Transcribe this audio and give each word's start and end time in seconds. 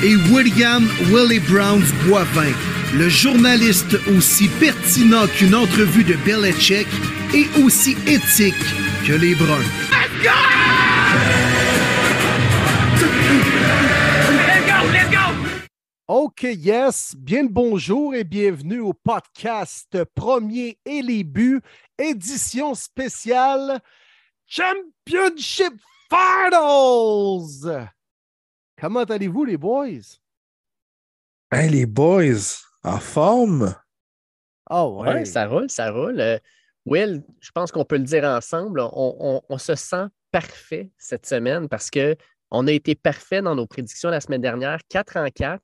Et 0.00 0.14
William 0.30 0.86
Willie 1.10 1.40
Browns 1.40 1.90
Boivin, 2.06 2.52
le 2.94 3.08
journaliste 3.08 3.96
aussi 4.16 4.48
pertinent 4.60 5.26
qu'une 5.26 5.56
entrevue 5.56 6.04
de 6.04 6.14
Belichick 6.24 6.86
et 7.34 7.48
aussi 7.60 7.96
éthique 8.06 8.54
que 9.04 9.14
les 9.14 9.34
Bruns. 9.34 9.64
OK, 16.06 16.42
yes. 16.44 17.16
Bien 17.18 17.42
le 17.42 17.48
bonjour 17.48 18.14
et 18.14 18.22
bienvenue 18.22 18.78
au 18.78 18.92
podcast 18.92 19.98
Premier 20.14 20.78
et 20.86 21.02
les 21.02 21.24
buts, 21.24 21.60
édition 21.98 22.76
spéciale 22.76 23.80
Championship 24.46 25.74
Finals. 26.08 27.90
Comment 28.80 29.04
allez-vous, 29.04 29.44
les 29.44 29.56
boys? 29.56 30.18
Hey, 31.50 31.70
les 31.70 31.86
boys, 31.86 32.60
en 32.84 32.98
forme? 32.98 33.74
Ah 34.70 34.86
Ouais, 34.86 35.08
ouais. 35.08 35.24
ça 35.24 35.46
roule, 35.46 35.70
ça 35.70 35.90
roule. 35.90 36.20
Euh, 36.20 36.38
Will, 36.84 37.24
je 37.40 37.50
pense 37.50 37.72
qu'on 37.72 37.84
peut 37.84 37.96
le 37.96 38.04
dire 38.04 38.24
ensemble. 38.24 38.80
On, 38.80 39.16
on- 39.18 39.42
on 39.48 39.58
se 39.58 39.74
sent 39.74 40.04
parfait 40.30 40.90
cette 40.98 41.26
semaine 41.26 41.68
parce 41.68 41.90
qu'on 41.90 42.66
a 42.66 42.72
été 42.72 42.94
parfait 42.94 43.42
dans 43.42 43.54
nos 43.54 43.66
prédictions 43.66 44.10
la 44.10 44.20
semaine 44.20 44.42
dernière, 44.42 44.78
4 44.88 45.16
en 45.16 45.28
4. 45.28 45.62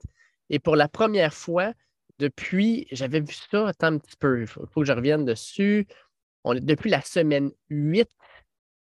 Et 0.50 0.58
pour 0.58 0.76
la 0.76 0.88
première 0.88 1.34
fois 1.34 1.72
depuis, 2.18 2.86
j'avais 2.92 3.20
vu 3.20 3.34
ça, 3.50 3.68
attends 3.68 3.88
un 3.88 3.98
petit 3.98 4.16
peu, 4.16 4.40
il 4.42 4.46
faut, 4.46 4.66
faut 4.66 4.80
que 4.80 4.86
je 4.86 4.92
revienne 4.92 5.24
dessus. 5.24 5.86
On, 6.44 6.54
est- 6.54 6.60
depuis 6.60 6.90
la 6.90 7.02
semaine 7.02 7.50
8 7.70 8.08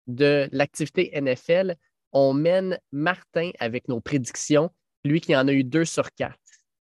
de 0.06 0.48
l'activité 0.52 1.10
NFL, 1.20 1.74
on 2.12 2.34
mène 2.34 2.78
Martin 2.92 3.50
avec 3.58 3.88
nos 3.88 4.00
prédictions, 4.00 4.70
lui 5.04 5.20
qui 5.20 5.34
en 5.36 5.48
a 5.48 5.52
eu 5.52 5.64
2 5.64 5.84
sur 5.84 6.12
4. 6.12 6.36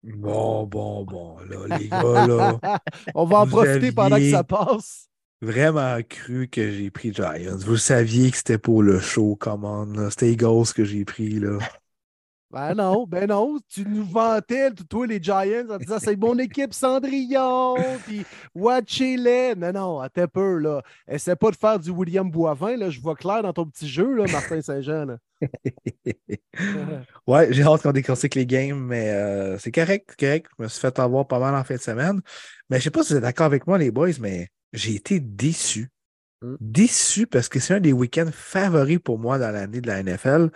Bon, 0.03 0.65
bon, 0.65 1.03
bon, 1.03 1.39
là, 1.39 1.77
les 1.77 1.89
gars, 1.89 2.27
là, 2.27 2.59
On 3.15 3.25
va 3.25 3.39
en 3.39 3.47
profiter 3.47 3.91
pendant 3.91 4.17
que 4.17 4.29
ça 4.29 4.43
passe. 4.43 5.09
vraiment 5.41 5.97
cru 6.07 6.47
que 6.47 6.71
j'ai 6.71 6.91
pris 6.91 7.13
Giants. 7.13 7.57
Vous 7.57 7.77
saviez 7.77 8.31
que 8.31 8.37
c'était 8.37 8.57
pour 8.57 8.83
le 8.83 8.99
show, 8.99 9.35
commande. 9.35 10.09
C'était 10.11 10.31
Eagles 10.31 10.73
que 10.75 10.85
j'ai 10.85 11.05
pris, 11.05 11.39
là. 11.39 11.57
Ben 12.49 12.73
non, 12.75 13.05
ben 13.05 13.27
non. 13.27 13.59
Tu 13.67 13.85
nous 13.85 14.05
vantais, 14.05 14.71
toi, 14.89 15.05
les 15.05 15.21
Giants, 15.21 15.69
en 15.69 15.77
disant 15.77 15.99
c'est 15.99 16.15
mon 16.15 16.37
équipe 16.39 16.73
Cendrillon, 16.73 17.75
puis 18.05 18.25
watchez-les. 18.55 19.55
Non, 19.55 19.73
non, 19.73 20.01
un 20.01 20.27
peu, 20.27 20.57
là. 20.57 20.81
Essaie 21.07 21.35
pas 21.35 21.51
de 21.51 21.57
faire 21.57 21.77
du 21.77 21.89
William 21.89 22.29
Boivin, 22.29 22.77
là. 22.77 22.89
Je 22.89 23.01
vois 23.01 23.15
clair 23.15 23.43
dans 23.43 23.51
ton 23.51 23.65
petit 23.65 23.87
jeu, 23.87 24.13
là, 24.13 24.25
Martin 24.31 24.61
Saint-Jean. 24.61 25.17
ouais, 27.27 27.47
j'ai 27.51 27.63
hâte 27.63 27.81
qu'on 27.81 27.91
décortique 27.91 28.35
les 28.35 28.45
games, 28.45 28.79
mais 28.79 29.09
euh, 29.11 29.57
c'est 29.57 29.71
correct, 29.71 30.11
c'est 30.11 30.25
correct. 30.25 30.49
Je 30.57 30.63
me 30.63 30.69
suis 30.69 30.79
fait 30.79 30.97
avoir 30.99 31.27
pas 31.27 31.39
mal 31.39 31.53
en 31.53 31.63
fin 31.65 31.75
de 31.75 31.81
semaine. 31.81 32.21
Mais 32.69 32.79
je 32.79 32.85
sais 32.85 32.91
pas 32.91 33.03
si 33.03 33.11
vous 33.11 33.17
êtes 33.17 33.23
d'accord 33.23 33.45
avec 33.45 33.67
moi, 33.67 33.77
les 33.77 33.91
boys, 33.91 34.19
mais 34.21 34.49
j'ai 34.71 34.95
été 34.95 35.19
déçu. 35.19 35.89
Mm. 36.41 36.55
Déçu 36.61 37.27
parce 37.27 37.49
que 37.49 37.59
c'est 37.59 37.73
un 37.73 37.79
des 37.81 37.93
week-ends 37.93 38.29
favoris 38.31 38.99
pour 38.99 39.19
moi 39.19 39.37
dans 39.37 39.51
l'année 39.51 39.81
de 39.81 39.87
la 39.87 40.01
NFL. 40.01 40.49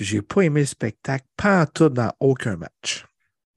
Puis 0.00 0.06
j'ai 0.06 0.22
pas 0.22 0.40
aimé 0.40 0.60
le 0.60 0.66
spectacle, 0.66 1.26
pas 1.36 1.60
en 1.60 1.66
tout 1.66 1.90
dans 1.90 2.10
aucun 2.20 2.56
match. 2.56 3.04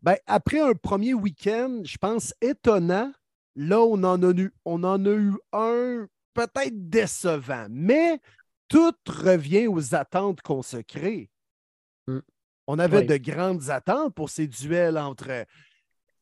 Ben, 0.01 0.17
après 0.27 0.59
un 0.59 0.73
premier 0.73 1.13
week-end, 1.13 1.79
je 1.85 1.95
pense 1.95 2.33
étonnant, 2.41 3.13
là, 3.55 3.79
on 3.79 4.03
en 4.03 4.21
a 4.21 4.33
eu, 4.33 4.51
on 4.65 4.83
en 4.83 5.05
a 5.05 5.09
eu 5.11 5.31
un 5.53 6.05
peut-être 6.33 6.89
décevant, 6.89 7.67
mais 7.69 8.19
tout 8.67 8.91
revient 9.07 9.67
aux 9.67 9.95
attentes 9.95 10.41
qu'on 10.41 10.61
se 10.61 10.75
crée. 10.75 11.29
Mm. 12.07 12.19
On 12.67 12.77
avait 12.77 12.97
Oui. 12.97 13.05
de 13.05 13.15
grandes 13.15 13.69
attentes 13.69 14.13
pour 14.13 14.29
ces 14.29 14.47
duels 14.47 14.97
entre 14.97 15.45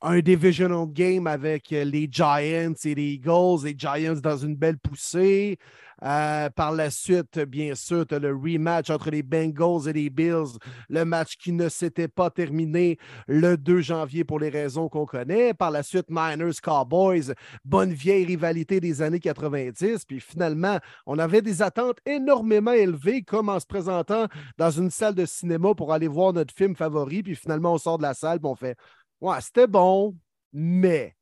un 0.01 0.19
divisional 0.19 0.87
game 0.87 1.27
avec 1.27 1.71
euh, 1.71 1.83
les 1.83 2.07
Giants 2.11 2.73
et 2.83 2.95
les 2.95 3.13
Eagles, 3.13 3.65
les 3.65 3.75
Giants 3.77 4.19
dans 4.21 4.37
une 4.37 4.55
belle 4.55 4.77
poussée. 4.77 5.57
Euh, 6.03 6.49
par 6.49 6.71
la 6.71 6.89
suite, 6.89 7.37
bien 7.37 7.75
sûr, 7.75 8.05
le 8.09 8.35
rematch 8.35 8.89
entre 8.89 9.11
les 9.11 9.21
Bengals 9.21 9.87
et 9.87 9.93
les 9.93 10.09
Bills, 10.09 10.57
le 10.89 11.05
match 11.05 11.37
qui 11.37 11.51
ne 11.51 11.69
s'était 11.69 12.07
pas 12.07 12.31
terminé 12.31 12.97
le 13.27 13.55
2 13.55 13.81
janvier 13.81 14.23
pour 14.23 14.39
les 14.39 14.49
raisons 14.49 14.89
qu'on 14.89 15.05
connaît. 15.05 15.53
Par 15.53 15.69
la 15.69 15.83
suite, 15.83 16.09
Niners, 16.09 16.59
Cowboys, 16.63 17.33
bonne 17.63 17.93
vieille 17.93 18.25
rivalité 18.25 18.79
des 18.79 19.03
années 19.03 19.19
90. 19.19 20.05
Puis 20.05 20.19
finalement, 20.19 20.79
on 21.05 21.19
avait 21.19 21.43
des 21.43 21.61
attentes 21.61 21.99
énormément 22.07 22.71
élevées, 22.71 23.21
comme 23.21 23.49
en 23.49 23.59
se 23.59 23.67
présentant 23.67 24.25
dans 24.57 24.71
une 24.71 24.89
salle 24.89 25.13
de 25.13 25.25
cinéma 25.25 25.75
pour 25.75 25.93
aller 25.93 26.07
voir 26.07 26.33
notre 26.33 26.55
film 26.55 26.75
favori. 26.75 27.21
Puis 27.21 27.35
finalement, 27.35 27.73
on 27.73 27.77
sort 27.77 27.99
de 27.99 28.03
la 28.03 28.15
salle 28.15 28.39
et 28.43 28.47
on 28.47 28.55
fait 28.55 28.75
Ouais, 29.21 29.39
c'était 29.41 29.67
bon, 29.67 30.17
mais. 30.51 31.15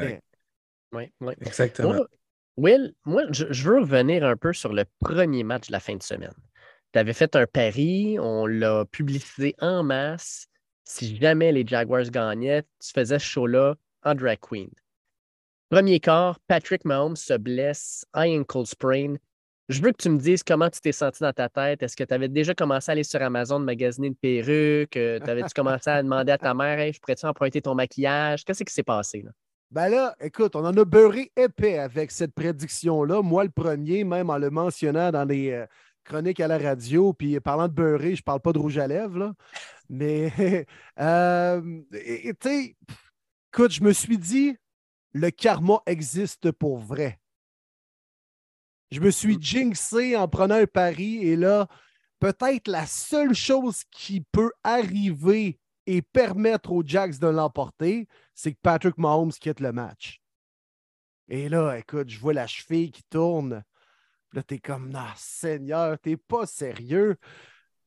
mais. 0.00 0.20
Oui, 0.92 1.12
oui. 1.20 1.34
Exactement. 1.40 1.94
Moi, 1.94 2.06
Will, 2.56 2.94
moi, 3.04 3.22
je, 3.30 3.46
je 3.50 3.70
veux 3.70 3.78
revenir 3.80 4.24
un 4.24 4.36
peu 4.36 4.52
sur 4.52 4.72
le 4.72 4.84
premier 4.98 5.44
match 5.44 5.68
de 5.68 5.72
la 5.72 5.80
fin 5.80 5.94
de 5.96 6.02
semaine. 6.02 6.34
Tu 6.92 6.98
avais 6.98 7.12
fait 7.12 7.36
un 7.36 7.46
pari, 7.46 8.18
on 8.18 8.46
l'a 8.46 8.84
publicisé 8.84 9.54
en 9.60 9.84
masse. 9.84 10.48
Si 10.84 11.16
jamais 11.16 11.52
les 11.52 11.64
Jaguars 11.64 12.10
gagnaient, 12.10 12.64
tu 12.80 12.90
faisais 12.92 13.20
ce 13.20 13.24
show-là 13.24 13.76
en 14.02 14.14
drag 14.14 14.40
queen. 14.40 14.70
Premier 15.68 16.00
quart, 16.00 16.40
Patrick 16.48 16.84
Mahomes 16.84 17.14
se 17.14 17.34
blesse, 17.34 18.04
high 18.14 18.40
ankle 18.40 18.66
sprain. 18.66 19.14
Je 19.70 19.80
veux 19.80 19.92
que 19.92 20.02
tu 20.02 20.08
me 20.08 20.18
dises 20.18 20.42
comment 20.42 20.68
tu 20.68 20.80
t'es 20.80 20.90
senti 20.90 21.22
dans 21.22 21.32
ta 21.32 21.48
tête. 21.48 21.80
Est-ce 21.80 21.96
que 21.96 22.02
tu 22.02 22.12
avais 22.12 22.28
déjà 22.28 22.54
commencé 22.54 22.90
à 22.90 22.92
aller 22.92 23.04
sur 23.04 23.22
Amazon 23.22 23.60
magasiner 23.60 24.08
une 24.08 24.16
perruque? 24.16 24.96
Euh, 24.96 25.20
T'avais-tu 25.20 25.54
commencé 25.54 25.88
à 25.88 26.02
demander 26.02 26.32
à 26.32 26.38
ta 26.38 26.54
mère, 26.54 26.80
hey, 26.80 26.92
je 26.92 26.98
pourrais-tu 26.98 27.24
emprunter 27.24 27.62
ton 27.62 27.76
maquillage? 27.76 28.44
Qu'est-ce 28.44 28.64
qui 28.64 28.74
s'est 28.74 28.82
passé? 28.82 29.22
Là? 29.22 29.30
Ben 29.70 29.88
là, 29.88 30.16
écoute, 30.20 30.56
on 30.56 30.66
en 30.66 30.76
a 30.76 30.84
beurré 30.84 31.30
épais 31.36 31.78
avec 31.78 32.10
cette 32.10 32.34
prédiction-là. 32.34 33.22
Moi, 33.22 33.44
le 33.44 33.50
premier, 33.50 34.02
même 34.02 34.28
en 34.28 34.38
le 34.38 34.50
mentionnant 34.50 35.12
dans 35.12 35.24
les 35.24 35.52
euh, 35.52 35.66
chroniques 36.02 36.40
à 36.40 36.48
la 36.48 36.58
radio, 36.58 37.12
puis 37.12 37.38
parlant 37.38 37.68
de 37.68 37.72
beurré, 37.72 38.16
je 38.16 38.24
parle 38.24 38.40
pas 38.40 38.52
de 38.52 38.58
rouge 38.58 38.76
à 38.76 38.88
lèvres, 38.88 39.16
là. 39.16 39.34
Mais, 39.88 40.32
euh, 40.98 41.60
tu 42.40 42.76
écoute, 43.52 43.70
je 43.70 43.84
me 43.84 43.92
suis 43.92 44.18
dit, 44.18 44.56
le 45.12 45.30
karma 45.30 45.80
existe 45.86 46.50
pour 46.50 46.78
vrai. 46.78 47.19
Je 48.90 49.00
me 49.00 49.10
suis 49.10 49.40
jinxé 49.40 50.16
en 50.16 50.28
prenant 50.28 50.56
un 50.56 50.66
pari 50.66 51.24
et 51.26 51.36
là, 51.36 51.68
peut-être 52.18 52.68
la 52.68 52.86
seule 52.86 53.34
chose 53.34 53.84
qui 53.90 54.20
peut 54.20 54.52
arriver 54.64 55.60
et 55.86 56.02
permettre 56.02 56.72
aux 56.72 56.82
Jacks 56.84 57.18
de 57.18 57.28
l'emporter, 57.28 58.06
c'est 58.34 58.52
que 58.52 58.58
Patrick 58.62 58.98
Mahomes 58.98 59.32
quitte 59.32 59.60
le 59.60 59.72
match. 59.72 60.20
Et 61.28 61.48
là, 61.48 61.78
écoute, 61.78 62.08
je 62.08 62.18
vois 62.18 62.32
la 62.32 62.46
cheville 62.46 62.90
qui 62.90 63.02
tourne. 63.04 63.62
Là, 64.32 64.42
t'es 64.42 64.58
comme, 64.58 64.90
non, 64.90 65.06
Seigneur, 65.16 65.98
t'es 65.98 66.16
pas 66.16 66.46
sérieux. 66.46 67.16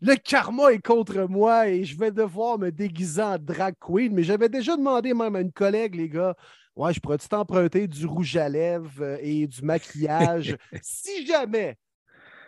Le 0.06 0.16
karma 0.16 0.74
est 0.74 0.86
contre 0.86 1.30
moi 1.30 1.70
et 1.70 1.86
je 1.86 1.98
vais 1.98 2.12
devoir 2.12 2.60
me 2.60 2.72
déguiser 2.72 3.22
en 3.22 3.38
drag 3.38 3.74
queen. 3.80 4.14
Mais 4.14 4.24
j'avais 4.24 4.50
déjà 4.50 4.76
demandé 4.76 5.14
même 5.14 5.34
à 5.34 5.40
une 5.40 5.54
collègue, 5.54 5.96
les 5.96 6.10
gars, 6.10 6.36
ouais, 6.76 6.94
je 6.94 7.00
pourrais-tu 7.00 7.30
t'emprunter 7.30 7.88
du 7.88 8.06
rouge 8.06 8.36
à 8.36 8.50
lèvres 8.50 9.18
et 9.22 9.48
du 9.48 9.62
maquillage 9.62 10.58
si 10.82 11.26
jamais, 11.26 11.78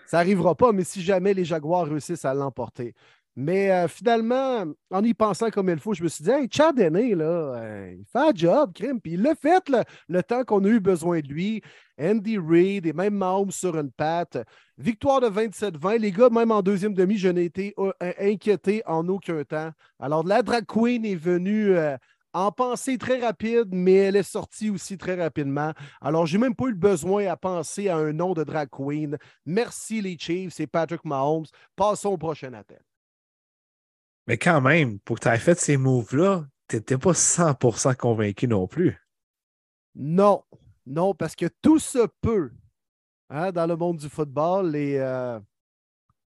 ça 0.05 0.17
n'arrivera 0.17 0.53
pas, 0.53 0.73
mais 0.73 0.83
si 0.83 1.01
jamais 1.01 1.33
les 1.33 1.45
Jaguars 1.45 1.87
réussissent 1.87 2.25
à 2.25 2.33
l'emporter. 2.33 2.93
Mais 3.37 3.71
euh, 3.71 3.87
finalement, 3.87 4.65
en 4.91 5.03
y 5.05 5.13
pensant 5.13 5.49
comme 5.49 5.69
il 5.69 5.79
faut, 5.79 5.93
je 5.93 6.03
me 6.03 6.09
suis 6.09 6.25
dit, 6.25 6.31
hey, 6.31 6.49
Chad 6.51 6.77
Henne, 6.77 7.13
là, 7.15 7.25
euh, 7.25 7.95
il 7.97 8.05
fait 8.05 8.19
un 8.19 8.35
job, 8.35 8.73
crime. 8.73 8.99
Puis 8.99 9.13
il 9.13 9.21
l'a 9.21 9.33
fait 9.33 9.67
le, 9.69 9.83
le 10.09 10.23
temps 10.23 10.43
qu'on 10.43 10.63
a 10.65 10.67
eu 10.67 10.81
besoin 10.81 11.21
de 11.21 11.27
lui. 11.27 11.61
Andy 11.97 12.37
Reid 12.37 12.85
et 12.85 12.93
même 12.93 13.15
Mahomes 13.15 13.51
sur 13.51 13.77
une 13.77 13.91
patte. 13.91 14.37
Victoire 14.77 15.21
de 15.21 15.27
27-20. 15.27 15.99
Les 15.99 16.11
gars, 16.11 16.29
même 16.29 16.51
en 16.51 16.61
deuxième 16.61 16.93
demi, 16.93 17.17
je 17.17 17.29
n'ai 17.29 17.45
été 17.45 17.73
euh, 17.77 17.93
inquiété 18.19 18.83
en 18.85 19.07
aucun 19.07 19.43
temps. 19.43 19.71
Alors, 19.99 20.25
la 20.25 20.43
drag 20.43 20.65
queen 20.65 21.05
est 21.05 21.15
venue 21.15 21.69
euh, 21.69 21.95
en 22.33 22.51
pensée 22.51 22.97
très 22.97 23.19
rapide, 23.19 23.69
mais 23.71 23.93
elle 23.93 24.17
est 24.17 24.23
sortie 24.23 24.69
aussi 24.69 24.97
très 24.97 25.15
rapidement. 25.15 25.71
Alors, 26.01 26.25
j'ai 26.25 26.37
même 26.37 26.55
pas 26.55 26.65
eu 26.65 26.71
le 26.71 26.75
besoin 26.75 27.25
à 27.27 27.37
penser 27.37 27.87
à 27.87 27.95
un 27.95 28.11
nom 28.11 28.33
de 28.33 28.43
drag 28.43 28.69
queen. 28.69 29.17
Merci 29.45 30.01
les 30.01 30.17
Chiefs, 30.17 30.53
c'est 30.53 30.67
Patrick 30.67 31.05
Mahomes. 31.05 31.45
Passons 31.77 32.09
au 32.09 32.17
prochain 32.17 32.51
appel. 32.53 32.81
Mais 34.27 34.37
quand 34.37 34.59
même, 34.59 34.99
pour 34.99 35.17
que 35.17 35.29
tu 35.29 35.33
aies 35.33 35.39
fait 35.39 35.57
ces 35.57 35.77
moves-là, 35.77 36.45
tu 36.67 36.75
n'étais 36.75 36.97
pas 36.97 37.13
100% 37.13 37.95
convaincu 37.95 38.49
non 38.49 38.67
plus. 38.67 38.97
Non, 39.95 40.43
non, 40.85 41.13
parce 41.13 41.37
que 41.37 41.45
tout 41.61 41.79
se 41.79 42.07
peut 42.19 42.51
hein, 43.29 43.51
dans 43.51 43.65
le 43.67 43.75
monde 43.75 43.97
du 43.97 44.09
football. 44.09 44.75
Et, 44.75 44.97
euh, 44.99 45.39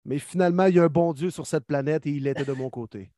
Mais 0.06 0.20
finalement, 0.20 0.66
il 0.66 0.76
y 0.76 0.80
a 0.80 0.84
un 0.84 0.88
bon 0.88 1.14
Dieu 1.14 1.30
sur 1.30 1.46
cette 1.46 1.66
planète 1.66 2.06
et 2.06 2.12
il 2.12 2.28
était 2.28 2.46
de 2.46 2.54
mon 2.54 2.70
côté. 2.70 3.12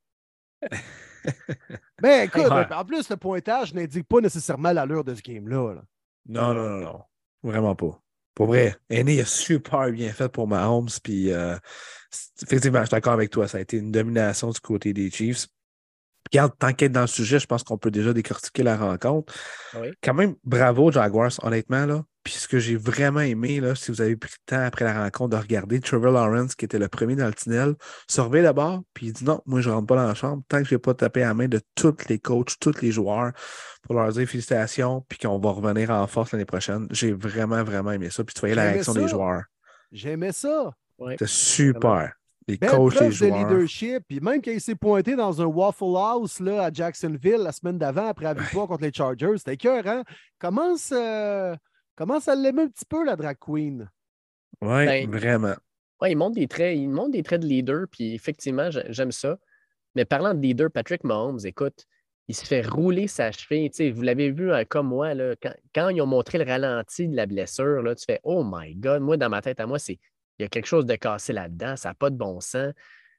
Mais 2.01 2.25
écoute, 2.25 2.44
Ouais. 2.50 2.74
en 2.74 2.86
plus, 2.86 3.10
le 3.10 3.18
pointage 3.18 3.74
n'indique 3.74 4.07
pas 4.07 4.21
nécessairement 4.21 4.71
l'allure 4.71 5.04
de 5.04 5.13
ce 5.16 5.21
game-là. 5.21 5.74
là. 5.75 5.81
Non, 6.27 6.54
non, 6.54 6.69
non, 6.69 6.80
non. 6.80 7.01
Vraiment 7.44 7.75
pas. 7.75 8.01
Pour 8.36 8.48
vrai, 8.48 8.75
Aîné 8.89 9.19
a 9.21 9.25
super 9.25 9.92
bien 9.92 10.12
fait 10.13 10.30
pour 10.30 10.48
Mahomes. 10.48 10.88
Puis, 11.04 11.31
euh, 11.31 11.57
effectivement, 12.42 12.80
je 12.80 12.86
suis 12.86 12.92
d'accord 12.92 13.13
avec 13.13 13.30
toi. 13.31 13.48
Ça 13.48 13.57
a 13.57 13.62
été 13.62 13.77
une 13.77 13.92
domination 13.92 14.50
du 14.50 14.60
côté 14.60 14.94
des 14.94 15.12
Chiefs. 15.12 15.48
Regarde, 16.31 16.54
tant 16.57 16.74
qu'être 16.74 16.92
dans 16.92 17.01
le 17.01 17.07
sujet, 17.07 17.39
je 17.39 17.48
pense 17.48 17.63
qu'on 17.63 17.77
peut 17.77 17.92
déjà 17.92 18.13
décortiquer 18.13 18.63
la 18.63 18.77
rencontre. 18.77 19.33
Oui. 19.75 19.89
Quand 20.01 20.13
même, 20.13 20.36
bravo, 20.44 20.92
Jaguars, 20.92 21.31
honnêtement. 21.44 21.86
Là. 21.86 22.04
Puis 22.24 22.33
ce 22.33 22.48
que 22.48 22.60
j'ai 22.60 22.75
vraiment 22.75 23.21
aimé, 23.21 23.60
là, 23.60 23.75
si 23.75 23.92
vous 23.92 24.01
avez 24.01 24.16
pris 24.16 24.31
le 24.31 24.56
temps 24.56 24.63
après 24.63 24.86
la 24.86 25.04
rencontre 25.04 25.38
de 25.38 25.42
regarder 25.42 25.80
Trevor 25.80 26.12
Lawrence, 26.12 26.56
qui 26.56 26.66
était 26.66 26.80
le 26.80 26.88
premier 26.88 27.16
dans 27.16 27.27
le 27.27 27.33
tunnel, 27.33 27.75
surveille 28.10 28.44
le 28.44 28.51
bord, 28.51 28.81
puis 28.94 29.07
il 29.07 29.13
dit 29.13 29.24
non, 29.24 29.42
moi, 29.45 29.62
je 29.62 29.69
ne 29.69 29.75
rentre 29.75 29.88
pas 29.88 29.95
dans 29.95 30.07
la 30.07 30.16
chambre 30.16 30.44
tant 30.48 30.62
que 30.62 30.68
je 30.68 30.75
n'ai 30.75 30.80
pas 30.80 30.94
tapé 30.94 31.24
à 31.24 31.30
la 31.30 31.33
main 31.33 31.48
de 31.48 31.62
tous 31.75 31.95
les 32.10 32.19
coachs, 32.19 32.60
tous 32.60 32.81
les 32.81 32.92
joueurs 32.92 33.31
pour 33.83 33.95
leur 33.95 34.12
dire 34.12 34.27
félicitations, 34.27 35.06
puis 35.07 35.18
qu'on 35.18 35.39
va 35.39 35.51
revenir 35.51 35.89
en 35.92 36.06
force 36.07 36.33
l'année 36.33 36.45
prochaine. 36.45 36.88
J'ai 36.92 37.13
vraiment, 37.13 37.63
vraiment 37.63 37.92
aimé 37.92 38.10
ça. 38.10 38.24
Puis 38.24 38.33
tu 38.33 38.42
voyais 38.42 38.56
la 38.56 38.63
réaction 38.63 38.94
ça. 38.94 39.00
des 39.00 39.07
joueurs. 39.07 39.44
J'aimais 39.92 40.33
ça. 40.33 40.71
C'était 41.10 41.27
super. 41.27 42.13
Les 42.48 42.57
Belle 42.57 42.71
coachs, 42.71 43.00
les 43.00 43.07
de 43.07 43.12
joueurs. 43.12 43.50
leadership. 43.50 44.04
Puis 44.07 44.19
même 44.19 44.42
quand 44.42 44.51
il 44.51 44.60
s'est 44.60 44.75
pointé 44.75 45.16
dans 45.16 45.42
un 45.42 45.45
Waffle 45.45 45.95
House 45.95 46.39
là, 46.39 46.63
à 46.63 46.71
Jacksonville 46.71 47.38
la 47.38 47.51
semaine 47.51 47.77
d'avant, 47.77 48.07
après 48.07 48.25
la 48.25 48.33
victoire 48.33 48.68
contre 48.68 48.83
les 48.83 48.92
Chargers, 48.92 49.38
c'était 49.38 49.56
cœur, 49.56 49.86
hein? 49.86 50.04
Commence, 50.39 50.92
euh, 50.92 51.56
commence 52.00 52.30
à 52.30 52.36
l'aimer 52.36 52.63
un 52.63 52.68
petit 52.69 52.86
peu, 52.86 53.04
la 53.04 53.18
drag 53.18 53.38
queen? 53.40 53.90
Oui, 54.62 54.86
Ben, 54.86 55.12
vraiment. 55.12 55.56
Ouais, 56.01 56.13
il 56.13 56.16
montre 56.16 56.36
des 56.36 56.48
traits, 56.48 56.78
il 56.78 56.88
montre 56.88 57.12
des 57.12 57.24
traits 57.24 57.42
de 57.42 57.46
leader, 57.46 57.86
puis 57.92 58.16
effectivement, 58.16 58.72
j'ai- 58.72 58.86
j'aime 58.88 59.12
ça. 59.12 59.38
Mais 59.96 60.06
parlant 60.06 60.34
de 60.34 60.40
leader, 60.40 60.72
Patrick 60.72 61.04
Mahomes, 61.04 61.40
écoute, 61.44 61.86
il 62.30 62.36
se 62.36 62.46
fait 62.46 62.66
rouler 62.66 63.07
sa 63.07 63.34
cheville. 63.34 63.69
Tu 63.69 63.78
sais, 63.78 63.92
vous 63.92 64.01
l'avez 64.01 64.31
vu 64.31 64.54
hein, 64.54 64.63
comme 64.63 64.88
moi, 64.88 65.13
là, 65.13 65.36
quand, 65.42 65.54
quand 65.75 65.90
ils 65.90 66.01
ont 66.01 66.06
montré 66.06 66.38
le 66.38 66.46
ralenti 66.46 67.07
de 67.10 67.16
la 67.18 67.25
blessure, 67.25 67.81
là, 67.81 67.96
tu 67.96 68.06
fais 68.06 68.22
Oh 68.24 68.44
my 68.45 68.75
God, 68.75 69.02
moi, 69.02 69.18
dans 69.18 69.30
ma 69.30 69.42
tête 69.42 69.60
à 69.60 69.66
moi, 69.66 69.78
c'est 69.78 70.00
il 70.38 70.44
y 70.44 70.45
a 70.45 70.48
quelque 70.48 70.68
chose 70.68 70.86
de 70.86 70.95
cassé 70.95 71.34
là-dedans, 71.34 71.75
ça 71.75 71.90
n'a 71.90 71.95
pas 71.95 72.10
de 72.10 72.16
bon 72.16 72.40
sens. 72.40 72.72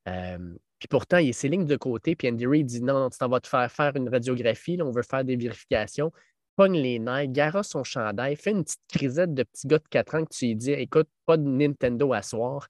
Euh, 0.09 0.39
puis 0.79 0.89
pourtant, 0.89 1.19
il 1.19 1.27
y 1.27 1.31
a 1.31 1.33
ses 1.35 1.51
lignes 1.51 1.67
de 1.67 1.77
côté, 1.77 2.17
puis 2.17 2.29
Andy 2.31 2.47
Reid 2.47 2.67
dit 2.67 2.83
non, 2.83 2.95
non, 2.95 3.11
tu 3.11 3.19
t'en 3.19 3.29
vas 3.29 3.41
te 3.41 3.49
faire 3.49 3.71
faire 3.71 3.95
une 3.97 4.09
radiographie, 4.09 4.79
là, 4.79 4.87
on 4.87 4.91
veut 4.91 5.03
faire 5.03 5.23
des 5.23 5.37
vérifications. 5.37 6.11
Pogne 6.57 6.79
les 6.79 6.99
nerfs, 6.99 7.29
gara 7.29 7.63
son 7.63 7.85
chandail, 7.85 8.37
fait 8.37 8.51
une 8.51 8.65
petite 8.65 8.81
crisette 8.89 9.35
de 9.35 9.43
petit 9.45 9.67
gars 9.67 9.79
de 9.79 9.89
4 9.89 10.15
ans 10.15 10.25
que 10.25 10.35
tu 10.35 10.47
lui 10.47 10.57
dis 10.57 10.73
écoute, 10.73 11.09
pas 11.27 11.37
de 11.37 11.43
Nintendo 11.43 12.13
à 12.13 12.23
soir. 12.23 12.69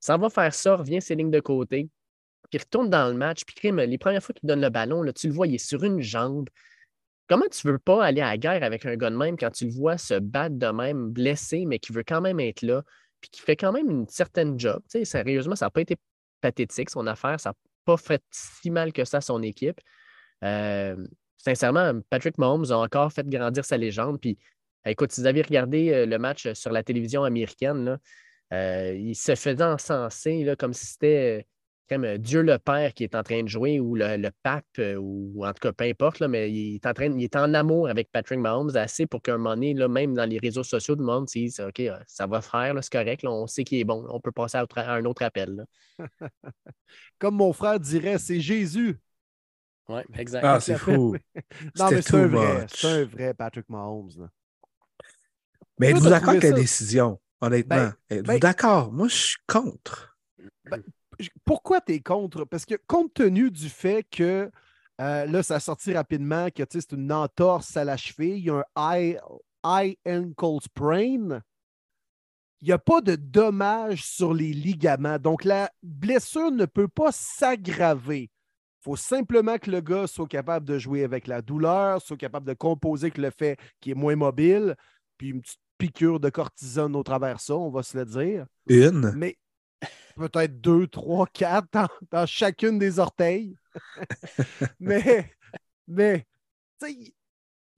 Ça 0.00 0.16
va 0.16 0.28
faire 0.28 0.52
ça, 0.52 0.76
revient 0.76 1.00
ses 1.00 1.14
lignes 1.14 1.30
de 1.30 1.40
côté, 1.40 1.88
puis 2.50 2.58
retourne 2.58 2.90
dans 2.90 3.08
le 3.08 3.14
match, 3.14 3.44
puis 3.46 3.54
crime, 3.54 3.80
les 3.80 3.98
premières 3.98 4.22
fois 4.22 4.34
qu'il 4.34 4.46
donne 4.46 4.60
le 4.60 4.68
ballon, 4.70 5.02
là, 5.02 5.12
tu 5.12 5.28
le 5.28 5.32
vois, 5.32 5.46
il 5.46 5.54
est 5.54 5.58
sur 5.58 5.82
une 5.84 6.00
jambe. 6.00 6.48
Comment 7.26 7.46
tu 7.50 7.66
veux 7.66 7.78
pas 7.78 8.04
aller 8.04 8.20
à 8.20 8.26
la 8.26 8.36
guerre 8.36 8.62
avec 8.62 8.84
un 8.84 8.96
gars 8.96 9.08
de 9.08 9.16
même 9.16 9.38
quand 9.38 9.50
tu 9.50 9.64
le 9.64 9.72
vois 9.72 9.96
se 9.96 10.18
battre 10.18 10.56
de 10.56 10.66
même, 10.66 11.08
blessé, 11.08 11.64
mais 11.64 11.78
qui 11.78 11.92
veut 11.92 12.04
quand 12.06 12.20
même 12.20 12.38
être 12.40 12.60
là, 12.60 12.82
puis 13.20 13.30
qui 13.30 13.40
fait 13.40 13.56
quand 13.56 13.72
même 13.72 13.88
une 13.90 14.06
certaine 14.08 14.60
job? 14.60 14.82
Sérieusement, 14.86 15.56
ça 15.56 15.66
n'a 15.66 15.70
pas 15.70 15.80
été 15.80 15.96
pathétique, 16.42 16.90
son 16.90 17.06
affaire. 17.06 17.40
Ça 17.40 17.50
n'a 17.50 17.54
pas 17.86 17.96
fait 17.96 18.22
si 18.30 18.70
mal 18.70 18.92
que 18.92 19.06
ça 19.06 19.16
à 19.16 19.20
son 19.22 19.42
équipe. 19.42 19.80
Euh, 20.42 20.96
sincèrement, 21.44 22.00
Patrick 22.10 22.38
Mahomes 22.38 22.70
a 22.70 22.76
encore 22.76 23.12
fait 23.12 23.28
grandir 23.28 23.64
sa 23.64 23.76
légende. 23.76 24.20
Puis, 24.20 24.38
écoute, 24.84 25.12
si 25.12 25.20
vous 25.20 25.26
avez 25.26 25.42
regardé 25.42 25.90
euh, 25.90 26.06
le 26.06 26.18
match 26.18 26.52
sur 26.54 26.72
la 26.72 26.82
télévision 26.82 27.24
américaine, 27.24 27.98
euh, 28.52 28.94
il 28.94 29.14
se 29.14 29.34
faisait 29.34 29.62
encenser 29.62 30.54
comme 30.58 30.72
si 30.72 30.86
c'était 30.86 31.40
euh, 31.40 31.42
comme 31.88 32.04
euh, 32.04 32.18
Dieu 32.18 32.42
le 32.42 32.58
Père 32.58 32.94
qui 32.94 33.04
est 33.04 33.14
en 33.14 33.22
train 33.22 33.42
de 33.42 33.48
jouer 33.48 33.80
ou 33.80 33.94
le, 33.94 34.30
pape, 34.42 34.64
euh, 34.78 34.96
ou 34.96 35.44
en 35.44 35.52
tout 35.52 35.60
cas, 35.60 35.72
peu 35.72 35.84
importe, 35.84 36.22
mais 36.22 36.50
il 36.50 36.76
est, 36.76 36.86
en 36.86 36.94
train, 36.94 37.12
il 37.16 37.22
est 37.22 37.36
en 37.36 37.52
amour 37.54 37.88
avec 37.88 38.10
Patrick 38.10 38.38
Mahomes 38.38 38.74
assez 38.76 39.06
pour 39.06 39.22
qu'à 39.22 39.34
un 39.34 39.38
moment 39.38 39.54
donné, 39.54 39.74
même 39.88 40.14
dans 40.14 40.28
les 40.28 40.38
réseaux 40.38 40.62
sociaux, 40.62 40.94
le 40.94 41.04
monde 41.04 41.28
se 41.28 41.38
dise 41.38 41.60
OK, 41.60 41.80
euh, 41.80 41.96
ça 42.06 42.26
va 42.26 42.40
faire, 42.40 42.74
c'est 42.82 42.92
correct, 42.92 43.24
on 43.26 43.46
sait 43.46 43.64
qu'il 43.64 43.78
est 43.78 43.84
bon, 43.84 44.06
on 44.08 44.20
peut 44.20 44.32
passer 44.32 44.58
à, 44.58 44.66
un 44.76 45.04
autre 45.04 45.22
appel. 45.22 45.64
Comme 47.18 47.36
mon 47.36 47.52
frère 47.52 47.78
dirait, 47.80 48.18
c'est 48.18 48.40
Jésus. 48.40 48.98
Oui, 49.88 50.00
exact. 50.14 50.44
Ah, 50.44 50.60
c'est 50.60 50.78
fou. 50.78 51.16
Non, 51.78 51.90
mais 51.90 52.02
c'est 52.02 52.14
un 52.14 52.26
vrai. 52.26 52.66
un 52.84 53.04
vrai 53.04 53.34
Patrick 53.34 53.68
Mahomes. 53.68 54.10
là. 54.18 54.28
Mais 55.78 55.90
êtes-vous 55.90 56.08
d'accord 56.08 56.30
avec 56.30 56.42
la 56.42 56.52
décision, 56.52 57.20
honnêtement? 57.40 57.76
Ben, 57.76 57.94
êtes-vous 58.10 58.32
ben- 58.32 58.38
d'accord? 58.38 58.92
Moi, 58.92 59.08
je 59.08 59.14
suis 59.16 59.36
contre. 59.46 60.16
Je- 61.18 61.28
Pourquoi 61.44 61.80
tu 61.80 61.92
es 61.94 62.00
contre? 62.00 62.44
Parce 62.44 62.64
que 62.64 62.74
compte 62.86 63.12
tenu 63.14 63.50
du 63.50 63.68
fait 63.68 64.04
que 64.10 64.50
euh, 65.00 65.26
là, 65.26 65.42
ça 65.42 65.56
a 65.56 65.60
sorti 65.60 65.92
rapidement 65.92 66.48
que 66.50 66.62
tu 66.62 66.80
sais, 66.80 66.86
c'est 66.88 66.96
une 66.96 67.12
entorse 67.12 67.76
à 67.76 67.84
la 67.84 67.96
cheville, 67.96 68.38
il 68.38 68.44
y 68.44 68.50
a 68.50 68.64
un 68.76 68.96
high, 68.96 69.20
high 69.64 69.96
ankle 70.06 70.62
sprain. 70.62 71.40
Il 72.60 72.68
n'y 72.68 72.72
a 72.72 72.78
pas 72.78 73.00
de 73.00 73.16
dommage 73.16 74.04
sur 74.04 74.32
les 74.32 74.52
ligaments. 74.52 75.18
Donc, 75.18 75.44
la 75.44 75.70
blessure 75.82 76.50
ne 76.50 76.64
peut 76.64 76.88
pas 76.88 77.10
s'aggraver. 77.12 78.30
Il 78.84 78.90
faut 78.90 78.96
simplement 78.96 79.56
que 79.56 79.70
le 79.70 79.80
gars 79.80 80.06
soit 80.06 80.28
capable 80.28 80.66
de 80.66 80.78
jouer 80.78 81.04
avec 81.04 81.26
la 81.26 81.40
douleur, 81.40 82.02
soit 82.02 82.18
capable 82.18 82.46
de 82.46 82.52
composer 82.52 83.06
avec 83.06 83.16
le 83.16 83.30
fait 83.30 83.58
qu'il 83.80 83.92
est 83.92 83.94
moins 83.94 84.14
mobile, 84.14 84.76
puis 85.16 85.30
une 85.30 85.40
petite 85.40 85.60
piqûre 85.78 86.20
de 86.20 86.28
cortisone 86.28 86.94
au 86.94 87.02
travers 87.02 87.36
de 87.36 87.40
ça, 87.40 87.56
on 87.56 87.70
va 87.70 87.82
se 87.82 87.96
le 87.96 88.04
dire. 88.04 88.46
Une. 88.68 89.14
Mais 89.16 89.38
peut-être 90.16 90.60
deux, 90.60 90.86
trois, 90.86 91.26
quatre 91.26 91.66
dans, 91.72 91.88
dans 92.10 92.26
chacune 92.26 92.78
des 92.78 92.98
orteils. 92.98 93.56
mais, 94.80 95.32
mais, 95.88 96.26
tu 96.78 96.86
sais, 96.86 97.14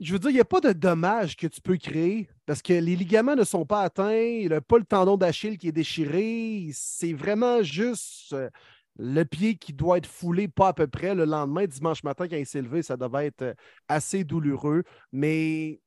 je 0.01 0.13
veux 0.13 0.19
dire, 0.19 0.31
il 0.31 0.35
n'y 0.35 0.41
a 0.41 0.45
pas 0.45 0.61
de 0.61 0.73
dommage 0.73 1.37
que 1.37 1.47
tu 1.47 1.61
peux 1.61 1.77
créer 1.77 2.29
parce 2.47 2.63
que 2.63 2.73
les 2.73 2.97
ligaments 2.97 3.37
ne 3.37 3.45
sont 3.45 3.65
pas 3.65 3.83
atteints, 3.83 4.13
il 4.13 4.49
n'a 4.49 4.61
pas 4.61 4.79
le 4.79 4.85
tendon 4.85 5.17
d'Achille 5.17 5.57
qui 5.57 5.69
est 5.69 5.73
déchiré. 5.73 6.69
C'est 6.73 7.13
vraiment 7.13 7.63
juste 7.63 8.33
euh, 8.33 8.51
le 8.99 9.25
pied 9.25 9.57
qui 9.57 9.73
doit 9.73 9.99
être 9.99 10.07
foulé 10.07 10.49
pas 10.49 10.69
à 10.69 10.73
peu 10.73 10.87
près 10.87 11.15
le 11.15 11.25
lendemain, 11.25 11.67
dimanche 11.67 12.03
matin, 12.03 12.29
quand 12.29 12.37
il 12.37 12.47
s'est 12.47 12.63
levé, 12.63 12.83
ça 12.83 12.97
devait 12.97 13.27
être 13.27 13.43
euh, 13.43 13.55
assez 13.89 14.25
douloureux. 14.25 14.85
Mais 15.13 15.81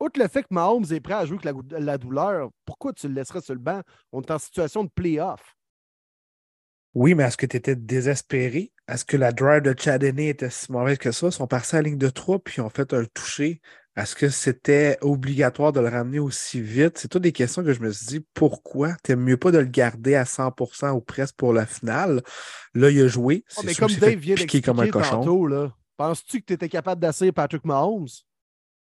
outre 0.00 0.20
le 0.20 0.28
fait 0.28 0.42
que 0.42 0.48
Mahomes 0.50 0.86
est 0.90 1.00
prêt 1.00 1.14
à 1.14 1.24
jouer 1.24 1.38
avec 1.44 1.62
la, 1.70 1.98
douleur, 1.98 2.50
pourquoi 2.64 2.92
tu 2.92 3.08
le 3.08 3.14
laisserais 3.14 3.40
sur 3.40 3.54
le 3.54 3.60
banc? 3.60 3.82
On 4.10 4.20
est 4.20 4.30
en 4.30 4.38
situation 4.38 4.84
de 4.84 4.90
playoff. 4.90 5.56
Oui, 6.94 7.14
mais 7.14 7.24
est-ce 7.24 7.38
que 7.38 7.46
tu 7.46 7.56
étais 7.56 7.76
désespéré? 7.76 8.72
Est-ce 8.86 9.04
que 9.04 9.16
la 9.16 9.32
drive 9.32 9.62
de 9.62 9.74
Chadenney 9.78 10.28
était 10.28 10.50
si 10.50 10.70
mauvaise 10.70 10.98
que 10.98 11.12
ça? 11.12 11.28
Ils 11.28 11.32
sont 11.32 11.46
passés 11.46 11.76
à 11.78 11.82
ligne 11.82 11.96
de 11.96 12.10
3 12.10 12.40
puis 12.40 12.56
ils 12.58 12.60
ont 12.60 12.68
fait 12.68 12.92
un 12.92 13.04
toucher. 13.14 13.60
Est-ce 13.96 14.16
que 14.16 14.30
c'était 14.30 14.96
obligatoire 15.02 15.72
de 15.72 15.80
le 15.80 15.88
ramener 15.88 16.18
aussi 16.18 16.60
vite? 16.62 16.96
C'est 16.98 17.08
toutes 17.08 17.22
des 17.22 17.32
questions 17.32 17.62
que 17.62 17.74
je 17.74 17.80
me 17.80 17.90
suis 17.92 18.06
dit, 18.06 18.26
pourquoi? 18.34 18.94
T'aimes 19.02 19.20
mieux 19.20 19.36
pas 19.36 19.50
de 19.50 19.58
le 19.58 19.66
garder 19.66 20.14
à 20.14 20.24
100% 20.24 20.92
ou 20.92 21.00
presque 21.02 21.36
pour 21.36 21.52
la 21.52 21.66
finale? 21.66 22.22
Là, 22.74 22.90
il 22.90 23.02
a 23.02 23.08
joué. 23.08 23.44
Oh, 23.56 23.62
C'est 23.62 23.66
mais 23.66 23.74
sûr 23.74 23.88
comme 23.88 23.96
Dave 23.96 24.18
vient 24.18 24.36
piquer 24.36 24.62
comme 24.62 24.80
un 24.80 24.86
d'expliquer 24.86 24.88
cochon. 24.88 25.34
penses-tu 25.96 26.40
que 26.40 26.46
tu 26.46 26.52
étais 26.54 26.68
capable 26.68 27.00
d'asseoir 27.00 27.32
Patrick 27.32 27.64
Mahomes? 27.64 28.08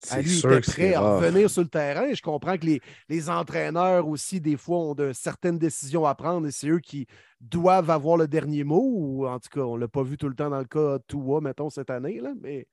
Ah, 0.10 0.20
C'est 0.20 0.24
lui, 0.24 0.38
il 0.38 0.41
sûr 0.41 0.58
était 0.58 0.62
que 0.62 0.72
prêt 0.72 0.94
à 0.96 1.01
revenir 1.01 1.50
sur 1.50 1.62
le 1.63 1.70
terrain. 1.70 2.13
Je 2.13 2.22
comprends 2.22 2.58
que 2.58 2.65
les, 2.65 2.82
les 3.10 3.30
entraîneurs 3.30 4.08
aussi, 4.08 4.41
des 4.41 4.58
fois, 4.58 4.80
ont 4.80 4.96
de 4.96 5.13
certaines 5.13 5.60
décisions 5.60 6.06
à 6.06 6.15
prendre 6.15 6.48
et 6.48 6.51
c'est 6.51 6.70
eux 6.70 6.80
qui 6.80 7.08
doivent 7.39 7.89
avoir 7.91 8.18
le 8.18 8.27
dernier 8.27 8.63
mot. 8.63 8.82
Ou 8.84 9.27
en 9.27 9.39
tout 9.39 9.50
cas, 9.50 9.62
on 9.62 9.75
ne 9.75 9.82
l'a 9.82 9.88
pas 9.88 10.03
vu 10.03 10.18
tout 10.18 10.30
le 10.30 10.36
temps 10.36 10.50
dans 10.50 10.60
le 10.60 10.65
cas 10.65 10.98
de 11.00 11.03
Tua, 11.08 11.41
mettons, 11.41 11.70
cette 11.70 11.91
année. 11.91 12.20
Là, 12.20 12.34
mais 12.41 12.68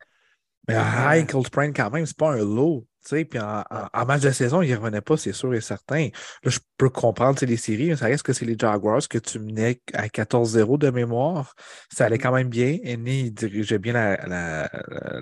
Mais 0.69 0.75
high 0.75 1.23
ankle 1.23 1.47
sprain, 1.47 1.73
quand 1.73 1.91
même, 1.91 2.07
c'est 2.07 2.17
pas 2.17 2.33
un 2.33 2.39
low. 2.39 2.87
Puis 3.11 3.27
en, 3.39 3.61
en- 3.71 3.89
en 3.95 4.05
match 4.05 4.21
de 4.21 4.31
saison, 4.31 4.61
il 4.61 4.71
ne 4.71 4.77
revenait 4.77 5.01
pas, 5.01 5.17
c'est 5.17 5.33
sûr 5.33 5.55
et 5.55 5.63
certain. 5.63 6.09
Là, 6.45 6.51
je 6.51 6.59
peux 6.77 6.91
comprendre 6.91 7.43
les 7.47 7.57
séries, 7.57 7.89
mais 7.89 7.97
ça 7.97 8.05
reste 8.05 8.23
que 8.23 8.35
c'est 8.35 8.45
les 8.45 8.57
Jaguars 8.59 9.01
que 9.09 9.17
tu 9.17 9.39
menais 9.39 9.81
à 9.95 10.09
14-0 10.09 10.77
de 10.77 10.91
mémoire. 10.91 11.55
Ça 11.91 12.05
allait 12.05 12.19
quand 12.19 12.33
même 12.33 12.49
bien. 12.51 12.77
Enney, 12.83 13.21
il 13.21 13.31
dirigeait 13.33 13.79
bien 13.79 13.95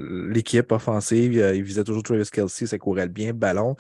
l'équipe 0.01 0.73
offensive. 0.73 1.33
Il, 1.35 1.55
il 1.57 1.63
visait 1.63 1.85
toujours 1.85 2.03
Travis 2.03 2.29
Kelsey, 2.31 2.67
ça 2.67 2.79
courait 2.79 3.09
bien, 3.09 3.29
le 3.29 3.33
ballon. 3.35 3.77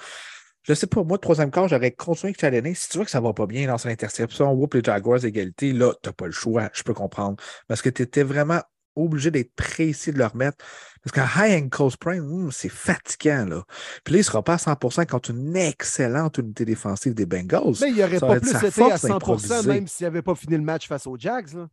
Je 0.63 0.75
sais 0.75 0.87
pas, 0.89 1.05
moi, 1.05 1.19
troisième 1.19 1.51
quart, 1.51 1.69
j'aurais 1.69 1.93
continué 1.93 2.31
avec 2.31 2.41
Chalanet. 2.41 2.75
Si 2.75 2.89
tu 2.89 2.99
vois 2.99 3.05
que 3.05 3.11
ça 3.11 3.21
va 3.21 3.33
pas 3.33 3.47
bien, 3.47 3.67
lance 3.69 3.85
l'interception, 3.87 4.53
whoop 4.53 4.75
les 4.75 4.83
Jaguars 4.83 5.25
égalité, 5.25 5.73
là, 5.73 5.93
t'as 6.03 6.13
pas 6.13 6.27
le 6.27 6.33
choix, 6.33 6.71
je 6.73 6.83
peux 6.83 6.95
comprendre. 6.95 7.37
Parce 7.69 7.83
que 7.83 7.89
tu 7.89 8.03
étais 8.03 8.25
vraiment 8.25 8.61
obligé 8.97 9.31
d'être 9.31 9.55
précis 9.55 10.13
de 10.13 10.19
le 10.19 10.27
remettre. 10.27 10.65
Parce 11.03 11.13
qu'un 11.13 11.45
high 11.47 11.63
ankle 11.65 11.91
sprain, 11.91 12.19
hum, 12.19 12.51
c'est 12.51 12.69
fatigant, 12.69 13.45
là. 13.45 13.63
Puis 14.03 14.15
là, 14.15 14.21
il 14.21 14.25
sera 14.25 14.43
pas 14.43 14.55
à 14.55 14.57
100% 14.57 15.07
contre 15.07 15.31
une 15.31 15.55
excellente 15.55 16.39
unité 16.39 16.65
défensive 16.65 17.15
des 17.15 17.27
Bengals. 17.27 17.75
mais 17.81 17.91
il 17.91 17.97
n'aurait 17.97 18.19
pas 18.19 18.41
plus 18.41 18.49
été 18.55 18.67
à 18.67 18.71
force 18.71 19.01
100 19.03 19.09
d'improviser. 19.09 19.69
même 19.69 19.87
s'il 19.87 20.05
n'avait 20.07 20.23
pas 20.23 20.35
fini 20.35 20.57
le 20.57 20.63
match 20.63 20.89
face 20.89 21.07
aux 21.07 21.17
Jags. 21.17 21.53
là. 21.55 21.69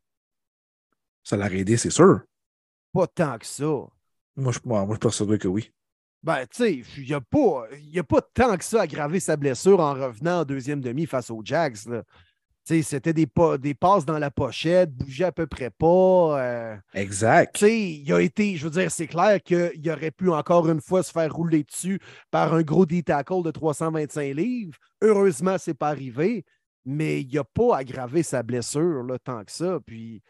Ça 1.23 1.37
l'aurait 1.37 1.59
aidé, 1.59 1.77
c'est 1.77 1.89
sûr. 1.89 2.19
Pas 2.93 3.07
tant 3.07 3.37
que 3.39 3.45
ça. 3.45 3.63
Moi, 4.35 4.51
je, 4.51 4.59
moi, 4.65 4.85
moi, 4.85 4.95
je 4.95 4.99
persuadé 4.99 5.37
que 5.39 5.47
oui. 5.47 5.71
Ben, 6.21 6.45
tu 6.45 6.63
sais, 6.63 6.83
il 6.97 7.05
n'y 7.05 7.13
a, 7.13 7.21
pas- 7.21 7.65
y 7.77 7.99
a 7.99 8.03
pas 8.03 8.21
tant 8.21 8.55
que 8.55 8.63
ça 8.63 8.79
à 8.79 8.83
aggraver 8.83 9.19
sa 9.19 9.35
blessure 9.35 9.79
en 9.79 9.93
revenant 9.93 10.41
en 10.41 10.45
deuxième 10.45 10.79
demi 10.79 11.05
face 11.05 11.29
aux 11.29 11.41
Jags. 11.43 11.77
là. 11.87 12.03
C'était 12.65 13.11
des, 13.13 13.27
pa- 13.27 13.57
des 13.57 13.73
passes 13.73 14.05
dans 14.05 14.17
la 14.19 14.31
pochette, 14.31 14.91
bougeait 14.93 15.25
à 15.25 15.31
peu 15.33 15.47
près 15.47 15.69
pas. 15.69 16.39
euh, 16.41 16.75
Exact. 16.93 17.61
il 17.61 18.11
a 18.13 18.21
été, 18.21 18.55
je 18.55 18.63
veux 18.65 18.69
dire, 18.71 18.89
c'est 18.89 19.07
clair 19.07 19.41
qu'il 19.43 19.89
aurait 19.91 20.11
pu 20.11 20.29
encore 20.29 20.69
une 20.69 20.79
fois 20.81 21.03
se 21.03 21.11
faire 21.11 21.33
rouler 21.33 21.63
dessus 21.63 21.99
par 22.31 22.53
un 22.53 22.61
gros 22.61 22.85
D-tackle 22.85 23.43
de 23.43 23.51
325 23.51 24.33
livres. 24.35 24.77
Heureusement, 25.01 25.57
c'est 25.59 25.73
pas 25.73 25.89
arrivé, 25.89 26.45
mais 26.85 27.21
il 27.21 27.35
n'a 27.35 27.43
pas 27.43 27.77
aggravé 27.77 28.23
sa 28.23 28.43
blessure 28.43 29.03
là, 29.03 29.19
tant 29.19 29.43
que 29.43 29.51
ça. 29.51 29.79
Puis, 29.85 30.21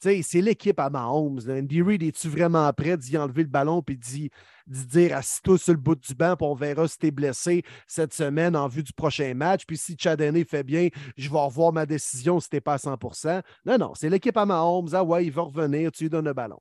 c'est 0.00 0.40
l'équipe 0.40 0.78
à 0.78 0.90
Mahomes. 0.90 1.40
Andy 1.48 1.82
Reid, 1.82 2.02
es-tu 2.02 2.28
vraiment 2.28 2.72
prêt 2.72 2.96
d'y 2.96 3.16
enlever 3.16 3.42
le 3.42 3.48
ballon 3.48 3.82
puis 3.82 3.96
d'y 3.96 4.30
dire 4.66 5.16
assis-toi 5.16 5.58
sur 5.58 5.72
le 5.72 5.78
bout 5.78 5.94
du 5.94 6.14
banc, 6.14 6.36
puis 6.36 6.46
on 6.46 6.54
verra 6.54 6.86
si 6.86 6.98
t'es 6.98 7.10
blessé 7.10 7.62
cette 7.86 8.14
semaine 8.14 8.54
en 8.54 8.68
vue 8.68 8.82
du 8.82 8.92
prochain 8.92 9.34
match. 9.34 9.64
Puis 9.66 9.76
si 9.76 9.96
Chad 9.98 10.20
Henne 10.20 10.44
fait 10.44 10.62
bien, 10.62 10.88
je 11.16 11.28
vais 11.28 11.38
revoir 11.38 11.72
ma 11.72 11.86
décision 11.86 12.38
si 12.40 12.48
t'es 12.48 12.60
pas 12.60 12.74
à 12.74 12.78
100% 12.78 13.42
Non, 13.64 13.78
non, 13.78 13.92
c'est 13.94 14.08
l'équipe 14.08 14.36
à 14.36 14.46
Mahomes. 14.46 14.88
Ah 14.92 15.02
ouais, 15.02 15.24
il 15.24 15.32
va 15.32 15.42
revenir, 15.42 15.90
tu 15.90 16.04
lui 16.04 16.10
donnes 16.10 16.26
le 16.26 16.34
ballon. 16.34 16.60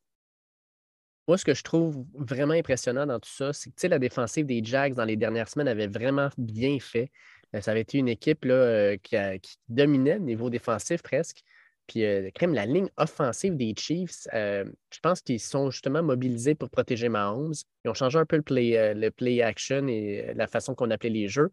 Moi, 1.27 1.37
ce 1.37 1.43
que 1.43 1.53
je 1.53 1.63
trouve 1.63 2.05
vraiment 2.13 2.53
impressionnant 2.53 3.05
dans 3.05 3.19
tout 3.19 3.29
ça, 3.29 3.51
c'est 3.51 3.69
que 3.69 3.87
la 3.87 3.99
défensive 3.99 4.45
des 4.45 4.63
Jags 4.63 4.93
dans 4.93 5.03
les 5.03 5.17
dernières 5.17 5.49
semaines 5.49 5.67
avait 5.67 5.87
vraiment 5.87 6.29
bien 6.37 6.79
fait. 6.79 7.11
Euh, 7.53 7.61
Ça 7.61 7.71
avait 7.71 7.81
été 7.81 7.97
une 7.97 8.07
équipe 8.07 8.45
euh, 8.45 8.95
qui, 9.03 9.17
qui 9.41 9.57
dominait 9.67 10.15
au 10.15 10.21
niveau 10.21 10.49
défensif 10.49 11.01
presque. 11.03 11.43
Puis, 11.87 12.03
euh, 12.03 12.29
crème, 12.31 12.53
la 12.53 12.65
ligne 12.65 12.89
offensive 12.97 13.55
des 13.55 13.73
Chiefs, 13.77 14.27
euh, 14.33 14.65
je 14.93 14.99
pense 14.99 15.21
qu'ils 15.21 15.39
sont 15.39 15.71
justement 15.71 16.03
mobilisés 16.03 16.53
pour 16.53 16.69
protéger 16.69 17.07
Mahomes. 17.07 17.53
Ils 17.85 17.89
ont 17.89 17.93
changé 17.93 18.19
un 18.19 18.25
peu 18.25 18.35
le 18.35 18.41
play, 18.41 18.77
euh, 18.77 18.93
le 18.93 19.09
play 19.09 19.41
action 19.41 19.87
et 19.87 20.27
euh, 20.27 20.33
la 20.35 20.47
façon 20.47 20.75
qu'on 20.75 20.91
appelait 20.91 21.09
les 21.09 21.29
jeux. 21.29 21.49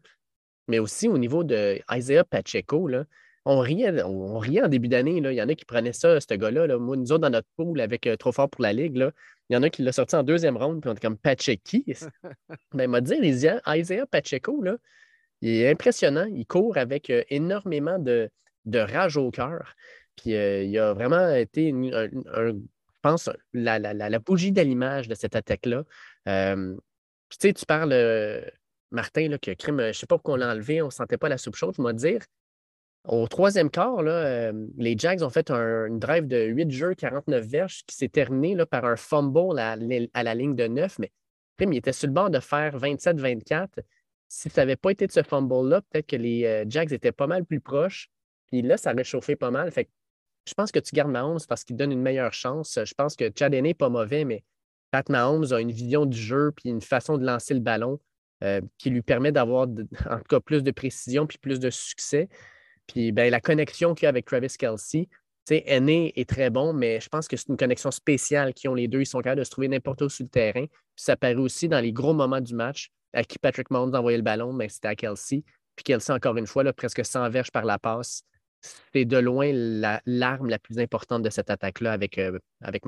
Mais 0.67 0.79
aussi 0.79 1.07
au 1.07 1.17
niveau 1.17 1.45
de 1.45 1.79
Isaiah 1.89 2.25
Pacheco, 2.25 2.87
là, 2.87 3.05
on, 3.45 3.59
riait, 3.59 4.03
on, 4.03 4.35
on 4.35 4.39
riait 4.39 4.63
en 4.63 4.67
début 4.67 4.89
d'année. 4.89 5.17
Il 5.17 5.31
y 5.31 5.41
en 5.41 5.47
a 5.47 5.55
qui 5.55 5.63
prenaient 5.63 5.93
ça, 5.93 6.19
ce 6.19 6.33
gars-là. 6.33 6.67
là. 6.67 6.77
Moi, 6.79 6.97
nous 6.97 7.11
autres, 7.13 7.21
dans 7.21 7.29
notre 7.29 7.47
pool, 7.55 7.79
avec 7.79 8.09
Trop 8.19 8.31
fort 8.33 8.49
pour 8.49 8.61
la 8.61 8.73
Ligue, 8.73 8.97
là, 8.97 9.11
il 9.49 9.53
y 9.53 9.57
en 9.57 9.63
a 9.63 9.69
qui 9.69 9.83
l'ont 9.83 9.91
sorti 9.91 10.15
en 10.15 10.23
deuxième 10.23 10.57
ronde, 10.57 10.81
puis 10.81 10.89
on 10.89 10.93
était 10.93 11.07
comme 11.07 11.17
Pacheco. 11.17 11.61
Ben, 12.73 12.89
m'a 12.89 12.99
dit, 12.99 13.13
Isaiah 13.21 13.61
Isaiah 13.67 14.07
Pacheco, 14.07 14.61
là, 14.63 14.77
il 15.41 15.51
est 15.51 15.69
impressionnant. 15.69 16.25
Il 16.25 16.45
court 16.47 16.77
avec 16.77 17.11
énormément 17.29 17.99
de, 17.99 18.29
de 18.65 18.79
rage 18.79 19.17
au 19.17 19.31
cœur. 19.31 19.75
Puis 20.15 20.35
euh, 20.35 20.63
il 20.63 20.77
a 20.79 20.93
vraiment 20.93 21.29
été, 21.29 21.71
un- 21.71 22.09
je 22.09 22.53
pense, 23.01 23.29
la, 23.53 23.79
la, 23.79 23.93
la, 23.93 24.09
la 24.09 24.19
bougie 24.19 24.51
de 24.51 25.15
cette 25.15 25.35
attaque-là. 25.35 25.83
Euh, 26.27 26.75
tu 27.29 27.37
sais, 27.39 27.53
tu 27.53 27.65
parles, 27.65 27.91
euh, 27.93 28.41
Martin, 28.91 29.27
là, 29.29 29.37
que 29.37 29.51
crime, 29.51 29.79
je 29.79 29.87
ne 29.87 29.91
sais 29.91 30.07
pas 30.07 30.15
pourquoi 30.15 30.35
on 30.35 30.37
l'a 30.37 30.51
enlevé, 30.51 30.81
on 30.81 30.85
ne 30.85 30.91
sentait 30.91 31.17
pas 31.17 31.29
la 31.29 31.37
soupe 31.37 31.55
chaude. 31.55 31.75
Je 31.77 31.83
vais 31.83 31.93
dire, 31.93 32.21
au 33.07 33.27
troisième 33.27 33.69
quart, 33.69 34.01
là, 34.01 34.11
euh, 34.11 34.67
les 34.77 34.97
Jags 34.97 35.21
ont 35.21 35.29
fait 35.29 35.51
un, 35.51 35.85
une 35.85 35.99
drive 35.99 36.27
de 36.27 36.45
8 36.45 36.71
jeux, 36.71 36.95
49 36.95 37.45
verges, 37.45 37.83
qui 37.85 37.95
s'est 37.95 38.09
terminé 38.09 38.55
là, 38.55 38.65
par 38.65 38.85
un 38.85 38.95
fumble 38.95 39.59
à, 39.59 39.75
la- 39.75 40.35
ligne 40.35 40.55
de 40.55 40.67
9. 40.67 40.97
Mais 40.99 41.11
crime, 41.57 41.73
il 41.73 41.77
était 41.77 41.93
sur 41.93 42.07
le 42.07 42.13
bord 42.13 42.29
de 42.31 42.39
faire 42.39 42.77
27-24. 42.77 43.67
Si 44.27 44.49
ça 44.49 44.61
n'avait 44.61 44.75
pas 44.75 44.91
été 44.91 45.05
de 45.05 45.11
ce 45.11 45.21
fumble-là, 45.21 45.81
peut-être 45.81 46.07
que 46.07 46.15
les 46.15 46.45
euh, 46.45 46.65
Jags 46.67 46.91
étaient 46.91 47.11
pas 47.11 47.27
mal 47.27 47.45
plus 47.45 47.59
proches. 47.59 48.09
Puis 48.47 48.63
là, 48.63 48.77
ça 48.77 48.93
chauffé 49.03 49.35
pas 49.35 49.51
mal. 49.51 49.71
Je 50.47 50.53
pense 50.53 50.71
que 50.71 50.79
tu 50.79 50.93
gardes 50.93 51.11
Mahomes 51.11 51.39
parce 51.47 51.63
qu'il 51.63 51.75
donne 51.75 51.91
une 51.91 52.01
meilleure 52.01 52.33
chance. 52.33 52.79
Je 52.83 52.93
pense 52.93 53.15
que 53.15 53.31
Chad 53.35 53.53
n'est 53.53 53.73
pas 53.73 53.89
mauvais, 53.89 54.25
mais 54.25 54.43
Pat 54.91 55.07
Mahomes 55.09 55.51
a 55.51 55.59
une 55.59 55.71
vision 55.71 56.05
du 56.05 56.17
jeu 56.17 56.51
puis 56.55 56.69
une 56.69 56.81
façon 56.81 57.17
de 57.17 57.25
lancer 57.25 57.53
le 57.53 57.59
ballon 57.59 57.99
euh, 58.43 58.61
qui 58.77 58.89
lui 58.89 59.01
permet 59.01 59.31
d'avoir, 59.31 59.67
en 60.09 60.17
tout 60.17 60.23
cas, 60.29 60.39
plus 60.39 60.63
de 60.63 60.71
précision 60.71 61.25
puis 61.25 61.37
plus 61.37 61.59
de 61.59 61.69
succès. 61.69 62.29
Puis 62.87 63.11
ben, 63.11 63.31
la 63.31 63.41
connexion 63.41 63.95
qu'il 63.95 64.03
y 64.03 64.07
a 64.07 64.09
avec 64.09 64.25
Travis 64.25 64.55
Kelsey, 64.57 65.07
tu 65.47 65.55
sais, 65.55 65.63
est 66.15 66.29
très 66.29 66.49
bon, 66.49 66.73
mais 66.73 66.99
je 66.99 67.09
pense 67.09 67.27
que 67.27 67.37
c'est 67.37 67.49
une 67.49 67.57
connexion 67.57 67.91
spéciale 67.91 68.53
qu'ils 68.53 68.69
ont 68.69 68.75
les 68.75 68.87
deux. 68.87 69.01
Ils 69.01 69.05
sont 69.05 69.19
capables 69.19 69.39
de 69.39 69.43
se 69.43 69.51
trouver 69.51 69.67
n'importe 69.67 70.01
où 70.01 70.09
sur 70.09 70.23
le 70.23 70.29
terrain. 70.29 70.65
Ça 70.95 71.15
paraît 71.15 71.35
aussi 71.35 71.67
dans 71.67 71.79
les 71.79 71.91
gros 71.91 72.13
moments 72.13 72.41
du 72.41 72.55
match 72.55 72.89
à 73.13 73.23
qui 73.23 73.39
Patrick 73.39 73.69
Mahomes 73.71 73.95
envoyait 73.95 74.17
le 74.17 74.23
ballon, 74.23 74.53
mais 74.53 74.69
c'était 74.69 74.89
à 74.89 74.95
Kelsey. 74.95 75.43
Puis 75.75 75.83
Kelsey, 75.83 76.13
encore 76.13 76.37
une 76.37 76.47
fois, 76.47 76.63
là, 76.63 76.73
presque 76.73 77.05
100 77.05 77.29
verges 77.29 77.51
par 77.51 77.65
la 77.65 77.77
passe. 77.77 78.23
C'est 78.93 79.05
de 79.05 79.17
loin 79.17 79.51
la- 79.53 80.01
l'arme 80.05 80.49
la, 80.49 80.59
plus 80.59 80.79
importante 80.79 81.23
de 81.23 81.29
cette 81.29 81.49
attaque-là 81.49 81.91
avec, 81.91 82.17
euh, 82.17 82.39
avec. 82.61 82.85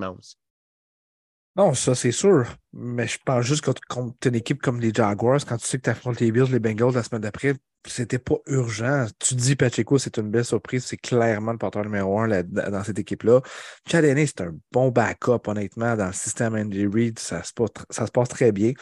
Non, 1.58 1.74
ça, 1.74 1.96
c'est 1.96 2.12
sûr. 2.12 2.46
Mais 2.74 3.08
je 3.08 3.18
pense 3.26 3.44
juste 3.46 3.62
que 3.64 3.72
contre 3.90 4.28
une 4.28 4.36
équipe 4.36 4.62
comme 4.62 4.80
les 4.80 4.94
Jaguars, 4.94 5.44
quand 5.46 5.58
tu 5.58 5.66
sais 5.66 5.78
que 5.78 5.84
tu 5.84 5.90
affrontes 5.90 6.20
les 6.20 6.32
Bills, 6.32 6.52
les 6.52 6.60
Bengals 6.60 6.94
la 6.94 7.02
semaine 7.04 7.22
d'après, 7.22 7.56
c'était 7.86 8.20
pas 8.20 8.36
urgent. 8.46 9.08
Tu 9.20 9.34
dis 9.36 9.56
Pacheco, 9.56 9.98
c'est 9.98 10.18
une 10.18 10.30
belle 10.30 10.46
surprise. 10.46 10.86
C'est 10.86 10.98
clairement 10.98 11.54
le 11.54 11.58
porteur 11.58 11.84
numéro 11.84 12.20
un 12.20 12.28
là- 12.28 12.44
dans 12.44 12.84
cette 12.84 13.00
équipe-là. 13.00 13.42
Chad 13.90 14.06
c'est 14.06 14.42
un 14.42 14.56
bon 14.72 14.90
backup, 14.90 15.48
honnêtement, 15.48 15.96
dans 15.96 16.08
le 16.08 16.14
système 16.14 16.56
Andy 16.56 16.86
Reid. 16.86 17.18
Ça 17.18 17.44
se 17.44 17.54
passe, 17.54 17.70
ça 17.90 18.06
se 18.06 18.12
passe 18.12 18.30
très 18.30 18.52
bien. 18.52 18.74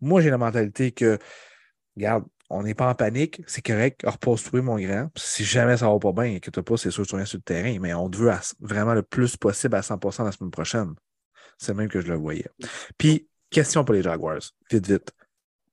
Moi, 0.00 0.20
j'ai 0.20 0.30
la 0.30 0.38
mentalité 0.38 0.92
que, 0.92 1.18
regarde, 1.96 2.24
on 2.50 2.64
n'est 2.64 2.74
pas 2.74 2.90
en 2.90 2.94
panique, 2.94 3.42
c'est 3.46 3.64
correct, 3.64 4.02
repose-toi, 4.04 4.60
mon 4.60 4.76
grand. 4.78 5.08
Si 5.16 5.44
jamais 5.44 5.76
ça 5.76 5.88
va 5.88 5.98
pas 5.98 6.12
bien, 6.12 6.34
inquiète 6.36 6.60
pas, 6.60 6.76
c'est 6.76 6.90
sûr 6.90 7.04
que 7.04 7.08
tu 7.08 7.14
reviens 7.14 7.24
sur 7.26 7.38
le 7.38 7.42
terrain, 7.42 7.78
mais 7.80 7.94
on 7.94 8.10
te 8.10 8.16
veut 8.18 8.32
vraiment 8.60 8.92
le 8.92 9.02
plus 9.02 9.36
possible 9.36 9.76
à 9.76 9.82
100% 9.82 10.24
la 10.24 10.32
semaine 10.32 10.50
prochaine. 10.50 10.94
C'est 11.58 11.74
même 11.74 11.88
que 11.88 12.00
je 12.00 12.08
le 12.08 12.16
voyais. 12.16 12.48
Puis, 12.98 13.28
question 13.50 13.84
pour 13.84 13.94
les 13.94 14.02
Jaguars, 14.02 14.40
vite, 14.70 14.86
vite. 14.86 15.12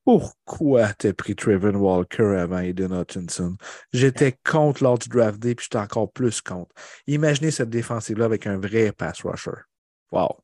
Pourquoi 0.04 0.94
t'as 0.94 1.12
pris 1.12 1.36
Trevor 1.36 1.76
Walker 1.76 2.38
avant 2.38 2.60
Aiden 2.60 2.94
Hutchinson? 2.94 3.58
J'étais 3.92 4.38
contre 4.46 4.84
lors 4.84 4.98
du 4.98 5.10
draft 5.10 5.38
day, 5.40 5.54
puis 5.56 5.66
j'étais 5.66 5.84
encore 5.84 6.12
plus 6.12 6.40
contre. 6.40 6.74
Imaginez 7.08 7.52
cette 7.52 7.70
défensive-là 7.70 8.24
avec 8.26 8.48
un 8.48 8.58
vrai 8.58 8.94
pass 8.94 9.24
rusher. 9.24 9.64
Wow. 10.12 10.38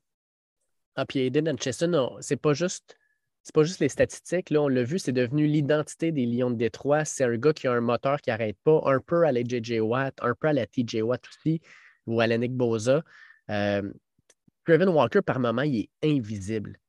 Ah, 0.96 1.06
puis 1.06 1.28
Aiden 1.28 1.48
Hutchinson, 1.48 1.94
on- 1.94 2.22
c'est 2.22 2.36
pas 2.36 2.54
juste. 2.54 2.98
C'est 3.44 3.54
pas 3.54 3.64
juste 3.64 3.82
les 3.82 3.90
statistiques. 3.90 4.50
Là, 4.50 4.62
on 4.62 4.70
l'a 4.70 4.84
vu, 4.84 5.00
c'est 5.00 5.12
devenu 5.12 5.48
l'identité 5.48 6.14
des 6.14 6.26
Lions 6.26 6.50
de 6.50 6.56
Détroit. 6.56 7.04
C'est 7.04 7.26
un 7.26 7.36
gars 7.36 7.52
qui 7.52 7.68
a 7.68 7.74
un 7.74 7.82
moteur 7.82 8.22
qui 8.22 8.30
n'arrête 8.30 8.58
pas, 8.64 8.82
un 8.86 9.00
peu 9.00 9.26
à 9.26 9.34
la 9.34 9.42
JJ 9.42 9.80
Watt, 9.82 10.16
un 10.22 10.34
peu 10.34 10.48
à 10.48 10.54
la 10.54 10.66
TJ 10.66 11.02
Watt 11.02 11.22
aussi, 11.28 11.60
ou 12.08 12.22
à 12.22 12.28
la 12.28 12.38
Nick 12.38 12.54
Boza. 12.54 13.04
Euh, 13.50 13.92
Walker, 14.68 15.22
par 15.22 15.40
moment, 15.40 15.64
il 15.64 15.82
est 15.82 15.90
invisible. 16.04 16.80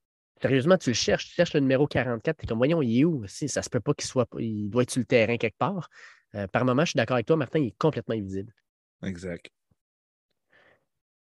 Sérieusement, 0.41 0.79
tu 0.79 0.91
le 0.91 0.95
cherches, 0.95 1.29
tu 1.29 1.35
cherches 1.35 1.55
le 1.55 1.61
numéro 1.61 1.89
44, 1.89 2.37
tu 2.37 2.45
es 2.45 2.47
comme, 2.47 2.59
voyons, 2.59 2.83
il 2.83 3.01
est 3.01 3.05
où? 3.05 3.27
Si, 3.27 3.49
ça 3.49 3.63
se 3.63 3.69
peut 3.71 3.81
pas 3.81 3.95
qu'il 3.95 4.07
soit, 4.07 4.29
il 4.39 4.69
doit 4.71 4.83
être 4.83 4.91
sur 4.93 5.01
le 5.01 5.07
terrain 5.07 5.37
quelque 5.37 5.59
part. 5.59 5.89
Euh, 6.37 6.47
par 6.47 6.65
moment, 6.65 6.85
je 6.85 6.91
suis 6.91 6.97
d'accord 6.97 7.15
avec 7.15 7.27
toi, 7.27 7.37
Martin, 7.37 7.59
il 7.59 7.69
est 7.69 7.79
complètement 7.79 8.15
invisible. 8.15 8.53
Exact. 9.03 9.51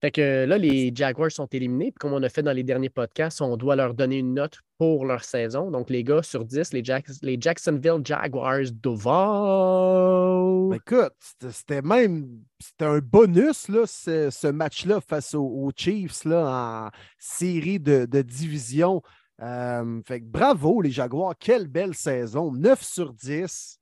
Fait 0.02 0.12
que 0.12 0.46
là, 0.46 0.58
les 0.58 0.92
Jaguars 0.96 1.32
sont 1.32 1.48
éliminés. 1.48 1.92
Puis 1.92 2.00
comme 2.00 2.14
on 2.14 2.24
a 2.24 2.30
fait 2.30 2.42
dans 2.44 2.54
les 2.54 2.64
derniers 2.64 2.90
podcasts, 2.90 3.42
on 3.42 3.58
doit 3.58 3.76
leur 3.76 3.94
donner 3.94 4.18
une 4.18 4.34
note 4.34 4.60
pour 4.78 5.06
leur 5.06 5.26
saison. 5.26 5.70
Donc, 5.72 5.90
les 5.90 6.06
gars, 6.06 6.24
sur 6.24 6.46
10, 6.46 6.72
les, 6.72 6.84
les 7.22 7.38
Jacksonville 7.40 8.00
Jaguars 8.04 8.72
devant. 8.82 10.70
Mais 10.70 10.78
écoute, 10.78 11.14
c'était- 11.50 11.82
même 11.82 12.30
c'était 12.60 12.86
un 12.86 13.00
bonus, 13.00 13.68
là, 13.68 13.86
ce, 13.86 14.48
match-là 14.52 15.02
face 15.02 15.34
aux, 15.36 15.44
aux 15.46 15.72
Chiefs 15.76 16.24
là, 16.26 16.88
en 16.88 16.92
série 17.18 17.80
de, 17.80 18.06
de 18.06 18.22
division. 18.22 19.02
Euh, 19.42 20.02
fait 20.06 20.22
que 20.22 20.26
bravo, 20.26 20.82
les 20.82 20.92
Jaguars. 20.92 21.34
Quelle 21.40 21.68
belle 21.68 21.94
saison. 21.94 22.52
9 22.54 22.82
sur 22.82 23.14
10. 23.14 23.80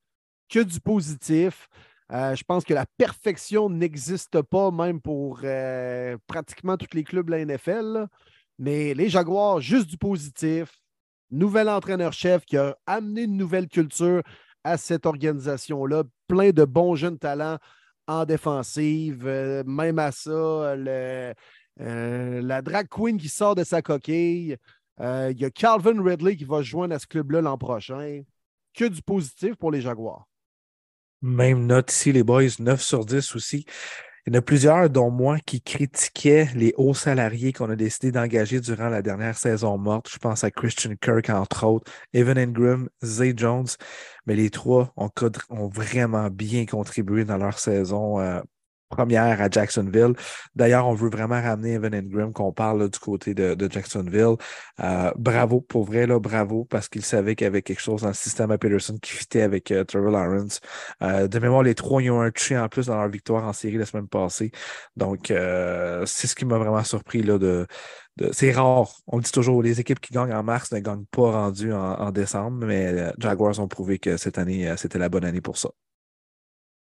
Que 0.50 0.60
du 0.60 0.80
positif. 0.80 1.68
Euh, 2.14 2.36
je 2.36 2.44
pense 2.44 2.64
que 2.64 2.74
la 2.74 2.86
perfection 2.98 3.70
n'existe 3.70 4.42
pas, 4.42 4.72
même 4.72 5.02
pour 5.02 5.42
euh, 5.44 6.18
pratiquement 6.28 6.78
tous 6.78 6.96
les 6.96 7.04
clubs 7.04 7.26
de 7.26 7.32
la 7.32 7.46
NFL. 7.46 8.08
Mais 8.60 8.94
les 8.94 9.10
Jaguars, 9.10 9.60
juste 9.60 9.90
du 9.90 9.98
positif. 9.98 10.80
Nouvel 11.30 11.68
entraîneur-chef 11.68 12.46
qui 12.46 12.56
a 12.56 12.78
amené 12.86 13.24
une 13.24 13.36
nouvelle 13.36 13.68
culture 13.68 14.24
à 14.64 14.78
cette 14.78 15.06
organisation-là. 15.06 16.04
Plein 16.28 16.52
de 16.52 16.64
bons 16.64 16.96
jeunes 16.96 17.20
talents 17.20 17.58
en 18.08 18.24
défensive. 18.24 19.28
Euh, 19.28 19.64
même 19.66 20.00
à 20.00 20.14
ça, 20.14 20.76
la 20.78 22.62
drag 22.62 22.88
queen 22.88 23.18
qui 23.18 23.28
sort 23.28 23.56
de 23.56 23.66
sa 23.66 23.82
coquille. 23.82 24.56
Il 25.00 25.36
y 25.38 25.46
a 25.46 25.52
Calvin 25.52 26.02
Ridley 26.02 26.38
qui 26.38 26.46
va 26.46 26.60
se 26.60 26.68
joindre 26.68 26.96
à 26.96 27.00
ce 27.00 27.08
club-là 27.08 27.42
l'an 27.42 27.58
prochain. 27.58 28.22
Que 28.74 28.86
du 28.86 29.02
positif 29.02 29.56
pour 29.56 29.72
les 29.72 29.82
Jaguars. 29.82 30.26
Même 31.22 31.66
note 31.66 31.92
ici, 31.92 32.12
les 32.12 32.24
boys, 32.24 32.44
9 32.60 32.82
sur 32.82 33.06
10 33.06 33.36
aussi. 33.36 33.66
Il 34.26 34.34
y 34.34 34.36
en 34.36 34.40
a 34.40 34.42
plusieurs, 34.42 34.90
dont 34.90 35.10
moi, 35.10 35.38
qui 35.46 35.62
critiquaient 35.62 36.50
les 36.54 36.74
hauts 36.76 36.94
salariés 36.94 37.54
qu'on 37.54 37.70
a 37.70 37.78
décidé 37.78 38.12
d'engager 38.12 38.60
durant 38.60 38.90
la 38.90 39.02
dernière 39.02 39.38
saison 39.38 39.78
morte. 39.78 40.10
Je 40.12 40.18
pense 40.18 40.44
à 40.44 40.52
Christian 40.52 40.96
Kirk, 41.02 41.30
entre 41.30 41.66
autres, 41.66 41.90
Evan 42.14 42.38
Ingram, 42.38 42.90
Zay 43.04 43.34
Jones. 43.36 43.68
Mais 44.26 44.36
les 44.36 44.50
trois 44.50 44.94
ont, 44.98 45.10
vraiment 45.70 46.30
bien 46.30 46.66
contribué 46.66 47.24
dans 47.24 47.38
leur 47.38 47.58
saison. 47.58 48.20
euh, 48.20 48.42
première 48.90 49.42
à 49.42 49.50
Jacksonville. 49.50 50.14
D'ailleurs, 50.56 50.88
on 50.88 50.94
veut 50.94 51.10
vraiment 51.10 51.42
ramener 51.42 51.74
Evan 51.74 51.94
Ingram, 51.94 52.34
qu'on 52.34 52.52
parle 52.52 52.90
du 52.90 53.00
côté 53.00 53.34
de, 53.34 53.68
Jacksonville. 53.70 54.36
Euh, 54.80 55.12
bravo, 55.18 55.62
pour 55.62 55.86
vrai, 55.86 56.08
là, 56.08 56.20
bravo, 56.20 56.66
parce 56.66 56.88
qu'il 56.88 57.04
savait 57.04 57.36
qu'il 57.36 57.46
y 57.46 57.48
avait 57.48 57.62
quelque 57.62 57.82
chose 57.82 58.02
dans 58.02 58.10
le 58.10 58.14
système 58.14 58.52
à 58.52 58.58
Peterson 58.58 58.98
qui 59.02 59.12
fitait 59.12 59.42
avec 59.42 59.72
euh, 59.72 59.84
Trevor 59.84 60.12
Lawrence. 60.12 60.62
Euh, 61.02 61.28
de 61.28 61.40
mémoire, 61.40 61.64
les 61.64 61.76
trois, 61.76 62.02
ils 62.02 62.12
ont 62.12 62.22
un 62.22 62.32
touché 62.32 62.58
en 62.58 62.70
plus 62.70 62.88
dans 62.88 62.96
leur 62.98 63.10
victoire 63.10 63.44
en 63.46 63.54
série 63.54 63.78
la 63.78 63.86
semaine 63.86 64.08
passée. 64.08 64.52
Donc, 64.96 65.28
c'est 65.28 66.28
ce 66.28 66.36
qui 66.36 66.46
m'a 66.46 66.58
vraiment 66.58 66.84
surpris 66.84 67.24
là, 67.24 67.38
c'est 68.32 68.52
rare. 68.52 68.90
On 69.08 69.20
dit 69.20 69.32
toujours, 69.32 69.62
les 69.62 69.80
équipes 69.80 70.00
qui 70.00 70.14
gagnent 70.14 70.34
en 70.34 70.44
mars 70.44 70.72
ne 70.72 70.80
gagnent 70.80 71.06
pas 71.12 71.32
rendu 71.32 71.74
en, 71.74 72.12
décembre, 72.12 72.66
mais 72.66 73.14
Jaguars 73.20 73.60
ont 73.60 73.68
prouvé 73.68 74.00
que 74.00 74.18
cette 74.18 74.38
année, 74.38 74.74
c'était 74.78 75.00
la 75.00 75.10
bonne 75.10 75.26
année 75.26 75.42
pour 75.42 75.58
ça. 75.58 75.70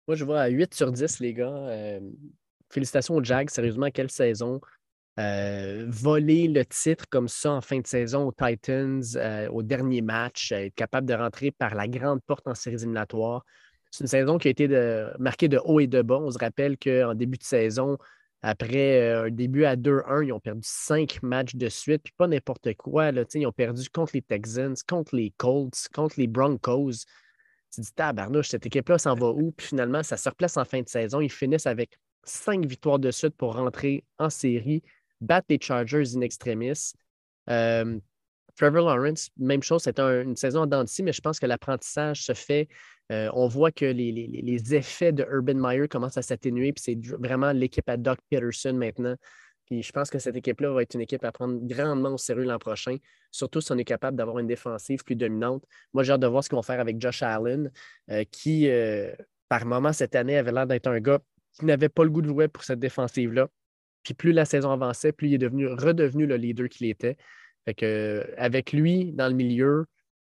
Moi, 0.07 0.15
je 0.15 0.25
vois 0.25 0.41
à 0.41 0.47
8 0.47 0.73
sur 0.73 0.91
10, 0.91 1.19
les 1.19 1.33
gars. 1.33 1.47
Euh, 1.47 1.99
félicitations 2.69 3.15
aux 3.15 3.23
Jags. 3.23 3.49
Sérieusement, 3.49 3.89
quelle 3.89 4.11
saison. 4.11 4.59
Euh, 5.19 5.85
voler 5.87 6.47
le 6.47 6.65
titre 6.65 7.05
comme 7.09 7.27
ça 7.27 7.51
en 7.51 7.61
fin 7.61 7.79
de 7.79 7.85
saison 7.85 8.27
aux 8.27 8.31
Titans, 8.31 9.03
euh, 9.15 9.47
au 9.49 9.61
dernier 9.61 10.01
match, 10.01 10.51
être 10.51 10.73
capable 10.73 11.07
de 11.07 11.13
rentrer 11.13 11.51
par 11.51 11.75
la 11.75 11.87
grande 11.87 12.19
porte 12.23 12.47
en 12.47 12.55
séries 12.55 12.77
éliminatoires. 12.77 13.45
C'est 13.91 14.05
une 14.05 14.07
saison 14.07 14.39
qui 14.39 14.47
a 14.47 14.51
été 14.51 14.67
marquée 15.19 15.47
de 15.47 15.59
haut 15.63 15.79
et 15.79 15.85
de 15.85 16.01
bas. 16.01 16.17
On 16.17 16.31
se 16.31 16.39
rappelle 16.39 16.79
qu'en 16.79 17.13
début 17.13 17.37
de 17.37 17.43
saison, 17.43 17.99
après 18.41 19.13
un 19.13 19.29
début 19.29 19.65
à 19.65 19.75
2-1, 19.75 20.23
ils 20.23 20.33
ont 20.33 20.39
perdu 20.39 20.61
cinq 20.63 21.21
matchs 21.21 21.53
de 21.53 21.69
suite, 21.69 22.01
puis 22.03 22.13
pas 22.17 22.27
n'importe 22.27 22.73
quoi. 22.73 23.11
Là, 23.11 23.23
ils 23.35 23.45
ont 23.45 23.51
perdu 23.51 23.87
contre 23.91 24.13
les 24.15 24.23
Texans, 24.23 24.73
contre 24.87 25.15
les 25.15 25.31
Colts, 25.37 25.87
contre 25.93 26.15
les 26.17 26.25
Broncos. 26.25 27.05
Tu 27.73 27.81
dis, 27.81 27.93
tabarnouche, 27.93 28.49
cette 28.49 28.65
équipe-là 28.65 28.97
s'en 28.97 29.15
va 29.15 29.29
où? 29.29 29.51
Puis 29.51 29.67
finalement, 29.67 30.03
ça 30.03 30.17
se 30.17 30.29
replace 30.29 30.57
en 30.57 30.65
fin 30.65 30.81
de 30.81 30.87
saison. 30.87 31.21
Ils 31.21 31.31
finissent 31.31 31.65
avec 31.65 31.97
cinq 32.23 32.65
victoires 32.65 32.99
de 32.99 33.09
suite 33.11 33.35
pour 33.35 33.55
rentrer 33.55 34.03
en 34.19 34.29
série, 34.29 34.83
battre 35.21 35.47
les 35.49 35.59
Chargers 35.59 36.15
in 36.15 36.21
extremis. 36.21 36.93
Euh, 37.49 37.99
Trevor 38.55 38.85
Lawrence, 38.85 39.29
même 39.37 39.63
chose, 39.63 39.81
c'est 39.83 39.99
une 39.99 40.35
saison 40.35 40.61
en 40.61 40.67
dents 40.67 40.85
mais 41.01 41.11
je 41.11 41.21
pense 41.21 41.39
que 41.39 41.47
l'apprentissage 41.47 42.23
se 42.23 42.33
fait. 42.33 42.67
Euh, 43.11 43.29
on 43.33 43.47
voit 43.47 43.71
que 43.71 43.85
les, 43.85 44.75
effets 44.75 45.11
de 45.11 45.25
Urban 45.29 45.55
Meyer 45.55 45.87
commencent 45.87 46.17
à 46.17 46.21
s'atténuer, 46.21 46.71
puis 46.71 46.83
c'est 46.83 47.15
vraiment 47.17 47.51
l'équipe 47.51 47.89
à 47.89 47.97
Doc 47.97 48.19
Peterson 48.29 48.73
maintenant 48.73 49.15
puis 49.65 49.81
je 49.81 49.91
pense 49.91 50.09
que 50.09 50.19
cette 50.19 50.35
équipe-là 50.35 50.71
va 50.71 50.81
être 50.81 50.93
une 50.93 51.01
équipe 51.01 51.23
à 51.23 51.31
prendre 51.31 51.59
grandement 51.61 52.09
au 52.09 52.17
sérieux 52.17 52.43
l'an 52.43 52.59
prochain, 52.59 52.97
surtout 53.31 53.61
si 53.61 53.71
on 53.71 53.77
est 53.77 53.85
capable 53.85 54.17
d'avoir 54.17 54.39
une 54.39 54.47
défensive 54.47 55.03
plus 55.03 55.15
dominante. 55.15 55.63
Moi, 55.93 56.03
j'ai 56.03 56.13
hâte 56.13 56.21
de 56.21 56.27
voir 56.27 56.43
ce 56.43 56.49
qu'ils 56.49 56.57
vont 56.57 56.63
faire 56.63 56.79
avec 56.79 56.99
Josh 56.99 57.23
Allen, 57.23 57.71
euh, 58.11 58.23
qui, 58.31 58.69
euh, 58.69 59.13
par 59.47 59.65
moment, 59.65 59.93
cette 59.93 60.15
année, 60.15 60.37
avait 60.37 60.51
l'air 60.51 60.67
d'être 60.67 60.87
un 60.87 60.99
gars 60.99 61.19
qui 61.57 61.65
n'avait 61.65 61.89
pas 61.89 62.03
le 62.03 62.09
goût 62.09 62.21
de 62.21 62.27
jouer 62.27 62.47
pour 62.47 62.63
cette 62.63 62.79
défensive-là. 62.79 63.47
Puis 64.03 64.13
plus 64.13 64.33
la 64.33 64.45
saison 64.45 64.71
avançait, 64.71 65.13
plus 65.13 65.29
il 65.29 65.33
est 65.35 65.39
devenu, 65.39 65.67
redevenu 65.67 66.25
le 66.25 66.35
leader 66.35 66.67
qu'il 66.67 66.89
était. 66.89 67.15
Fait 67.65 67.73
que, 67.73 68.25
avec 68.37 68.73
lui 68.73 69.13
dans 69.13 69.29
le 69.29 69.33
milieu, 69.33 69.85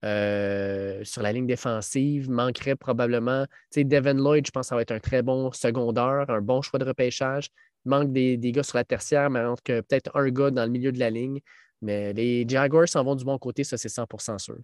euh, 0.05 1.03
sur 1.03 1.21
la 1.21 1.33
ligne 1.33 1.47
défensive, 1.47 2.29
manquerait 2.29 2.75
probablement. 2.75 3.45
Devin 3.75 4.13
Lloyd, 4.13 4.45
je 4.45 4.51
pense 4.51 4.67
que 4.67 4.69
ça 4.69 4.75
va 4.75 4.83
être 4.83 4.91
un 4.91 4.99
très 4.99 5.23
bon 5.23 5.51
secondaire, 5.51 6.29
un 6.29 6.41
bon 6.41 6.61
choix 6.61 6.79
de 6.79 6.85
repêchage 6.85 7.49
manque 7.87 8.11
des, 8.11 8.37
gars 8.51 8.63
sur 8.63 8.77
la 8.77 8.83
tertiaire, 8.83 9.29
mais 9.29 9.43
que 9.63 9.81
peut-être 9.81 10.15
un 10.15 10.29
gars 10.29 10.51
dans 10.51 10.65
le 10.65 10.71
milieu 10.71 10.91
de 10.91 10.99
la 10.99 11.09
ligne. 11.09 11.39
Mais 11.81 12.13
les 12.13 12.47
Jaguars 12.47 12.87
s'en 12.87 13.03
vont 13.03 13.15
du 13.15 13.25
bon 13.25 13.37
côté, 13.37 13.63
ça 13.63 13.77
c'est 13.77 13.89
100% 13.89 14.39
sûr. 14.39 14.57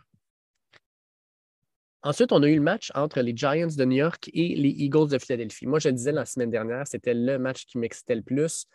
Ensuite, 2.05 2.33
on 2.33 2.43
a 2.43 2.47
eu 2.47 2.55
le 2.55 2.61
match 2.61 2.91
entre 2.95 3.21
les 3.21 3.33
Giants 3.35 3.67
de 3.77 3.85
New 3.85 3.95
York 3.95 4.29
et 4.33 4.55
les 4.55 4.69
Eagles 4.69 5.07
de 5.07 5.17
Philadelphie. 5.17 5.67
Moi, 5.67 5.79
je 5.79 5.87
disais 5.87 6.11
la 6.11 6.25
semaine 6.25 6.49
dernière, 6.49 6.85
c'était 6.85 7.13
le 7.13 7.39
match 7.39 7.65
qui 7.65 7.77
m'excitait 7.77 8.15
le 8.15 8.21
plus. 8.21 8.65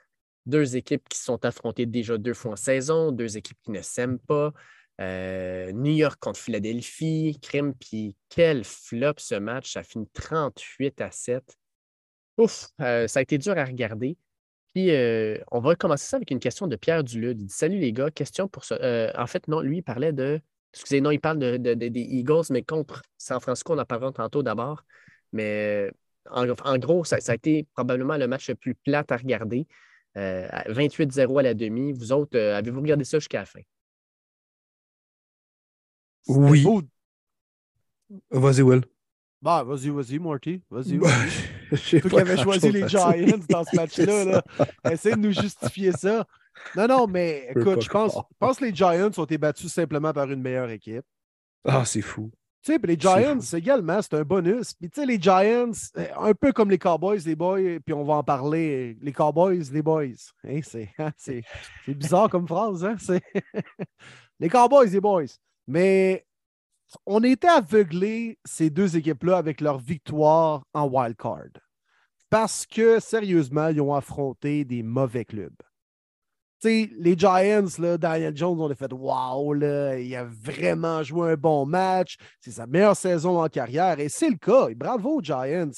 Deux 0.47 0.77
équipes 0.77 1.07
qui 1.11 1.19
sont 1.19 1.45
affrontées 1.45 1.85
déjà 1.85 2.17
deux 2.17 2.33
fois 2.33 2.53
en 2.53 2.57
saison, 2.57 3.13
deux 3.13 3.37
équipes 3.37 3.59
qui 3.63 3.71
ne 3.71 3.83
s'aiment 3.83 4.19
pas. 4.19 4.55
Euh, 5.01 5.71
New 5.73 5.93
York 5.93 6.19
contre 6.19 6.41
Philadelphie, 6.41 7.39
crime, 7.43 7.75
puis 7.75 8.17
quel 8.31 8.65
flop 8.65 9.15
ce 9.19 9.35
match. 9.35 9.73
Ça 9.75 9.83
finit 9.83 10.09
38 10.15 11.01
à 11.03 11.11
7. 11.11 11.45
Ouf, 12.39 12.69
euh, 12.81 13.07
ça 13.09 13.19
a 13.19 13.23
été 13.23 13.37
dur 13.37 13.59
à 13.59 13.65
regarder. 13.65 14.17
Puis, 14.75 14.91
euh, 14.91 15.39
on 15.51 15.61
va 15.61 15.75
commencer 15.75 16.07
ça 16.07 16.17
avec 16.17 16.31
une 16.31 16.41
question 16.41 16.67
de 16.67 16.77
Pierre 16.77 17.03
Dulude. 17.03 17.41
Il 17.41 17.47
dit 17.47 17.55
Salut 17.55 17.79
les 17.79 17.93
gars, 17.93 18.11
question 18.11 18.49
pour 18.49 18.65
ça. 18.65 18.77
Euh, 18.77 19.11
en 19.17 19.27
fait, 19.27 19.49
non, 19.49 19.61
lui, 19.61 19.79
il 19.79 19.83
parlait 19.83 20.13
de. 20.13 20.41
Excusez, 20.73 21.01
non, 21.01 21.11
il 21.11 21.19
parle 21.19 21.39
de, 21.39 21.57
des 21.57 22.01
Eagles, 22.01 22.45
mais 22.51 22.63
contre 22.63 23.03
San 23.17 23.41
Francisco, 23.41 23.75
on 23.75 23.79
en 23.79 23.85
parlera 23.85 24.13
tantôt 24.13 24.43
d'abord. 24.43 24.85
Mais 25.33 25.91
en, 26.31 26.79
gros, 26.79 27.05
ça, 27.05 27.17
a 27.27 27.35
été 27.35 27.67
probablement 27.75 28.17
le 28.17 28.29
match 28.29 28.49
le 28.49 28.55
plus 28.55 28.75
plat 28.75 29.05
à 29.09 29.17
regarder. 29.17 29.67
28-0 30.15 31.19
euh, 31.19 31.39
à 31.39 31.43
la 31.43 31.55
demi. 31.55 31.93
Vous 31.93 32.13
autres, 32.13 32.39
avez-vous 32.39 32.81
regardé 32.81 33.05
ça 33.05 33.19
jusqu'à 33.19 33.41
la 33.41 33.47
fin? 33.47 33.61
Oui. 36.27 36.67
Vas-y, 38.31 38.63
Will. 38.63 38.85
Bah, 39.41 39.63
vas-y, 39.63 39.91
vas-y, 39.91 40.19
Marty. 40.19 40.63
Vas-y. 40.71 40.99
Vas 40.99 41.09
Toi 42.01 42.11
qui 42.11 42.19
avais 42.19 42.37
choisi 42.37 42.73
les 42.73 42.89
Giants 42.89 43.39
dans 43.49 43.65
ce 43.65 43.77
match-là, 43.77 44.25
là. 44.25 44.43
essaie 44.91 45.13
de 45.13 45.21
nous 45.21 45.33
justifier 45.33 45.93
ça. 45.93 46.27
Non, 46.77 46.89
non, 46.89 47.07
mais 47.07 47.49
écoute, 47.51 47.83
je 47.83 47.89
pense, 47.89 48.19
pense 48.39 48.59
que 48.59 48.65
les 48.65 48.75
Giants 48.75 49.11
ont 49.17 49.25
été 49.25 49.39
battus 49.39 49.73
simplement 49.73 50.13
par 50.13 50.31
une 50.31 50.43
meilleure 50.43 50.71
équipe. 50.71 51.05
Ah, 51.65 51.85
c'est 51.85 52.03
fou. 52.03 52.31
Tu 52.65 52.73
sais, 52.73 52.81
les 52.83 52.99
Giants 52.99 53.39
également, 53.53 54.03
c'est 54.03 54.15
un 54.15 54.25
bonus. 54.25 54.75
Puis 54.75 54.91
tu 54.91 55.01
sais, 55.01 55.07
les 55.07 55.21
Giants, 55.21 55.71
un 56.17 56.35
peu 56.35 56.53
comme 56.53 56.71
les 56.71 56.79
Cowboys, 56.79 57.21
les 57.25 57.37
boys, 57.37 57.79
puis 57.85 57.95
on 57.95 58.05
va 58.05 58.15
en 58.15 58.25
parler, 58.25 58.97
les 59.01 59.13
Cowboys, 59.13 59.63
les 59.73 59.83
boys. 59.83 60.07
Hein, 60.45 60.61
hein, 60.99 61.11
c'est 61.17 61.45
bizarre 61.87 62.29
comme 62.29 62.49
phrase, 62.49 62.85
hein? 62.85 62.97
les 64.41 64.49
Cowboys, 64.49 64.91
les 64.91 65.01
boys. 65.01 65.27
Mais 65.69 66.27
on 67.07 67.23
était 67.23 67.49
aveuglés, 67.49 68.39
ces 68.45 68.71
deux 68.71 68.97
équipes-là, 68.97 69.37
avec 69.37 69.61
leur 69.61 69.79
victoire 69.79 70.65
en 70.73 70.87
wild 70.89 71.17
card. 71.17 71.63
Parce 72.31 72.67
que, 72.67 73.01
sérieusement, 73.01 73.69
ils 73.69 73.81
ont 73.81 73.95
affronté 73.95 74.65
des 74.65 74.83
mauvais 74.83 75.25
clubs. 75.25 75.57
sais, 76.61 76.91
les 76.99 77.17
Giants, 77.17 77.65
là, 77.79 77.97
Daniel 77.97 78.37
Jones, 78.37 78.61
on 78.61 78.71
a 78.71 78.75
fait 78.75 78.91
là, 78.91 79.97
il 79.99 80.15
a 80.15 80.25
vraiment 80.25 81.03
joué 81.03 81.33
un 81.33 81.37
bon 81.37 81.65
match. 81.65 82.17
C'est 82.41 82.51
sa 82.51 82.67
meilleure 82.67 82.97
saison 82.97 83.43
en 83.43 83.49
carrière. 83.49 83.99
Et 83.99 84.09
c'est 84.09 84.31
le 84.31 84.37
cas. 84.37 84.69
bravo 84.75 85.21
Giants. 85.23 85.71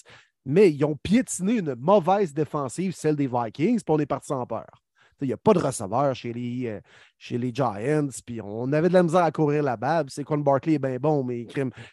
Mais 0.45 0.71
ils 0.73 0.85
ont 0.85 0.97
piétiné 0.97 1.59
une 1.59 1.75
mauvaise 1.75 2.33
défensive, 2.33 2.95
celle 2.95 3.15
des 3.15 3.29
Vikings, 3.29 3.81
puis 3.83 3.95
on 3.95 3.99
est 3.99 4.09
sans 4.23 4.47
peur. 4.47 4.67
Il 5.21 5.29
n'y 5.29 5.33
a 5.33 5.37
pas 5.37 5.53
de 5.53 5.59
receveur 5.59 6.15
chez 6.15 6.33
les, 6.33 6.67
euh, 6.67 6.81
chez 7.19 7.39
les 7.39 7.53
Giants. 7.55 8.09
Puis 8.25 8.41
on 8.41 8.73
avait 8.73 8.89
de 8.89 8.95
la 8.95 9.03
misère 9.03 9.23
à 9.23 9.33
courir 9.33 9.63
la 9.63 9.77
balle. 9.77 10.07
C'est 10.09 10.25
quand 10.25 10.39
Barkley 10.39 10.75
est 10.75 10.79
bien 10.79 10.97
bon, 10.99 11.25
mais 11.25 11.47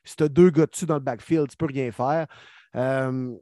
si 0.04 0.16
tu 0.16 0.24
as 0.24 0.30
deux 0.30 0.50
gars 0.50 0.66
dessus 0.66 0.86
dans 0.86 0.96
le 0.96 1.02
backfield, 1.02 1.48
tu 1.50 1.56
ne 1.60 1.68
peux 1.68 1.74
rien 1.74 1.92
faire. 1.92 2.28
Euh, 2.76 3.36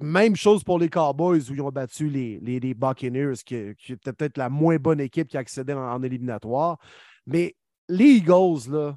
même 0.00 0.36
chose 0.36 0.64
pour 0.64 0.78
les 0.78 0.88
Cowboys 0.88 1.50
où 1.50 1.54
ils 1.54 1.62
ont 1.62 1.70
battu 1.70 2.08
les, 2.08 2.40
les, 2.40 2.74
Buccaneers, 2.74 3.34
qui, 3.44 3.74
qui 3.78 3.92
était 3.92 4.12
peut-être 4.12 4.36
la 4.36 4.48
moins 4.48 4.76
bonne 4.76 5.00
équipe 5.00 5.28
qui 5.28 5.36
accédait 5.36 5.74
en, 5.74 5.92
en 5.92 6.02
éliminatoire. 6.02 6.78
Mais 7.26 7.54
les 7.88 8.16
Eagles, 8.16 8.70
là, 8.70 8.96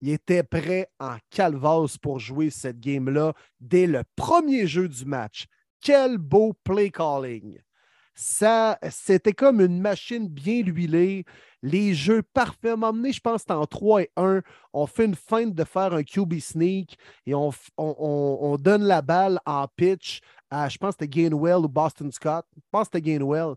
ils 0.00 0.12
étaient 0.12 0.42
prêts 0.42 0.90
en 1.00 1.16
calvasse 1.30 1.96
pour 1.96 2.18
jouer 2.18 2.50
cette 2.50 2.78
game-là 2.78 3.32
dès 3.58 3.86
le 3.86 4.02
premier 4.16 4.66
jeu 4.66 4.86
du 4.86 5.04
match. 5.04 5.46
Quel 5.80 6.18
beau 6.18 6.54
play 6.64 6.90
calling! 6.90 7.58
Ça, 8.14 8.78
c'était 8.90 9.32
comme 9.32 9.60
une 9.60 9.80
machine 9.80 10.28
bien 10.28 10.62
huilée. 10.64 11.24
Les 11.62 11.94
jeux 11.94 12.22
parfaitement 12.22 12.92
menés, 12.92 13.12
je 13.12 13.20
pense, 13.20 13.44
en 13.48 13.66
3 13.66 14.02
et 14.02 14.10
1. 14.16 14.42
On 14.72 14.86
fait 14.86 15.06
une 15.06 15.14
feinte 15.14 15.54
de 15.54 15.64
faire 15.64 15.94
un 15.94 16.02
QB 16.02 16.38
sneak 16.38 16.96
et 17.26 17.34
on, 17.34 17.50
on, 17.76 18.56
donne 18.56 18.84
la 18.84 19.02
balle 19.02 19.40
en 19.46 19.66
pitch 19.74 20.20
à, 20.50 20.68
je 20.68 20.78
pense, 20.78 20.92
c'était 20.92 21.08
Gainwell 21.08 21.64
ou 21.64 21.68
Boston 21.68 22.12
Scott. 22.12 22.46
Je 22.54 22.60
pense 22.70 22.88
que 22.88 22.98
c'était 22.98 23.10
Gainwell. 23.10 23.54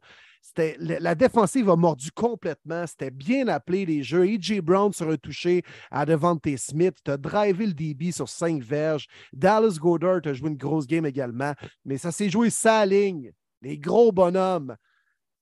La 0.79 1.13
défensive 1.13 1.69
a 1.69 1.75
mordu 1.75 2.09
complètement. 2.11 2.87
C'était 2.87 3.11
bien 3.11 3.47
appelé 3.49 3.85
les 3.85 4.01
jeux. 4.01 4.23
A.J. 4.23 4.61
Brown 4.61 4.91
sur 4.93 5.09
un 5.09 5.17
touché 5.17 5.61
à 5.91 6.05
Devante 6.05 6.47
Smith. 6.57 6.95
Tu 7.03 7.11
as 7.11 7.17
drivé 7.17 7.67
le 7.67 7.73
DB 7.73 8.11
sur 8.11 8.29
5 8.29 8.63
verges. 8.63 9.07
Dallas 9.33 9.77
Goddard 9.79 10.21
a 10.25 10.33
joué 10.33 10.49
une 10.49 10.57
grosse 10.57 10.87
game 10.87 11.05
également. 11.05 11.53
Mais 11.85 11.97
ça 11.97 12.11
s'est 12.11 12.29
joué 12.29 12.49
sa 12.49 12.85
ligne 12.85 13.31
les 13.61 13.77
gros 13.77 14.11
bonhommes. 14.11 14.75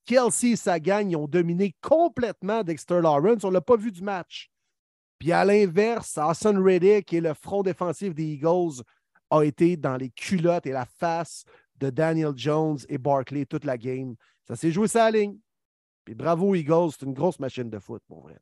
Kelsey 0.06 0.52
et 0.52 0.56
sa 0.56 0.80
gang 0.80 1.10
ils 1.10 1.16
ont 1.16 1.28
dominé 1.28 1.76
complètement 1.82 2.64
Dexter 2.64 3.02
Lawrence. 3.02 3.44
On 3.44 3.50
ne 3.50 3.54
l'a 3.54 3.62
pas 3.62 3.76
vu 3.76 3.92
du 3.92 4.02
match. 4.02 4.50
Puis 5.20 5.32
à 5.32 5.46
l'inverse, 5.46 6.18
Hassan 6.18 6.58
Reddick 6.62 7.12
et 7.14 7.22
le 7.22 7.34
front 7.34 7.64
défensif 7.64 8.14
des 8.14 8.26
Eagles 8.26 8.84
a 9.30 9.44
été 9.44 9.78
dans 9.78 9.98
les 9.98 10.10
culottes 10.10 10.68
et 10.68 10.72
la 10.72 10.86
face 10.86 11.46
de 11.78 11.90
Daniel 11.90 12.34
Jones 12.36 12.78
et 12.90 12.98
Barkley 12.98 13.46
toute 13.46 13.66
la 13.66 13.78
game. 13.78 14.16
Ça 14.48 14.56
s'est 14.56 14.72
joué 14.72 14.88
à 14.96 15.10
ligne. 15.10 15.38
Puis 16.04 16.14
bravo 16.14 16.54
Eagles, 16.54 16.92
c'est 16.92 17.06
une 17.06 17.14
grosse 17.14 17.40
machine 17.40 17.70
de 17.70 17.80
foot, 17.80 18.04
pour 18.08 18.22
vrai. 18.22 18.38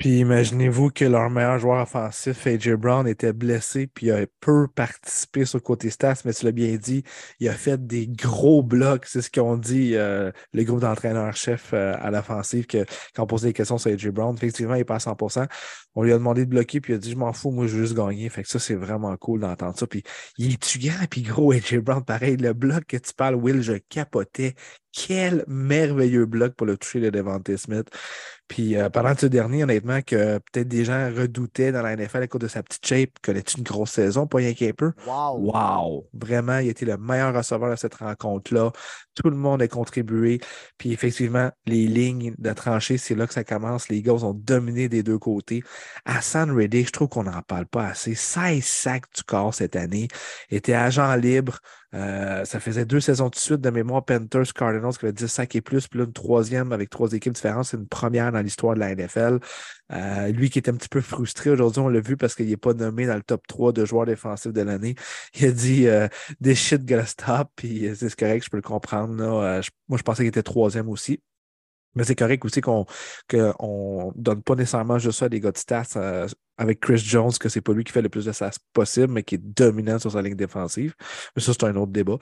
Puis 0.00 0.20
imaginez-vous 0.20 0.88
que 0.88 1.04
leur 1.04 1.28
meilleur 1.28 1.58
joueur 1.58 1.82
offensif, 1.82 2.46
AJ 2.46 2.70
Brown, 2.70 3.06
était 3.06 3.34
blessé, 3.34 3.86
puis 3.86 4.10
a 4.10 4.24
peu 4.40 4.66
participé 4.66 5.44
sur 5.44 5.58
le 5.58 5.62
côté 5.62 5.90
stats, 5.90 6.22
mais 6.24 6.32
tu 6.32 6.46
l'as 6.46 6.52
bien 6.52 6.74
dit, 6.76 7.04
il 7.38 7.50
a 7.50 7.52
fait 7.52 7.86
des 7.86 8.08
gros 8.08 8.62
blocs. 8.62 9.04
C'est 9.04 9.20
ce 9.20 9.30
qu'ont 9.30 9.58
dit 9.58 9.96
euh, 9.96 10.32
le 10.54 10.64
groupe 10.64 10.80
d'entraîneurs-chefs 10.80 11.74
euh, 11.74 11.92
à 12.00 12.10
l'offensive, 12.10 12.66
que 12.66 12.86
quand 13.14 13.24
on 13.24 13.26
posait 13.26 13.48
des 13.48 13.52
questions 13.52 13.76
sur 13.76 13.90
AJ 13.90 14.08
Brown, 14.08 14.34
effectivement, 14.34 14.74
il 14.74 14.78
n'est 14.78 14.84
pas 14.86 14.94
à 14.94 15.00
100 15.00 15.18
On 15.94 16.02
lui 16.02 16.14
a 16.14 16.16
demandé 16.16 16.46
de 16.46 16.50
bloquer, 16.50 16.80
puis 16.80 16.94
il 16.94 16.96
a 16.96 16.98
dit 16.98 17.10
Je 17.10 17.16
m'en 17.16 17.34
fous, 17.34 17.50
moi, 17.50 17.66
je 17.66 17.76
veux 17.76 17.82
juste 17.82 17.94
gagner. 17.94 18.30
Fait 18.30 18.42
que 18.42 18.48
ça, 18.48 18.58
c'est 18.58 18.76
vraiment 18.76 19.14
cool 19.18 19.40
d'entendre 19.40 19.78
ça. 19.78 19.86
Puis 19.86 20.02
il 20.38 20.54
est 20.54 20.78
grand, 20.78 21.06
puis 21.10 21.20
gros, 21.20 21.52
AJ 21.52 21.76
Brown, 21.76 22.02
pareil. 22.02 22.38
Le 22.38 22.54
bloc 22.54 22.86
que 22.86 22.96
tu 22.96 23.12
parles, 23.12 23.34
Will, 23.34 23.60
je 23.60 23.74
capotais. 23.90 24.54
Quel 24.92 25.44
merveilleux 25.46 26.26
bloc 26.26 26.54
pour 26.54 26.66
le 26.66 26.76
toucher 26.76 27.00
de 27.00 27.10
Devante 27.10 27.56
Smith. 27.56 27.88
Puis 28.50 28.76
euh, 28.76 28.90
pendant 28.90 29.16
ce 29.16 29.26
dernier, 29.26 29.62
honnêtement, 29.62 30.02
que 30.02 30.38
peut-être 30.38 30.66
des 30.66 30.84
gens 30.84 31.08
redoutaient 31.16 31.70
dans 31.70 31.82
la 31.82 31.94
NFL 31.94 32.24
à 32.24 32.26
cause 32.26 32.40
de 32.40 32.48
sa 32.48 32.64
petite 32.64 32.84
shape, 32.84 33.10
connaît 33.22 33.44
une 33.56 33.62
grosse 33.62 33.92
saison, 33.92 34.26
pas 34.26 34.38
rien 34.38 34.54
qu'un 34.54 34.72
peu. 34.72 34.92
Wow. 35.06 35.52
Wow! 35.52 36.08
Vraiment, 36.12 36.58
il 36.58 36.66
a 36.66 36.70
été 36.72 36.84
le 36.84 36.96
meilleur 36.96 37.32
receveur 37.32 37.70
de 37.70 37.76
cette 37.76 37.94
rencontre-là. 37.94 38.72
Tout 39.22 39.30
le 39.30 39.36
monde 39.36 39.62
a 39.62 39.68
contribué. 39.68 40.40
Puis 40.78 40.92
effectivement, 40.92 41.50
les 41.66 41.86
lignes 41.86 42.34
de 42.38 42.52
tranchée, 42.52 42.98
c'est 42.98 43.14
là 43.14 43.26
que 43.26 43.34
ça 43.34 43.44
commence. 43.44 43.88
Les 43.88 43.98
Eagles 43.98 44.24
ont 44.24 44.34
dominé 44.34 44.88
des 44.88 45.02
deux 45.02 45.18
côtés. 45.18 45.62
Hassan 46.04 46.50
Reddick, 46.50 46.86
je 46.86 46.92
trouve 46.92 47.08
qu'on 47.08 47.24
n'en 47.24 47.42
parle 47.42 47.66
pas 47.66 47.86
assez. 47.86 48.14
16 48.14 48.64
sacs 48.64 49.04
du 49.14 49.22
corps 49.22 49.54
cette 49.54 49.76
année. 49.76 50.08
était 50.50 50.74
agent 50.74 51.14
libre. 51.16 51.58
Euh, 51.92 52.44
ça 52.44 52.60
faisait 52.60 52.84
deux 52.84 53.00
saisons 53.00 53.28
de 53.28 53.34
suite 53.34 53.60
de 53.60 53.70
mémoire 53.70 54.04
Panthers 54.04 54.52
Cardinals 54.54 54.92
qui 54.92 55.06
avait 55.06 55.12
10 55.12 55.26
sacs 55.26 55.56
et 55.56 55.60
plus, 55.60 55.88
puis 55.88 55.98
là, 55.98 56.04
une 56.04 56.12
troisième 56.12 56.72
avec 56.72 56.88
trois 56.88 57.12
équipes 57.12 57.32
différentes. 57.32 57.64
C'est 57.64 57.76
une 57.76 57.88
première 57.88 58.30
dans 58.30 58.40
l'histoire 58.40 58.74
de 58.74 58.80
la 58.80 58.94
NFL. 58.94 59.40
Euh, 59.92 60.28
lui 60.28 60.50
qui 60.50 60.58
était 60.58 60.70
un 60.70 60.74
petit 60.74 60.88
peu 60.88 61.00
frustré 61.00 61.50
aujourd'hui, 61.50 61.80
on 61.80 61.88
l'a 61.88 62.00
vu 62.00 62.16
parce 62.16 62.34
qu'il 62.34 62.48
n'est 62.48 62.56
pas 62.56 62.74
nommé 62.74 63.06
dans 63.06 63.16
le 63.16 63.22
top 63.22 63.46
3 63.46 63.72
de 63.72 63.84
joueurs 63.84 64.06
défensifs 64.06 64.52
de 64.52 64.62
l'année. 64.62 64.94
Il 65.34 65.46
a 65.46 65.52
dit 65.52 65.86
euh, 65.88 66.08
This 66.42 66.58
shit 66.58 66.84
gonna 66.84 67.06
stop, 67.06 67.50
puis 67.56 67.90
c'est 67.96 68.14
correct, 68.14 68.44
je 68.44 68.50
peux 68.50 68.58
le 68.58 68.62
comprendre. 68.62 69.14
moi, 69.14 69.98
je 69.98 70.02
pensais 70.02 70.22
qu'il 70.22 70.28
était 70.28 70.42
troisième 70.42 70.88
aussi. 70.88 71.20
Mais 71.94 72.04
c'est 72.04 72.14
correct 72.14 72.44
aussi 72.44 72.60
qu'on 72.60 72.86
ne 73.32 74.12
donne 74.14 74.42
pas 74.42 74.54
nécessairement 74.54 74.98
juste 74.98 75.18
ça 75.18 75.26
à 75.26 75.28
des 75.28 75.40
gars 75.40 75.52
de 75.52 75.58
stats 75.58 75.84
euh, 75.96 76.28
avec 76.56 76.80
Chris 76.80 76.98
Jones, 76.98 77.32
que 77.38 77.48
c'est 77.48 77.60
pas 77.60 77.72
lui 77.72 77.84
qui 77.84 77.92
fait 77.92 78.02
le 78.02 78.08
plus 78.08 78.26
de 78.26 78.32
stats 78.32 78.52
possible, 78.72 79.12
mais 79.12 79.22
qui 79.22 79.36
est 79.36 79.42
dominant 79.42 79.98
sur 79.98 80.12
sa 80.12 80.22
ligne 80.22 80.36
défensive. 80.36 80.94
Mais 81.34 81.42
ça, 81.42 81.52
c'est 81.52 81.64
un 81.64 81.74
autre 81.76 81.92
débat. 81.92 82.18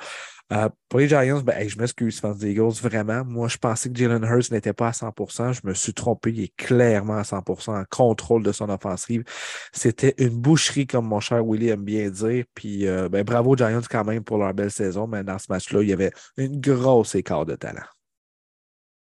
Euh, 0.50 0.68
pour 0.88 1.00
les 1.00 1.08
Giants, 1.08 1.40
ben, 1.42 1.68
je 1.68 1.78
m'excuse, 1.78 2.20
fans 2.20 2.34
des 2.34 2.54
vraiment. 2.54 3.24
Moi, 3.24 3.48
je 3.48 3.58
pensais 3.58 3.90
que 3.90 3.98
Jalen 3.98 4.24
Hurts 4.24 4.50
n'était 4.50 4.72
pas 4.72 4.88
à 4.88 4.92
100% 4.92 5.52
Je 5.52 5.60
me 5.64 5.74
suis 5.74 5.92
trompé. 5.92 6.30
Il 6.30 6.40
est 6.40 6.56
clairement 6.56 7.18
à 7.18 7.22
100% 7.22 7.78
en 7.78 7.84
contrôle 7.90 8.42
de 8.42 8.52
son 8.52 8.70
offensive. 8.70 9.24
C'était 9.72 10.14
une 10.18 10.40
boucherie, 10.40 10.86
comme 10.86 11.06
mon 11.06 11.20
cher 11.20 11.44
Willy 11.44 11.68
aime 11.68 11.84
bien 11.84 12.08
dire. 12.08 12.44
Puis, 12.54 12.86
euh, 12.86 13.08
ben, 13.10 13.24
bravo 13.24 13.56
Giants 13.56 13.82
quand 13.90 14.04
même 14.04 14.24
pour 14.24 14.38
leur 14.38 14.54
belle 14.54 14.70
saison. 14.70 15.06
Mais 15.06 15.22
dans 15.22 15.38
ce 15.38 15.46
match-là, 15.50 15.82
il 15.82 15.88
y 15.90 15.92
avait 15.92 16.12
une 16.38 16.60
grosse 16.60 17.14
écart 17.14 17.44
de 17.44 17.54
talent. 17.54 17.84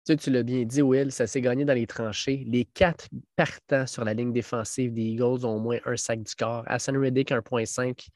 Tu, 0.07 0.31
l'as 0.31 0.45
bien 0.45 0.62
dit, 0.62 0.83
Will, 0.83 1.11
ça 1.11 1.27
s'est 1.27 1.40
gagné 1.40 1.64
dans 1.64 1.75
les 1.75 1.87
tranchées. 1.87 2.45
Les 2.47 2.64
quatre 2.64 3.09
partants 3.35 3.88
sur 3.88 4.05
la 4.05 4.14
ligne 4.14 4.33
défensive 4.33 4.92
des 4.92 5.03
Eagles 5.03 5.45
ont 5.45 5.57
au 5.57 5.59
moins 5.59 5.79
un 5.85 5.97
sac 5.97 6.23
du 6.23 6.35
corps. 6.37 6.62
Hassan 6.66 6.97
Reddick, 6.97 7.33
1.5. 7.33 8.07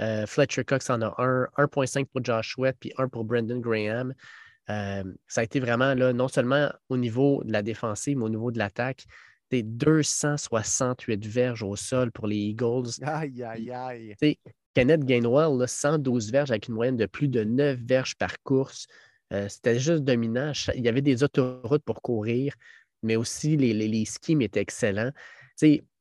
Euh, 0.00 0.26
Fletcher 0.26 0.64
Cox 0.64 0.90
en 0.90 1.02
a 1.02 1.14
un. 1.18 1.46
1.5 1.56 2.06
pour 2.06 2.24
Josh 2.24 2.54
Sweat, 2.54 2.76
puis 2.80 2.92
un 2.98 3.08
pour 3.08 3.24
Brendan 3.24 3.60
Graham. 3.60 4.12
Euh, 4.70 5.04
ça 5.28 5.42
a 5.42 5.44
été 5.44 5.60
vraiment, 5.60 5.94
là, 5.94 6.12
non 6.12 6.26
seulement 6.26 6.68
au 6.88 6.96
niveau 6.96 7.44
de 7.44 7.52
la 7.52 7.62
défensive, 7.62 8.18
mais 8.18 8.24
au 8.24 8.28
niveau 8.28 8.50
de 8.50 8.58
l'attaque, 8.58 9.04
des 9.50 9.62
268 9.62 11.24
verges 11.26 11.62
au 11.62 11.76
sol 11.76 12.10
pour 12.10 12.26
les 12.26 12.36
Eagles. 12.36 12.90
Aïe, 13.02 13.44
aïe, 13.44 13.70
aïe. 13.70 14.38
Kenneth 14.74 15.04
Gainwell, 15.04 15.66
112 15.66 16.32
verges 16.32 16.50
avec 16.50 16.68
une 16.68 16.74
moyenne 16.74 16.96
de 16.96 17.06
plus 17.06 17.28
de 17.28 17.44
9 17.44 17.78
verges 17.78 18.16
par 18.16 18.42
course. 18.42 18.86
Euh, 19.32 19.48
c'était 19.48 19.78
juste 19.78 20.04
dominant. 20.04 20.52
Il 20.74 20.82
y 20.84 20.88
avait 20.88 21.02
des 21.02 21.22
autoroutes 21.24 21.82
pour 21.84 22.02
courir, 22.02 22.54
mais 23.02 23.16
aussi 23.16 23.56
les, 23.56 23.72
les, 23.72 24.04
schemes 24.04 24.42
étaient 24.42 24.60
excellents. 24.60 25.10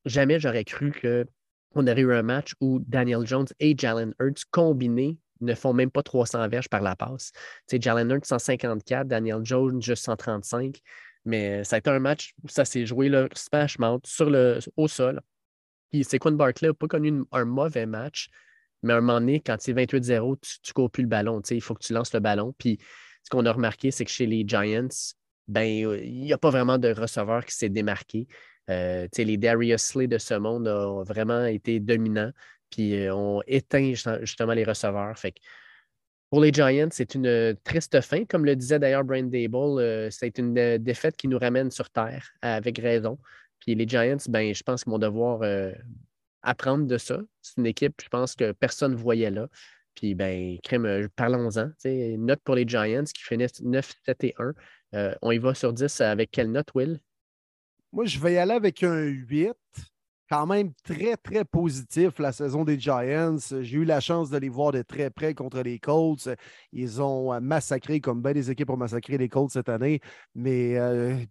jamais 0.06 0.40
j'aurais 0.40 0.64
cru 0.64 0.92
qu'on 0.92 1.88
aurait 1.88 2.02
eu 2.02 2.14
un 2.14 2.22
match 2.22 2.54
où 2.62 2.80
Daniel 2.88 3.26
Jones 3.26 3.48
et 3.60 3.76
Jalen 3.78 4.14
Hurts 4.20 4.46
combinés 4.52 5.18
ne 5.42 5.54
font 5.54 5.74
même 5.74 5.92
pas 5.92 6.04
300 6.04 6.48
verges 6.48 6.70
par 6.70 6.82
la 6.82 6.96
passe. 6.96 7.32
Jalen 7.70 8.10
Hurts 8.12 8.26
154, 8.26 9.08
Daniel 9.08 9.44
Jones 9.44 9.82
juste 9.82 10.04
135. 10.06 10.80
Mais 11.26 11.64
ça 11.64 11.78
a 11.78 11.80
été 11.80 11.90
un 11.90 12.00
match 12.00 12.34
où 12.44 12.48
ça 12.48 12.66
s'est 12.66 12.86
joué 12.86 13.10
le 13.10 13.28
smash 13.34 13.80
mount 13.80 14.00
sur 14.06 14.30
le, 14.30 14.60
au 14.78 14.88
sol. 14.88 15.22
Puis 15.92 16.04
Saquon 16.04 16.32
Barkley 16.32 16.70
n'a 16.70 16.74
pas 16.74 16.88
connu 16.88 17.24
un 17.32 17.46
mauvais 17.46 17.88
match, 17.88 18.30
mais 18.84 18.94
à 18.94 18.98
un 18.98 19.02
moment 19.02 19.20
donné, 19.20 19.40
quand 19.40 19.58
c'est 19.60 19.74
28-0, 19.74 20.38
tu 20.40 20.60
ne 20.70 20.74
cours 20.74 20.92
plus 20.92 21.04
le 21.04 21.10
ballon. 21.10 21.42
Il 21.50 21.62
faut 21.62 21.74
que 21.74 21.84
tu 21.84 21.94
lances 21.94 22.14
le 22.14 22.20
ballon. 22.20 22.54
Puis 22.58 22.78
ce 23.26 23.30
qu'on 23.32 23.46
a 23.48 23.52
remarqué, 23.52 23.90
c'est 23.90 24.06
que 24.06 24.12
chez 24.12 24.28
les 24.28 24.44
Giants, 24.48 24.88
ben, 25.48 25.84
euh, 25.84 26.00
il 26.04 26.22
n'y 26.22 26.34
a 26.34 26.38
pas 26.38 26.52
vraiment 26.52 26.78
de 26.78 26.94
receveur 26.94 27.44
qui 27.44 27.56
s'est 27.56 27.70
démarqué. 27.70 28.28
Euh, 28.70 29.08
les 29.18 29.38
Darius 29.38 29.82
Slay 29.82 30.08
de 30.08 30.20
ce 30.20 30.36
monde 30.36 30.68
ont 30.68 31.04
vraiment 31.04 31.46
été 31.46 31.80
dominants, 31.80 32.32
puis 32.70 32.96
euh, 32.96 33.16
ont 33.16 33.42
éteint 33.48 33.94
justement 34.22 34.54
les 34.54 34.64
receveurs. 34.64 35.16
Pour 36.30 36.40
les 36.40 36.52
Giants, 36.54 36.90
c'est 36.92 37.16
une 37.16 37.56
triste 37.64 38.00
fin. 38.02 38.26
Comme 38.26 38.46
le 38.46 38.56
disait 38.56 38.78
d'ailleurs 38.78 39.04
Brian 39.04 39.24
Dable, 39.24 40.12
c'est 40.12 40.38
une 40.38 40.78
défaite 40.78 41.18
qui 41.18 41.28
nous 41.28 41.40
ramène 41.40 41.72
sur 41.72 41.90
terre, 41.90 42.32
avec 42.42 42.78
raison. 42.78 43.18
Puis 43.60 43.74
les 43.74 43.88
Giants, 43.88 44.18
ben, 44.30 44.54
je 44.54 44.62
pense 44.62 44.84
qu'ils 44.84 44.92
vont 44.92 45.00
devoir 45.00 45.42
apprendre 46.44 46.86
de 46.86 46.98
ça. 46.98 47.20
C'est 47.42 47.58
une 47.58 47.68
équipe, 47.68 48.02
je 48.04 48.10
pense, 48.10 48.36
que 48.36 48.52
personne 48.52 48.92
ne 48.92 48.98
voyait 48.98 49.32
là. 49.32 49.48
Puis, 49.96 50.14
ben, 50.14 50.58
crème, 50.64 50.86
euh, 50.86 51.08
parlons-en. 51.16 51.72
Note 52.18 52.42
pour 52.44 52.56
les 52.56 52.68
Giants 52.68 53.06
qui 53.06 53.24
finissent 53.24 53.62
9, 53.62 53.94
7 54.06 54.24
et 54.26 54.34
1. 54.38 54.54
Euh, 54.94 55.16
on 55.22 55.32
y 55.32 55.38
va 55.38 55.54
sur 55.54 55.74
10 55.74 56.02
avec 56.02 56.32
quelle 56.32 56.52
note, 56.52 56.74
Will? 56.76 57.00
Moi, 57.92 58.06
je 58.06 58.20
vais 58.20 58.34
y 58.34 58.38
aller 58.38 58.54
avec 58.54 58.84
un 58.84 59.04
8. 59.04 59.54
Quand 60.30 60.48
même 60.48 60.72
très, 60.84 61.18
très 61.18 61.46
positif 61.46 62.18
la 62.20 62.32
saison 62.32 62.64
des 62.64 62.80
Giants. 62.80 63.38
J'ai 63.62 63.78
eu 63.78 63.86
la 63.86 64.00
chance 64.00 64.30
de 64.30 64.38
les 64.38 64.50
voir 64.50 64.72
de 64.72 64.82
très 64.82 65.10
près 65.10 65.34
contre 65.34 65.62
les 65.62 65.80
Colts. 65.80 66.30
Ils 66.72 67.02
ont 67.02 67.34
euh, 67.34 67.40
massacré, 67.40 68.00
comme 68.00 68.22
bien 68.22 68.34
des 68.34 68.50
équipes 68.50 68.70
ont 68.72 68.78
massacré 68.78 69.18
les 69.18 69.30
Colts 69.30 69.52
cette 69.52 69.70
année. 69.70 70.00
Mais 70.34 70.78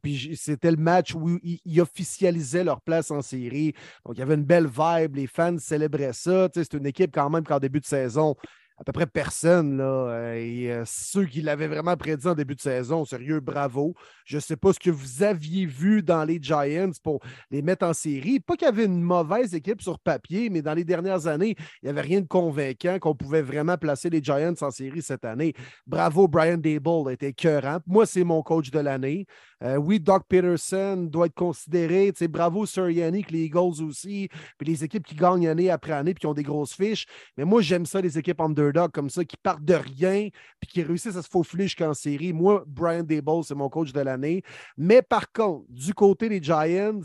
puis 0.02 0.36
c'était 0.36 0.70
le 0.70 0.76
match 0.76 1.14
où 1.14 1.38
ils, 1.42 1.80
officialisaient 1.80 2.64
leur 2.64 2.80
place 2.80 3.10
en 3.10 3.22
série. 3.22 3.74
Donc, 4.04 4.16
il 4.16 4.20
y 4.20 4.22
avait 4.22 4.34
une 4.34 4.44
belle 4.44 4.66
vibe. 4.68 5.16
Les 5.16 5.26
fans 5.26 5.58
célébraient 5.58 6.12
ça. 6.12 6.48
C'est 6.54 6.74
une 6.74 6.86
équipe 6.86 7.12
quand 7.12 7.30
même 7.30 7.44
qu'en 7.44 7.58
début 7.58 7.80
de 7.80 7.86
saison, 7.86 8.36
à 8.76 8.84
peu 8.84 8.92
près 8.92 9.06
personne. 9.06 9.76
Là, 9.76 9.84
euh, 9.84 10.34
et 10.34 10.72
euh, 10.72 10.82
ceux 10.84 11.26
qui 11.26 11.42
l'avaient 11.42 11.68
vraiment 11.68 11.96
prédit 11.96 12.26
en 12.26 12.34
début 12.34 12.54
de 12.54 12.60
saison, 12.60 13.04
sérieux, 13.04 13.40
bravo. 13.40 13.94
Je 14.24 14.36
ne 14.36 14.40
sais 14.40 14.56
pas 14.56 14.72
ce 14.72 14.80
que 14.80 14.90
vous 14.90 15.22
aviez 15.22 15.66
vu 15.66 16.02
dans 16.02 16.24
les 16.24 16.38
Giants 16.40 16.90
pour 17.02 17.20
les 17.50 17.62
mettre 17.62 17.86
en 17.86 17.92
série. 17.92 18.40
Pas 18.40 18.56
qu'il 18.56 18.66
y 18.66 18.68
avait 18.68 18.86
une 18.86 19.02
mauvaise 19.02 19.54
équipe 19.54 19.80
sur 19.80 19.98
papier, 19.98 20.50
mais 20.50 20.62
dans 20.62 20.74
les 20.74 20.84
dernières 20.84 21.26
années, 21.26 21.54
il 21.82 21.84
n'y 21.84 21.90
avait 21.90 22.00
rien 22.00 22.20
de 22.20 22.26
convaincant 22.26 22.98
qu'on 22.98 23.14
pouvait 23.14 23.42
vraiment 23.42 23.76
placer 23.76 24.10
les 24.10 24.22
Giants 24.22 24.54
en 24.60 24.70
série 24.70 25.02
cette 25.02 25.24
année. 25.24 25.54
Bravo, 25.86 26.26
Brian 26.28 26.58
Dable, 26.58 27.12
était 27.12 27.28
écœurant. 27.28 27.78
Moi, 27.86 28.06
c'est 28.06 28.24
mon 28.24 28.42
coach 28.42 28.70
de 28.70 28.80
l'année. 28.80 29.26
Euh, 29.64 29.76
oui, 29.76 29.98
Doc 29.98 30.24
Peterson 30.28 31.08
doit 31.10 31.26
être 31.26 31.34
considéré. 31.34 32.12
Bravo, 32.28 32.66
Sir 32.66 32.90
Yannick, 32.90 33.30
les 33.30 33.44
Eagles 33.44 33.82
aussi, 33.82 34.28
puis 34.58 34.66
les 34.66 34.84
équipes 34.84 35.06
qui 35.06 35.14
gagnent 35.14 35.48
année 35.48 35.70
après 35.70 35.92
année 35.92 36.12
puis 36.12 36.20
qui 36.20 36.26
ont 36.26 36.34
des 36.34 36.42
grosses 36.42 36.74
fiches. 36.74 37.06
Mais 37.38 37.44
moi, 37.44 37.62
j'aime 37.62 37.86
ça, 37.86 38.00
les 38.00 38.18
équipes 38.18 38.40
underdog 38.40 38.90
comme 38.92 39.08
ça, 39.08 39.24
qui 39.24 39.36
partent 39.38 39.64
de 39.64 39.74
rien 39.74 40.28
puis 40.60 40.70
qui 40.70 40.82
réussissent 40.82 41.16
à 41.16 41.22
se 41.22 41.28
faufiler 41.28 41.64
jusqu'en 41.64 41.94
série. 41.94 42.34
Moi, 42.34 42.62
Brian 42.66 43.04
Dable, 43.04 43.42
c'est 43.42 43.54
mon 43.54 43.70
coach 43.70 43.92
de 43.92 44.00
l'année. 44.00 44.42
Mais 44.76 45.00
par 45.00 45.32
contre, 45.32 45.64
du 45.70 45.94
côté 45.94 46.28
des 46.28 46.42
Giants, 46.42 47.00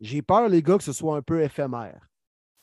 j'ai 0.00 0.20
peur, 0.20 0.48
les 0.50 0.62
gars, 0.62 0.76
que 0.76 0.84
ce 0.84 0.92
soit 0.92 1.16
un 1.16 1.22
peu 1.22 1.42
éphémère. 1.42 2.06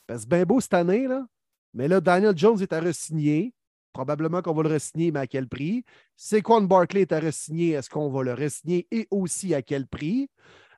C'est 0.08 0.28
bien 0.28 0.44
beau 0.44 0.60
cette 0.60 0.74
année, 0.74 1.08
là. 1.08 1.26
Mais 1.72 1.88
là, 1.88 2.00
Daniel 2.00 2.36
Jones 2.38 2.60
est 2.62 2.72
à 2.72 2.80
re-signer. 2.80 3.52
Probablement 3.94 4.42
qu'on 4.42 4.52
va 4.52 4.64
le 4.64 4.74
re-signer, 4.74 5.12
mais 5.12 5.20
à 5.20 5.26
quel 5.28 5.48
prix? 5.48 5.84
C'est 6.16 6.42
Quan 6.42 6.60
Barkley 6.62 7.02
est 7.02 7.12
à 7.12 7.20
re-signer? 7.20 7.70
Est-ce 7.70 7.88
qu'on 7.88 8.10
va 8.10 8.24
le 8.24 8.34
re-signer 8.34 8.88
et 8.90 9.06
aussi 9.10 9.54
à 9.54 9.62
quel 9.62 9.86
prix? 9.86 10.28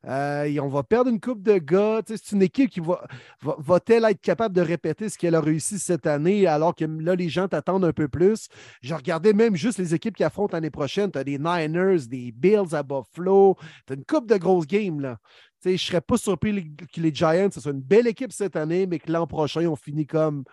Euh, 0.07 0.61
on 0.61 0.69
va 0.69 0.83
perdre 0.83 1.11
une 1.11 1.19
coupe 1.19 1.43
de 1.43 1.59
gars. 1.59 2.03
c'est 2.07 2.33
une 2.33 2.43
équipe 2.43 2.71
qui 2.71 2.81
va, 2.81 3.03
va, 3.41 3.81
t 3.81 3.95
elle 3.95 4.05
être 4.05 4.21
capable 4.21 4.55
de 4.55 4.61
répéter 4.61 5.09
ce 5.09 5.19
qu'elle 5.19 5.35
a 5.35 5.41
réussi 5.41 5.79
cette 5.79 6.07
année 6.07 6.47
alors 6.47 6.75
que 6.75 6.85
là, 6.85 7.17
les 7.17 7.29
gens 7.29 7.49
t'attendent 7.49 7.87
un 7.87 7.93
peu 7.93 8.07
plus? 8.07 8.49
Je 8.83 8.95
regardais 8.95 9.33
même 9.33 9.57
juste 9.57 9.79
les 9.79 9.95
équipes 9.95 10.15
qui 10.17 10.23
affrontent 10.25 10.55
l'année 10.55 10.71
prochaine. 10.71 11.11
Tu 11.11 11.19
as 11.19 11.25
des 11.25 11.39
Niners, 11.39 12.07
des 12.07 12.33
Bills 12.33 12.75
à 12.75 12.83
Buffalo. 12.83 13.57
Tu 13.87 13.95
as 13.95 13.97
une 13.97 14.05
coupe 14.05 14.29
de 14.29 14.37
grosses 14.37 14.67
games. 14.67 15.01
Là. 15.01 15.19
je 15.65 15.71
ne 15.71 15.77
serais 15.77 16.03
pas 16.03 16.19
surpris 16.19 16.71
que 16.93 17.01
les 17.01 17.15
Giants, 17.15 17.49
ce 17.51 17.61
soit 17.61 17.73
une 17.73 17.81
belle 17.81 18.07
équipe 18.07 18.33
cette 18.33 18.57
année, 18.57 18.87
mais 18.87 18.99
que 18.99 19.11
l'an 19.11 19.27
prochain, 19.27 19.67
on 19.67 19.77
finit 19.77 20.07
comme 20.07 20.45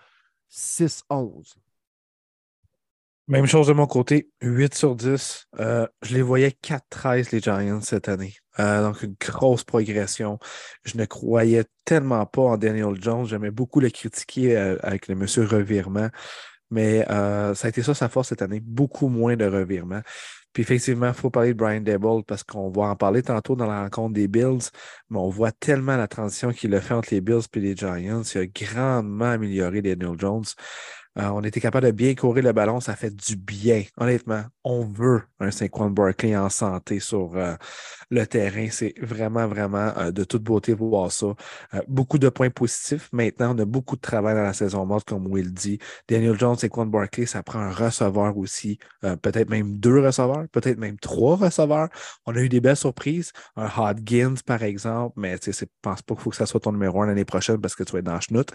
6-11. 0.50 1.56
Même 3.30 3.46
chose 3.46 3.68
de 3.68 3.74
mon 3.74 3.88
côté, 3.88 4.30
8 4.42 4.76
sur 4.76 4.96
10. 4.96 5.48
Euh, 5.60 5.88
je 6.02 6.14
les 6.14 6.22
voyais 6.22 6.54
4-13 6.62 7.32
les 7.32 7.40
Giants 7.40 7.80
cette 7.80 8.10
année. 8.10 8.36
Euh, 8.60 8.84
donc, 8.84 9.02
une 9.02 9.16
grosse 9.20 9.64
progression. 9.64 10.40
Je 10.84 10.98
ne 10.98 11.06
croyais 11.06 11.64
tellement 11.86 12.26
pas 12.26 12.42
en 12.42 12.58
Daniel 12.58 13.02
Jones. 13.02 13.26
J'aimais 13.26 13.52
beaucoup 13.52 13.80
le 13.80 13.90
critiquer 13.90 14.58
euh, 14.58 14.78
avec 14.84 15.08
le 15.08 15.16
monsieur 15.16 15.46
revirement. 15.46 16.10
Mais 16.70 17.06
ça 17.08 17.54
a 17.68 17.70
été 17.70 17.84
ça 17.84 17.94
sa 17.94 18.10
force 18.10 18.30
cette 18.30 18.42
année. 18.42 18.60
Beaucoup 18.60 19.08
moins 19.08 19.38
de 19.38 19.46
revirements. 19.46 20.02
Puis 20.54 20.62
effectivement, 20.62 21.08
il 21.08 21.14
faut 21.14 21.30
parler 21.30 21.54
de 21.54 21.58
Brian 21.58 21.82
Dable 21.82 22.24
parce 22.28 22.44
qu'on 22.44 22.70
va 22.70 22.84
en 22.84 22.96
parler 22.96 23.24
tantôt 23.24 23.56
dans 23.56 23.66
la 23.66 23.84
rencontre 23.84 24.14
des 24.14 24.28
Bills, 24.28 24.70
mais 25.10 25.18
on 25.18 25.30
voit 25.30 25.52
tellement 25.52 25.98
la 25.98 26.08
transition 26.08 26.52
qu'il 26.52 26.74
a 26.76 26.82
fait 26.82 26.94
entre 26.94 27.10
les 27.12 27.22
Bills 27.22 27.42
et 27.56 27.60
les 27.60 27.76
Giants. 27.76 28.22
Il 28.36 28.42
a 28.42 28.46
grandement 28.46 29.32
amélioré 29.32 29.82
Daniel 29.82 30.20
Jones. 30.20 30.46
Euh, 31.20 31.30
on 31.30 31.44
était 31.44 31.60
capable 31.62 31.86
de 31.86 31.92
bien 31.92 32.16
courir 32.16 32.44
le 32.44 32.54
ballon, 32.54 32.80
ça 32.80 32.96
fait 32.96 33.16
du 33.16 33.36
bien. 33.36 33.84
Honnêtement, 33.98 34.44
on 34.64 34.84
veut 34.84 35.22
un 35.40 35.52
Saquon 35.52 35.92
Barkley 35.92 36.36
en 36.36 36.50
santé 36.50 37.00
sur 37.00 37.36
euh, 37.36 37.54
le 38.10 38.26
terrain. 38.26 38.68
C'est 38.72 38.96
vraiment, 39.00 39.48
vraiment 39.48 39.94
euh, 39.98 40.12
de 40.12 40.24
toute 40.24 40.44
beauté 40.44 40.74
voir 40.74 41.12
ça. 41.12 41.28
beaucoup 41.88 42.18
de 42.18 42.30
points 42.30 42.50
positifs. 42.50 43.10
Maintenant, 43.12 43.56
on 43.56 43.60
a 43.60 43.66
beaucoup 43.66 43.96
de 43.96 44.02
travail 44.02 44.36
dans 44.36 44.44
la 44.44 44.54
saison 44.54 44.86
morte, 44.86 45.08
comme 45.08 45.28
Will 45.28 45.54
dit. 45.54 45.78
Daniel 46.08 46.38
Jones, 46.38 46.58
Saquon 46.58 46.88
Barkley, 46.88 47.28
ça 47.28 47.44
prend 47.44 47.60
un 47.60 47.72
receveur 47.72 48.36
aussi. 48.38 48.80
peut-être 49.02 49.50
même 49.50 49.78
deux 49.78 50.00
receveurs, 50.04 50.48
peut-être 50.52 50.80
même 50.80 50.98
trois 50.98 51.36
receveurs. 51.36 51.90
On 52.26 52.36
a 52.36 52.40
eu 52.40 52.50
des 52.50 52.60
belles 52.62 52.76
surprises. 52.76 53.32
Un 53.56 53.70
Hodgins, 53.78 54.36
par 54.46 54.64
exemple, 54.64 55.14
mais 55.18 55.38
je 55.44 55.52
ne 55.52 55.68
pense 55.82 56.02
pas 56.02 56.16
qu'il 56.16 56.24
faut 56.24 56.30
que 56.32 56.36
ça 56.36 56.46
soit 56.46 56.60
ton 56.60 56.72
numéro 56.72 57.02
un 57.02 57.08
l'année 57.08 57.26
prochaine 57.26 57.60
parce 57.62 57.76
que 57.76 57.84
tu 57.84 57.92
vas 57.94 58.00
être 58.00 58.06
dans 58.06 58.20
schnout. 58.20 58.52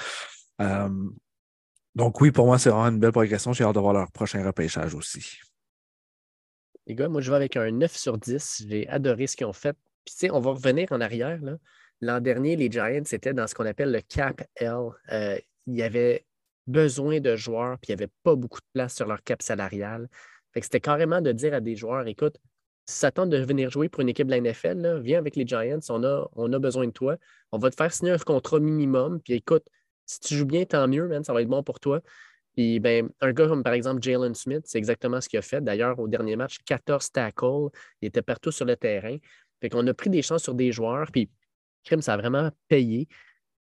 Donc 1.99 2.21
oui, 2.21 2.31
pour 2.31 2.47
moi, 2.47 2.61
c'est 2.61 2.71
vraiment 2.71 2.87
une 2.87 3.01
belle 3.01 3.11
progression. 3.11 3.53
J'ai 3.53 3.65
hâte 3.65 3.75
de 3.75 3.81
voir 3.81 3.93
leur 3.93 4.13
prochain 4.13 4.47
repêchage 4.47 4.95
aussi. 4.95 5.41
Les 6.87 6.95
gars, 6.95 7.09
moi, 7.09 7.21
je 7.21 7.29
vais 7.29 7.37
avec 7.37 7.57
un 7.57 7.73
9 7.73 7.97
sur 7.97 8.17
10. 8.17 8.67
J'ai 8.69 8.89
adoré 8.89 9.27
ce 9.27 9.35
qu'ils 9.35 9.49
ont 9.49 9.53
fait. 9.53 9.77
Puis, 10.05 10.15
tu 10.15 10.19
sais, 10.19 10.31
on 10.31 10.39
va 10.39 10.53
revenir 10.53 10.93
en 10.93 11.01
arrière. 11.01 11.41
L'an 12.01 12.21
dernier, 12.21 12.55
les 12.55 12.71
Giants 12.71 13.03
étaient 13.11 13.35
dans 13.35 13.49
ce 13.49 13.55
qu'on 13.57 13.67
appelle 13.67 13.91
le 13.91 14.01
cap 14.01 14.41
L. 14.55 14.77
Euh, 15.11 15.41
il 15.67 15.75
y 15.75 15.83
avait 15.83 16.25
besoin 16.69 17.19
de 17.19 17.35
joueurs, 17.35 17.79
puis 17.81 17.89
il 17.93 17.97
n'y 17.97 18.03
avait 18.05 18.13
pas 18.23 18.37
beaucoup 18.37 18.61
de 18.61 18.67
place 18.75 18.95
sur 18.95 19.09
leur 19.09 19.21
cap 19.25 19.43
salarial. 19.43 20.09
Fait 20.53 20.61
que 20.61 20.67
c'était 20.67 20.79
carrément 20.79 21.21
de 21.21 21.33
dire 21.33 21.53
à 21.53 21.61
des 21.61 21.75
joueurs, 21.75 22.07
écoute, 22.07 22.39
si 22.87 22.97
ça 22.97 23.11
de 23.11 23.37
venir 23.39 23.71
jouer 23.71 23.89
pour 23.89 24.03
une 24.03 24.09
équipe 24.09 24.29
de 24.29 24.37
la 24.37 24.41
NFL, 24.41 25.01
viens 25.01 25.19
avec 25.19 25.35
les 25.35 25.45
Giants, 25.45 25.81
on 25.89 26.05
a, 26.05 26.31
on 26.37 26.53
a 26.53 26.59
besoin 26.61 26.87
de 26.87 26.93
toi. 26.93 27.17
On 27.51 27.59
va 27.59 27.71
te 27.71 27.75
faire 27.75 27.93
signer 27.93 28.13
un 28.13 28.19
contrat 28.19 28.61
minimum, 28.61 29.21
puis 29.21 29.33
écoute, 29.33 29.65
si 30.09 30.21
tu 30.21 30.35
joues 30.35 30.47
bien, 30.47 30.65
tant 30.65 30.89
mieux, 30.89 31.07
man, 31.07 31.23
ça 31.23 31.33
va 31.33 31.43
être 31.43 31.49
bon 31.49 31.63
pour 31.63 31.81
toi. 31.81 32.01
Puis, 32.57 32.81
ben, 32.81 33.09
un 33.21 33.33
gars 33.33 33.47
comme 33.47 33.63
par 33.63 33.75
exemple 33.75 34.03
Jalen 34.03 34.35
Smith, 34.35 34.63
c'est 34.65 34.79
exactement 34.79 35.21
ce 35.21 35.29
qu'il 35.29 35.39
a 35.39 35.43
fait. 35.43 35.61
D'ailleurs, 35.61 35.99
au 35.99 36.09
dernier 36.09 36.35
match, 36.35 36.59
14 36.65 37.13
tackles, 37.13 37.69
il 38.01 38.09
était 38.09 38.23
partout 38.23 38.51
sur 38.51 38.65
le 38.65 38.77
terrain. 38.77 39.17
Fait 39.61 39.69
qu'on 39.69 39.87
a 39.87 39.95
pris 39.95 40.11
des 40.11 40.23
chances 40.23 40.43
sur 40.43 40.55
des 40.55 40.73
joueurs, 40.73 41.13
puis 41.13 41.31
crime, 41.85 42.03
ça 42.03 42.15
a 42.15 42.17
vraiment 42.17 42.51
payé. 42.69 43.07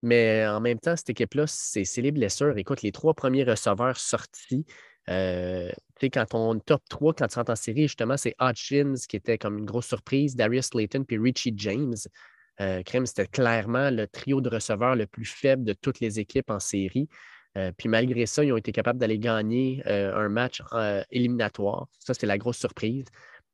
Mais 0.04 0.46
en 0.46 0.60
même 0.60 0.80
temps, 0.80 0.96
cette 0.96 1.10
équipe-là, 1.10 1.46
c'est 1.48 2.02
les 2.02 2.12
blessures. 2.12 2.58
Écoute, 2.58 2.82
les 2.82 2.92
trois 2.92 3.14
premiers 3.14 3.46
receveurs 3.46 3.98
sortis, 3.98 4.66
euh, 5.10 5.72
quand 6.02 6.34
on 6.34 6.60
top 6.60 6.84
3, 6.90 7.14
quand 7.14 7.28
tu 7.28 7.36
rentres 7.36 7.52
en 7.52 7.56
série, 7.56 7.84
justement, 7.84 8.18
c'est 8.18 8.36
Hodgins 8.40 8.96
qui 9.08 9.16
était 9.16 9.38
comme 9.38 9.58
une 9.58 9.66
grosse 9.66 9.88
surprise, 9.88 10.36
Darius 10.36 10.68
Slayton 10.68 11.04
puis 11.04 11.18
Richie 11.18 11.54
James. 11.56 11.96
Euh, 12.62 12.84
Crème, 12.84 13.06
c'était 13.06 13.28
clairement 13.28 13.90
le 13.90 14.08
trio 14.08 14.42
de 14.42 14.50
receveurs 14.50 14.96
le 14.96 15.08
plus 15.08 15.26
faible 15.26 15.64
de 15.64 15.74
toutes 15.74 16.00
les 16.00 16.20
équipes 16.20 16.50
en 16.50 16.60
série. 16.60 17.10
Euh, 17.58 17.72
puis 17.78 17.90
malgré 17.90 18.26
ça, 18.26 18.44
ils 18.44 18.52
ont 18.52 18.58
été 18.58 18.72
capables 18.72 19.00
d'aller 19.00 19.20
gagner 19.20 19.84
euh, 19.88 20.16
un 20.16 20.30
match 20.30 20.62
éliminatoire. 21.12 21.88
Ça, 22.00 22.14
c'est 22.14 22.26
la 22.26 22.38
grosse 22.38 22.58
surprise. 22.58 23.06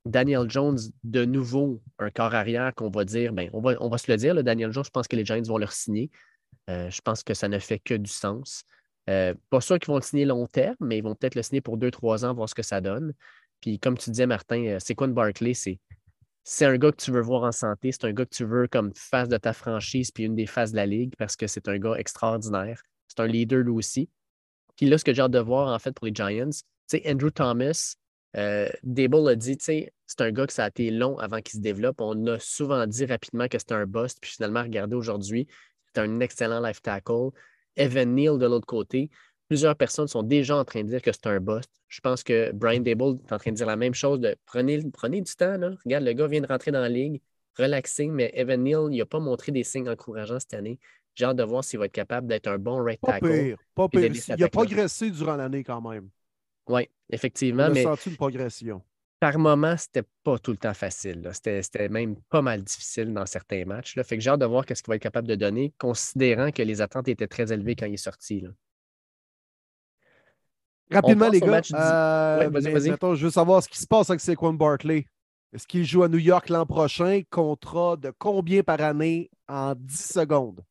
Daniel 0.06 0.50
Jones, 0.50 0.80
de 1.04 1.26
nouveau, 1.26 1.82
un 2.00 2.10
corps 2.10 2.34
arrière 2.34 2.74
qu'on 2.74 2.90
va 2.90 3.04
dire, 3.04 3.34
ben, 3.34 3.50
on, 3.54 3.60
va, 3.60 3.98
se 3.98 4.10
le 4.10 4.18
dire, 4.18 4.42
Daniel 4.44 4.72
Jones, 4.72 4.86
je 4.86 4.90
pense 4.90 5.08
que 5.08 5.16
les 5.16 5.26
Giants 5.26 5.42
vont 5.44 5.58
le 5.58 5.68
signer. 5.68 6.10
je 6.68 7.02
pense 7.02 7.22
que 7.22 7.34
ça 7.34 7.50
ne 7.50 7.60
fait 7.60 7.80
que 7.80 7.96
du 7.96 8.10
sens. 8.10 8.64
pas 9.06 9.62
sûr 9.62 9.78
qu'ils 9.78 9.88
vont 9.88 9.98
le 9.98 10.02
signer 10.02 10.24
long 10.24 10.48
terme, 10.48 10.78
mais 10.80 10.98
ils 10.98 11.04
vont 11.04 11.16
peut-être 11.16 11.36
le 11.36 11.44
signer 11.44 11.60
pour 11.60 11.78
deux, 11.78 11.92
trois 11.92 12.24
ans, 12.24 12.34
voir 12.34 12.48
ce 12.48 12.56
que 12.56 12.64
ça 12.64 12.80
donne. 12.80 13.14
Puis 13.60 13.78
comme 13.78 13.98
tu 13.98 14.10
disais, 14.10 14.26
Martin, 14.26 14.78
c'est 14.80 14.96
quoi 14.96 15.08
Barkley? 15.08 15.54
C'est 15.54 15.80
c'est 16.52 16.66
un 16.66 16.78
gars 16.80 16.92
que 16.92 16.98
tu 16.98 17.12
veux 17.12 17.22
voir 17.22 17.44
en 17.44 17.52
santé, 17.52 17.92
c'est 17.92 18.06
un 18.06 18.12
gars 18.12 18.26
que 18.26 18.34
tu 18.34 18.44
veux 18.44 18.68
comme 18.68 18.92
face 18.96 19.30
de 19.30 19.38
ta 19.38 19.54
franchise 19.54 20.10
puis 20.10 20.24
une 20.24 20.34
des 20.34 20.48
phases 20.48 20.72
de 20.72 20.78
la 20.78 20.88
ligue 20.88 21.14
parce 21.16 21.36
que 21.36 21.46
c'est 21.46 21.68
un 21.68 21.78
gars 21.78 21.94
extraordinaire. 21.94 22.82
C'est 23.08 23.20
un 23.20 23.28
leader 23.28 23.60
lui 23.60 23.74
aussi. 23.74 24.10
Puis 24.76 24.88
là, 24.88 24.98
ce 24.98 25.04
que 25.04 25.14
j'ai 25.14 25.22
hâte 25.22 25.30
de 25.30 25.38
voir 25.38 25.68
en 25.68 25.78
fait 25.78 25.92
pour 25.92 26.08
les 26.08 26.12
Giants, 26.12 26.50
tu 26.90 27.00
Andrew 27.06 27.30
Thomas, 27.30 27.94
euh, 28.36 28.68
Dable 28.82 29.30
a 29.30 29.36
dit, 29.36 29.58
c'est 29.60 29.92
un 30.18 30.32
gars 30.32 30.48
que 30.48 30.54
ça 30.54 30.64
a 30.66 30.68
été 30.70 30.90
long 30.90 31.20
avant 31.20 31.40
qu'il 31.40 31.60
se 31.60 31.62
développe. 31.62 32.02
On 32.02 32.26
a 32.26 32.40
souvent 32.40 32.88
dit 32.88 33.06
rapidement 33.06 33.48
que 33.48 33.60
c'était 33.60 33.76
un 33.76 33.86
bust, 33.86 34.18
puis 34.20 34.32
finalement, 34.32 34.64
regardez 34.64 34.96
aujourd'hui, 34.96 35.48
c'est 35.94 36.02
un 36.02 36.20
excellent 36.20 36.66
life 36.66 36.82
tackle. 36.82 37.30
Evan 37.76 38.16
Neal 38.16 38.40
de 38.40 38.48
l'autre 38.48 38.66
côté, 38.66 39.12
plusieurs 39.50 39.76
personnes 39.76 40.08
sont 40.08 40.24
déjà 40.24 40.56
en 40.56 40.64
train 40.64 40.84
de 40.84 40.88
dire 40.88 41.02
que 41.02 41.12
c'est 41.12 41.28
un 41.28 41.40
bust. 41.40 41.70
Je 41.88 42.00
pense 42.00 42.24
que 42.24 42.52
Brian 42.54 42.82
Dable 42.82 43.18
est 43.26 43.34
en 43.34 43.40
train 43.40 43.52
de 43.52 43.56
dire 43.56 43.66
la 43.66 43.76
même 43.76 43.96
chose 43.96 44.20
de 44.20 44.38
prenez, 44.46 44.80
prenez 44.94 45.22
du 45.22 45.36
temps. 45.36 45.58
Là. 45.58 45.72
Regarde, 45.84 46.06
le 46.06 46.14
gars 46.14 46.28
vient 46.28 46.42
de 46.42 46.48
rentrer 46.48 46.72
dans 46.72 46.80
la 46.80 46.90
ligue, 46.90 47.20
relaxé, 47.58 48.08
mais 48.08 48.32
Evan 48.36 48.64
Neal, 48.64 48.88
il 48.92 49.00
n'a 49.00 49.06
pas 49.06 49.20
montré 49.20 49.52
des 49.52 49.64
signes 49.64 49.90
encourageants 49.90 50.40
cette 50.40 50.54
année. 50.54 50.80
J'ai 51.16 51.26
hâte 51.26 51.38
de 51.38 51.44
voir 51.44 51.64
s'il 51.64 51.80
va 51.80 51.86
être 51.86 51.92
capable 51.92 52.28
d'être 52.28 52.48
un 52.48 52.60
bon 52.60 52.82
right 52.82 53.02
pas 53.02 53.14
tackle. 53.14 53.28
Pire, 53.28 53.58
pas 53.74 53.90
pire. 53.90 54.12
Il 54.38 54.44
a 54.44 54.50
progressé 54.50 55.10
durant 55.10 55.36
l'année 55.36 55.64
quand 55.64 55.82
même. 55.82 56.10
Oui, 56.68 56.88
effectivement. 57.10 57.68
On 57.72 57.76
a 57.76 57.82
senti 57.82 58.12
une 58.12 58.16
progression. 58.16 58.84
Par 59.20 59.38
moment, 59.38 59.76
c'était 59.76 60.08
pas 60.24 60.38
tout 60.38 60.52
le 60.52 60.58
temps 60.58 60.76
facile. 60.76 61.28
C'était 61.34 61.90
même 61.90 62.16
pas 62.30 62.42
mal 62.42 62.64
difficile 62.64 63.12
dans 63.14 63.26
certains 63.26 63.66
matchs. 63.66 63.96
Là. 63.98 64.04
Fait 64.04 64.16
que 64.16 64.24
j'ai 64.24 64.30
hâte 64.30 64.40
de 64.40 64.46
voir 64.46 64.64
ce 64.70 64.76
qu'il 64.76 64.88
va 64.88 64.96
être 64.96 65.02
capable 65.02 65.28
de 65.28 65.36
donner, 65.36 65.74
considérant 65.78 66.52
que 66.52 66.62
les 66.62 66.80
attentes 66.80 67.08
étaient 67.10 67.28
très 67.28 67.52
élevées 67.52 67.76
quand 67.76 67.88
il 67.88 67.96
est 67.96 67.98
sorti. 67.98 68.42
Là. 68.42 68.52
Rapidement, 70.92 71.30
les 71.30 71.40
gars, 71.40 71.62
euh, 71.74 72.50
je 73.16 73.26
veux 73.26 73.32
savoir 73.32 73.62
ce 73.62 73.70
qui 73.70 73.78
se 73.78 73.88
passe 73.88 74.10
avec 74.10 74.22
Saquon 74.22 74.54
Barkley. 74.54 75.06
Est-ce 75.54 75.68
qu'il 75.68 75.84
joue 75.84 76.04
à 76.04 76.10
New 76.10 76.20
York 76.20 76.50
l'an 76.50 76.66
prochain? 76.66 77.22
Contrat 77.30 77.96
de 77.98 78.12
combien 78.18 78.62
par 78.64 78.82
année 78.82 79.30
en 79.48 79.74
10 79.76 80.14
secondes? 80.14 80.64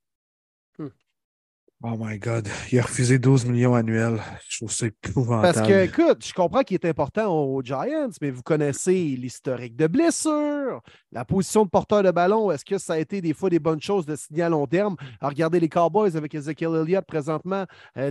Oh 1.81 1.95
my 1.97 2.19
God, 2.19 2.49
il 2.73 2.81
a 2.81 2.83
refusé 2.83 3.21
12 3.21 3.47
millions 3.47 3.77
annuels. 3.77 4.21
Je 4.49 4.57
trouve 4.59 4.73
ça 4.73 4.87
épouvantable. 4.87 5.55
Parce 5.55 5.69
que, 5.69 5.85
écoute, 5.85 6.27
je 6.27 6.35
comprends 6.35 6.63
qu'il 6.63 6.75
est 6.75 6.85
important 6.85 7.33
aux 7.33 7.63
Giants, 7.63 8.11
mais 8.21 8.33
vous 8.33 8.43
connaissez 8.43 9.15
l'historique 9.17 9.77
de 9.77 9.87
blessures, 9.87 10.83
la 11.13 11.25
position 11.25 11.65
de 11.65 11.71
porteur 11.71 12.03
de 12.03 12.11
ballon. 12.11 12.51
Est-ce 12.51 12.65
que 12.65 12.79
ça 12.79 12.95
a 12.95 12.99
été 12.99 13.21
des 13.21 13.33
fois 13.33 13.49
des 13.49 13.61
bonnes 13.61 13.81
choses 13.81 14.07
de 14.07 14.17
signer 14.17 14.43
à 14.43 14.49
long 14.49 14.67
terme? 14.67 14.97
regardez 15.21 15.61
les 15.61 15.69
Cowboys 15.69 16.17
avec 16.17 16.35
Ezekiel 16.35 16.75
Elliott 16.75 17.07
présentement, 17.07 17.65
euh, 17.97 18.11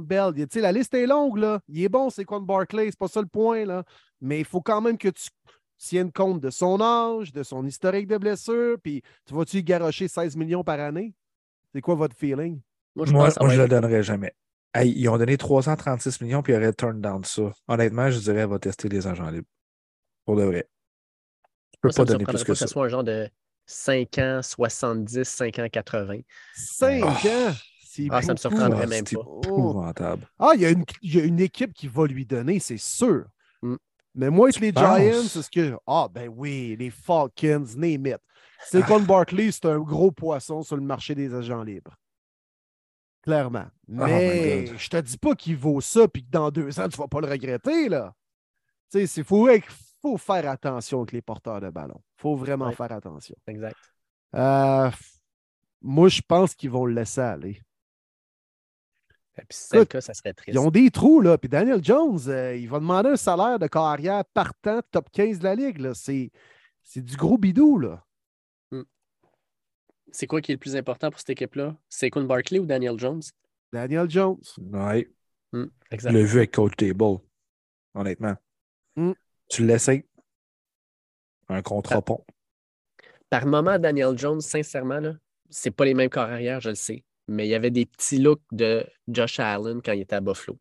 Bell. 0.00 0.32
Tu 0.34 0.46
sais, 0.52 0.60
la 0.60 0.70
liste 0.70 0.94
est 0.94 1.06
longue, 1.06 1.38
là. 1.38 1.58
Il 1.66 1.82
est 1.82 1.88
bon, 1.88 2.10
c'est 2.10 2.24
quoi 2.24 2.38
Barclay, 2.38 2.86
c'est 2.86 2.98
pas 2.98 3.08
ça 3.08 3.20
le 3.20 3.26
point, 3.26 3.64
là. 3.64 3.82
Mais 4.20 4.38
il 4.38 4.44
faut 4.44 4.60
quand 4.60 4.80
même 4.80 4.96
que 4.96 5.08
tu 5.08 5.28
tiennes 5.76 6.12
compte 6.12 6.40
de 6.40 6.50
son 6.50 6.80
âge, 6.80 7.32
de 7.32 7.42
son 7.42 7.66
historique 7.66 8.06
de 8.06 8.16
blessures, 8.16 8.76
puis 8.80 9.02
tu 9.26 9.34
vas-tu 9.34 9.64
garocher 9.64 10.06
16 10.06 10.36
millions 10.36 10.62
par 10.62 10.78
année? 10.78 11.14
C'est 11.74 11.80
quoi 11.80 11.96
votre 11.96 12.16
feeling? 12.16 12.60
Moi, 13.06 13.30
je 13.30 13.56
ne 13.56 13.62
le 13.62 13.68
donnerais 13.68 14.02
jamais. 14.02 14.34
ils 14.82 15.08
ont 15.08 15.18
donné 15.18 15.36
336 15.36 16.20
millions 16.20 16.42
puis 16.42 16.52
ils 16.52 16.56
auraient 16.56 16.72
turn 16.72 17.00
down 17.00 17.24
ça. 17.24 17.52
Honnêtement, 17.68 18.10
je 18.10 18.18
dirais, 18.18 18.46
va 18.46 18.58
tester 18.58 18.88
les 18.88 19.06
agents 19.06 19.30
libres. 19.30 19.48
Pour 20.24 20.36
de 20.36 20.44
vrai. 20.44 20.68
Je 21.74 21.78
peux 21.80 21.90
pas 21.90 22.04
donner 22.04 22.24
plus 22.24 22.44
que, 22.44 22.54
ça. 22.54 22.64
Que 22.64 22.68
ce 22.68 22.72
soit 22.72 22.86
un 22.86 22.88
genre 22.88 23.04
de 23.04 23.28
5 23.66 24.18
ans, 24.18 24.40
70, 24.42 25.24
5 25.24 25.58
ans, 25.58 25.68
80. 25.70 26.18
5 26.54 27.04
ans? 27.04 27.54
Ah, 28.10 28.22
ça 28.22 28.32
me 28.32 28.36
surprendrait 28.36 28.86
même 28.86 29.04
pas. 29.04 29.10
épouvantable. 29.10 30.28
Ah, 30.38 30.52
il 30.54 30.60
y, 30.60 30.66
a 30.66 30.70
une, 30.70 30.84
il 31.02 31.16
y, 31.16 31.20
a 31.20 31.24
une, 31.24 31.40
équipe 31.40 31.72
qui 31.72 31.88
va 31.88 32.06
lui 32.06 32.24
donner, 32.24 32.60
c'est 32.60 32.78
sûr. 32.78 33.24
Mm. 33.62 33.74
Mais 34.14 34.30
moi, 34.30 34.48
avec 34.48 34.60
les 34.60 34.72
Giants, 34.72 35.24
c'est 35.28 35.42
ce 35.42 35.50
que. 35.50 35.76
Ah, 35.86 36.06
ben 36.08 36.28
oui, 36.28 36.76
les 36.78 36.90
Falcons, 36.90 37.66
name 37.76 38.06
it. 38.06 38.18
Saquon 38.64 39.00
Barkley, 39.00 39.50
c'est 39.50 39.66
un 39.66 39.78
gros 39.78 40.10
poisson 40.10 40.62
sur 40.62 40.76
le 40.76 40.82
marché 40.82 41.14
des 41.14 41.34
agents 41.34 41.62
libres. 41.62 41.94
Clairement. 43.22 43.66
Oh 43.88 44.04
Mais 44.06 44.66
je 44.66 44.88
te 44.88 44.96
dis 44.98 45.18
pas 45.18 45.34
qu'il 45.34 45.56
vaut 45.56 45.80
ça 45.80 46.06
puis 46.08 46.24
que 46.24 46.30
dans 46.30 46.50
deux 46.50 46.78
ans, 46.80 46.88
tu 46.88 46.96
vas 46.96 47.08
pas 47.08 47.20
le 47.20 47.28
regretter. 47.28 47.88
là. 47.88 48.14
Tu 48.90 49.06
sais, 49.06 49.20
il 49.20 49.24
faut, 49.24 49.48
faut, 50.00 50.16
faire 50.16 50.48
attention 50.48 51.00
avec 51.00 51.12
les 51.12 51.22
porteurs 51.22 51.60
de 51.60 51.68
ballon. 51.70 52.00
Il 52.18 52.22
faut 52.22 52.36
vraiment 52.36 52.70
faire 52.72 52.92
attention. 52.92 53.36
Exact. 53.46 53.76
Euh, 54.34 54.90
moi, 55.82 56.08
je 56.08 56.22
pense 56.26 56.54
qu'ils 56.54 56.70
vont 56.70 56.86
le 56.86 56.94
laisser 56.94 57.20
aller. 57.20 57.60
Puis, 59.36 59.46
c'est 59.50 59.76
le 59.78 59.84
cas, 59.84 60.00
ça 60.00 60.14
serait 60.14 60.32
triste. 60.32 60.54
Ils 60.54 60.58
ont 60.58 60.70
des 60.70 60.90
trous, 60.90 61.20
là. 61.20 61.38
Puis 61.38 61.48
Daniel 61.48 61.84
Jones, 61.84 62.18
euh, 62.26 62.56
il 62.56 62.68
va 62.68 62.80
demander 62.80 63.10
un 63.10 63.16
salaire 63.16 63.58
de 63.58 63.68
carrière 63.68 64.24
partant 64.34 64.80
top 64.90 65.10
15 65.12 65.38
de 65.38 65.44
la 65.44 65.54
Ligue. 65.54 65.92
C'est 65.94 67.02
du 67.02 67.16
gros 67.16 67.38
bidou, 67.38 67.78
là 67.78 68.04
c'est 70.12 70.26
quoi 70.26 70.40
qui 70.40 70.52
est 70.52 70.54
le 70.54 70.58
plus 70.60 70.76
important 70.76 71.10
pour 71.10 71.18
cette 71.20 71.30
équipe-là? 71.30 71.76
C'est 71.88 72.10
Kun 72.10 72.24
Barkley 72.24 72.58
ou 72.58 72.66
Daniel 72.66 72.98
Jones? 72.98 73.22
Daniel 73.72 74.08
Jones. 74.10 74.40
Oui. 74.58 75.06
Hmm, 75.52 75.66
le 75.90 76.22
vu 76.22 76.38
avec 76.38 76.52
Coach 76.52 76.74
Table. 76.76 77.18
honnêtement. 77.94 78.36
Mm. 78.96 79.12
Tu 79.48 79.64
l'essayes. 79.66 80.04
Un 81.48 81.62
contrat 81.62 81.96
Ah. 81.96 82.02
pont. 82.02 82.24
Par 83.30 83.46
moment, 83.46 83.78
Daniel 83.78 84.16
Jones, 84.16 84.40
sincèrement, 84.40 85.00
là, 85.00 85.14
c'est 85.50 85.70
pas 85.70 85.84
les 85.84 85.94
mêmes 85.94 86.10
corps 86.10 86.28
arrière, 86.28 86.60
je 86.60 86.70
le 86.70 86.74
sais. 86.74 87.04
Mais 87.28 87.46
il 87.46 87.50
y 87.50 87.54
avait 87.54 87.70
des 87.70 87.86
petits 87.86 88.18
looks 88.18 88.42
de 88.52 88.86
Josh 89.08 89.38
Allen 89.40 89.80
quand 89.82 89.92
il 89.92 90.00
était 90.02 90.16
à 90.16 90.20
Buffalo. 90.20 90.58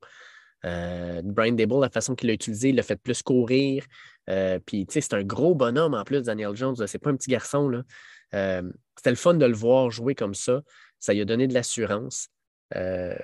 Euh, 0.66 1.22
Brian 1.24 1.54
Dable, 1.54 1.80
la 1.82 1.90
façon 1.90 2.16
qu'il 2.16 2.28
l'a 2.28 2.34
utilisé, 2.34 2.70
il 2.70 2.76
l'a 2.76 2.84
fait 2.84 2.98
plus 2.98 3.22
courir. 3.22 3.86
Euh, 4.30 4.60
Puis, 4.66 4.86
tu 4.86 4.94
sais, 4.94 5.02
c'est 5.02 5.14
un 5.14 5.24
gros 5.24 5.56
bonhomme 5.56 5.94
en 5.94 6.04
plus, 6.04 6.24
Daniel 6.24 6.56
Jones. 6.56 6.76
là. 6.78 6.88
C'est 6.88 7.00
pas 7.00 7.10
un 7.10 7.16
petit 7.16 7.30
garçon. 7.32 7.70
là. 7.70 7.84
Euh, 8.34 8.70
C'était 8.98 9.12
le 9.12 9.16
fun 9.16 9.36
de 9.36 9.46
le 9.46 9.56
voir 9.56 9.90
jouer 9.92 10.16
comme 10.16 10.34
ça. 10.34 10.62
Ça 11.00 11.14
lui 11.14 11.22
a 11.22 11.26
donné 11.26 11.48
de 11.48 11.54
l'assurance. 11.54 12.30
Euh, 12.76 13.16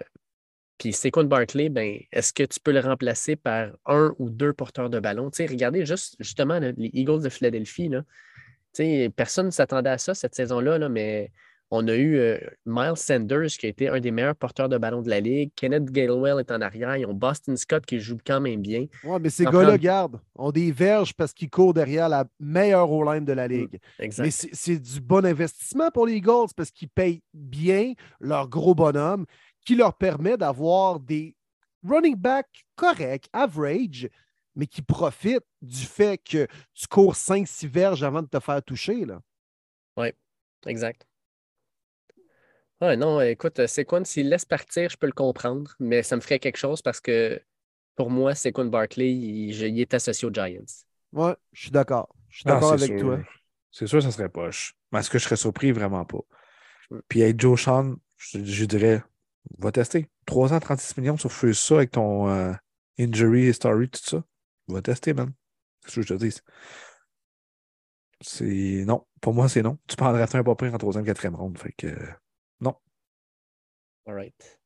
Puis, 0.78 0.94
Saquon 0.94 1.26
Barkley, 1.26 1.70
ben, 1.70 2.00
est-ce 2.12 2.32
que 2.32 2.44
tu 2.44 2.60
peux 2.60 2.72
le 2.72 2.80
remplacer 2.80 3.36
par 3.36 3.72
un 3.86 4.16
ou 4.20 4.30
deux 4.30 4.54
porteurs 4.54 4.90
de 4.90 5.00
ballon? 5.00 5.30
Regardez 5.38 5.86
juste, 5.86 6.16
justement 6.20 6.60
les 6.60 6.76
Eagles 6.94 7.24
de 7.24 7.30
Philadelphie. 7.30 7.90
Là. 7.90 8.04
Personne 9.16 9.48
ne 9.48 9.52
s'attendait 9.52 9.90
à 9.90 9.98
ça 9.98 10.14
cette 10.14 10.36
saison-là, 10.36 10.78
là, 10.78 10.90
mais 10.90 11.32
on 11.76 11.88
a 11.88 11.96
eu 11.96 12.18
euh, 12.18 12.38
Miles 12.68 12.98
Sanders 12.98 13.48
qui 13.48 13.66
a 13.66 13.70
été 13.70 13.90
un 13.90 14.00
des 14.00 14.12
meilleurs 14.12 14.36
porteurs 14.36 14.70
de 14.70 14.78
ballon 14.78 15.02
de 15.02 15.10
la 15.10 15.20
ligue. 15.20 15.52
Kenneth 15.56 15.92
Gainwell 15.92 16.40
est 16.40 16.52
en 16.52 16.62
arrière. 16.62 16.96
Ils 16.98 17.08
ont 17.08 17.16
Boston 17.16 17.58
Scott 17.58 17.84
qui 17.84 18.00
joue 18.00 18.20
quand 18.24 18.40
même 18.40 18.62
bien. 18.62 18.86
Ouais, 19.04 19.18
mais 19.20 19.32
ces 19.32 19.46
gars-là, 19.46 19.80
garde, 19.80 20.22
ont 20.36 20.52
des 20.52 20.72
verges 20.72 21.16
parce 21.16 21.34
qu'ils 21.34 21.50
courent 21.50 21.74
derrière 21.74 22.10
la 22.10 22.26
meilleure 22.40 22.92
O-line 22.92 23.26
de 23.26 23.34
la 23.34 23.48
ligue. 23.48 23.80
Exact. 23.98 24.24
Mais 24.24 24.30
c'est 24.30 24.78
du 24.78 25.02
bon 25.02 25.26
investissement 25.26 25.90
pour 25.90 26.06
les 26.06 26.18
Eagles 26.18 26.54
parce 26.56 26.70
qu'ils 26.70 26.90
payent 26.90 27.24
bien 27.34 27.94
leur 28.20 28.48
gros 28.50 28.76
bonhomme 28.76 29.26
qui 29.66 29.74
leur 29.74 29.96
permet 29.96 30.38
d'avoir 30.38 31.00
des 31.00 31.36
running 31.84 32.16
backs 32.16 32.66
corrects, 32.76 33.30
average, 33.34 34.08
mais 34.56 34.68
qui 34.68 34.84
profitent 34.84 35.48
du 35.64 35.86
fait 35.86 36.20
que 36.20 36.46
tu 36.76 36.88
cours 36.88 37.16
5-6 37.16 37.68
verges 37.68 38.04
avant 38.04 38.22
de 38.22 38.28
te 38.28 38.40
faire 38.40 38.62
toucher. 38.62 39.06
Là. 39.06 39.22
Exact. 40.68 41.08
Ouais, 42.84 42.98
non, 42.98 43.22
écoute, 43.22 43.66
Saquon, 43.66 44.04
s'il 44.04 44.28
laisse 44.28 44.44
partir, 44.44 44.90
je 44.90 44.98
peux 44.98 45.06
le 45.06 45.14
comprendre, 45.14 45.74
mais 45.80 46.04
ça 46.04 46.18
me 46.18 46.22
ferait 46.22 46.40
quelque 46.40 46.58
chose 46.58 46.82
parce 46.82 47.00
que 47.00 47.42
pour 47.96 48.10
moi, 48.10 48.36
Saquon 48.36 48.66
Barkley, 48.66 49.10
il, 49.14 49.80
est 49.80 49.94
associé 49.94 50.28
aux 50.28 50.34
Giants. 50.34 50.66
Ouais, 51.14 51.34
je 51.54 51.62
suis 51.62 51.72
d'accord. 51.72 52.14
Je 52.30 52.40
suis 52.40 52.44
Ah, 52.46 52.56
d'accord 52.56 52.74
avec 52.74 52.88
sûr. 52.88 53.00
toi. 53.00 53.20
C'est 53.72 53.88
sûr, 53.88 54.04
ça 54.04 54.12
serait 54.12 54.28
poche. 54.28 54.76
Mais 54.92 55.00
est-ce 55.00 55.10
que 55.10 55.18
je 55.18 55.24
serais 55.24 55.38
surpris? 55.38 55.72
Vraiment 55.72 56.04
pas. 56.04 56.20
Puis 57.08 57.24
avec 57.24 57.40
Joe 57.40 57.58
Sean, 57.58 57.96
je, 58.18 58.44
je 58.44 58.66
dirais, 58.66 59.02
va 59.60 59.72
tester. 59.72 60.10
3 60.26 60.52
ans, 60.52 60.60
36 60.60 60.98
millions, 60.98 61.16
fais 61.16 61.54
ça 61.54 61.76
avec 61.76 61.92
ton 61.92 62.28
euh, 62.30 62.52
injury 63.00 63.54
story, 63.54 63.90
tout 63.90 64.02
ça. 64.04 64.24
Va 64.68 64.82
tester, 64.82 65.14
man. 65.14 65.32
C'est 65.86 65.92
ce 65.92 65.96
que 65.96 66.02
je 66.02 66.14
te 66.16 66.20
dis. 66.20 66.38
C'est 68.20 68.84
non. 68.86 69.06
Pour 69.22 69.34
moi, 69.34 69.48
c'est 69.48 69.62
non. 69.62 69.78
Tu 69.88 69.96
peux 69.96 70.04
en 70.04 70.12
drafter 70.12 70.38
un 70.38 70.44
pas 70.44 70.56
pire 70.56 70.74
en 70.74 70.78
troisième, 70.78 71.06
quatrième 71.06 71.36
ronde? 71.36 71.58
Fait 71.58 71.72
que. 71.72 71.88
All 74.06 74.16
right. 74.16 74.60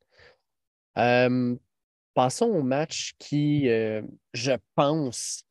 Euh, 0.98 1.56
passons 2.14 2.48
au 2.48 2.64
match 2.64 3.14
qui, 3.20 3.70
euh, 3.70 4.02
je 4.34 4.54
pense, 4.76 5.44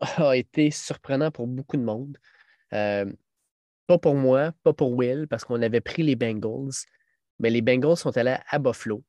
a 0.00 0.36
été 0.36 0.70
surprenant 0.70 1.30
pour 1.30 1.46
beaucoup 1.46 1.76
de 1.76 1.82
monde. 1.82 2.18
Euh, 2.72 3.10
pas 3.86 3.98
pour 3.98 4.14
moi, 4.14 4.52
pas 4.62 4.72
pour 4.72 4.92
Will, 4.96 5.26
parce 5.28 5.44
qu'on 5.44 5.62
avait 5.62 5.80
pris 5.80 6.02
les 6.02 6.16
Bengals, 6.16 6.86
mais 7.38 7.50
les 7.50 7.62
Bengals 7.62 7.96
sont 7.96 8.16
allés 8.16 8.36
à 8.48 8.58
Buffalo. 8.58 9.04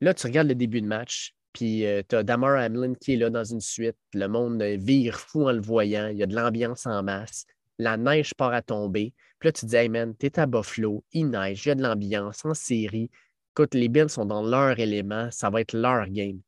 Là, 0.00 0.14
tu 0.14 0.26
regardes 0.26 0.48
le 0.48 0.54
début 0.54 0.80
de 0.80 0.86
match, 0.86 1.34
puis 1.52 1.84
tu 2.08 2.16
as 2.16 2.22
Damar 2.22 2.56
Hamlin 2.58 2.94
qui 2.94 3.14
est 3.14 3.16
là 3.16 3.30
dans 3.30 3.44
une 3.44 3.60
suite. 3.60 3.96
Le 4.14 4.26
monde 4.28 4.62
vire 4.62 5.18
fou 5.18 5.48
en 5.48 5.52
le 5.52 5.60
voyant. 5.60 6.08
Il 6.08 6.18
y 6.18 6.22
a 6.22 6.26
de 6.26 6.34
l'ambiance 6.34 6.86
en 6.86 7.02
masse. 7.02 7.46
La 7.78 7.96
neige 7.96 8.34
part 8.34 8.52
à 8.52 8.62
tomber. 8.62 9.14
Puis 9.38 9.48
là, 9.48 9.52
tu 9.52 9.66
dis, 9.66 9.76
hey 9.76 9.88
man, 9.88 10.14
t'es 10.14 10.38
à 10.38 10.46
Buffalo, 10.46 11.04
il 11.12 11.30
neige, 11.30 11.64
il 11.64 11.68
y 11.68 11.72
a 11.72 11.74
de 11.74 11.82
l'ambiance 11.82 12.44
en 12.44 12.54
série. 12.54 13.10
Écoute, 13.58 13.74
les 13.74 13.88
Bills 13.88 14.08
sont 14.08 14.24
dans 14.24 14.42
leur 14.42 14.78
élément, 14.78 15.32
ça 15.32 15.50
va 15.50 15.60
être 15.60 15.72
leur 15.72 16.08
game. 16.10 16.38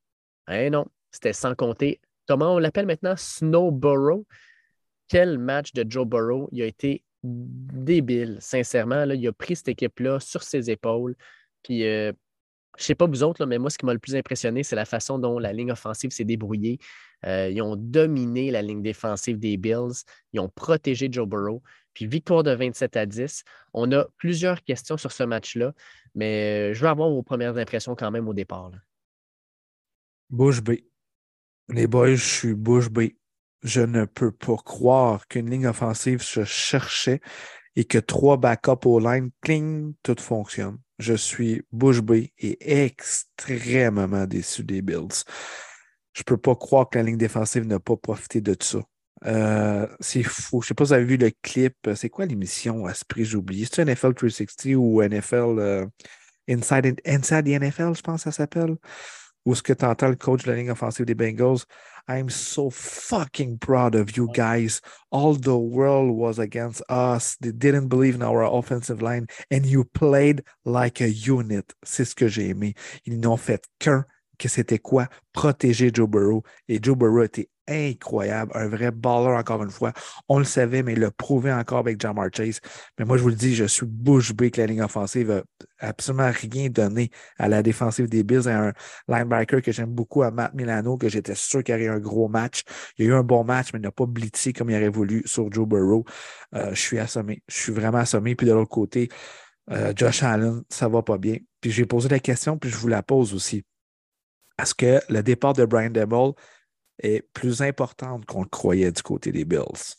Eh 0.49 0.71
non, 0.71 0.87
c'était 1.11 1.33
sans 1.33 1.57
compter. 1.57 2.01
Comment 2.29 2.55
on 2.55 2.59
l'appelle 2.59 2.87
maintenant? 2.87 3.15
Snowborough. 3.17 4.25
Quel 5.09 5.37
match 5.37 5.73
de 5.73 5.85
Joe 5.91 6.07
Burrow. 6.07 6.49
Il 6.53 6.63
a 6.63 6.67
été 6.67 7.03
débile, 7.25 8.37
sincèrement. 8.39 9.05
Là, 9.07 9.17
il 9.17 9.27
a 9.27 9.33
pris 9.33 9.57
cette 9.57 9.67
équipe-là 9.71 10.21
sur 10.21 10.45
ses 10.45 10.71
épaules. 10.71 11.17
Puis, 11.65 11.85
euh, 11.85 12.13
je 12.79 12.83
ne 12.83 12.87
sais 12.87 12.95
pas 12.95 13.09
vous 13.09 13.25
autres, 13.25 13.45
mais 13.45 13.59
moi, 13.59 13.71
ce 13.71 13.79
qui 13.79 13.87
m'a 13.87 13.93
le 13.93 13.99
plus 13.99 14.15
impressionné, 14.15 14.63
c'est 14.63 14.77
la 14.77 14.85
façon 14.85 15.19
dont 15.19 15.41
la 15.41 15.53
ligne 15.53 15.73
offensive 15.73 16.13
s'est 16.13 16.25
débrouillée. 16.25 16.79
Euh, 17.27 17.51
ils 17.51 17.61
ont 17.61 17.75
dominé 17.75 18.53
la 18.53 18.63
ligne 18.63 18.83
défensive 18.83 19.37
des 19.37 19.57
Bills. 19.57 20.05
Ils 20.33 20.39
ont 20.39 20.49
protégé 20.49 21.09
Joe 21.11 21.27
Burrow. 21.27 21.61
Victoire 22.07 22.43
de 22.43 22.53
27 22.53 22.97
à 22.97 23.07
10. 23.07 23.45
On 23.75 23.91
a 23.93 24.07
plusieurs 24.17 24.63
questions 24.63 24.97
sur 24.97 25.13
ce 25.13 25.23
match-là, 25.23 25.73
mais 26.15 26.71
euh, 26.71 26.75
je 26.75 26.81
veux 26.81 26.89
avoir 26.89 27.11
vos 27.11 27.23
premières 27.23 27.57
impressions 27.57 27.95
quand 27.95 28.11
même 28.11 28.29
au 28.29 28.35
départ. 28.35 28.71
là. 28.71 28.79
Bouche 30.31 30.63
B. 30.63 30.73
Les 31.69 31.87
boys, 31.87 32.15
je 32.15 32.25
suis 32.25 32.55
bouche 32.55 32.89
B. 32.89 33.11
Je 33.63 33.81
ne 33.81 34.05
peux 34.05 34.33
pas 34.33 34.57
croire 34.57 35.27
qu'une 35.29 35.51
ligne 35.51 35.67
offensive 35.67 36.23
se 36.23 36.45
cherchait 36.45 37.21
et 37.77 37.85
que 37.85 37.99
trois 37.99 38.37
backups 38.37 38.87
au 38.87 38.99
line, 38.99 39.31
cling, 39.43 39.95
tout 40.03 40.17
fonctionne. 40.19 40.79
Je 40.99 41.15
suis 41.15 41.63
bouche 41.73 42.01
B 42.01 42.13
et 42.39 42.83
extrêmement 42.83 44.27
déçu 44.27 44.65
des 44.65 44.83
Bills. 44.83 45.25
Je 46.13 46.23
peux 46.23 46.37
pas 46.37 46.57
croire 46.57 46.89
que 46.89 46.99
la 46.99 47.05
ligne 47.05 47.17
défensive 47.17 47.67
n'a 47.67 47.79
pas 47.79 47.97
profité 47.97 48.41
de 48.41 48.57
ça. 48.61 48.81
Euh, 49.27 49.87
c'est 50.01 50.23
fou. 50.23 50.63
Je 50.63 50.69
sais 50.69 50.75
pas 50.75 50.85
si 50.85 50.89
vous 50.89 50.95
avez 50.95 51.05
vu 51.05 51.17
le 51.17 51.31
clip. 51.43 51.77
C'est 51.95 52.09
quoi 52.09 52.27
l'émission? 52.27 52.87
À 52.87 52.95
ce 52.95 53.05
prix? 53.05 53.25
J'ai 53.25 53.37
oublié. 53.37 53.67
C'est 53.71 53.85
NFL 53.85 54.15
360 54.15 54.75
ou 54.77 55.03
NFL 55.03 55.59
euh, 55.59 55.87
Inside, 56.49 57.01
Inside 57.07 57.45
the 57.45 57.59
NFL, 57.61 57.95
je 57.95 58.03
pense 58.03 58.25
que 58.25 58.31
ça 58.31 58.33
s'appelle? 58.33 58.77
Où 59.47 59.55
ce 59.55 59.63
que 59.63 59.73
tu 59.73 59.85
entends 59.85 60.09
le 60.09 60.17
coach 60.17 60.45
de 60.45 60.51
la 60.51 60.57
ligne 60.57 60.71
offensive 60.71 61.07
des 61.07 61.15
Bengals, 61.15 61.65
I'm 62.09 62.29
so 62.29 62.71
fucking 62.71 63.59
proud 63.59 63.95
of 63.95 64.17
you 64.17 64.29
guys. 64.33 64.81
All 65.11 65.35
the 65.35 65.57
world 65.57 66.11
was 66.11 66.39
against 66.39 66.83
us. 66.91 67.37
They 67.41 67.53
didn't 67.53 67.89
believe 67.89 68.17
in 68.17 68.23
our 68.23 68.43
offensive 68.43 69.01
line 69.01 69.29
and 69.51 69.65
you 69.65 69.85
played 69.85 70.43
like 70.65 71.01
a 71.01 71.09
unit. 71.09 71.73
C'est 71.85 72.05
ce 72.05 72.15
que 72.15 72.27
j'ai 72.27 72.49
aimé. 72.49 72.75
Ils 73.07 73.21
n'ont 73.21 73.39
fait 73.39 73.65
qu'un, 73.79 74.05
que 74.39 74.49
c'était 74.49 74.79
quoi? 74.79 75.09
Protéger 75.33 75.91
Joe 75.95 76.09
Burrow. 76.09 76.43
Et 76.69 76.81
Joe 76.83 76.97
Burrow 76.97 77.23
était 77.23 77.49
incroyable, 77.71 78.53
un 78.55 78.69
vrai 78.69 78.91
baller 78.91 79.37
encore 79.37 79.63
une 79.63 79.71
fois. 79.71 79.93
On 80.29 80.39
le 80.39 80.45
savait, 80.45 80.83
mais 80.83 80.95
il 80.95 81.01
l'a 81.01 81.11
prouvé 81.11 81.53
encore 81.53 81.79
avec 81.79 82.01
Jamar 82.01 82.29
Chase. 82.35 82.61
Mais 82.99 83.05
moi, 83.05 83.17
je 83.17 83.23
vous 83.23 83.29
le 83.29 83.35
dis, 83.35 83.55
je 83.55 83.65
suis 83.65 83.87
bouche 83.87 84.33
bée 84.35 84.51
que 84.51 84.61
la 84.61 84.67
ligne 84.67 84.83
offensive 84.83 85.31
a 85.31 85.43
absolument 85.79 86.31
rien 86.33 86.69
donné 86.69 87.11
à 87.39 87.49
la 87.49 87.63
défensive 87.63 88.09
des 88.09 88.23
Bills 88.23 88.49
et 88.49 88.53
un 88.53 88.73
linebacker 89.09 89.63
que 89.63 89.73
j'aime 89.73 89.91
beaucoup 89.91 90.23
à 90.23 90.31
Matt 90.31 90.55
Milano, 90.55 90.97
que 90.97 91.09
j'étais 91.09 91.35
sûr 91.35 91.63
qu'il 91.63 91.75
y 91.75 91.79
aurait 91.79 91.97
un 91.97 92.01
gros 92.01 92.29
match. 92.29 92.63
Il 92.99 93.05
y 93.05 93.09
a 93.09 93.13
eu 93.13 93.15
un 93.15 93.23
bon 93.23 93.45
match, 93.45 93.69
mais 93.73 93.79
il 93.79 93.83
n'a 93.83 93.93
pas 93.93 94.07
blitzé 94.07 94.53
comme 94.53 94.71
il 94.71 94.77
aurait 94.77 94.89
voulu 94.89 95.23
sur 95.27 95.51
Joe 95.53 95.67
Burrow. 95.67 96.05
Euh, 96.55 96.71
je 96.75 96.81
suis 96.81 96.99
assommé. 96.99 97.43
Je 97.49 97.57
suis 97.57 97.73
vraiment 97.73 97.99
assommé. 97.99 98.35
Puis 98.35 98.47
de 98.47 98.53
l'autre 98.53 98.71
côté, 98.71 99.09
euh, 99.71 99.93
Josh 99.95 100.23
Allen, 100.23 100.63
ça 100.69 100.89
va 100.89 101.03
pas 101.03 101.19
bien. 101.19 101.37
Puis 101.61 101.71
j'ai 101.71 101.87
posé 101.87 102.09
la 102.09 102.21
question, 102.21 102.59
puis 102.59 102.71
je 102.71 102.77
vous 102.77 102.89
la 102.89 103.03
pose 103.03 103.35
aussi. 103.35 103.65
Est-ce 104.61 104.75
que 104.75 105.01
le 105.09 105.23
départ 105.23 105.55
de 105.55 105.65
Brian 105.65 105.91
Debble 105.91 106.33
est 107.03 107.23
plus 107.33 107.63
important 107.63 108.21
qu'on 108.27 108.43
le 108.43 108.49
croyait 108.49 108.93
du 108.93 109.03
côté 109.03 109.33
des 109.33 109.45
Bills? 109.45 109.97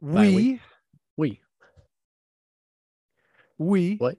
Ben 0.00 0.20
Oui. 0.34 0.34
oui. 0.34 0.60
Oui. 1.18 1.40
Oui. 3.58 3.96
Ouais. 4.00 4.14
Tu 4.14 4.18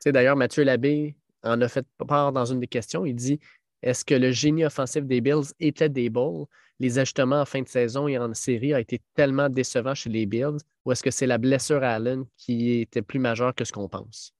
sais, 0.00 0.12
d'ailleurs, 0.12 0.36
Mathieu 0.36 0.62
Labbé 0.64 1.16
en 1.42 1.60
a 1.60 1.68
fait 1.68 1.86
part 2.06 2.32
dans 2.32 2.44
une 2.44 2.60
des 2.60 2.66
questions. 2.68 3.04
Il 3.04 3.14
dit 3.14 3.40
Est-ce 3.82 4.04
que 4.04 4.14
le 4.14 4.30
génie 4.30 4.64
offensif 4.64 5.04
des 5.04 5.20
Bills 5.20 5.52
était 5.60 5.88
des 5.88 6.10
balls? 6.10 6.44
Les 6.80 6.98
ajustements 6.98 7.40
en 7.40 7.44
fin 7.44 7.62
de 7.62 7.68
saison 7.68 8.08
et 8.08 8.18
en 8.18 8.32
série 8.34 8.74
ont 8.74 8.78
été 8.78 9.00
tellement 9.14 9.48
décevants 9.48 9.94
chez 9.94 10.10
les 10.10 10.26
Bills 10.26 10.58
ou 10.84 10.92
est-ce 10.92 11.02
que 11.02 11.10
c'est 11.10 11.26
la 11.26 11.38
blessure 11.38 11.82
à 11.82 11.90
Allen 11.94 12.24
qui 12.36 12.80
était 12.80 13.02
plus 13.02 13.18
majeure 13.20 13.54
que 13.54 13.64
ce 13.64 13.72
qu'on 13.72 13.88
pense? 13.88 14.34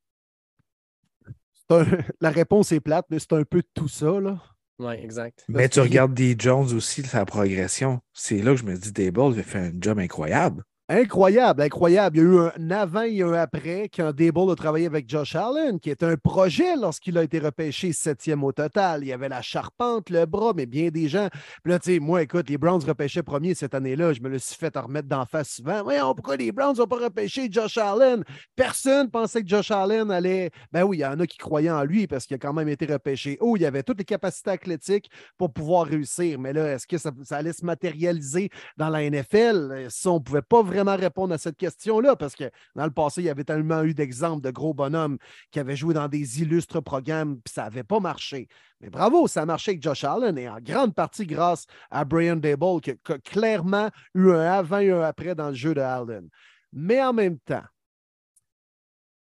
Un- 1.71 1.85
La 2.21 2.31
réponse 2.31 2.73
est 2.73 2.81
plate, 2.81 3.07
mais 3.11 3.19
c'est 3.19 3.33
un 3.33 3.45
peu 3.45 3.63
tout 3.75 3.89
ça. 3.89 4.21
Là. 4.21 4.43
Oui, 4.79 4.95
exact. 4.95 5.45
Mais 5.49 5.69
tu 5.69 5.81
regardes 5.81 6.15
D. 6.15 6.37
Jones 6.39 6.73
aussi, 6.75 7.03
sa 7.03 7.25
progression. 7.25 8.01
C'est 8.13 8.43
là 8.43 8.53
que 8.53 8.57
je 8.59 8.65
me 8.65 8.77
dis, 8.77 8.93
Dable, 8.93 9.33
il 9.35 9.41
a 9.41 9.43
fait 9.43 9.59
un 9.59 9.73
job 9.81 9.99
incroyable. 9.99 10.65
Incroyable, 10.91 11.63
incroyable. 11.63 12.19
Il 12.19 12.23
y 12.23 12.27
a 12.27 12.29
eu 12.29 12.39
un 12.41 12.71
avant 12.71 13.05
et 13.05 13.23
un 13.23 13.33
après 13.33 13.89
quand 13.89 14.13
Dable 14.15 14.51
a 14.51 14.55
travaillé 14.55 14.85
avec 14.85 15.09
Josh 15.09 15.35
Allen, 15.35 15.81
qui 15.81 15.89
est 15.89 16.03
un 16.03 16.15
projet 16.19 16.77
lorsqu'il 16.77 17.17
a 17.17 17.23
été 17.23 17.39
repêché 17.39 17.95
septième 17.95 18.45
au 18.45 18.53
total. 18.53 19.03
Il 19.03 19.07
y 19.07 19.13
avait 19.15 19.31
la 19.31 19.41
charpente, 19.41 20.11
le 20.11 20.27
bras, 20.27 20.53
mais 20.55 20.67
bien 20.67 20.91
des 20.91 21.09
gens. 21.09 21.29
Puis 21.63 21.73
là, 21.73 21.79
tu 21.79 21.95
sais, 21.95 22.01
moi, 22.01 22.21
écoute, 22.21 22.51
les 22.51 22.59
Browns 22.59 22.85
repêchaient 22.85 23.23
premier 23.23 23.55
cette 23.55 23.73
année-là. 23.73 24.13
Je 24.13 24.21
me 24.21 24.29
le 24.29 24.39
suis 24.39 24.57
fait 24.57 24.77
remettre 24.77 25.09
d'en 25.09 25.25
face 25.25 25.53
souvent. 25.53 25.83
Voyons, 25.83 26.15
pourquoi 26.15 26.37
les 26.37 26.53
Browns 26.53 26.77
n'ont 26.77 26.87
pas 26.87 26.99
repêché 26.99 27.49
Josh 27.51 27.79
Allen? 27.79 28.23
Personne 28.55 29.11
pensait 29.11 29.41
que 29.43 29.49
Josh 29.49 29.71
Allen 29.71 30.11
allait. 30.11 30.51
Ben 30.71 30.83
oui, 30.83 30.99
il 30.99 31.01
y 31.01 31.07
en 31.07 31.19
a 31.19 31.27
qui 31.27 31.39
croyaient 31.39 31.71
en 31.71 31.85
lui 31.85 32.07
parce 32.07 32.27
qu'il 32.27 32.35
a 32.35 32.39
quand 32.39 32.53
même 32.53 32.69
été 32.69 32.85
repêché 32.85 33.39
Oh, 33.41 33.57
Il 33.57 33.65
avait 33.65 33.85
toutes 33.85 34.01
les 34.01 34.05
capacités 34.05 34.51
athlétiques 34.51 35.09
pour 35.39 35.51
pouvoir 35.51 35.87
réussir. 35.87 36.39
Mais 36.39 36.53
là, 36.53 36.75
est-ce 36.75 36.87
que 36.87 36.99
ça, 36.99 37.11
allait 37.31 37.55
se 37.55 37.65
matérialiser 37.65 38.51
dans 38.77 38.91
la 38.91 39.09
NFL? 39.09 39.87
Ça, 39.89 40.11
on 40.11 40.17
ne 40.17 40.19
pouvait 40.19 40.43
pas 40.43 40.63
vraiment 40.63 40.75
répondre 40.93 41.35
à 41.35 41.39
cette 41.39 41.57
question-là 41.57 42.17
parce 42.17 42.35
que 42.35 42.51
dans 42.75 42.85
le 42.85 42.91
passé, 42.91 43.23
il 43.23 43.25
y 43.25 43.31
avait 43.31 43.45
tellement 43.45 43.83
eu 43.83 43.95
d'exemples 43.95 44.43
de 44.43 44.51
gros 44.51 44.75
bonhommes 44.75 45.19
qui 45.51 45.61
avaient 45.61 45.77
joué 45.77 45.95
dans 45.95 46.09
des 46.09 46.43
illustres 46.43 46.83
programmes 46.83 47.41
puis 47.41 47.53
ça 47.53 47.65
n'avait 47.65 47.85
pas 47.85 48.01
marché. 48.01 48.49
Mais 48.81 48.91
bravo, 48.91 49.27
ça 49.27 49.43
a 49.43 49.47
marché 49.47 49.73
avec 49.73 49.83
Josh 49.83 50.05
Allen 50.05 50.37
et 50.39 50.49
en 50.49 50.59
grande 50.61 50.95
partie 50.95 51.27
grâce 51.27 51.67
à 51.91 52.05
Brian 52.05 52.37
Dable 52.37 52.81
qui, 52.81 52.91
a 52.91 53.19
clairement 53.19 53.91
eu 54.15 54.31
un 54.31 54.41
avant 54.41 54.79
et 54.79 54.91
un 54.91 55.01
après 55.01 55.35
dans 55.35 55.49
le 55.49 55.55
jeu 55.55 55.75
de 55.75 55.81
Allen. 55.81 56.29
Mais 56.73 57.03
en 57.03 57.13
même 57.13 57.39
temps, 57.39 57.65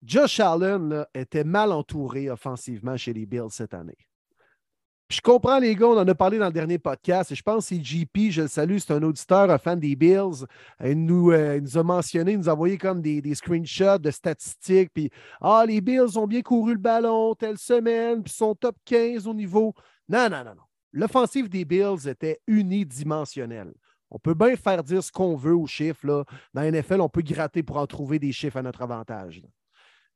Josh 0.03 0.39
Allen 0.39 1.05
était 1.13 1.45
mal 1.45 1.71
entouré 1.71 2.29
offensivement 2.29 2.97
chez 2.97 3.13
les 3.13 3.25
Bills 3.25 3.51
cette 3.51 3.73
année 3.73 3.97
je 5.13 5.21
comprends, 5.21 5.59
les 5.59 5.75
gars, 5.75 5.87
on 5.87 5.97
en 5.97 6.07
a 6.07 6.15
parlé 6.15 6.39
dans 6.39 6.47
le 6.47 6.51
dernier 6.51 6.79
podcast 6.79 7.31
et 7.31 7.35
je 7.35 7.43
pense 7.43 7.69
que 7.69 7.75
c'est 7.75 7.83
JP, 7.83 8.31
je 8.31 8.41
le 8.41 8.47
salue, 8.47 8.77
c'est 8.79 8.93
un 8.93 9.03
auditeur, 9.03 9.51
un 9.51 9.59
fan 9.59 9.79
des 9.79 9.95
Bills. 9.95 10.45
Il 10.83 11.05
nous, 11.05 11.31
euh, 11.31 11.61
a 11.75 11.83
mentionné, 11.83 12.31
il 12.31 12.39
nous 12.39 12.49
a 12.49 12.53
envoyé 12.53 12.79
comme 12.79 12.99
des, 12.99 13.35
screenshots 13.35 13.99
de 13.99 14.09
statistiques. 14.09 14.89
Puis, 14.91 15.11
ah, 15.39 15.65
les 15.67 15.81
Bills 15.81 16.17
ont 16.17 16.25
bien 16.25 16.41
couru 16.41 16.73
le 16.73 16.79
ballon 16.79 17.35
telle 17.35 17.59
semaine, 17.59 18.23
puis 18.23 18.33
sont 18.33 18.55
top 18.55 18.75
15 18.85 19.27
au 19.27 19.35
niveau. 19.35 19.75
Non, 20.09 20.29
non, 20.29 20.43
non, 20.43 20.55
non. 20.55 20.63
L'offensive 20.91 21.47
des 21.47 21.63
Bills 21.63 22.07
était 22.07 22.39
unidimensionnelle. 22.47 23.73
On 24.09 24.17
peut 24.17 24.33
bien 24.33 24.55
faire 24.55 24.83
dire 24.83 25.03
ce 25.03 25.11
qu'on 25.11 25.35
veut 25.35 25.55
aux 25.55 25.67
chiffres. 25.67 26.07
Là. 26.07 26.23
Dans 26.53 26.61
la 26.61 26.71
NFL, 26.71 27.01
on 27.01 27.09
peut 27.09 27.23
gratter 27.23 27.61
pour 27.61 27.77
en 27.77 27.85
trouver 27.85 28.17
des 28.17 28.31
chiffres 28.31 28.57
à 28.57 28.61
notre 28.63 28.81
avantage. 28.81 29.43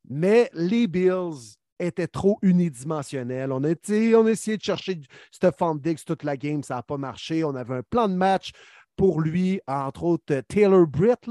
Mais 0.09 0.49
les 0.53 0.87
Bills 0.87 1.56
était 1.79 2.07
trop 2.07 2.39
unidimensionnel. 2.41 3.51
On 3.51 3.63
a, 3.63 3.69
on 3.69 4.27
essayé 4.27 4.57
de 4.57 4.63
chercher 4.63 4.99
Stephon 5.31 5.75
Diggs 5.75 6.03
toute 6.05 6.23
la 6.23 6.37
game, 6.37 6.63
ça 6.63 6.75
n'a 6.75 6.83
pas 6.83 6.97
marché. 6.97 7.43
On 7.43 7.55
avait 7.55 7.75
un 7.75 7.83
plan 7.83 8.07
de 8.07 8.15
match 8.15 8.51
pour 8.95 9.21
lui, 9.21 9.61
entre 9.67 10.03
autres 10.03 10.41
Taylor 10.47 10.87
Britt, 10.87 11.29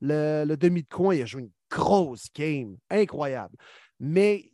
le, 0.00 0.56
demi 0.56 0.82
de 0.82 0.88
coin, 0.88 1.14
il 1.14 1.22
a 1.22 1.26
joué 1.26 1.42
une 1.42 1.50
grosse 1.70 2.26
game, 2.34 2.76
incroyable. 2.90 3.56
Mais 4.00 4.50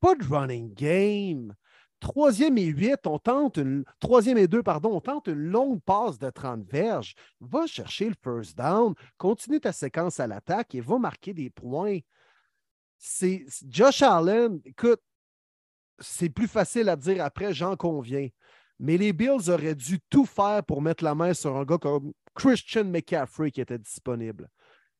pas 0.00 0.14
de 0.14 0.24
running 0.24 0.74
game. 0.74 1.54
Troisième 2.00 2.56
et 2.56 2.64
huit, 2.64 3.06
on 3.06 3.18
tente 3.18 3.58
une. 3.58 3.84
Troisième 4.00 4.38
et 4.38 4.48
deux, 4.48 4.62
pardon, 4.62 4.94
on 4.94 5.00
tente 5.00 5.26
une 5.26 5.34
longue 5.34 5.82
passe 5.82 6.18
de 6.18 6.30
30 6.30 6.64
verges. 6.64 7.14
Va 7.40 7.66
chercher 7.66 8.08
le 8.08 8.14
first 8.24 8.56
down, 8.56 8.94
continue 9.18 9.60
ta 9.60 9.72
séquence 9.72 10.18
à 10.18 10.26
l'attaque 10.26 10.74
et 10.74 10.80
va 10.80 10.98
marquer 10.98 11.34
des 11.34 11.50
points 11.50 11.98
c'est 13.00 13.46
Josh 13.66 14.02
Allen, 14.02 14.60
écoute, 14.64 15.00
c'est 15.98 16.28
plus 16.28 16.46
facile 16.46 16.88
à 16.90 16.96
dire 16.96 17.24
après, 17.24 17.52
j'en 17.54 17.74
conviens. 17.74 18.28
Mais 18.78 18.96
les 18.96 19.12
Bills 19.12 19.50
auraient 19.50 19.74
dû 19.74 19.98
tout 20.08 20.26
faire 20.26 20.62
pour 20.64 20.80
mettre 20.82 21.02
la 21.02 21.14
main 21.14 21.34
sur 21.34 21.56
un 21.56 21.64
gars 21.64 21.78
comme 21.78 22.12
Christian 22.34 22.84
McCaffrey 22.84 23.50
qui 23.50 23.60
était 23.60 23.78
disponible. 23.78 24.48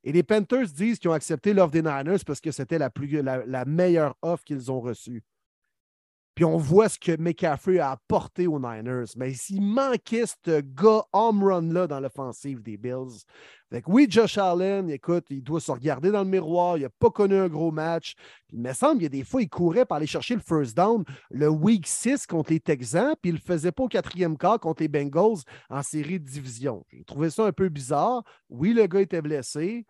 Et 0.02 0.12
les 0.12 0.22
Panthers 0.22 0.66
disent 0.68 0.98
qu'ils 0.98 1.10
ont 1.10 1.14
accepté 1.14 1.52
l'offre 1.52 1.72
des 1.72 1.82
Niners 1.82 2.24
parce 2.26 2.40
que 2.40 2.50
c'était 2.50 2.78
la, 2.78 2.90
la, 3.22 3.44
la 3.46 3.64
meilleure 3.66 4.16
offre 4.22 4.44
qu'ils 4.44 4.70
ont 4.72 4.80
reçue. 4.80 5.22
Puis 6.40 6.46
on 6.46 6.56
voit 6.56 6.88
ce 6.88 6.98
que 6.98 7.20
McCaffrey 7.20 7.80
a 7.80 7.90
apporté 7.90 8.46
aux 8.46 8.58
Niners. 8.58 9.12
Mais 9.18 9.34
s'il 9.34 9.60
manquait 9.60 10.24
ce 10.24 10.62
gars 10.62 11.02
home 11.12 11.44
run-là 11.44 11.86
dans 11.86 12.00
l'offensive 12.00 12.62
des 12.62 12.78
Bills. 12.78 13.26
Fait 13.68 13.82
oui, 13.86 14.06
Josh 14.08 14.38
Allen, 14.38 14.88
écoute, 14.88 15.26
il 15.28 15.42
doit 15.42 15.60
se 15.60 15.70
regarder 15.70 16.10
dans 16.10 16.22
le 16.22 16.30
miroir. 16.30 16.78
Il 16.78 16.84
n'a 16.84 16.88
pas 16.88 17.10
connu 17.10 17.34
un 17.36 17.48
gros 17.48 17.70
match. 17.70 18.14
il 18.54 18.58
me 18.58 18.72
semble 18.72 18.94
qu'il 18.94 19.02
y 19.02 19.06
a 19.06 19.10
des 19.10 19.22
fois, 19.22 19.42
il 19.42 19.50
courait 19.50 19.84
pour 19.84 19.96
aller 19.96 20.06
chercher 20.06 20.34
le 20.34 20.40
first 20.40 20.74
down 20.74 21.04
le 21.30 21.50
week 21.50 21.86
6 21.86 22.26
contre 22.26 22.52
les 22.54 22.60
Texans, 22.60 23.14
puis 23.20 23.32
il 23.32 23.34
ne 23.34 23.38
le 23.38 23.44
faisait 23.44 23.70
pas 23.70 23.82
au 23.82 23.88
quatrième 23.88 24.38
quart 24.38 24.58
contre 24.58 24.82
les 24.82 24.88
Bengals 24.88 25.42
en 25.68 25.82
série 25.82 26.20
de 26.20 26.24
division. 26.24 26.86
J'ai 26.90 27.04
trouvé 27.04 27.28
ça 27.28 27.44
un 27.44 27.52
peu 27.52 27.68
bizarre. 27.68 28.24
Oui, 28.48 28.72
le 28.72 28.86
gars 28.86 29.02
était 29.02 29.20
blessé. 29.20 29.84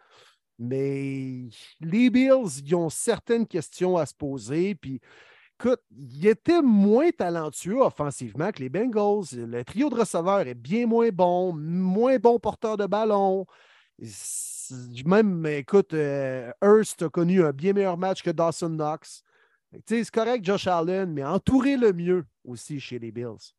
Mais 0.59 1.45
les 1.81 2.11
Bills, 2.11 2.61
ils 2.67 2.75
ont 2.75 2.91
certaines 2.91 3.47
questions 3.47 3.97
à 3.97 4.05
se 4.05 4.15
poser. 4.15 4.75
Puis 4.75 5.01
écoute, 5.61 5.81
il 5.91 6.27
était 6.27 6.63
moins 6.63 7.11
talentueux 7.11 7.81
offensivement 7.81 8.51
que 8.51 8.61
les 8.61 8.69
Bengals. 8.69 9.27
Le 9.33 9.63
trio 9.63 9.91
de 9.91 9.95
receveurs 9.95 10.47
est 10.47 10.55
bien 10.55 10.87
moins 10.87 11.11
bon, 11.11 11.53
moins 11.53 12.19
bon 12.19 12.39
porteur 12.39 12.77
de 12.77 12.87
ballon. 12.87 13.47
Même, 15.05 15.45
écoute, 15.47 15.93
euh, 15.93 16.51
Hurst 16.63 17.03
a 17.03 17.09
connu 17.09 17.45
un 17.45 17.53
bien 17.53 17.73
meilleur 17.73 17.99
match 17.99 18.23
que 18.23 18.31
Dawson 18.31 18.71
Knox. 18.71 19.23
C'est 19.87 20.11
correct, 20.11 20.45
Josh 20.45 20.67
Allen, 20.67 21.13
mais 21.13 21.25
entouré 21.25 21.77
le 21.77 21.93
mieux 21.93 22.25
aussi 22.45 22.81
chez 22.81 22.99
les 22.99 23.13
Bills. 23.13 23.55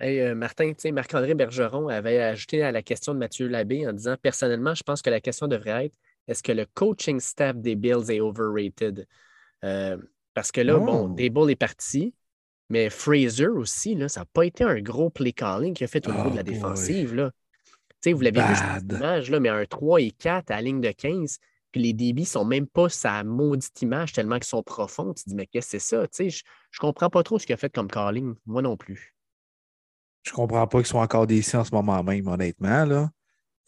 Hey, 0.00 0.20
euh, 0.20 0.34
Martin, 0.34 0.72
Marc-André 0.92 1.34
Bergeron 1.34 1.88
avait 1.88 2.22
ajouté 2.22 2.62
à 2.62 2.72
la 2.72 2.82
question 2.82 3.14
de 3.14 3.18
Mathieu 3.18 3.48
Labbé 3.48 3.86
en 3.86 3.92
disant 3.92 4.16
Personnellement, 4.22 4.74
je 4.74 4.84
pense 4.84 5.02
que 5.02 5.10
la 5.10 5.20
question 5.20 5.48
devrait 5.48 5.86
être 5.86 5.98
est-ce 6.28 6.42
que 6.42 6.52
le 6.52 6.66
coaching 6.66 7.20
staff 7.20 7.56
des 7.56 7.74
Bills 7.74 8.10
est 8.10 8.20
overrated? 8.20 9.06
Euh, 9.64 9.96
parce 10.38 10.52
que 10.52 10.60
là, 10.60 10.78
bon, 10.78 11.08
oh! 11.10 11.14
Dable 11.16 11.50
est 11.50 11.56
parti, 11.56 12.14
mais 12.70 12.90
Fraser 12.90 13.48
aussi, 13.48 13.96
là, 13.96 14.08
ça 14.08 14.20
n'a 14.20 14.26
pas 14.26 14.46
été 14.46 14.62
un 14.62 14.80
gros 14.80 15.10
play 15.10 15.32
calling 15.32 15.74
qu'il 15.74 15.82
a 15.84 15.88
fait 15.88 16.06
au 16.06 16.12
niveau 16.12 16.30
de 16.30 16.36
la 16.36 16.42
oh, 16.42 16.44
défensive. 16.44 17.12
Là. 17.12 17.32
vous 18.06 18.20
l'avez 18.20 18.40
vu 18.40 18.54
cette 18.54 18.84
image, 18.84 19.30
là, 19.32 19.40
mais 19.40 19.48
un 19.48 19.64
3 19.64 20.00
et 20.00 20.12
4 20.12 20.52
à 20.52 20.54
la 20.54 20.62
ligne 20.62 20.80
de 20.80 20.92
15, 20.92 21.38
puis 21.72 21.82
les 21.82 21.92
débits 21.92 22.24
sont 22.24 22.44
même 22.44 22.68
pas 22.68 22.88
sa 22.88 23.24
maudite 23.24 23.82
image 23.82 24.12
tellement 24.12 24.36
qu'ils 24.36 24.44
sont 24.44 24.62
profonds. 24.62 25.12
Tu 25.12 25.24
te 25.24 25.30
dis, 25.30 25.34
mais 25.34 25.46
qu'est-ce 25.46 25.72
que 25.72 25.78
c'est 25.80 26.06
ça? 26.06 26.06
Je 26.16 26.24
ne 26.24 26.78
comprends 26.78 27.10
pas 27.10 27.24
trop 27.24 27.40
ce 27.40 27.44
qu'il 27.44 27.54
a 27.54 27.56
fait 27.56 27.74
comme 27.74 27.88
calling. 27.88 28.36
Moi 28.46 28.62
non 28.62 28.76
plus. 28.76 29.16
Je 30.22 30.30
comprends 30.30 30.68
pas 30.68 30.78
qu'ils 30.78 30.86
soient 30.86 31.02
encore 31.02 31.26
décis 31.26 31.56
en 31.56 31.64
ce 31.64 31.74
moment 31.74 32.04
même, 32.04 32.28
honnêtement. 32.28 32.84
Là. 32.84 33.10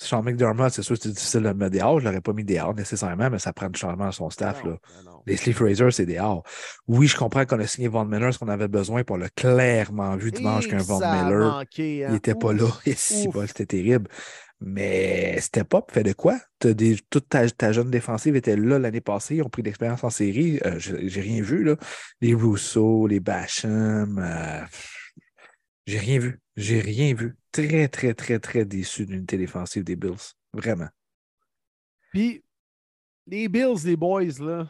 Sean 0.02 0.22
McDermott, 0.22 0.72
c'est 0.72 0.82
sûr 0.82 0.96
que 0.96 1.02
c'est 1.02 1.12
difficile 1.12 1.42
de 1.42 1.48
le 1.48 1.54
mettre 1.54 1.76
dehors. 1.76 2.00
Je 2.00 2.06
ne 2.06 2.10
l'aurais 2.10 2.22
pas 2.22 2.32
mis 2.32 2.44
dehors 2.44 2.74
nécessairement, 2.74 3.28
mais 3.28 3.38
ça 3.38 3.52
prend 3.52 3.68
du 3.68 3.78
changement 3.78 4.06
à 4.06 4.12
son 4.12 4.30
staff. 4.30 4.64
Là. 4.64 4.70
Ben 4.94 5.12
Les 5.26 5.36
Sleeve 5.36 5.56
Fraser, 5.56 5.90
c'est 5.90 6.06
dehors. 6.06 6.42
Oui, 6.88 7.06
je 7.06 7.16
comprends 7.16 7.44
qu'on 7.44 7.60
a 7.60 7.66
signé 7.66 7.88
Von 7.88 8.06
Miller, 8.06 8.32
ce 8.32 8.38
qu'on 8.38 8.48
avait 8.48 8.68
besoin 8.68 9.04
pour 9.04 9.18
le 9.18 9.28
clairement 9.28 10.16
vu 10.16 10.30
dimanche 10.32 10.68
qu'un 10.68 10.78
Von 10.78 11.00
Miller. 11.00 11.64
Il 11.76 12.08
n'était 12.12 12.34
pas 12.34 12.54
là. 12.54 12.68
C'était 12.96 13.66
terrible. 13.66 14.08
Mais 14.62 15.40
c'était 15.40 15.64
pas 15.64 15.84
fait 15.90 16.02
de 16.02 16.12
quoi? 16.12 16.38
toute 16.58 17.28
ta, 17.28 17.72
jeune 17.72 17.90
défensive 17.90 18.36
était 18.36 18.56
là 18.56 18.78
l'année 18.78 19.00
passée. 19.00 19.36
Ils 19.36 19.42
ont 19.42 19.48
pris 19.48 19.62
l'expérience 19.62 20.04
en 20.04 20.10
série. 20.10 20.60
Euh, 20.66 20.78
j'ai 20.78 21.20
rien 21.20 21.42
vu. 21.42 21.64
Là. 21.64 21.76
Les 22.20 22.34
Rousseau, 22.34 23.06
les 23.06 23.20
Basham. 23.20 24.18
Euh, 24.18 24.60
j'ai 25.86 25.98
rien 25.98 26.18
vu. 26.18 26.40
J'ai 26.56 26.80
rien 26.80 27.14
vu. 27.14 27.36
Très, 27.52 27.88
très, 27.88 28.14
très, 28.14 28.38
très 28.38 28.64
déçu 28.64 29.06
d'une 29.06 29.16
l'unité 29.16 29.36
défensive 29.36 29.84
des 29.84 29.96
Bills. 29.96 30.34
Vraiment. 30.52 30.88
Puis, 32.10 32.44
les 33.26 33.48
Bills, 33.48 33.84
les 33.84 33.96
boys, 33.96 34.38
là, 34.40 34.68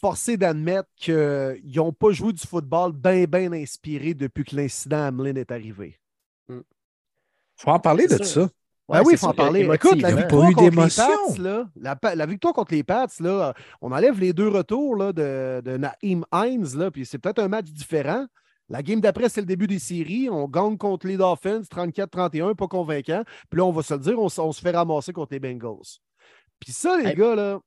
forcés 0.00 0.36
d'admettre 0.36 0.88
qu'ils 0.96 1.60
n'ont 1.74 1.92
pas 1.92 2.10
joué 2.10 2.32
du 2.32 2.46
football 2.46 2.92
bien, 2.92 3.24
bien 3.24 3.52
inspiré 3.52 4.14
depuis 4.14 4.44
que 4.44 4.56
l'incident 4.56 5.08
Hamlin 5.08 5.36
est 5.36 5.50
arrivé. 5.50 5.98
Il 6.48 6.56
hmm. 6.56 6.62
faut 7.56 7.70
en 7.70 7.80
parler 7.80 8.06
de 8.06 8.22
ça. 8.22 8.48
ah 8.90 9.02
oui, 9.04 9.14
il 9.14 9.18
faut 9.18 9.26
en 9.26 9.34
parler. 9.34 9.68
Écoute, 9.72 10.00
la 10.00 10.14
victoire, 10.14 10.52
contre 10.52 10.62
les 10.62 10.90
Pats, 10.90 11.38
là, 11.38 11.68
la, 12.14 12.26
victoire 12.26 12.54
contre 12.54 12.74
les 12.74 12.84
Pats, 12.84 13.06
là, 13.20 13.54
on 13.80 13.92
enlève 13.92 14.20
les 14.20 14.32
deux 14.32 14.48
retours 14.48 14.96
là, 14.96 15.12
de, 15.12 15.62
de 15.64 15.76
Naïm 15.76 16.24
Hines, 16.32 16.76
là, 16.76 16.90
puis 16.90 17.06
c'est 17.06 17.18
peut-être 17.18 17.40
un 17.40 17.48
match 17.48 17.66
différent. 17.66 18.26
La 18.68 18.82
game 18.82 19.00
d'après, 19.00 19.28
c'est 19.28 19.40
le 19.40 19.46
début 19.46 19.66
des 19.66 19.78
séries. 19.78 20.28
On 20.28 20.48
gagne 20.48 20.76
contre 20.76 21.06
les 21.06 21.16
Dolphins, 21.16 21.60
34-31, 21.60 22.54
pas 22.54 22.66
convaincant. 22.66 23.22
Puis 23.48 23.58
là, 23.58 23.64
on 23.64 23.72
va 23.72 23.82
se 23.82 23.94
le 23.94 24.00
dire, 24.00 24.18
on, 24.18 24.28
se 24.28 24.60
fait 24.60 24.72
ramasser 24.72 25.12
contre 25.12 25.34
les 25.34 25.40
Bengals. 25.40 26.00
Puis 26.58 26.72
ça, 26.72 26.96
les 26.96 27.14
gars, 27.14 27.34
là, 27.34 27.60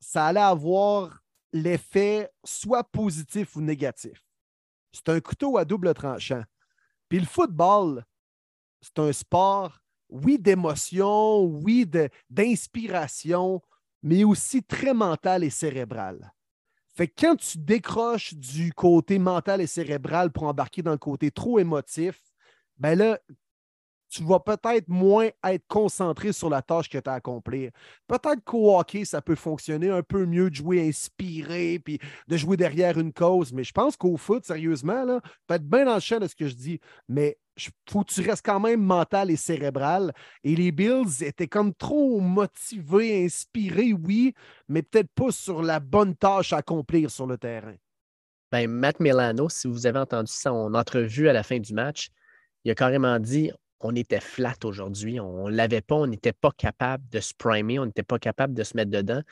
ça 0.00 0.26
allait 0.26 0.40
avoir 0.40 1.20
l'effet 1.52 2.30
soit 2.44 2.84
positif 2.84 3.56
ou 3.56 3.60
négatif. 3.60 4.24
C'est 4.92 5.08
un 5.10 5.20
couteau 5.20 5.58
à 5.58 5.64
double 5.64 5.92
tranchant. 5.92 6.42
Puis 7.08 7.20
le 7.20 7.26
football, 7.26 8.04
c'est 8.80 8.98
un 8.98 9.12
sport, 9.12 9.78
oui, 10.08 10.38
d'émotion, 10.38 11.42
oui, 11.42 11.88
d'inspiration, 12.30 13.60
mais 14.02 14.24
aussi 14.24 14.62
très 14.62 14.94
mental 14.94 15.44
et 15.44 15.50
cérébral. 15.50 16.32
Fait 17.00 17.08
que 17.08 17.14
quand 17.18 17.36
tu 17.36 17.56
décroches 17.56 18.34
du 18.34 18.74
côté 18.74 19.18
mental 19.18 19.62
et 19.62 19.66
cérébral 19.66 20.30
pour 20.30 20.42
embarquer 20.42 20.82
dans 20.82 20.90
le 20.90 20.98
côté 20.98 21.30
trop 21.30 21.58
émotif, 21.58 22.20
ben 22.76 22.94
là, 22.94 23.18
tu 24.10 24.22
vas 24.22 24.38
peut-être 24.38 24.86
moins 24.86 25.30
être 25.44 25.66
concentré 25.66 26.34
sur 26.34 26.50
la 26.50 26.60
tâche 26.60 26.90
que 26.90 26.98
tu 26.98 27.08
as 27.08 27.14
à 27.14 27.16
accomplir. 27.16 27.70
Peut-être 28.06 28.44
qu'au 28.44 28.78
hockey, 28.78 29.06
ça 29.06 29.22
peut 29.22 29.34
fonctionner 29.34 29.88
un 29.88 30.02
peu 30.02 30.26
mieux 30.26 30.50
de 30.50 30.56
jouer 30.56 30.86
inspiré 30.86 31.80
puis 31.82 31.98
de 32.28 32.36
jouer 32.36 32.58
derrière 32.58 32.98
une 32.98 33.14
cause, 33.14 33.54
mais 33.54 33.64
je 33.64 33.72
pense 33.72 33.96
qu'au 33.96 34.18
foot, 34.18 34.44
sérieusement, 34.44 35.06
là, 35.06 35.22
peut-être 35.46 35.66
bien 35.66 35.86
dans 35.86 35.94
le 35.94 36.00
champ 36.00 36.18
de 36.18 36.26
ce 36.26 36.36
que 36.36 36.48
je 36.48 36.54
dis, 36.54 36.80
mais 37.08 37.38
faut 37.88 38.02
que 38.04 38.12
tu 38.12 38.20
restes 38.22 38.44
quand 38.44 38.60
même 38.60 38.80
mental 38.80 39.30
et 39.30 39.36
cérébral. 39.36 40.12
Et 40.44 40.56
les 40.56 40.72
Bills 40.72 41.22
étaient 41.22 41.48
comme 41.48 41.74
trop 41.74 42.20
motivés, 42.20 43.24
inspirés, 43.24 43.92
oui, 43.92 44.34
mais 44.68 44.82
peut-être 44.82 45.10
pas 45.14 45.30
sur 45.30 45.62
la 45.62 45.80
bonne 45.80 46.16
tâche 46.16 46.52
à 46.52 46.58
accomplir 46.58 47.10
sur 47.10 47.26
le 47.26 47.38
terrain. 47.38 47.74
Ben, 48.52 48.68
Matt 48.68 48.98
Milano, 49.00 49.48
si 49.48 49.68
vous 49.68 49.86
avez 49.86 49.98
entendu 49.98 50.32
son 50.32 50.74
entrevue 50.74 51.28
à 51.28 51.32
la 51.32 51.42
fin 51.42 51.58
du 51.58 51.72
match, 51.72 52.08
il 52.64 52.70
a 52.70 52.74
carrément 52.74 53.18
dit 53.18 53.52
on 53.80 53.94
était 53.94 54.20
flat 54.20 54.56
aujourd'hui. 54.64 55.20
On 55.20 55.48
ne 55.48 55.56
l'avait 55.56 55.80
pas, 55.80 55.96
on 55.96 56.06
n'était 56.06 56.32
pas 56.32 56.50
capable 56.50 57.08
de 57.08 57.20
se 57.20 57.32
primer, 57.34 57.78
on 57.78 57.86
n'était 57.86 58.02
pas 58.02 58.18
capable 58.18 58.54
de 58.54 58.62
se 58.62 58.76
mettre 58.76 58.90
dedans. 58.90 59.22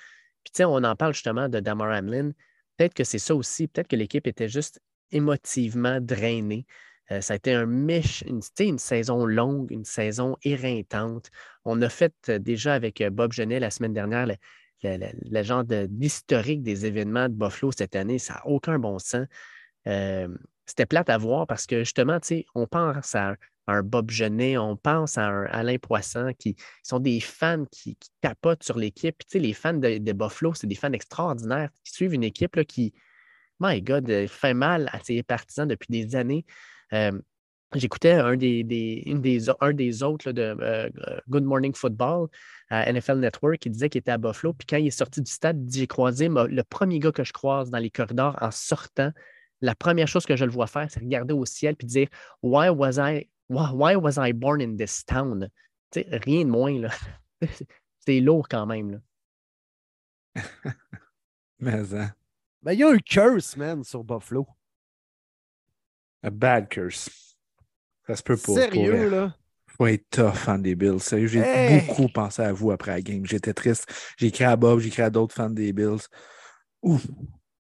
Puis, 0.43 0.53
tu 0.53 0.59
sais, 0.59 0.65
on 0.65 0.77
en 0.77 0.97
parle 0.97 1.13
justement 1.13 1.49
de 1.49 1.61
Damar 1.61 1.93
Hamlin. 1.93 2.33
Peut-être 2.77 2.95
que 2.95 3.05
c'est 3.05 3.19
ça 3.19 3.35
aussi. 3.35 3.69
Peut-être 3.69 3.89
que 3.89 3.97
l'équipe 3.97 4.27
était 4.27 4.49
juste 4.49 4.81
émotivement 5.11 6.01
drainée. 6.01 6.67
Euh, 7.11 7.21
ça 7.21 7.35
a 7.35 7.37
été 7.37 7.53
un 7.53 7.67
mèche, 7.67 8.23
une, 8.27 8.41
une 8.61 8.79
saison 8.79 9.25
longue, 9.25 9.71
une 9.71 9.85
saison 9.85 10.37
éreintante. 10.43 11.31
On 11.65 11.81
a 11.83 11.89
fait 11.89 12.15
euh, 12.29 12.39
déjà 12.39 12.75
avec 12.75 13.01
euh, 13.01 13.11
Bob 13.11 13.33
Genet 13.33 13.61
la 13.61 13.71
semaine 13.71 13.95
dernière 13.95 14.27
le, 14.85 15.43
genre 15.43 15.65
d'historique 15.65 16.63
des 16.63 16.87
événements 16.87 17.29
de 17.29 17.35
Buffalo 17.35 17.73
cette 17.73 17.97
année. 17.97 18.19
Ça 18.19 18.35
n'a 18.35 18.47
aucun 18.47 18.79
bon 18.79 18.99
sens. 18.99 19.27
C'était 20.67 20.87
plate 20.87 21.09
à 21.09 21.19
voir 21.19 21.47
parce 21.47 21.67
que 21.67 21.79
justement, 21.79 22.19
on 22.55 22.67
pense 22.67 23.15
à 23.15 23.35
un 23.67 23.83
Bob 23.83 24.11
Genet, 24.11 24.57
on 24.57 24.77
pense 24.77 25.19
à 25.19 25.27
un 25.27 25.47
Alain 25.47 25.79
Poisson 25.79 26.33
qui 26.39 26.55
sont 26.85 27.01
des 27.01 27.19
fans 27.21 27.65
qui, 27.73 27.97
qui 27.97 28.11
capotent 28.21 28.63
sur 28.63 28.79
l'équipe. 28.79 29.17
les 29.35 29.53
fans 29.53 29.75
de, 29.75 30.13
Buffalo, 30.13 30.55
c'est 30.55 30.67
des 30.69 30.77
fans 30.77 30.93
extraordinaires 30.93 31.71
qui 31.83 31.93
suivent 31.93 32.15
une 32.15 32.23
équipe 32.23 32.63
qui, 32.65 32.95
my 33.59 33.83
God, 33.83 34.29
fait 34.29 34.55
mal 34.55 34.89
à 34.93 35.01
ses 35.03 35.23
partisans 35.25 35.67
depuis 35.67 35.89
des 35.91 36.15
années. 36.15 36.45
Euh, 36.93 37.13
j'écoutais 37.75 38.13
un 38.13 38.37
des, 38.37 38.65
des, 38.65 39.05
un 39.61 39.73
des 39.73 40.03
autres 40.03 40.33
de 40.33 40.57
euh, 40.61 40.89
Good 41.29 41.45
Morning 41.45 41.75
Football 41.75 42.29
à 42.71 42.91
NFL 42.93 43.19
Network 43.19 43.59
qui 43.59 43.71
disait 43.71 43.89
qu'il 43.89 44.01
était 44.01 44.11
à 44.11 44.19
Buffalo. 44.19 44.53
Puis 44.53 44.67
quand 44.67 44.77
il 44.77 44.87
est 44.87 44.91
sorti 44.91 45.23
du 45.23 45.31
stade, 45.31 45.67
j'ai 45.71 45.87
croisé 45.87 46.29
le 46.29 46.63
premier 46.63 46.99
gars 46.99 47.13
que 47.13 47.25
je 47.25 47.33
croise 47.33 47.71
dans 47.71 47.79
les 47.79 47.91
corridors 47.91 48.37
en 48.41 48.51
sortant. 48.51 49.13
La 49.61 49.75
première 49.75 50.07
chose 50.07 50.25
que 50.25 50.37
je 50.37 50.45
le 50.45 50.51
vois 50.51 50.67
faire, 50.67 50.87
c'est 50.91 51.01
regarder 51.01 51.35
au 51.35 51.45
ciel 51.45 51.75
puis 51.77 51.87
dire 51.87 52.09
Why 52.43 52.69
was 52.69 52.99
I 52.99 53.29
Why 53.49 53.97
was 53.97 54.19
I 54.19 54.33
born 54.33 54.61
in 54.61 54.77
this 54.77 55.05
town? 55.05 55.49
rien 55.95 56.45
de 56.45 56.51
moins. 56.51 56.79
Là. 56.79 56.91
C'est 58.07 58.21
lourd 58.21 58.47
quand 58.49 58.67
même. 58.67 58.91
Là. 58.93 58.99
Mais, 61.59 61.95
hein. 61.95 62.13
Ben, 62.63 62.73
il 62.73 62.81
y 62.81 62.83
a 62.85 62.91
un 62.91 62.99
curse, 62.99 63.57
man, 63.57 63.83
sur 63.85 64.05
Buffalo. 64.05 64.47
A 66.23 66.31
bad 66.31 66.69
curse. 66.69 67.09
Ça 68.07 68.17
se 68.17 68.23
peut 68.23 68.37
pas. 68.37 68.55
Sérieux, 68.55 69.11
là? 69.11 69.35
Faut 69.77 69.87
être 69.87 70.11
tough, 70.11 70.35
fan 70.35 70.61
des 70.61 70.75
Bills. 70.75 70.99
J'ai 71.11 71.81
beaucoup 71.87 72.09
pensé 72.09 72.43
à 72.43 72.53
vous 72.53 72.73
après 72.73 72.91
la 72.91 73.01
game. 73.01 73.25
J'étais 73.25 73.55
triste. 73.55 73.87
J'ai 74.17 74.27
écrit 74.27 74.45
à 74.45 74.57
Bob, 74.57 74.81
j'ai 74.81 74.89
écrit 74.89 75.03
à 75.03 75.11
d'autres 75.11 75.35
fans 75.35 75.51
des 75.51 75.73
Bills. 75.73 76.01
Ouf, 76.83 77.07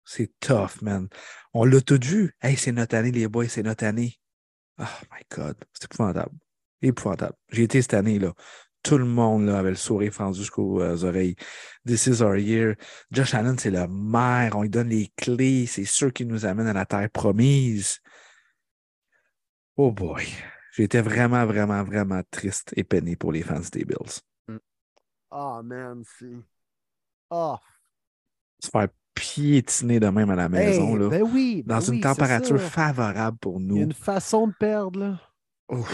c'est 0.04 0.32
tough, 0.40 0.82
man. 0.82 1.08
On 1.54 1.66
l'a 1.66 1.82
tout 1.82 2.00
vu. 2.00 2.36
Hey, 2.42 2.58
c'est 2.58 2.72
notre 2.72 2.96
année, 2.96 3.12
les 3.12 3.28
boys, 3.28 3.48
c'est 3.48 3.64
notre 3.64 3.86
année. 3.86 4.20
Oh 4.78 4.84
my 5.12 5.22
God, 5.36 5.56
c'est 5.74 5.86
épouvantable. 5.86 6.36
Épouvantable. 6.82 7.36
J'ai 7.50 7.64
été 7.64 7.82
cette 7.82 7.96
année, 7.96 8.20
là. 8.20 8.34
Tout 8.84 9.00
le 9.00 9.06
monde 9.06 9.48
là, 9.48 9.58
avait 9.58 9.72
le 9.72 9.76
sourire 9.76 10.14
fendu 10.14 10.38
jusqu'aux 10.38 10.80
euh, 10.80 11.04
oreilles. 11.04 11.36
This 11.88 12.06
is 12.06 12.22
our 12.22 12.38
year. 12.38 12.76
Josh 13.10 13.34
Allen, 13.34 13.58
c'est 13.58 13.72
le 13.72 13.88
maire. 13.88 14.56
On 14.56 14.62
lui 14.62 14.70
donne 14.70 14.90
les 14.90 15.12
clés. 15.18 15.66
C'est 15.66 15.86
sûr 15.86 16.14
qu'il 16.14 16.28
nous 16.28 16.46
amène 16.46 16.68
à 16.68 16.74
la 16.74 16.86
terre 16.86 17.10
promise. 17.10 17.98
Oh 19.78 19.92
boy. 19.92 20.26
J'étais 20.72 21.02
vraiment, 21.02 21.46
vraiment, 21.46 21.84
vraiment 21.84 22.22
triste 22.32 22.74
et 22.76 22.84
peiné 22.84 23.16
pour 23.16 23.32
les 23.32 23.44
fans 23.44 23.62
des 23.72 23.86
Bills. 23.86 24.60
Oh 25.32 25.62
man, 25.64 26.04
c'est. 26.18 26.36
Oh. 27.30 27.56
Se 28.60 28.70
faire 28.70 28.88
piétiner 29.14 30.00
de 30.00 30.08
même 30.08 30.30
à 30.30 30.36
la 30.36 30.50
maison. 30.50 30.96
là, 30.96 31.10
ben 31.10 31.24
oui, 31.24 31.64
dans 31.66 31.80
ben 31.80 31.94
une 31.94 32.02
température 32.02 32.60
favorable 32.60 33.38
pour 33.38 33.60
nous. 33.60 33.76
Il 33.76 33.80
y 33.80 33.82
a 33.82 33.86
une 33.86 33.94
façon 33.94 34.48
de 34.48 34.54
perdre. 34.54 35.00
Là. 35.00 35.22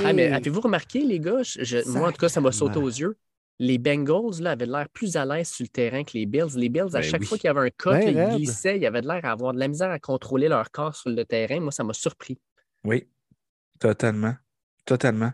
Ah, 0.04 0.14
mais 0.14 0.32
avez-vous 0.32 0.62
remarqué, 0.62 1.02
les 1.02 1.20
gars? 1.20 1.42
moi, 1.88 2.10
en 2.10 2.12
tout 2.12 2.18
cas, 2.18 2.30
ça 2.30 2.42
m'a 2.42 2.52
sauté 2.52 2.78
aux 2.78 2.88
yeux. 2.88 3.18
Les 3.60 3.78
Bengals 3.78 4.42
là, 4.42 4.52
avaient 4.52 4.66
l'air 4.66 4.90
plus 4.90 5.16
à 5.16 5.26
l'aise 5.26 5.50
sur 5.50 5.64
le 5.64 5.70
terrain 5.70 6.04
que 6.04 6.14
les 6.16 6.26
Bills. 6.26 6.56
Les 6.56 6.70
Bills, 6.70 6.96
à 6.96 7.00
ben 7.00 7.02
chaque 7.04 7.24
fois 7.24 7.38
qu'il 7.38 7.48
y 7.48 7.52
avait 7.52 7.68
un 7.68 7.70
cut, 7.70 7.90
ben 7.90 8.34
ils 8.34 8.38
glissaient, 8.38 8.80
ils 8.80 8.86
avaient 8.88 9.02
l'air 9.02 9.22
d'avoir 9.22 9.54
de 9.54 9.60
la 9.60 9.68
misère 9.68 9.92
à 9.92 10.00
contrôler 10.00 10.48
leur 10.48 10.72
corps 10.72 10.96
sur 10.96 11.12
le 11.12 11.24
terrain. 11.26 11.60
Moi, 11.60 11.72
ça 11.72 11.84
m'a 11.84 11.94
surpris. 11.94 12.40
Oui, 12.84 13.08
totalement. 13.82 14.36
Totalement. 14.86 15.34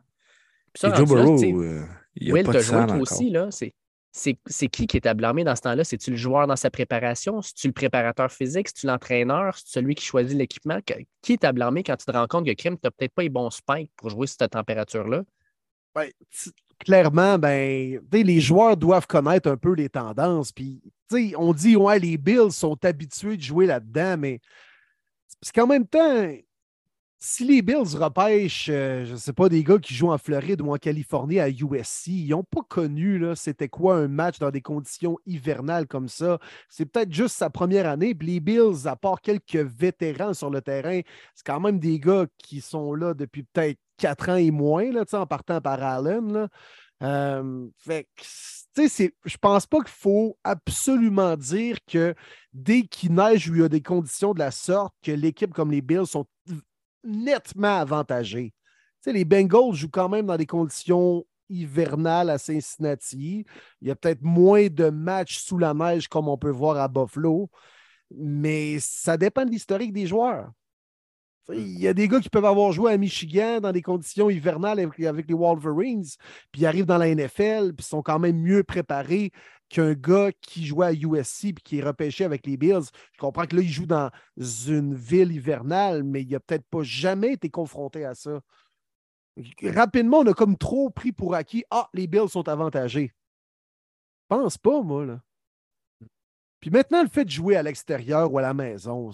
Ça, 0.74 0.94
Joe 0.94 1.08
Burrow, 1.08 1.44
euh, 1.44 1.86
il 2.16 2.38
a 2.38 2.44
pas 2.44 2.54
de 2.54 2.60
joué 2.60 3.00
aussi, 3.00 3.30
là. 3.30 3.50
C'est 3.52 3.74
c'est 4.12 4.68
qui 4.68 4.88
qui 4.88 4.98
est 4.98 5.06
à 5.06 5.14
blâmer 5.14 5.44
dans 5.44 5.56
ce 5.56 5.62
temps-là? 5.62 5.84
C'est-tu 5.84 6.10
le 6.10 6.18
joueur 6.18 6.48
dans 6.48 6.56
sa 6.56 6.72
préparation? 6.72 7.42
C'est-tu 7.44 7.68
le 7.68 7.74
préparateur 7.74 8.32
physique? 8.32 8.68
C'est-tu 8.70 8.88
l'entraîneur? 8.88 9.56
C'est 9.58 9.80
celui 9.80 9.94
qui 9.94 10.04
choisit 10.04 10.36
l'équipement? 10.36 10.80
Qui 11.22 11.34
est 11.34 11.44
à 11.44 11.52
blâmer 11.52 11.84
quand 11.84 11.96
tu 11.98 12.06
te 12.06 12.12
rends 12.12 12.26
compte 12.26 12.48
que 12.48 12.54
Krim, 12.54 12.76
tu 12.76 12.82
n'as 12.84 12.92
peut-être 12.92 13.14
pas 13.14 13.22
les 13.22 13.30
bons 13.30 13.52
spikes 13.52 13.92
pour 13.96 14.10
jouer 14.10 14.26
cette 14.26 14.50
température-là? 14.50 15.24
Ben, 15.94 16.10
clairement, 16.80 17.38
ben, 17.38 18.00
les 18.12 18.40
joueurs 18.40 18.76
doivent 18.76 19.08
connaître 19.08 19.50
un 19.50 19.58
peu 19.58 19.74
les 19.74 19.90
tendances. 19.90 20.52
Puis, 20.52 20.82
on 21.38 21.54
dit, 21.54 21.76
ouais, 21.76 22.00
les 22.00 22.18
Bills 22.18 22.52
sont 22.52 22.84
habitués 22.84 23.38
de 23.38 23.44
jouer 23.44 23.68
là-dedans, 23.68 24.18
mais 24.18 24.40
c'est 25.44 25.54
qu'en 25.54 25.68
même 25.68 25.86
temps, 25.86 26.28
si 27.20 27.46
les 27.46 27.62
Bills 27.62 27.96
repêchent, 27.96 28.70
euh, 28.70 29.06
je 29.06 29.14
ne 29.14 29.18
sais 29.18 29.34
pas, 29.34 29.50
des 29.50 29.64
gars 29.64 29.80
qui 29.80 29.94
jouent 29.94 30.12
en 30.12 30.18
Floride 30.18 30.62
ou 30.62 30.72
en 30.72 30.78
Californie 30.78 31.40
à 31.40 31.50
USC, 31.50 32.08
ils 32.08 32.30
n'ont 32.30 32.44
pas 32.44 32.62
connu 32.68 33.24
c'était 33.36 33.70
quoi 33.70 33.96
un 33.96 34.08
match 34.08 34.38
dans 34.40 34.52
des 34.52 34.62
conditions 34.62 35.18
hivernales 35.26 35.88
comme 35.88 36.08
ça. 36.08 36.40
C'est 36.70 36.86
peut-être 36.86 37.12
juste 37.12 37.36
sa 37.36 37.50
première 37.50 37.88
année. 37.88 38.16
Les 38.20 38.40
Bills, 38.40 38.86
à 38.88 38.96
part 38.96 39.22
quelques 39.22 39.56
vétérans 39.56 40.34
sur 40.34 40.50
le 40.50 40.62
terrain, 40.62 41.02
c'est 41.34 41.46
quand 41.46 41.60
même 41.60 41.80
des 41.80 42.00
gars 42.00 42.28
qui 42.38 42.62
sont 42.62 42.94
là 42.94 43.14
depuis 43.14 43.44
peut-être 43.44 43.80
quatre 43.98 44.30
ans 44.30 44.36
et 44.36 44.52
moins, 44.52 44.92
là, 44.92 45.04
en 45.14 45.26
partant 45.26 45.60
par 45.60 45.82
Allen. 45.82 46.32
Là. 46.32 46.48
Euh, 47.04 47.68
fait 47.78 48.08
je 48.78 49.38
pense 49.38 49.66
pas 49.66 49.80
qu'il 49.80 49.90
faut 49.90 50.38
absolument 50.44 51.36
dire 51.36 51.78
que 51.88 52.14
dès 52.54 52.84
qu'il 52.84 53.14
neige 53.14 53.50
ou 53.50 53.56
il 53.56 53.62
y 53.62 53.64
a 53.64 53.70
des 53.70 53.82
conditions 53.82 54.34
de 54.34 54.40
la 54.40 54.52
sorte, 54.52 54.94
que 55.04 55.12
l'équipe 55.12 55.54
comme 55.54 55.72
les 55.72 55.82
Bills 55.82 56.06
sont 56.06 56.26
nettement 57.04 57.80
avantagé. 57.80 58.54
les 59.06 59.26
Bengals 59.26 59.74
jouent 59.74 59.90
quand 59.90 60.10
même 60.10 60.26
dans 60.26 60.38
des 60.38 60.46
conditions 60.46 61.26
hivernales 61.50 62.30
à 62.30 62.38
Cincinnati. 62.38 63.46
Il 63.82 63.88
y 63.88 63.92
a 63.92 63.96
peut-être 63.96 64.22
moins 64.22 64.68
de 64.68 64.90
matchs 64.90 65.40
sous 65.40 65.58
la 65.58 65.74
neige 65.74 66.08
comme 66.08 66.28
on 66.28 66.38
peut 66.38 66.50
voir 66.50 66.78
à 66.78 66.88
Buffalo, 66.88 67.50
mais 68.12 68.80
ça 68.80 69.18
dépend 69.18 69.46
de 69.46 69.52
l'historique 69.52 69.94
des 69.94 70.08
joueurs. 70.08 70.52
Il 71.54 71.80
y 71.80 71.88
a 71.88 71.94
des 71.94 72.10
gars 72.10 72.20
qui 72.20 72.30
peuvent 72.30 72.44
avoir 72.44 72.74
joué 72.74 72.92
à 72.92 72.98
Michigan 72.98 73.62
dans 73.62 73.72
des 73.72 73.82
conditions 73.82 74.30
hivernales 74.30 74.80
avec, 74.80 75.28
les 75.30 75.34
Wolverines, 75.34 76.04
puis 76.52 76.62
ils 76.62 76.66
arrivent 76.66 76.86
dans 76.86 76.98
la 76.98 77.14
NFL, 77.14 77.74
puis 77.74 77.86
sont 77.86 78.02
quand 78.02 78.20
même 78.20 78.38
mieux 78.38 78.64
préparés 78.64 79.32
qu'un 79.70 79.94
gars 79.94 80.32
qui 80.42 80.66
jouait 80.66 80.88
à 80.88 80.94
USC 80.94 81.46
et 81.46 81.54
qui 81.54 81.80
est 81.80 81.84
repêché 81.84 82.24
avec 82.24 82.46
les 82.46 82.58
Bills. 82.58 82.90
Je 83.14 83.20
comprends 83.20 83.46
que 83.46 83.56
là, 83.56 83.62
il 83.62 83.70
joue 83.70 83.86
dans 83.86 84.10
une 84.68 84.96
ville 84.96 85.32
hivernale, 85.32 86.04
mais 86.04 86.22
il 86.22 86.30
n'a 86.30 86.40
peut-être 86.40 86.66
pas 86.70 86.84
jamais 86.84 87.34
été 87.34 87.50
confronté 87.50 88.06
à 88.06 88.16
ça. 88.16 88.42
Rapidement, 89.64 90.20
on 90.20 90.28
a 90.28 90.34
comme 90.34 90.58
trop 90.58 90.90
pris 90.90 91.12
pour 91.12 91.36
acquis 91.36 91.64
Ah, 91.70 91.90
les 91.94 92.08
Bills 92.08 92.30
sont 92.30 92.48
avantagés. 92.48 93.14
Je 94.30 94.36
pense 94.36 94.58
pas, 94.58 94.82
moi. 94.82 95.06
Là. 95.06 95.22
Puis 96.60 96.70
maintenant, 96.70 97.04
le 97.04 97.10
fait 97.10 97.26
de 97.26 97.30
jouer 97.30 97.56
à 97.56 97.64
l'extérieur 97.64 98.32
ou 98.32 98.40
à 98.40 98.42
la 98.42 98.54
maison, 98.54 99.12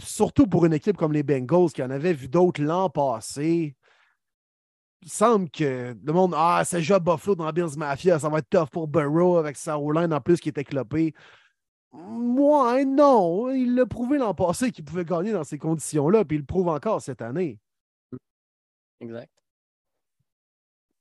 surtout 0.00 0.46
pour 0.46 0.64
une 0.64 0.72
équipe 0.72 0.96
comme 0.96 1.12
les 1.12 1.22
Bengals 1.22 1.70
qui 1.72 1.82
en 1.82 1.90
avait 1.90 2.14
vu 2.14 2.28
d'autres 2.28 2.62
l'an 2.62 2.88
passé, 2.88 3.76
il 5.02 5.10
semble 5.10 5.50
que 5.50 5.94
le 6.02 6.12
monde, 6.12 6.32
ah, 6.36 6.62
joue 6.78 6.94
à 6.94 6.98
Buffalo 6.98 7.36
dans 7.36 7.52
Bills 7.52 7.76
Mafia, 7.76 8.18
ça 8.18 8.28
va 8.28 8.38
être 8.38 8.48
tough 8.48 8.70
pour 8.70 8.88
Burrow 8.88 9.36
avec 9.36 9.56
sa 9.56 9.76
line 9.76 10.12
en 10.12 10.20
plus 10.20 10.40
qui 10.40 10.48
était 10.48 10.64
clopé. 10.64 11.14
Moi, 11.92 12.84
non. 12.84 13.50
Il 13.50 13.74
l'a 13.74 13.86
prouvé 13.86 14.18
l'an 14.18 14.34
passé 14.34 14.70
qu'il 14.72 14.84
pouvait 14.84 15.04
gagner 15.04 15.32
dans 15.32 15.44
ces 15.44 15.58
conditions-là, 15.58 16.24
puis 16.24 16.36
il 16.36 16.40
le 16.40 16.46
prouve 16.46 16.68
encore 16.68 17.00
cette 17.00 17.22
année. 17.22 17.58
Exact. 19.00 19.30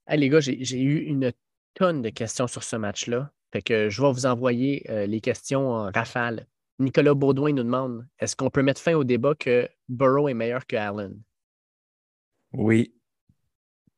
les 0.09 0.29
gars, 0.29 0.39
j'ai 0.39 0.81
eu 0.81 0.99
une 1.05 1.31
tonne 1.73 2.01
de 2.01 2.09
questions 2.09 2.47
sur 2.47 2.63
ce 2.63 2.75
match-là. 2.75 3.31
Fait 3.51 3.61
que 3.61 3.89
je 3.89 4.01
vais 4.01 4.11
vous 4.11 4.25
envoyer 4.25 4.85
euh, 4.89 5.05
les 5.05 5.21
questions 5.21 5.69
en 5.69 5.91
rafale. 5.91 6.47
Nicolas 6.79 7.13
Baudouin 7.13 7.53
nous 7.53 7.63
demande 7.63 8.05
est-ce 8.19 8.35
qu'on 8.35 8.49
peut 8.49 8.63
mettre 8.63 8.81
fin 8.81 8.93
au 8.93 9.03
débat 9.03 9.33
que 9.35 9.69
Burrow 9.87 10.27
est 10.27 10.33
meilleur 10.33 10.65
que 10.67 10.75
Allen? 10.75 11.21
Oui. 12.51 12.93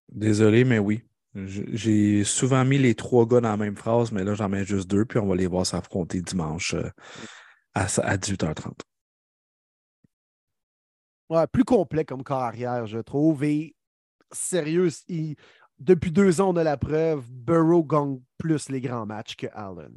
Désolé, 0.09 0.63
mais 0.63 0.79
oui. 0.79 1.03
J'ai 1.35 2.23
souvent 2.23 2.65
mis 2.65 2.79
les 2.79 2.95
trois 2.95 3.27
gars 3.27 3.41
dans 3.41 3.49
la 3.49 3.57
même 3.57 3.75
phrase, 3.75 4.11
mais 4.11 4.23
là, 4.23 4.33
j'en 4.33 4.49
mets 4.49 4.65
juste 4.65 4.89
deux, 4.89 5.05
puis 5.05 5.19
on 5.19 5.27
va 5.27 5.35
les 5.35 5.45
voir 5.45 5.65
s'affronter 5.65 6.21
dimanche 6.21 6.73
euh, 6.73 6.89
à, 7.75 7.83
à 7.83 8.17
18h30. 8.17 8.73
Ouais, 11.29 11.45
plus 11.47 11.65
complet 11.65 12.05
comme 12.05 12.23
carrière, 12.23 12.87
je 12.87 12.99
trouve. 12.99 13.43
Et 13.43 13.75
sérieux, 14.31 14.89
depuis 15.77 16.11
deux 16.11 16.41
ans, 16.41 16.49
on 16.49 16.55
a 16.55 16.63
la 16.63 16.77
preuve, 16.77 17.29
Burrow 17.29 17.83
gagne 17.83 18.19
plus 18.37 18.69
les 18.69 18.81
grands 18.81 19.05
matchs 19.05 19.35
que 19.35 19.47
Allen. 19.53 19.95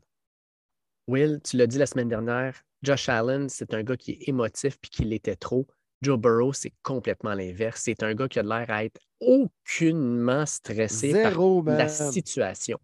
Will, 1.06 1.40
tu 1.42 1.56
l'as 1.56 1.66
dit 1.66 1.78
la 1.78 1.86
semaine 1.86 2.08
dernière, 2.08 2.62
Josh 2.82 3.08
Allen, 3.08 3.48
c'est 3.48 3.74
un 3.74 3.82
gars 3.82 3.96
qui 3.96 4.12
est 4.12 4.28
émotif 4.28 4.78
puis 4.78 4.90
qui 4.90 5.04
l'était 5.04 5.36
trop. 5.36 5.66
Joe 6.02 6.18
Burrow, 6.18 6.52
c'est 6.52 6.72
complètement 6.82 7.34
l'inverse. 7.34 7.82
C'est 7.84 8.02
un 8.02 8.14
gars 8.14 8.28
qui 8.28 8.38
a 8.38 8.42
l'air 8.42 8.66
à 8.68 8.84
être 8.84 9.00
aucunement 9.20 10.46
stressé 10.46 11.12
par 11.12 11.62
la 11.64 11.88
situation. 11.88 12.78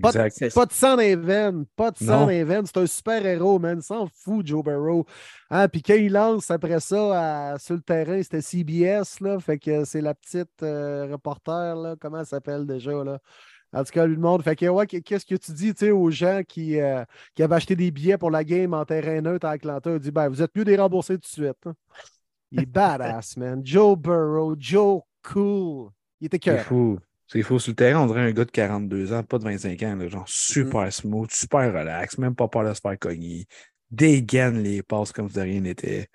Pas 0.00 0.12
de, 0.12 0.54
pas 0.54 0.66
de, 0.66 0.72
sang 0.72 0.90
dans 0.90 1.02
les 1.02 1.16
veines. 1.16 1.64
Pas 1.74 1.90
de 1.90 1.98
sang 1.98 2.20
dans 2.20 2.26
les 2.26 2.44
veines. 2.44 2.64
C'est 2.64 2.78
un 2.78 2.86
super 2.86 3.26
héros, 3.26 3.58
man. 3.58 3.80
S'en 3.80 4.06
fout, 4.06 4.46
Joe 4.46 4.62
Burrow. 4.62 5.04
Hein? 5.50 5.68
Puis 5.68 5.82
quand 5.82 5.94
il 5.94 6.12
lance 6.12 6.50
après 6.50 6.78
ça 6.78 7.56
sur 7.58 7.74
le 7.74 7.80
terrain, 7.80 8.22
c'était 8.22 8.40
CBS. 8.40 9.20
Là, 9.20 9.40
fait 9.40 9.58
que 9.58 9.84
c'est 9.84 10.00
la 10.00 10.14
petite 10.14 10.62
euh, 10.62 11.08
reporter. 11.10 11.74
Là, 11.74 11.96
comment 12.00 12.20
elle 12.20 12.26
s'appelle 12.26 12.66
déjà? 12.66 13.02
Là? 13.02 13.18
En 13.72 13.84
tout 13.84 13.92
cas, 13.92 14.06
lui 14.06 14.16
demande. 14.16 14.42
Fait 14.42 14.56
que, 14.56 14.66
ouais, 14.66 14.86
qu'est-ce 14.86 15.24
que 15.24 15.36
tu 15.36 15.52
dis 15.52 15.90
aux 15.90 16.10
gens 16.10 16.42
qui, 16.46 16.80
euh, 16.80 17.04
qui 17.34 17.42
avaient 17.42 17.54
acheté 17.54 17.76
des 17.76 17.90
billets 17.90 18.18
pour 18.18 18.30
la 18.30 18.42
game 18.42 18.74
en 18.74 18.84
terrain 18.84 19.20
neutre 19.20 19.46
à 19.46 19.50
Atlanta? 19.50 19.92
Il 19.92 20.00
dit 20.00 20.10
ben, 20.10 20.28
vous 20.28 20.42
êtes 20.42 20.54
mieux 20.56 20.64
des 20.64 20.76
remboursés 20.76 21.14
tout 21.14 21.20
de 21.20 21.26
suite. 21.26 21.66
Hein. 21.66 21.74
Il 22.50 22.62
est 22.62 22.66
badass, 22.66 23.36
man. 23.36 23.60
Joe 23.64 23.96
Burrow, 23.96 24.56
Joe 24.58 25.02
Cool. 25.22 25.90
Il 26.20 26.26
était 26.26 26.38
cœur. 26.38 26.58
C'est 26.58 26.64
fou. 26.64 26.98
C'est 27.26 27.42
fou. 27.42 27.58
Sur 27.58 27.70
le 27.70 27.76
terrain, 27.76 28.00
on 28.00 28.06
dirait 28.06 28.22
un 28.22 28.32
gars 28.32 28.44
de 28.44 28.50
42 28.50 29.12
ans, 29.12 29.22
pas 29.22 29.38
de 29.38 29.44
25 29.44 29.82
ans. 29.84 29.96
Là, 29.96 30.08
genre 30.08 30.28
super 30.28 30.86
mm. 30.86 30.90
smooth, 30.90 31.30
super 31.30 31.72
relax, 31.72 32.18
même 32.18 32.34
pas 32.34 32.48
peur 32.48 32.68
de 32.68 32.74
se 32.74 32.80
faire 32.80 32.98
cogner. 32.98 33.46
Dégaine 33.90 34.62
les 34.62 34.82
passes 34.82 35.12
comme 35.12 35.28
si 35.28 35.36
de 35.36 35.40
rien 35.40 35.60
n'était. 35.60 36.08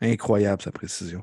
Incroyable 0.00 0.60
sa 0.60 0.72
précision. 0.72 1.22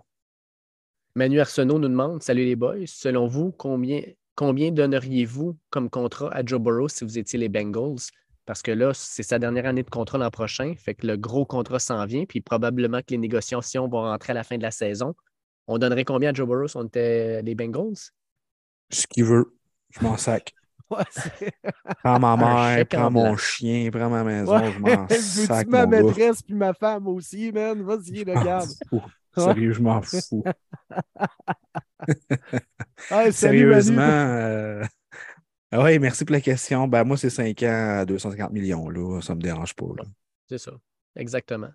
Manu 1.16 1.40
Arsenault 1.40 1.78
nous 1.78 1.90
demande 1.90 2.24
Salut 2.24 2.46
les 2.46 2.56
boys, 2.56 2.86
selon 2.86 3.28
vous, 3.28 3.52
combien 3.52 4.02
combien 4.36 4.72
donneriez-vous 4.72 5.58
comme 5.70 5.90
contrat 5.90 6.30
à 6.34 6.46
Joe 6.46 6.60
Burrow 6.60 6.90
si 6.90 7.04
vous 7.04 7.18
étiez 7.18 7.40
les 7.40 7.50
Bengals? 7.50 8.10
Parce 8.46 8.62
que 8.62 8.72
là, 8.72 8.94
c'est 8.94 9.24
sa 9.24 9.40
dernière 9.40 9.66
année 9.66 9.84
de 9.84 9.90
contrat 9.90 10.18
l'an 10.18 10.32
prochain. 10.32 10.74
Fait 10.78 10.96
que 10.96 11.06
le 11.08 11.16
gros 11.16 11.46
contrat 11.46 11.80
s'en 11.80 12.06
vient. 12.06 12.26
Puis 12.26 12.42
probablement 12.42 13.00
que 13.00 13.12
les 13.12 13.18
négociations 13.18 13.88
vont 13.88 14.02
rentrer 14.02 14.32
à 14.32 14.34
la 14.34 14.44
fin 14.44 14.58
de 14.58 14.64
la 14.64 14.72
saison. 14.72 15.16
On 15.68 15.78
donnerait 15.78 16.06
combien 16.06 16.32
à 16.32 16.34
Joe 16.34 16.48
Burrow 16.48 16.68
si 16.68 16.78
on 16.78 16.84
était 16.84 17.42
les 17.44 17.56
Bengals? 17.56 18.12
Ce 18.90 19.08
qu'il 19.08 19.26
veut. 19.26 19.56
Je 19.92 20.02
m'en 20.02 20.18
sac. 20.18 20.54
prends 22.04 22.20
ma 22.20 22.38
mère, 22.38 22.86
prends 22.88 23.12
mon 23.12 23.38
chien, 23.38 23.90
prends 23.92 24.10
ma 24.10 24.24
maison, 24.24 24.72
je 24.72 24.80
m'en 24.80 25.08
sac. 25.10 25.68
ma 25.68 25.86
maîtresse 25.86 26.42
puis 26.42 26.54
ma 26.54 26.74
femme 26.74 27.08
aussi, 27.08 27.52
man. 27.52 27.82
Vas-y, 27.82 28.24
regarde. 28.24 28.70
Sérieux, 29.36 29.74
je 29.74 29.82
m'en 29.82 30.02
fous. 30.02 30.44
Sérieusement. 33.32 34.02
Euh... 34.02 34.84
Ah 35.72 35.84
oui, 35.84 36.00
merci 36.00 36.26
pour 36.26 36.34
la 36.34 36.42
question. 36.42 36.88
Ben, 36.88 37.06
moi, 37.06 37.16
c'est 37.16 37.30
5 37.30 37.64
ans 37.64 38.00
à 38.00 38.06
250 38.06 38.52
millions. 38.52 38.90
Là. 38.90 39.22
Ça 39.22 39.34
ne 39.34 39.38
me 39.38 39.42
dérange 39.42 39.74
pas. 39.74 39.86
C'est 40.50 40.58
ça. 40.58 40.74
Exactement. 41.16 41.70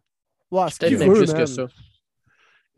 Ouais, 0.50 0.66
Peut-être 0.78 0.98
même 0.98 1.14
plus 1.14 1.32
que 1.32 1.46
ça. 1.46 1.66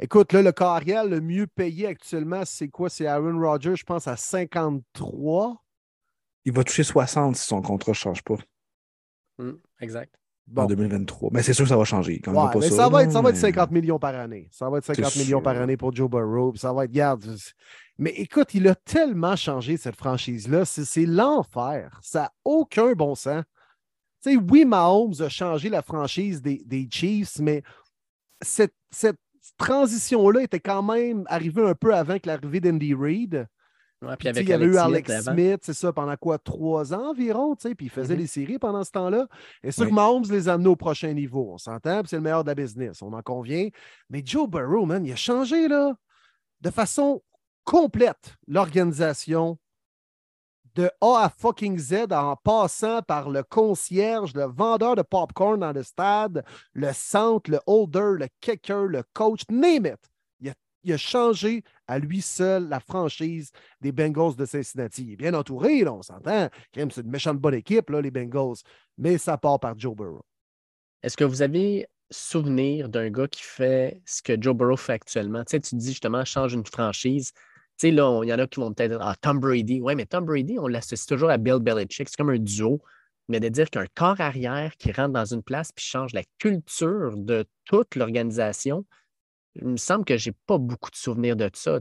Écoute, 0.00 0.32
là, 0.32 0.42
le 0.42 0.52
carrière 0.52 1.04
le 1.04 1.20
mieux 1.20 1.48
payé 1.48 1.88
actuellement, 1.88 2.44
c'est 2.44 2.68
quoi? 2.68 2.88
C'est 2.88 3.06
Aaron 3.06 3.40
Rodgers, 3.40 3.74
je 3.74 3.82
pense, 3.82 4.06
à 4.06 4.16
53. 4.16 5.60
Il 6.44 6.52
va 6.52 6.64
toucher 6.64 6.84
60 6.84 7.36
si 7.36 7.46
son 7.46 7.60
contrat 7.62 7.92
ne 7.92 7.94
change 7.94 8.22
pas. 8.22 8.36
Hmm, 9.38 9.56
exact 9.80 10.18
en 10.56 10.66
2023. 10.66 11.30
Mais 11.32 11.42
c'est 11.42 11.52
sûr 11.52 11.64
que 11.64 11.68
ça 11.68 11.76
va 11.76 11.84
changer. 11.84 12.20
ça, 12.24 12.32
va 12.88 13.02
être, 13.04 13.12
ça 13.12 13.20
va 13.20 13.30
être 13.30 13.36
50 13.36 13.70
millions 13.70 13.98
par 13.98 14.14
année. 14.14 14.48
Ça 14.50 14.68
va 14.68 14.78
être 14.78 14.84
50 14.84 15.16
millions 15.16 15.42
par 15.42 15.60
année 15.60 15.76
pour 15.76 15.94
Joe 15.94 16.08
Burrow. 16.08 16.54
Ça 16.56 16.72
va 16.72 16.84
être, 16.84 16.90
garde. 16.90 17.24
Mais 17.98 18.10
écoute, 18.10 18.54
il 18.54 18.68
a 18.68 18.74
tellement 18.74 19.36
changé 19.36 19.76
cette 19.76 19.96
franchise-là. 19.96 20.64
C'est 20.64 21.06
l'enfer. 21.06 21.98
Ça 22.02 22.20
n'a 22.20 22.32
aucun 22.44 22.92
bon 22.92 23.14
sens. 23.14 23.44
Oui, 24.26 24.64
Mahomes 24.64 25.14
a 25.20 25.28
changé 25.28 25.68
la 25.68 25.82
franchise 25.82 26.42
des, 26.42 26.62
des 26.66 26.88
Chiefs, 26.90 27.38
mais 27.38 27.62
cette, 28.42 28.74
cette 28.90 29.18
transition-là 29.56 30.42
était 30.42 30.60
quand 30.60 30.82
même 30.82 31.24
arrivée 31.28 31.62
un 31.62 31.74
peu 31.74 31.94
avant 31.94 32.18
que 32.18 32.26
l'arrivée 32.26 32.60
d'Andy 32.60 32.94
Reid 32.94 33.46
il 34.02 34.48
y 34.48 34.52
avait 34.52 34.64
eu 34.64 34.76
Alex 34.76 35.22
Smith, 35.22 35.60
c'est 35.62 35.74
ça, 35.74 35.92
pendant 35.92 36.16
quoi, 36.16 36.38
trois 36.38 36.94
ans 36.94 37.10
environ, 37.10 37.56
puis 37.56 37.74
il 37.80 37.90
faisait 37.90 38.14
mm-hmm. 38.14 38.18
les 38.18 38.26
séries 38.26 38.58
pendant 38.58 38.84
ce 38.84 38.92
temps-là. 38.92 39.26
Et 39.62 39.72
sûr 39.72 39.86
que 39.86 39.92
Mahomes 39.92 40.24
les 40.30 40.48
a 40.48 40.54
amenés 40.54 40.68
au 40.68 40.76
prochain 40.76 41.12
niveau, 41.12 41.50
on 41.52 41.58
s'entend, 41.58 42.02
c'est 42.06 42.16
le 42.16 42.22
meilleur 42.22 42.44
de 42.44 42.48
la 42.48 42.54
business, 42.54 43.02
on 43.02 43.12
en 43.12 43.22
convient. 43.22 43.68
Mais 44.08 44.22
Joe 44.24 44.48
Burrow, 44.48 44.86
man, 44.86 45.04
il 45.04 45.12
a 45.12 45.16
changé, 45.16 45.66
là, 45.66 45.94
de 46.60 46.70
façon 46.70 47.22
complète, 47.64 48.36
l'organisation 48.46 49.58
de 50.74 50.90
A 51.00 51.24
à 51.24 51.28
fucking 51.28 51.76
Z 51.76 52.12
en 52.12 52.36
passant 52.36 53.02
par 53.02 53.30
le 53.30 53.42
concierge, 53.42 54.32
le 54.34 54.44
vendeur 54.44 54.94
de 54.94 55.02
popcorn 55.02 55.58
dans 55.58 55.72
le 55.72 55.82
stade, 55.82 56.44
le 56.72 56.92
centre, 56.92 57.50
le 57.50 57.58
holder, 57.66 58.12
le 58.16 58.28
kicker, 58.40 58.86
le 58.86 59.02
coach, 59.12 59.42
name 59.50 59.86
it 59.86 59.98
il 60.84 60.92
a 60.92 60.96
changé 60.96 61.62
à 61.88 61.98
lui 61.98 62.20
seul 62.20 62.68
la 62.68 62.80
franchise 62.80 63.50
des 63.80 63.92
Bengals 63.92 64.36
de 64.36 64.44
Cincinnati. 64.44 65.04
Il 65.04 65.12
est 65.14 65.16
bien 65.16 65.34
entouré, 65.34 65.82
là, 65.82 65.92
on 65.92 66.02
s'entend. 66.02 66.48
C'est 66.74 66.96
une 66.98 67.10
méchante 67.10 67.38
bonne 67.38 67.54
équipe, 67.54 67.90
là, 67.90 68.00
les 68.00 68.10
Bengals, 68.10 68.58
mais 68.98 69.18
ça 69.18 69.38
part 69.38 69.58
par 69.58 69.76
Joe 69.78 69.96
Burrow. 69.96 70.24
Est-ce 71.02 71.16
que 71.16 71.24
vous 71.24 71.42
avez 71.42 71.86
souvenir 72.10 72.88
d'un 72.88 73.10
gars 73.10 73.28
qui 73.28 73.42
fait 73.42 74.00
ce 74.04 74.22
que 74.22 74.40
Joe 74.40 74.54
Burrow 74.54 74.76
fait 74.76 74.94
actuellement? 74.94 75.44
Tu 75.44 75.52
sais, 75.52 75.60
tu 75.60 75.76
dis 75.76 75.88
justement, 75.90 76.24
change 76.24 76.54
une 76.54 76.66
franchise. 76.66 77.32
Tu 77.32 77.88
sais, 77.88 77.90
là, 77.90 78.20
il 78.22 78.28
y 78.28 78.34
en 78.34 78.38
a 78.38 78.46
qui 78.46 78.60
vont 78.60 78.72
peut-être 78.72 78.98
Ah, 79.00 79.14
Tom 79.20 79.38
Brady. 79.38 79.80
Oui, 79.80 79.94
mais 79.94 80.06
Tom 80.06 80.24
Brady, 80.24 80.58
on 80.58 80.66
l'associe 80.66 81.06
toujours 81.06 81.30
à 81.30 81.38
Bill 81.38 81.58
Belichick. 81.60 82.08
C'est 82.08 82.16
comme 82.16 82.30
un 82.30 82.38
duo. 82.38 82.82
Mais 83.30 83.40
de 83.40 83.48
dire 83.48 83.68
qu'un 83.68 83.86
corps 83.94 84.20
arrière 84.20 84.74
qui 84.78 84.90
rentre 84.90 85.12
dans 85.12 85.26
une 85.26 85.42
place 85.42 85.70
puis 85.70 85.84
change 85.84 86.14
la 86.14 86.22
culture 86.38 87.14
de 87.14 87.44
toute 87.66 87.94
l'organisation, 87.94 88.86
il 89.54 89.68
me 89.68 89.76
semble 89.76 90.04
que 90.04 90.16
j'ai 90.16 90.32
pas 90.46 90.58
beaucoup 90.58 90.90
de 90.90 90.96
souvenirs 90.96 91.36
de 91.36 91.50
ça. 91.54 91.78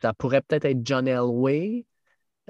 Ça 0.00 0.12
pourrait 0.14 0.40
peut-être 0.42 0.64
être 0.64 0.80
John 0.84 1.06
Elway. 1.06 1.84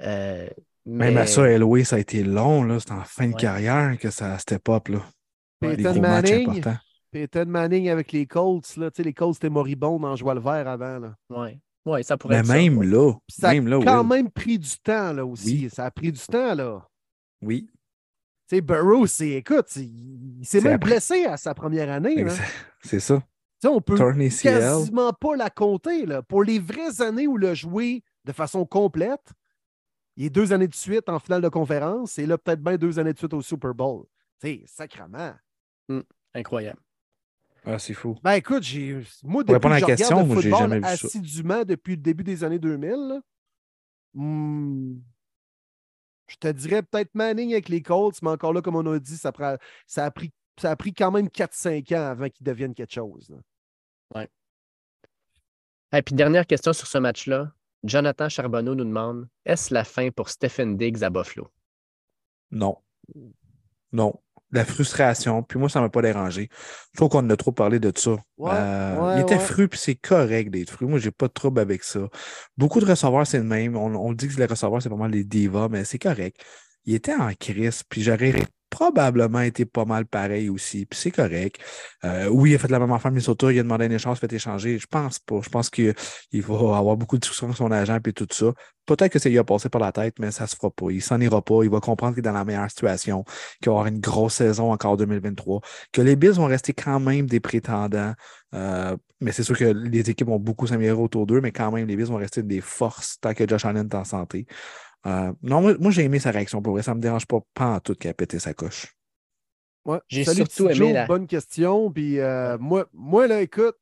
Euh, 0.01 0.47
Même 0.85 1.17
à 1.17 1.27
ça, 1.27 1.49
Elway, 1.49 1.83
ça 1.83 1.97
a 1.97 1.99
été 1.99 2.23
long. 2.23 2.79
C'était 2.79 2.93
en 2.93 3.03
fin 3.03 3.27
de 3.27 3.35
carrière 3.35 3.97
que 3.99 4.09
ça 4.09 4.37
step 4.39 4.69
up. 4.69 4.87
Là. 4.87 5.01
Peyton 5.59 6.01
Manning. 6.01 6.63
Peyton 7.11 7.45
Manning 7.45 7.89
avec 7.89 8.11
les 8.11 8.25
Colts. 8.25 8.77
Là. 8.77 8.89
Les 8.97 9.13
Colts 9.13 9.35
étaient 9.35 9.49
moribonds 9.49 10.01
en 10.03 10.15
joie 10.15 10.33
le 10.33 10.41
vert 10.41 10.67
avant. 10.67 11.13
Oui. 11.29 11.59
Ouais, 11.83 12.03
ça 12.03 12.15
pourrait 12.15 12.43
Mais 12.43 12.61
même 12.61 12.83
là. 12.83 13.13
Ça 13.27 13.49
a 13.49 13.55
quand 13.55 14.03
même 14.03 14.29
pris 14.29 14.59
du 14.59 14.77
temps 14.83 15.13
là 15.13 15.25
aussi. 15.25 15.69
Ça 15.69 15.85
a 15.85 15.91
pris 15.91 16.11
du 16.11 16.21
temps. 16.21 16.53
là. 16.53 16.87
Oui. 17.41 17.67
Tu 18.47 18.57
sais, 18.57 18.61
Burrow, 18.61 19.05
écoute, 19.21 19.75
il, 19.77 20.41
s'est 20.43 20.61
même 20.61 20.77
blessé 20.77 21.25
à 21.25 21.37
sa 21.37 21.55
première 21.55 21.89
année. 21.89 22.25
C'est 22.83 22.99
ça 22.99 23.23
on 23.69 23.81
peut 23.81 23.97
quasiment 23.97 25.13
pas 25.13 25.35
la 25.35 25.49
compter. 25.49 26.05
Là. 26.05 26.21
Pour 26.21 26.43
les 26.43 26.59
vraies 26.59 27.01
années 27.01 27.27
où 27.27 27.37
il 27.37 27.45
a 27.45 27.53
joué 27.53 28.03
de 28.25 28.31
façon 28.31 28.65
complète, 28.65 29.33
il 30.17 30.25
est 30.25 30.29
deux 30.29 30.53
années 30.53 30.67
de 30.67 30.75
suite 30.75 31.09
en 31.09 31.19
finale 31.19 31.41
de 31.41 31.49
conférence 31.49 32.19
et 32.19 32.25
là, 32.25 32.37
peut-être 32.37 32.61
bien 32.61 32.77
deux 32.77 32.99
années 32.99 33.13
de 33.13 33.17
suite 33.17 33.33
au 33.33 33.41
Super 33.41 33.73
Bowl. 33.73 34.05
C'est 34.39 34.63
sacrement. 34.65 35.33
Hum, 35.89 36.03
incroyable. 36.33 36.79
Ah, 37.65 37.77
c'est 37.77 37.93
fou. 37.93 38.17
Ben 38.23 38.33
écoute, 38.33 38.63
j'ai. 38.63 38.99
Moi, 39.23 39.43
depuis 39.43 39.69
que 39.69 39.77
je 39.77 39.85
question, 39.85 40.23
regarde 40.23 40.29
le 40.29 40.41
football 40.41 40.85
assidûment 40.85 41.63
depuis 41.63 41.95
le 41.95 42.01
début 42.01 42.23
des 42.23 42.43
années 42.43 42.57
2000, 42.57 43.21
hmm, 44.15 44.95
je 46.27 46.35
te 46.37 46.47
dirais 46.47 46.81
peut-être 46.81 47.13
Manning 47.13 47.51
avec 47.51 47.69
les 47.69 47.81
Colts, 47.81 48.19
mais 48.23 48.29
encore 48.29 48.53
là, 48.53 48.61
comme 48.61 48.75
on 48.75 48.85
a 48.91 48.97
dit, 48.97 49.17
ça, 49.17 49.31
ça, 49.85 50.05
a, 50.05 50.11
pris, 50.11 50.31
ça 50.59 50.71
a 50.71 50.75
pris 50.75 50.93
quand 50.93 51.11
même 51.11 51.27
4-5 51.27 51.95
ans 51.95 52.07
avant 52.09 52.29
qu'il 52.29 52.45
devienne 52.45 52.73
quelque 52.73 52.93
chose. 52.93 53.31
Ouais. 54.15 54.29
Et 55.93 56.01
puis, 56.01 56.15
dernière 56.15 56.47
question 56.47 56.73
sur 56.73 56.87
ce 56.87 56.97
match-là. 56.97 57.51
Jonathan 57.83 58.29
Charbonneau 58.29 58.75
nous 58.75 58.85
demande 58.85 59.27
est-ce 59.45 59.73
la 59.73 59.83
fin 59.83 60.09
pour 60.11 60.29
Stephen 60.29 60.77
Diggs 60.77 61.03
à 61.03 61.09
Buffalo? 61.09 61.49
Non. 62.51 62.77
Non. 63.91 64.13
La 64.51 64.65
frustration. 64.65 65.43
Puis 65.43 65.57
moi, 65.57 65.69
ça 65.69 65.79
ne 65.79 65.85
m'a 65.85 65.89
pas 65.89 66.01
dérangé. 66.01 66.49
Je 66.93 66.97
trouve 66.97 67.09
qu'on 67.09 67.29
a 67.29 67.37
trop 67.37 67.53
parlé 67.53 67.79
de 67.79 67.91
ça. 67.95 68.17
Euh, 68.41 69.13
il 69.15 69.21
était 69.21 69.39
fru, 69.39 69.67
puis 69.69 69.79
c'est 69.79 69.95
correct 69.95 70.51
d'être 70.51 70.71
fru. 70.71 70.85
Moi, 70.85 70.99
j'ai 70.99 71.11
pas 71.11 71.27
de 71.27 71.33
trouble 71.33 71.61
avec 71.61 71.83
ça. 71.83 72.09
Beaucoup 72.57 72.81
de 72.81 72.85
receveurs, 72.85 73.25
c'est 73.25 73.37
le 73.37 73.45
même. 73.45 73.77
On, 73.77 74.11
dit 74.13 74.27
que 74.27 74.37
les 74.37 74.45
receveurs, 74.45 74.81
c'est 74.81 74.89
vraiment 74.89 75.07
les 75.07 75.23
divas, 75.23 75.69
mais 75.69 75.85
c'est 75.85 75.99
correct. 75.99 76.37
Il 76.85 76.93
était 76.93 77.15
en 77.15 77.33
crise, 77.33 77.83
puis 77.87 78.01
j'aurais 78.01 78.33
probablement 78.71 79.41
été 79.41 79.65
pas 79.65 79.85
mal 79.85 80.05
pareil 80.07 80.49
aussi. 80.49 80.87
Puis 80.87 80.97
c'est 80.99 81.11
correct. 81.11 81.61
Euh, 82.05 82.27
oui, 82.29 82.51
il 82.51 82.55
a 82.55 82.57
fait 82.57 82.69
la 82.69 82.79
même 82.79 82.91
affaire 82.91 83.11
Minnesota, 83.11 83.51
il 83.51 83.59
a 83.59 83.63
demandé 83.63 83.85
une 83.85 83.91
échange, 83.91 84.17
fait 84.17 84.31
échanger. 84.33 84.79
Je 84.79 84.87
pense 84.87 85.19
pas. 85.19 85.41
Je 85.43 85.49
pense 85.49 85.69
qu'il 85.69 85.93
va 86.33 86.77
avoir 86.77 86.97
beaucoup 86.97 87.17
de 87.17 87.21
discussions 87.21 87.47
avec 87.47 87.57
son 87.57 87.71
agent 87.71 87.99
et 88.03 88.13
tout 88.13 88.27
ça. 88.31 88.53
Peut-être 88.87 89.11
que 89.11 89.19
ça 89.19 89.29
lui 89.29 89.37
a 89.37 89.43
passé 89.43 89.69
par 89.69 89.81
la 89.81 89.91
tête, 89.91 90.17
mais 90.19 90.31
ça 90.31 90.47
se 90.47 90.55
fera 90.55 90.71
pas. 90.71 90.89
Il 90.89 91.01
s'en 91.01 91.19
ira 91.19 91.41
pas. 91.41 91.63
Il 91.63 91.69
va 91.69 91.79
comprendre 91.81 92.15
qu'il 92.15 92.21
est 92.21 92.29
dans 92.29 92.31
la 92.31 92.45
meilleure 92.45 92.69
situation, 92.69 93.23
qu'il 93.61 93.69
va 93.69 93.73
avoir 93.73 93.87
une 93.87 93.99
grosse 93.99 94.35
saison 94.35 94.71
encore 94.71 94.93
en 94.93 94.97
2023, 94.97 95.61
que 95.91 96.01
les 96.01 96.15
Bills 96.15 96.31
vont 96.31 96.47
rester 96.47 96.73
quand 96.73 96.99
même 96.99 97.27
des 97.27 97.39
prétendants. 97.39 98.13
Euh, 98.55 98.97
mais 99.19 99.31
c'est 99.31 99.43
sûr 99.43 99.57
que 99.57 99.65
les 99.65 100.09
équipes 100.09 100.27
vont 100.27 100.39
beaucoup 100.39 100.65
s'améliorer 100.65 101.01
autour 101.01 101.27
d'eux, 101.27 101.41
mais 101.41 101.51
quand 101.51 101.71
même, 101.71 101.87
les 101.87 101.95
Bills 101.95 102.07
vont 102.07 102.17
rester 102.17 102.41
des 102.41 102.61
forces 102.61 103.19
tant 103.19 103.33
que 103.33 103.47
Josh 103.47 103.65
Allen 103.65 103.87
est 103.91 103.95
en 103.95 104.03
santé. 104.03 104.47
Euh, 105.05 105.33
non, 105.41 105.61
moi, 105.79 105.91
j'ai 105.91 106.03
aimé 106.03 106.19
sa 106.19 106.31
réaction 106.31 106.61
pour 106.61 106.73
vrai. 106.73 106.83
Ça 106.83 106.91
ne 106.91 106.97
me 106.97 107.01
dérange 107.01 107.25
pas, 107.25 107.39
pas 107.53 107.75
en 107.75 107.79
tout 107.79 107.95
qu'il 107.95 108.09
a 108.09 108.13
pété 108.13 108.39
sa 108.39 108.53
coche. 108.53 108.95
Ouais. 109.83 109.99
J'ai 110.07 110.25
surtout 110.25 110.69
aimé 110.69 110.93
la... 110.93 111.07
Bonne 111.07 111.25
question. 111.25 111.91
Puis 111.91 112.19
euh, 112.19 112.57
moi, 112.59 112.87
moi, 112.93 113.27
là, 113.27 113.41
écoute, 113.41 113.75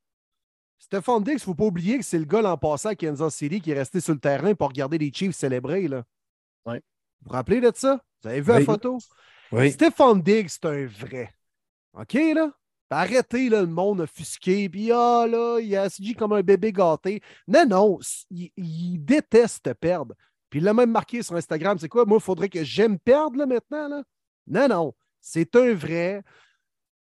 Stéphane 0.78 1.22
Dix, 1.22 1.32
il 1.32 1.34
ne 1.34 1.40
faut 1.40 1.54
pas 1.54 1.66
oublier 1.66 1.98
que 1.98 2.04
c'est 2.04 2.18
le 2.18 2.24
gars 2.24 2.40
l'an 2.40 2.56
passé 2.56 2.88
à 2.88 2.94
Kansas 2.94 3.34
City 3.34 3.60
qui 3.60 3.70
est 3.70 3.74
resté 3.74 4.00
sur 4.00 4.14
le 4.14 4.20
terrain 4.20 4.54
pour 4.54 4.68
regarder 4.68 4.96
les 4.96 5.12
Chiefs 5.12 5.36
célébrer. 5.36 5.88
Là. 5.88 6.04
Ouais. 6.64 6.82
Vous 7.20 7.26
vous 7.26 7.32
rappelez 7.32 7.60
de 7.60 7.70
ça? 7.74 8.02
Vous 8.22 8.28
avez 8.28 8.40
vu 8.40 8.52
la 8.52 8.60
photo? 8.62 8.98
Oui. 9.52 9.72
Stéphane 9.72 10.22
Diggs, 10.22 10.48
c'est 10.48 10.64
un 10.64 10.86
vrai. 10.86 11.30
OK, 11.92 12.14
là? 12.14 12.50
Arrêtez 12.92 13.48
là, 13.48 13.60
le 13.60 13.68
monde 13.68 14.00
offusqué, 14.00 14.68
puis 14.68 14.90
ah 14.90 15.24
là, 15.28 15.60
il 15.60 15.76
a 15.76 15.88
dit 15.88 16.14
comme 16.14 16.32
un 16.32 16.42
bébé 16.42 16.72
gâté. 16.72 17.22
Non, 17.46 17.64
non, 17.64 17.98
il, 18.30 18.50
il 18.56 18.98
déteste 18.98 19.72
perdre. 19.74 20.16
Puis 20.50 20.58
il 20.58 20.64
l'a 20.64 20.74
même 20.74 20.90
marqué 20.90 21.22
sur 21.22 21.36
Instagram, 21.36 21.78
c'est 21.78 21.88
quoi? 21.88 22.04
Moi, 22.04 22.18
il 22.20 22.24
faudrait 22.24 22.48
que 22.48 22.64
j'aime 22.64 22.98
perdre 22.98 23.38
là, 23.38 23.46
maintenant. 23.46 23.88
Là. 23.88 24.02
Non, 24.46 24.68
non. 24.68 24.94
C'est 25.20 25.54
un 25.56 25.74
vrai. 25.74 26.22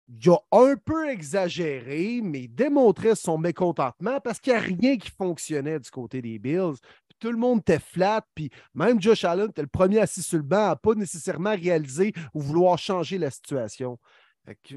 Il 0.07 0.29
a 0.29 0.37
un 0.51 0.75
peu 0.75 1.09
exagéré, 1.09 2.21
mais 2.23 2.43
il 2.43 2.47
démontrait 2.53 3.15
son 3.15 3.37
mécontentement 3.37 4.19
parce 4.19 4.39
qu'il 4.39 4.53
n'y 4.53 4.59
a 4.59 4.61
rien 4.61 4.97
qui 4.97 5.09
fonctionnait 5.09 5.79
du 5.79 5.89
côté 5.89 6.21
des 6.21 6.37
Bills. 6.37 6.75
tout 7.19 7.31
le 7.31 7.37
monde 7.37 7.59
était 7.59 7.79
flat, 7.79 8.23
puis 8.35 8.51
même 8.75 9.01
Josh 9.01 9.23
Allen 9.23 9.49
était 9.49 9.63
le 9.63 9.67
premier 9.67 9.99
assis 9.99 10.21
sur 10.21 10.37
le 10.37 10.43
banc 10.43 10.69
à 10.69 10.75
pas 10.75 10.93
nécessairement 10.93 11.55
réaliser 11.55 12.13
ou 12.33 12.41
vouloir 12.41 12.77
changer 12.77 13.17
la 13.17 13.31
situation 13.31 13.97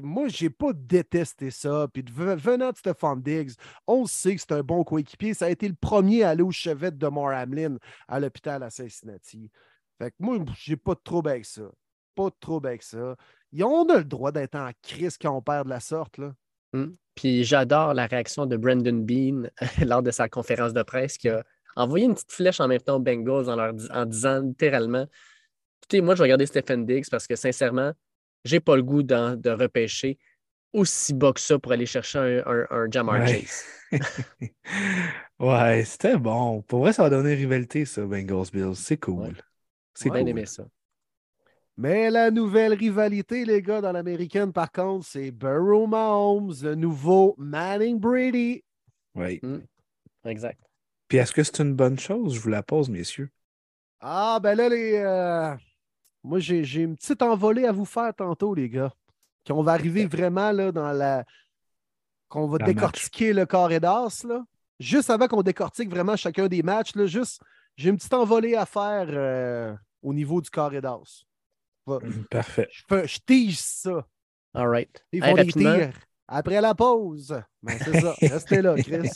moi, 0.01 0.27
je 0.27 0.43
n'ai 0.43 0.49
pas 0.49 0.73
détesté 0.73 1.51
ça. 1.51 1.87
Puis 1.93 2.03
venant 2.07 2.71
de 2.71 2.77
Stephon 2.77 3.15
Diggs, 3.15 3.53
on 3.87 4.05
sait 4.05 4.35
que 4.35 4.41
c'est 4.41 4.53
un 4.53 4.63
bon 4.63 4.83
coéquipier. 4.83 5.33
Ça 5.33 5.45
a 5.45 5.49
été 5.49 5.67
le 5.67 5.75
premier 5.75 6.23
à 6.23 6.29
aller 6.29 6.43
au 6.43 6.51
chevet 6.51 6.91
de 6.91 6.97
Demar 6.97 7.33
Hamlin 7.33 7.77
à 8.07 8.19
l'hôpital 8.19 8.63
à 8.63 8.69
Cincinnati. 8.69 9.49
Fait 9.97 10.11
que 10.11 10.15
moi, 10.19 10.37
j'ai 10.57 10.77
pas 10.77 10.95
de 10.95 11.01
trouble 11.03 11.29
avec 11.29 11.45
ça. 11.45 11.63
Pas 12.15 12.29
de 12.29 12.35
trouble 12.39 12.67
avec 12.67 12.83
ça. 12.83 13.15
Ils 13.51 13.63
ont 13.63 13.85
le 13.85 14.03
droit 14.03 14.31
d'être 14.31 14.55
en 14.55 14.71
crise 14.81 15.17
quand 15.17 15.35
on 15.35 15.41
perd 15.41 15.65
de 15.65 15.69
la 15.69 15.79
sorte. 15.79 16.17
Là. 16.17 16.33
Hum. 16.73 16.95
Puis 17.15 17.43
j'adore 17.43 17.93
la 17.93 18.05
réaction 18.05 18.45
de 18.45 18.55
Brandon 18.55 18.93
Bean 18.93 19.49
lors 19.85 20.03
de 20.03 20.11
sa 20.11 20.29
conférence 20.29 20.73
de 20.73 20.83
presse 20.83 21.17
qui 21.17 21.29
a 21.29 21.43
envoyé 21.75 22.05
une 22.05 22.13
petite 22.13 22.31
flèche 22.31 22.59
en 22.59 22.67
même 22.67 22.81
temps 22.81 22.95
aux 22.95 22.99
Bengals 22.99 23.49
en, 23.49 23.55
leur, 23.55 23.73
en 23.91 24.05
disant 24.05 24.41
littéralement 24.41 25.05
Écoutez, 25.81 26.01
moi, 26.01 26.13
je 26.13 26.19
vais 26.19 26.25
regarder 26.25 26.45
Stephen 26.45 26.85
Diggs 26.85 27.09
parce 27.09 27.25
que 27.25 27.35
sincèrement, 27.35 27.93
j'ai 28.45 28.59
pas 28.59 28.75
le 28.75 28.83
goût 28.83 29.03
de 29.03 29.49
repêcher 29.49 30.17
aussi 30.73 31.13
bas 31.13 31.33
que 31.33 31.39
ça 31.39 31.57
pour 31.59 31.71
aller 31.71 31.85
chercher 31.85 32.43
un, 32.45 32.65
un, 32.69 32.91
Jamar 32.91 33.27
Chase. 33.27 33.65
ouais, 35.39 35.83
c'était 35.83 36.17
bon. 36.17 36.61
Pour 36.61 36.81
vrai, 36.81 36.93
ça 36.93 37.03
va 37.03 37.09
donner 37.09 37.33
rivalité, 37.33 37.85
ça, 37.85 38.05
Bengals 38.05 38.51
Bills. 38.53 38.75
C'est 38.75 38.97
cool. 38.97 39.33
C'est 39.93 40.09
bien 40.09 40.25
aimé 40.25 40.45
ça. 40.45 40.65
Mais 41.77 42.09
la 42.09 42.29
nouvelle 42.29 42.73
rivalité, 42.73 43.45
les 43.45 43.61
gars, 43.61 43.79
dans 43.79 43.93
l'américaine, 43.93 44.51
par 44.51 44.71
contre, 44.71 45.05
c'est 45.05 45.31
Burrow 45.31 45.87
Mahomes, 45.87 46.53
le 46.61 46.75
nouveau 46.75 47.35
Manning 47.37 47.97
Brady. 47.97 48.63
Oui. 49.15 49.39
Hmm. 49.41 49.59
Exact. 50.25 50.59
Puis 51.07 51.17
est-ce 51.17 51.31
que 51.31 51.41
c'est 51.41 51.59
une 51.59 51.73
bonne 51.73 51.97
chose? 51.97 52.35
Je 52.35 52.39
vous 52.39 52.49
la 52.49 52.63
pose, 52.63 52.89
messieurs. 52.89 53.29
Ah, 54.01 54.39
ben 54.41 54.55
là, 54.55 54.69
les. 54.69 54.95
Euh, 54.95 55.55
moi, 56.23 56.39
j'ai 56.39 56.81
une 56.81 56.95
petite 56.95 57.21
envolée 57.21 57.65
à 57.65 57.71
vous 57.71 57.85
faire 57.85 58.13
tantôt, 58.15 58.53
les 58.53 58.69
gars. 58.69 58.93
Qu'on 59.47 59.63
va 59.63 59.71
arriver 59.71 60.05
vraiment 60.05 60.51
là, 60.51 60.71
dans 60.71 60.91
la. 60.91 61.25
qu'on 62.27 62.47
va 62.47 62.57
décortiquer 62.59 63.33
le 63.33 63.45
carré 63.45 63.79
d'as. 63.79 64.25
Juste 64.79 65.09
avant 65.09 65.27
qu'on 65.27 65.41
décortique 65.41 65.89
vraiment 65.89 66.15
chacun 66.15 66.47
des 66.47 66.61
matchs, 66.63 66.95
là, 66.95 67.05
juste, 67.05 67.41
j'ai 67.75 67.89
une 67.89 67.97
petite 67.97 68.13
envolée 68.13 68.55
à 68.55 68.65
faire 68.65 69.07
euh, 69.09 69.75
au 70.01 70.13
niveau 70.13 70.41
du 70.41 70.49
carré 70.49 70.81
d'as. 70.81 71.25
Mhm, 71.87 72.25
parfait. 72.29 72.67
Je, 72.71 73.07
je, 73.07 73.19
tige 73.25 73.57
ça. 73.57 74.05
All 74.53 74.67
right. 74.67 75.05
Ils 75.11 75.21
des 75.21 75.47
tirs 75.47 75.93
après 76.27 76.61
la 76.61 76.75
pause. 76.75 77.41
Ben, 77.63 77.77
c'est 77.79 77.99
ça. 77.99 78.15
Restez 78.21 78.61
là, 78.61 78.75
Chris. 78.75 79.09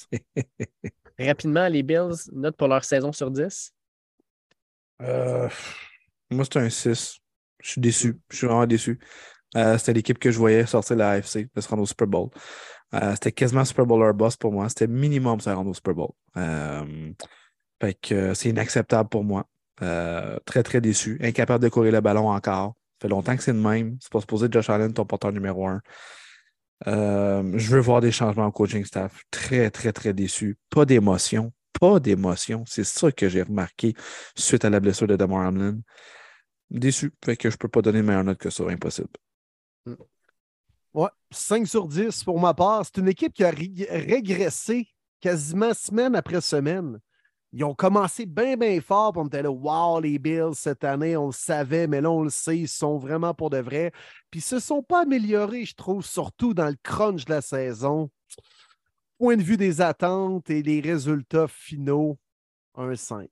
rapidement, 1.20 1.68
les 1.68 1.84
Bills, 1.84 2.32
note 2.32 2.58
pour 2.58 2.68
leur 2.68 2.84
saison 2.84 3.12
sur 3.12 3.30
10? 3.30 3.74
Euh, 5.02 5.50
moi, 6.34 6.46
c'est 6.46 6.60
un 6.60 6.70
6. 6.70 7.20
Je 7.62 7.70
suis 7.70 7.82
déçu. 7.82 8.20
Je 8.30 8.38
suis 8.38 8.48
vraiment 8.48 8.66
déçu. 8.66 9.00
Euh, 9.56 9.78
c'était 9.78 9.94
l'équipe 9.94 10.20
que 10.20 10.32
je 10.32 10.38
voyais 10.38 10.66
sortir 10.66 10.96
la 10.96 11.12
AFC, 11.12 11.48
de 11.54 11.62
se 11.62 11.68
rendre 11.68 11.84
au 11.84 11.86
Super 11.86 12.08
Bowl. 12.08 12.30
Euh, 12.94 13.12
c'était 13.14 13.32
quasiment 13.32 13.66
Super 13.66 13.86
Bowl 13.86 14.00
leur 14.00 14.14
boss 14.14 14.36
pour 14.36 14.52
moi. 14.52 14.70
C'était 14.70 14.88
minimum 14.88 15.40
se 15.40 15.50
rendre 15.50 15.70
au 15.70 15.74
Super 15.74 15.94
Bowl. 15.94 16.12
Euh, 16.38 17.12
fait 17.82 17.98
que 18.02 18.34
c'est 18.34 18.50
inacceptable 18.50 19.10
pour 19.10 19.24
moi. 19.24 19.46
très, 20.46 20.64
très 20.64 20.82
déçu. 20.82 21.18
Incapable 21.22 21.64
de 21.64 21.70
courir 21.70 21.92
le 21.92 22.02
ballon 22.02 22.30
encore. 22.30 22.76
Ça 23.00 23.08
fait 23.08 23.08
longtemps 23.10 23.36
que 23.36 23.44
c'est 23.44 23.54
le 23.54 23.60
même. 23.60 23.98
C'est 24.00 24.12
pas 24.12 24.22
supposé 24.22 24.48
Josh 24.50 24.70
Allen, 24.70 24.94
ton 24.94 25.06
porteur 25.06 25.32
numéro 25.32 25.68
un. 25.68 25.82
je 26.86 27.70
veux 27.70 27.80
voir 27.80 28.02
des 28.02 28.12
changements 28.12 28.48
au 28.48 28.52
coaching 28.52 28.86
staff. 28.86 29.24
Très, 29.32 29.70
très, 29.70 29.92
très 29.92 30.14
déçu. 30.14 30.58
Pas 30.70 30.86
d'émotion. 30.86 31.52
Pas 31.80 32.00
d'émotion. 32.00 32.64
C'est 32.66 32.86
ça 32.86 33.12
que 33.12 33.28
j'ai 33.30 33.42
remarqué 33.42 33.94
suite 34.36 34.64
à 34.64 34.70
la 34.70 34.80
blessure 34.80 35.08
de 35.08 35.16
Damar 35.16 35.48
Hamlin 35.48 35.80
déçu. 36.74 37.14
Fait 37.24 37.38
que 37.38 37.50
je 37.50 37.58
peux 37.58 37.68
pas 37.68 37.82
donner 37.82 38.00
une 38.00 38.06
meilleure 38.06 38.24
note 38.24 38.40
que 38.40 38.50
ça, 38.50 38.64
impossible. 38.68 39.10
Mm. 39.86 39.94
Ouais, 40.94 41.10
5 41.32 41.68
sur 41.68 41.88
10 41.88 42.24
pour 42.24 42.40
ma 42.40 42.54
part. 42.54 42.86
C'est 42.86 43.00
une 43.00 43.08
équipe 43.08 43.34
qui 43.34 43.44
a 43.44 43.50
régressé 43.52 44.88
quasiment 45.20 45.74
semaine 45.74 46.16
après 46.16 46.42
semaine. 46.42 47.00
Ils 47.56 47.64
ont 47.64 47.76
commencé 47.76 48.26
bien, 48.26 48.58
bien 48.58 48.82
fort. 48.82 49.14
pour 49.14 49.24
me 49.24 49.30
dire 49.30 49.54
wow, 49.54 50.00
les 50.00 50.18
Bills 50.18 50.56
cette 50.56 50.84
année, 50.84 51.16
on 51.16 51.28
le 51.28 51.34
savait, 51.34 51.88
mais 51.88 52.02
là, 52.02 52.10
on 52.10 52.24
le 52.24 52.32
sait, 52.32 52.58
ils 52.58 52.68
sont 52.68 52.98
vraiment 52.98 53.36
pour 53.36 53.52
de 53.52 53.60
vrai. 53.60 53.92
Puis 54.32 54.40
ils 54.40 54.44
se 54.44 54.60
sont 54.60 54.82
pas 54.82 55.04
améliorés, 55.04 55.66
je 55.66 55.76
trouve, 55.76 56.04
surtout 56.04 56.56
dans 56.56 56.68
le 56.68 56.76
crunch 56.82 57.26
de 57.26 57.32
la 57.32 57.42
saison. 57.42 58.10
Point 59.20 59.38
de 59.38 59.44
vue 59.44 59.58
des 59.58 59.82
attentes 59.82 60.50
et 60.50 60.64
des 60.64 60.82
résultats 60.82 61.48
finaux, 61.48 62.18
un 62.76 62.96
5. 62.96 63.30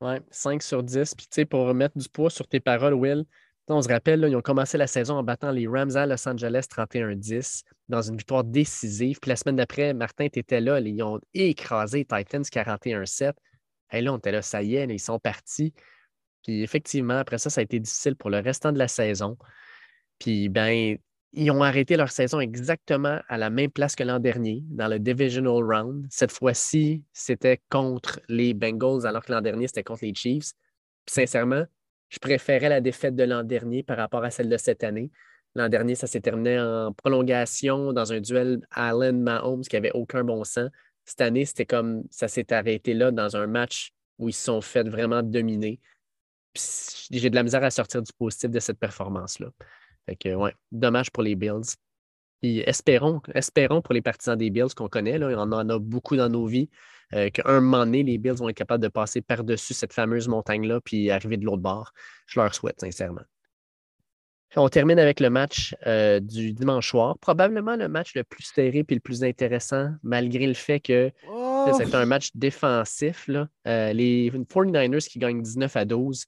Oui, 0.00 0.14
5 0.30 0.62
sur 0.62 0.82
10. 0.82 1.14
Puis, 1.14 1.26
tu 1.26 1.34
sais, 1.34 1.44
pour 1.44 1.66
remettre 1.66 1.98
du 1.98 2.08
poids 2.08 2.30
sur 2.30 2.46
tes 2.48 2.60
paroles, 2.60 2.94
Will, 2.94 3.24
on 3.68 3.82
se 3.82 3.88
rappelle, 3.88 4.24
ils 4.28 4.36
ont 4.36 4.40
commencé 4.40 4.78
la 4.78 4.86
saison 4.86 5.14
en 5.14 5.22
battant 5.22 5.52
les 5.52 5.68
Rams 5.68 5.96
à 5.96 6.06
Los 6.06 6.28
Angeles 6.28 6.66
31-10 6.70 7.62
dans 7.88 8.02
une 8.02 8.16
victoire 8.16 8.44
décisive. 8.44 9.18
Puis 9.20 9.28
la 9.28 9.36
semaine 9.36 9.56
d'après, 9.56 9.94
Martin, 9.94 10.28
tu 10.28 10.38
étais 10.38 10.60
là. 10.60 10.80
Ils 10.80 11.02
ont 11.02 11.20
écrasé 11.34 12.04
Titans 12.04 12.42
41-7. 12.42 13.32
Et 13.92 14.00
là, 14.00 14.12
on 14.12 14.18
était 14.18 14.32
là, 14.32 14.42
ça 14.42 14.62
y 14.62 14.76
est, 14.76 14.86
ils 14.86 14.98
sont 14.98 15.18
partis. 15.18 15.72
Puis 16.42 16.62
effectivement, 16.62 17.18
après 17.18 17.38
ça, 17.38 17.50
ça 17.50 17.60
a 17.60 17.64
été 17.64 17.78
difficile 17.78 18.16
pour 18.16 18.30
le 18.30 18.38
restant 18.38 18.72
de 18.72 18.78
la 18.78 18.88
saison. 18.88 19.36
Puis, 20.18 20.48
ben, 20.48 20.96
ils 21.32 21.50
ont 21.50 21.62
arrêté 21.62 21.96
leur 21.96 22.10
saison 22.10 22.40
exactement 22.40 23.20
à 23.28 23.38
la 23.38 23.50
même 23.50 23.70
place 23.70 23.94
que 23.94 24.02
l'an 24.02 24.18
dernier, 24.18 24.62
dans 24.68 24.88
le 24.88 24.98
Divisional 24.98 25.62
Round. 25.62 26.06
Cette 26.10 26.32
fois-ci, 26.32 27.04
c'était 27.12 27.60
contre 27.70 28.20
les 28.28 28.52
Bengals, 28.52 29.06
alors 29.06 29.24
que 29.24 29.32
l'an 29.32 29.40
dernier, 29.40 29.68
c'était 29.68 29.84
contre 29.84 30.04
les 30.04 30.14
Chiefs. 30.14 30.52
sincèrement, 31.06 31.64
je 32.08 32.18
préférais 32.18 32.68
la 32.68 32.80
défaite 32.80 33.14
de 33.14 33.22
l'an 33.22 33.44
dernier 33.44 33.82
par 33.84 33.96
rapport 33.96 34.24
à 34.24 34.30
celle 34.30 34.48
de 34.48 34.56
cette 34.56 34.82
année. 34.82 35.10
L'an 35.54 35.68
dernier, 35.68 35.94
ça 35.94 36.06
s'est 36.06 36.20
terminé 36.20 36.58
en 36.60 36.92
prolongation 36.92 37.92
dans 37.92 38.12
un 38.12 38.20
duel 38.20 38.60
Allen-Mahomes 38.72 39.62
qui 39.62 39.76
n'avait 39.76 39.92
aucun 39.92 40.24
bon 40.24 40.42
sens. 40.44 40.70
Cette 41.04 41.20
année, 41.20 41.44
c'était 41.44 41.66
comme 41.66 42.04
ça 42.10 42.28
s'est 42.28 42.52
arrêté 42.52 42.94
là 42.94 43.10
dans 43.10 43.36
un 43.36 43.46
match 43.46 43.92
où 44.18 44.28
ils 44.28 44.32
se 44.32 44.44
sont 44.44 44.60
fait 44.60 44.88
vraiment 44.88 45.22
dominer. 45.22 45.80
J'ai 47.10 47.30
de 47.30 47.34
la 47.34 47.42
misère 47.44 47.62
à 47.62 47.70
sortir 47.70 48.02
du 48.02 48.12
positif 48.12 48.50
de 48.50 48.60
cette 48.60 48.78
performance-là. 48.78 49.50
Fait 50.06 50.16
que, 50.16 50.34
ouais, 50.34 50.54
dommage 50.72 51.10
pour 51.10 51.22
les 51.22 51.34
Bills. 51.34 51.76
Puis 52.40 52.60
espérons, 52.60 53.20
espérons 53.34 53.82
pour 53.82 53.92
les 53.92 54.02
partisans 54.02 54.36
des 54.36 54.50
Bills 54.50 54.74
qu'on 54.74 54.88
connaît, 54.88 55.18
là, 55.18 55.28
on 55.36 55.52
en 55.52 55.68
a 55.68 55.78
beaucoup 55.78 56.16
dans 56.16 56.28
nos 56.28 56.46
vies, 56.46 56.70
euh, 57.12 57.28
qu'à 57.30 57.42
un 57.46 57.60
moment 57.60 57.84
donné, 57.84 58.02
les 58.02 58.18
Bills 58.18 58.36
vont 58.36 58.48
être 58.48 58.56
capables 58.56 58.82
de 58.82 58.88
passer 58.88 59.20
par-dessus 59.20 59.74
cette 59.74 59.92
fameuse 59.92 60.28
montagne-là 60.28 60.80
puis 60.80 61.10
arriver 61.10 61.36
de 61.36 61.44
l'autre 61.44 61.62
bord. 61.62 61.92
Je 62.26 62.40
leur 62.40 62.54
souhaite 62.54 62.80
sincèrement. 62.80 63.22
On 64.56 64.68
termine 64.68 64.98
avec 64.98 65.20
le 65.20 65.30
match 65.30 65.76
euh, 65.86 66.18
du 66.18 66.52
dimanche 66.52 66.90
soir. 66.90 67.16
Probablement 67.18 67.76
le 67.76 67.88
match 67.88 68.14
le 68.14 68.24
plus 68.24 68.42
serré 68.42 68.84
et 68.88 68.94
le 68.94 69.00
plus 69.00 69.22
intéressant, 69.22 69.90
malgré 70.02 70.46
le 70.46 70.54
fait 70.54 70.80
que 70.80 71.12
c'est 71.76 71.94
un 71.94 72.04
match 72.04 72.30
défensif. 72.34 73.28
Là. 73.28 73.48
Euh, 73.68 73.92
les 73.92 74.30
49ers 74.30 75.08
qui 75.08 75.20
gagnent 75.20 75.42
19 75.42 75.76
à 75.76 75.84
12. 75.84 76.26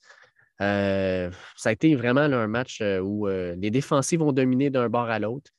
Euh, 0.63 1.31
ça 1.57 1.71
a 1.71 1.73
été 1.73 1.95
vraiment 1.97 2.21
un 2.21 2.47
match 2.47 2.81
euh, 2.81 3.01
où 3.01 3.27
euh, 3.27 3.57
les 3.59 3.71
défensives 3.71 4.23
ont 4.23 4.33
dominé 4.33 4.71
d'un 4.71 4.89
bord 4.89 5.11
à 5.11 5.19
l'autre. 5.19 5.51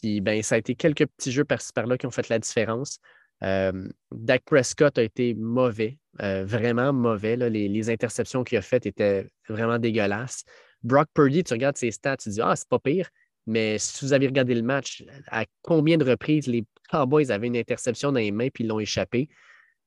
Puis 0.00 0.20
ben, 0.20 0.42
ça 0.42 0.54
a 0.54 0.58
été 0.58 0.74
quelques 0.74 1.06
petits 1.06 1.32
jeux 1.32 1.44
par-ci 1.44 1.72
par-là 1.72 1.98
qui 1.98 2.06
ont 2.06 2.10
fait 2.10 2.28
la 2.28 2.38
différence. 2.38 2.98
Dak 3.42 4.44
Prescott 4.44 4.96
a 4.98 5.02
été 5.02 5.34
mauvais, 5.34 5.98
vraiment 6.20 6.92
mauvais. 6.92 7.36
Les, 7.36 7.90
interceptions 7.90 8.44
qu'il 8.44 8.56
a 8.56 8.62
faites 8.62 8.86
étaient 8.86 9.28
vraiment 9.48 9.80
dégueulasses. 9.80 10.44
Brock 10.84 11.08
Purdy, 11.12 11.42
tu 11.42 11.52
regardes 11.52 11.76
ses 11.76 11.90
stats, 11.90 12.18
tu 12.18 12.28
dis 12.28 12.40
Ah, 12.40 12.54
c'est 12.54 12.68
pas 12.68 12.78
pire. 12.78 13.10
Mais 13.48 13.78
si 13.78 14.04
vous 14.04 14.12
avez 14.12 14.28
regardé 14.28 14.54
le 14.54 14.62
match, 14.62 15.04
à 15.26 15.44
combien 15.62 15.98
de 15.98 16.04
reprises 16.08 16.46
les 16.46 16.64
Cowboys 16.88 17.32
avaient 17.32 17.48
une 17.48 17.56
interception 17.56 18.12
dans 18.12 18.20
les 18.20 18.30
mains 18.30 18.48
puis 18.48 18.62
ils 18.62 18.68
l'ont 18.68 18.78
échappé, 18.78 19.28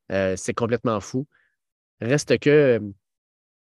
c'est 0.09 0.53
complètement 0.53 0.99
fou. 0.99 1.25
Reste 2.01 2.37
que 2.39 2.81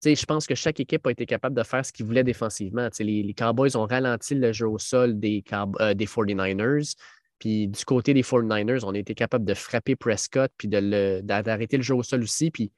je 0.02 0.24
pense 0.24 0.46
que 0.46 0.54
chaque 0.54 0.80
équipe 0.80 1.06
a 1.06 1.10
été 1.10 1.26
capable 1.26 1.54
de 1.54 1.62
faire 1.62 1.84
ce 1.84 1.92
qu'il 1.92 2.06
voulait 2.06 2.24
défensivement. 2.24 2.88
Les, 2.98 3.34
Cowboys 3.34 3.76
ont 3.76 3.86
ralenti 3.86 4.34
le 4.34 4.52
jeu 4.52 4.68
au 4.68 4.78
sol 4.78 5.18
des, 5.18 5.44
euh, 5.52 5.94
des 5.94 6.06
49ers. 6.06 6.94
Puis 7.38 7.68
du 7.68 7.84
côté 7.84 8.14
des 8.14 8.22
49ers, 8.22 8.84
on 8.84 8.94
a 8.94 8.98
été 8.98 9.14
capable 9.14 9.44
de 9.44 9.54
frapper 9.54 9.96
Prescott 9.96 10.52
puis 10.56 10.68
d'arrêter 10.68 11.76
le, 11.76 11.82
jeu 11.82 11.94
au 11.94 12.02
sol 12.02 12.22
aussi. 12.22 12.50
Puis 12.50 12.72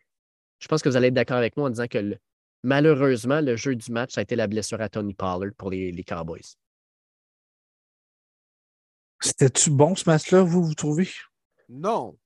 je 0.60 0.68
pense 0.68 0.82
que 0.82 0.88
vous 0.88 0.96
allez 0.96 1.08
être 1.08 1.14
d'accord 1.14 1.36
avec 1.36 1.56
moi 1.56 1.66
en 1.66 1.70
disant 1.70 1.88
que 1.88 2.16
malheureusement, 2.62 3.40
le 3.40 3.56
jeu 3.56 3.74
du 3.74 3.90
match, 3.90 4.12
ça 4.12 4.20
a 4.20 4.22
été 4.22 4.36
la 4.36 4.46
blessure 4.46 4.80
à 4.80 4.88
Tony 4.88 5.14
Pollard 5.14 5.52
pour 5.56 5.70
les, 5.70 6.04
Cowboys. 6.04 6.56
C'était-tu 9.20 9.70
bon 9.70 9.94
ce 9.94 10.08
match-là, 10.08 10.42
vous, 10.42 10.64
vous 10.64 10.74
trouvez? 10.74 11.08
Non. 11.68 12.16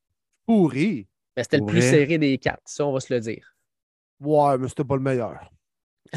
Pourri. 0.46 1.06
Mais 1.36 1.42
c'était 1.42 1.58
le 1.58 1.66
plus 1.66 1.82
serré 1.82 2.16
des 2.16 2.38
quatre, 2.38 2.62
ça, 2.64 2.86
on 2.86 2.92
va 2.92 3.00
se 3.00 3.12
le 3.12 3.20
dire. 3.20 3.55
Ouais, 4.20 4.58
mais 4.58 4.68
c'était 4.68 4.84
pas 4.84 4.96
le 4.96 5.02
meilleur. 5.02 5.50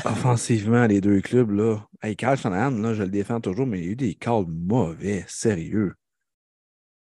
Offensivement, 0.05 0.85
les 0.85 1.01
deux 1.01 1.21
clubs, 1.21 1.51
là. 1.51 1.77
Hey, 2.01 2.15
Carl 2.15 2.37
Shanahan, 2.37 2.71
là, 2.71 2.93
je 2.93 3.03
le 3.03 3.09
défends 3.09 3.41
toujours, 3.41 3.65
mais 3.65 3.79
il 3.79 3.85
y 3.85 3.87
a 3.87 3.91
eu 3.91 3.95
des 3.95 4.15
calls 4.15 4.45
mauvais, 4.47 5.25
sérieux. 5.27 5.95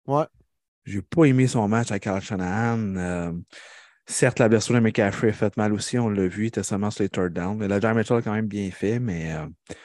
Ouais. 0.07 0.25
J'ai 0.83 1.01
pas 1.01 1.25
aimé 1.25 1.47
son 1.47 1.67
match 1.67 1.91
à 1.91 1.99
Carl 1.99 2.21
Shanahan. 2.21 2.95
Euh, 2.97 3.31
certes, 4.05 4.39
la 4.39 4.49
blessure 4.49 4.75
de 4.75 4.79
McCaffrey 4.79 5.29
a 5.29 5.33
fait 5.33 5.57
mal 5.57 5.73
aussi, 5.73 5.97
on 5.97 6.09
l'a 6.09 6.27
vu, 6.27 6.43
il 6.43 6.47
était 6.47 6.63
seulement 6.63 6.91
sur 6.91 7.03
les 7.03 7.09
third 7.09 7.33
down. 7.33 7.63
La 7.65 7.79
Jack 7.79 7.95
Mitchell 7.95 8.17
a 8.17 8.21
quand 8.21 8.33
même 8.33 8.47
bien 8.47 8.69
fait, 8.69 8.99
mais 8.99 9.29
il 9.29 9.31
euh, 9.31 9.75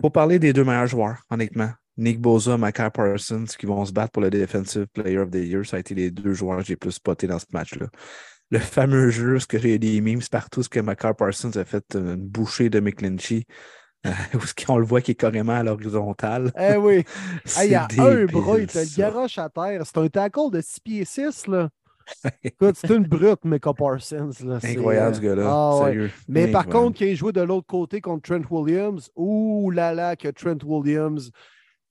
faut 0.00 0.10
parler 0.10 0.38
des 0.38 0.52
deux 0.52 0.64
meilleurs 0.64 0.86
joueurs, 0.86 1.22
honnêtement. 1.30 1.70
Nick 1.96 2.20
Boza, 2.20 2.56
Micah 2.56 2.90
Parsons, 2.90 3.44
qui 3.58 3.66
vont 3.66 3.84
se 3.84 3.92
battre 3.92 4.12
pour 4.12 4.22
le 4.22 4.30
Defensive 4.30 4.86
Player 4.94 5.18
of 5.18 5.30
the 5.30 5.36
Year. 5.36 5.66
Ça 5.66 5.76
a 5.76 5.80
été 5.80 5.94
les 5.94 6.10
deux 6.10 6.32
joueurs 6.32 6.60
que 6.60 6.64
j'ai 6.64 6.76
plus 6.76 6.92
spotés 6.92 7.26
dans 7.26 7.38
ce 7.38 7.46
match-là 7.52 7.88
le 8.50 8.58
fameux 8.58 9.10
jeu, 9.10 9.38
ce 9.38 9.46
que 9.46 9.58
j'ai 9.58 9.78
des 9.78 10.00
memes 10.00 10.20
partout, 10.30 10.62
ce 10.62 10.68
que 10.68 10.80
Macar 10.80 11.14
Parsons 11.14 11.56
a 11.56 11.64
fait 11.64 11.84
une 11.94 12.16
bouchée 12.16 12.70
de 12.70 12.80
McClinchy. 12.80 13.46
Euh, 14.06 14.10
où 14.34 14.40
on 14.68 14.78
le 14.78 14.84
voit 14.84 15.02
qui 15.02 15.10
est 15.10 15.14
carrément 15.14 15.52
à 15.52 15.62
l'horizontale. 15.62 16.52
Eh 16.58 16.76
oui. 16.76 17.04
il 17.62 17.70
y 17.70 17.74
a 17.74 17.86
un 17.98 18.24
bras, 18.24 18.58
il 18.58 18.66
te 18.66 18.78
le 18.78 18.96
garoche 18.96 19.36
à 19.36 19.50
terre. 19.50 19.82
C'est 19.84 19.98
un 19.98 20.08
tackle 20.08 20.50
de 20.50 20.60
6 20.62 20.80
pieds 20.80 21.04
6, 21.04 21.48
là. 21.48 21.68
Écoute, 22.42 22.76
c'est 22.76 22.90
une 22.90 23.06
brute, 23.06 23.44
Micah 23.44 23.74
Parsons. 23.74 24.30
Là. 24.42 24.58
Incroyable, 24.62 25.14
ce 25.16 25.20
gars-là. 25.20 25.44
Ah, 25.46 25.84
Sérieux. 25.84 26.10
Mais 26.28 26.48
par 26.48 26.66
contre, 26.66 26.96
qui 26.96 27.10
a 27.10 27.14
joué 27.14 27.32
de 27.32 27.42
l'autre 27.42 27.66
côté 27.66 28.00
contre 28.00 28.22
Trent 28.22 28.50
Williams, 28.50 29.10
ouh 29.16 29.70
là 29.70 29.92
là, 29.92 30.16
que 30.16 30.28
Trent 30.28 30.58
Williams 30.64 31.30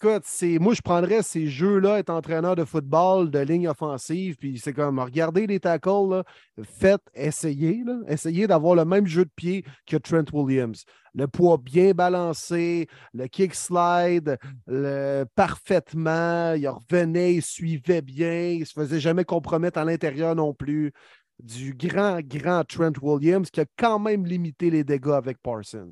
écoute, 0.02 0.24
moi, 0.62 0.74
je 0.74 0.82
prendrais 0.82 1.24
ces 1.24 1.48
jeux-là, 1.48 2.00
être 2.00 2.10
entraîneur 2.10 2.56
de 2.56 2.64
football, 2.64 3.30
de 3.30 3.40
ligne 3.40 3.68
offensive, 3.68 4.38
puis 4.38 4.58
c'est 4.58 4.72
comme, 4.72 5.00
regardez 5.00 5.46
les 5.46 5.60
tackles, 5.60 6.24
faites, 6.64 7.02
essayez, 7.14 7.84
essayez 8.08 8.48
d'avoir 8.48 8.76
le 8.76 8.86
même 8.86 9.08
jeu 9.08 9.26
de 9.26 9.32
pied 9.36 9.66
que 9.86 9.98
Trent 9.98 10.26
Williams. 10.32 10.86
Le 11.14 11.28
poids 11.28 11.58
bien 11.58 11.92
balancé, 11.92 12.88
le 13.14 13.28
kick 13.28 13.54
slide, 13.54 14.38
le, 14.68 15.26
parfaitement, 15.36 16.54
il 16.54 16.68
revenait, 16.68 17.36
il 17.36 17.42
suivait 17.42 18.02
bien, 18.02 18.50
il 18.52 18.66
se 18.66 18.74
faisait 18.74 19.00
jamais 19.00 19.26
compromettre 19.26 19.80
à 19.80 19.86
l'intérieur 19.86 20.36
non 20.36 20.54
plus. 20.54 20.94
Du 21.40 21.74
grand, 21.74 22.20
grand 22.22 22.66
Trent 22.66 22.92
Williams 23.02 23.50
qui 23.50 23.62
a 23.62 23.66
quand 23.78 23.98
même 23.98 24.26
limité 24.26 24.70
les 24.70 24.84
dégâts 24.84 25.12
avec 25.12 25.38
Parsons. 25.42 25.92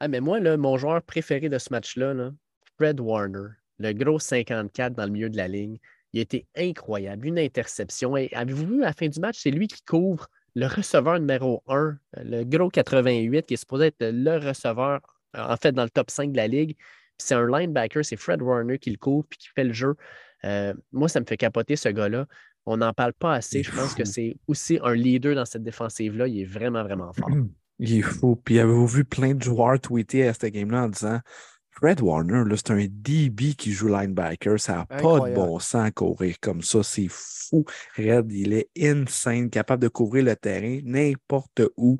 Ah, 0.00 0.08
mais 0.08 0.20
moi, 0.20 0.40
là, 0.40 0.56
mon 0.56 0.76
joueur 0.76 1.02
préféré 1.02 1.48
de 1.48 1.58
ce 1.58 1.68
match-là, 1.70 2.14
Fred 2.76 3.00
Warner, 3.00 3.48
le 3.78 3.92
gros 3.92 4.18
54 4.18 4.94
dans 4.94 5.06
le 5.06 5.10
milieu 5.10 5.30
de 5.30 5.36
la 5.36 5.48
ligne, 5.48 5.78
il 6.12 6.18
a 6.20 6.22
été 6.22 6.46
incroyable. 6.56 7.26
Une 7.26 7.38
interception. 7.38 8.14
avez-vous 8.14 8.66
vu 8.66 8.82
à 8.82 8.86
la 8.86 8.92
fin 8.92 9.08
du 9.08 9.20
match, 9.20 9.38
c'est 9.40 9.50
lui 9.50 9.68
qui 9.68 9.82
couvre 9.82 10.28
le 10.54 10.66
receveur 10.66 11.18
numéro 11.18 11.62
1, 11.68 11.98
le 12.24 12.44
gros 12.44 12.70
88, 12.70 13.46
qui 13.46 13.54
est 13.54 13.58
supposé 13.58 13.86
être 13.86 13.96
le 14.00 14.38
receveur, 14.38 15.00
en 15.34 15.56
fait, 15.56 15.72
dans 15.72 15.84
le 15.84 15.90
top 15.90 16.10
5 16.10 16.32
de 16.32 16.36
la 16.36 16.48
ligue. 16.48 16.76
c'est 17.18 17.34
un 17.34 17.46
linebacker, 17.46 18.04
c'est 18.04 18.16
Fred 18.16 18.42
Warner 18.42 18.78
qui 18.78 18.90
le 18.90 18.96
couvre 18.96 19.26
puis 19.28 19.38
qui 19.38 19.48
fait 19.48 19.64
le 19.64 19.72
jeu. 19.72 19.94
Euh, 20.44 20.74
moi, 20.92 21.08
ça 21.08 21.20
me 21.20 21.26
fait 21.26 21.36
capoter 21.36 21.76
ce 21.76 21.88
gars-là. 21.88 22.26
On 22.66 22.78
n'en 22.78 22.92
parle 22.92 23.12
pas 23.12 23.34
assez. 23.34 23.62
Je 23.62 23.70
pense 23.70 23.94
que 23.94 24.04
c'est 24.04 24.36
aussi 24.46 24.78
un 24.82 24.94
leader 24.94 25.34
dans 25.34 25.44
cette 25.44 25.62
défensive-là. 25.62 26.28
Il 26.28 26.40
est 26.40 26.44
vraiment, 26.44 26.82
vraiment 26.82 27.12
fort. 27.12 27.30
Il 27.78 27.98
est 27.98 28.02
fou. 28.02 28.36
Puis 28.36 28.58
avez-vous 28.58 28.86
vu 28.86 29.04
plein 29.04 29.34
de 29.34 29.42
joueurs 29.42 29.80
tweeter 29.80 30.26
à 30.28 30.34
cette 30.34 30.52
game-là 30.52 30.84
en 30.84 30.88
disant 30.88 31.20
Fred 31.70 32.00
Warner, 32.00 32.42
c'est 32.56 32.70
un 32.70 32.86
DB 32.88 33.54
qui 33.54 33.72
joue 33.72 33.88
linebacker. 33.88 34.58
Ça 34.58 34.76
n'a 34.76 34.86
pas 34.86 35.28
de 35.28 35.34
bon 35.34 35.58
sens 35.58 35.86
à 35.86 35.90
courir 35.90 36.36
comme 36.40 36.62
ça. 36.62 36.82
C'est 36.82 37.08
fou. 37.10 37.64
Red, 37.98 38.32
il 38.32 38.54
est 38.54 38.70
insane, 38.80 39.50
capable 39.50 39.82
de 39.82 39.88
couvrir 39.88 40.24
le 40.24 40.36
terrain 40.36 40.80
n'importe 40.84 41.62
où. 41.76 41.98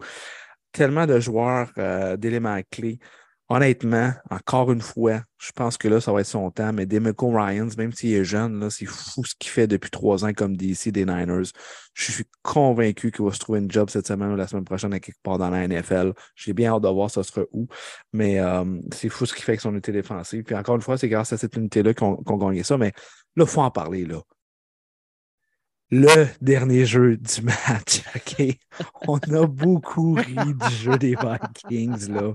Tellement 0.72 1.06
de 1.06 1.20
joueurs 1.20 1.70
euh, 1.78 2.16
d'éléments 2.16 2.60
clés 2.70 2.98
honnêtement, 3.48 4.12
encore 4.30 4.72
une 4.72 4.80
fois, 4.80 5.20
je 5.38 5.52
pense 5.52 5.76
que 5.76 5.88
là, 5.88 6.00
ça 6.00 6.12
va 6.12 6.20
être 6.20 6.26
son 6.26 6.50
temps, 6.50 6.72
mais 6.72 6.86
Demeco 6.86 7.30
Ryans, 7.30 7.68
même 7.76 7.92
s'il 7.92 8.12
est 8.14 8.24
jeune, 8.24 8.68
c'est 8.70 8.86
fou 8.86 9.24
ce 9.24 9.34
qu'il 9.38 9.50
fait 9.50 9.66
depuis 9.66 9.90
trois 9.90 10.24
ans 10.24 10.32
comme 10.32 10.56
DC 10.56 10.88
des 10.88 11.04
Niners. 11.04 11.50
Je 11.94 12.12
suis 12.12 12.24
convaincu 12.42 13.12
qu'il 13.12 13.24
va 13.24 13.32
se 13.32 13.38
trouver 13.38 13.60
une 13.60 13.70
job 13.70 13.90
cette 13.90 14.06
semaine 14.06 14.32
ou 14.32 14.36
la 14.36 14.48
semaine 14.48 14.64
prochaine 14.64 14.92
à 14.92 15.00
quelque 15.00 15.20
part 15.22 15.38
dans 15.38 15.50
la 15.50 15.66
NFL. 15.68 16.12
J'ai 16.34 16.52
bien 16.52 16.72
hâte 16.72 16.82
de 16.82 16.88
voir 16.88 17.10
ça 17.10 17.22
sera 17.22 17.42
où. 17.52 17.68
Mais 18.12 18.40
euh, 18.40 18.64
c'est 18.92 19.08
fou 19.08 19.26
ce 19.26 19.34
qu'il 19.34 19.44
fait 19.44 19.52
avec 19.52 19.60
son 19.60 19.72
unité 19.72 19.92
défensive. 19.92 20.42
Puis 20.42 20.54
encore 20.54 20.76
une 20.76 20.82
fois, 20.82 20.98
c'est 20.98 21.08
grâce 21.08 21.32
à 21.32 21.36
cette 21.36 21.56
unité-là 21.56 21.94
qu'on 21.94 22.16
qu 22.16 22.36
gagné 22.38 22.62
ça. 22.62 22.76
Mais 22.78 22.92
là, 23.36 23.44
il 23.44 23.46
faut 23.46 23.62
en 23.62 23.70
parler. 23.70 24.04
Là 24.04 24.20
le 25.90 26.26
dernier 26.40 26.84
jeu 26.84 27.16
du 27.16 27.42
match. 27.42 28.02
OK? 28.16 28.58
On 29.06 29.18
a 29.18 29.46
beaucoup 29.46 30.14
ri 30.14 30.34
du 30.34 30.74
jeu 30.74 30.98
des 30.98 31.14
Vikings, 31.14 32.10
là. 32.10 32.34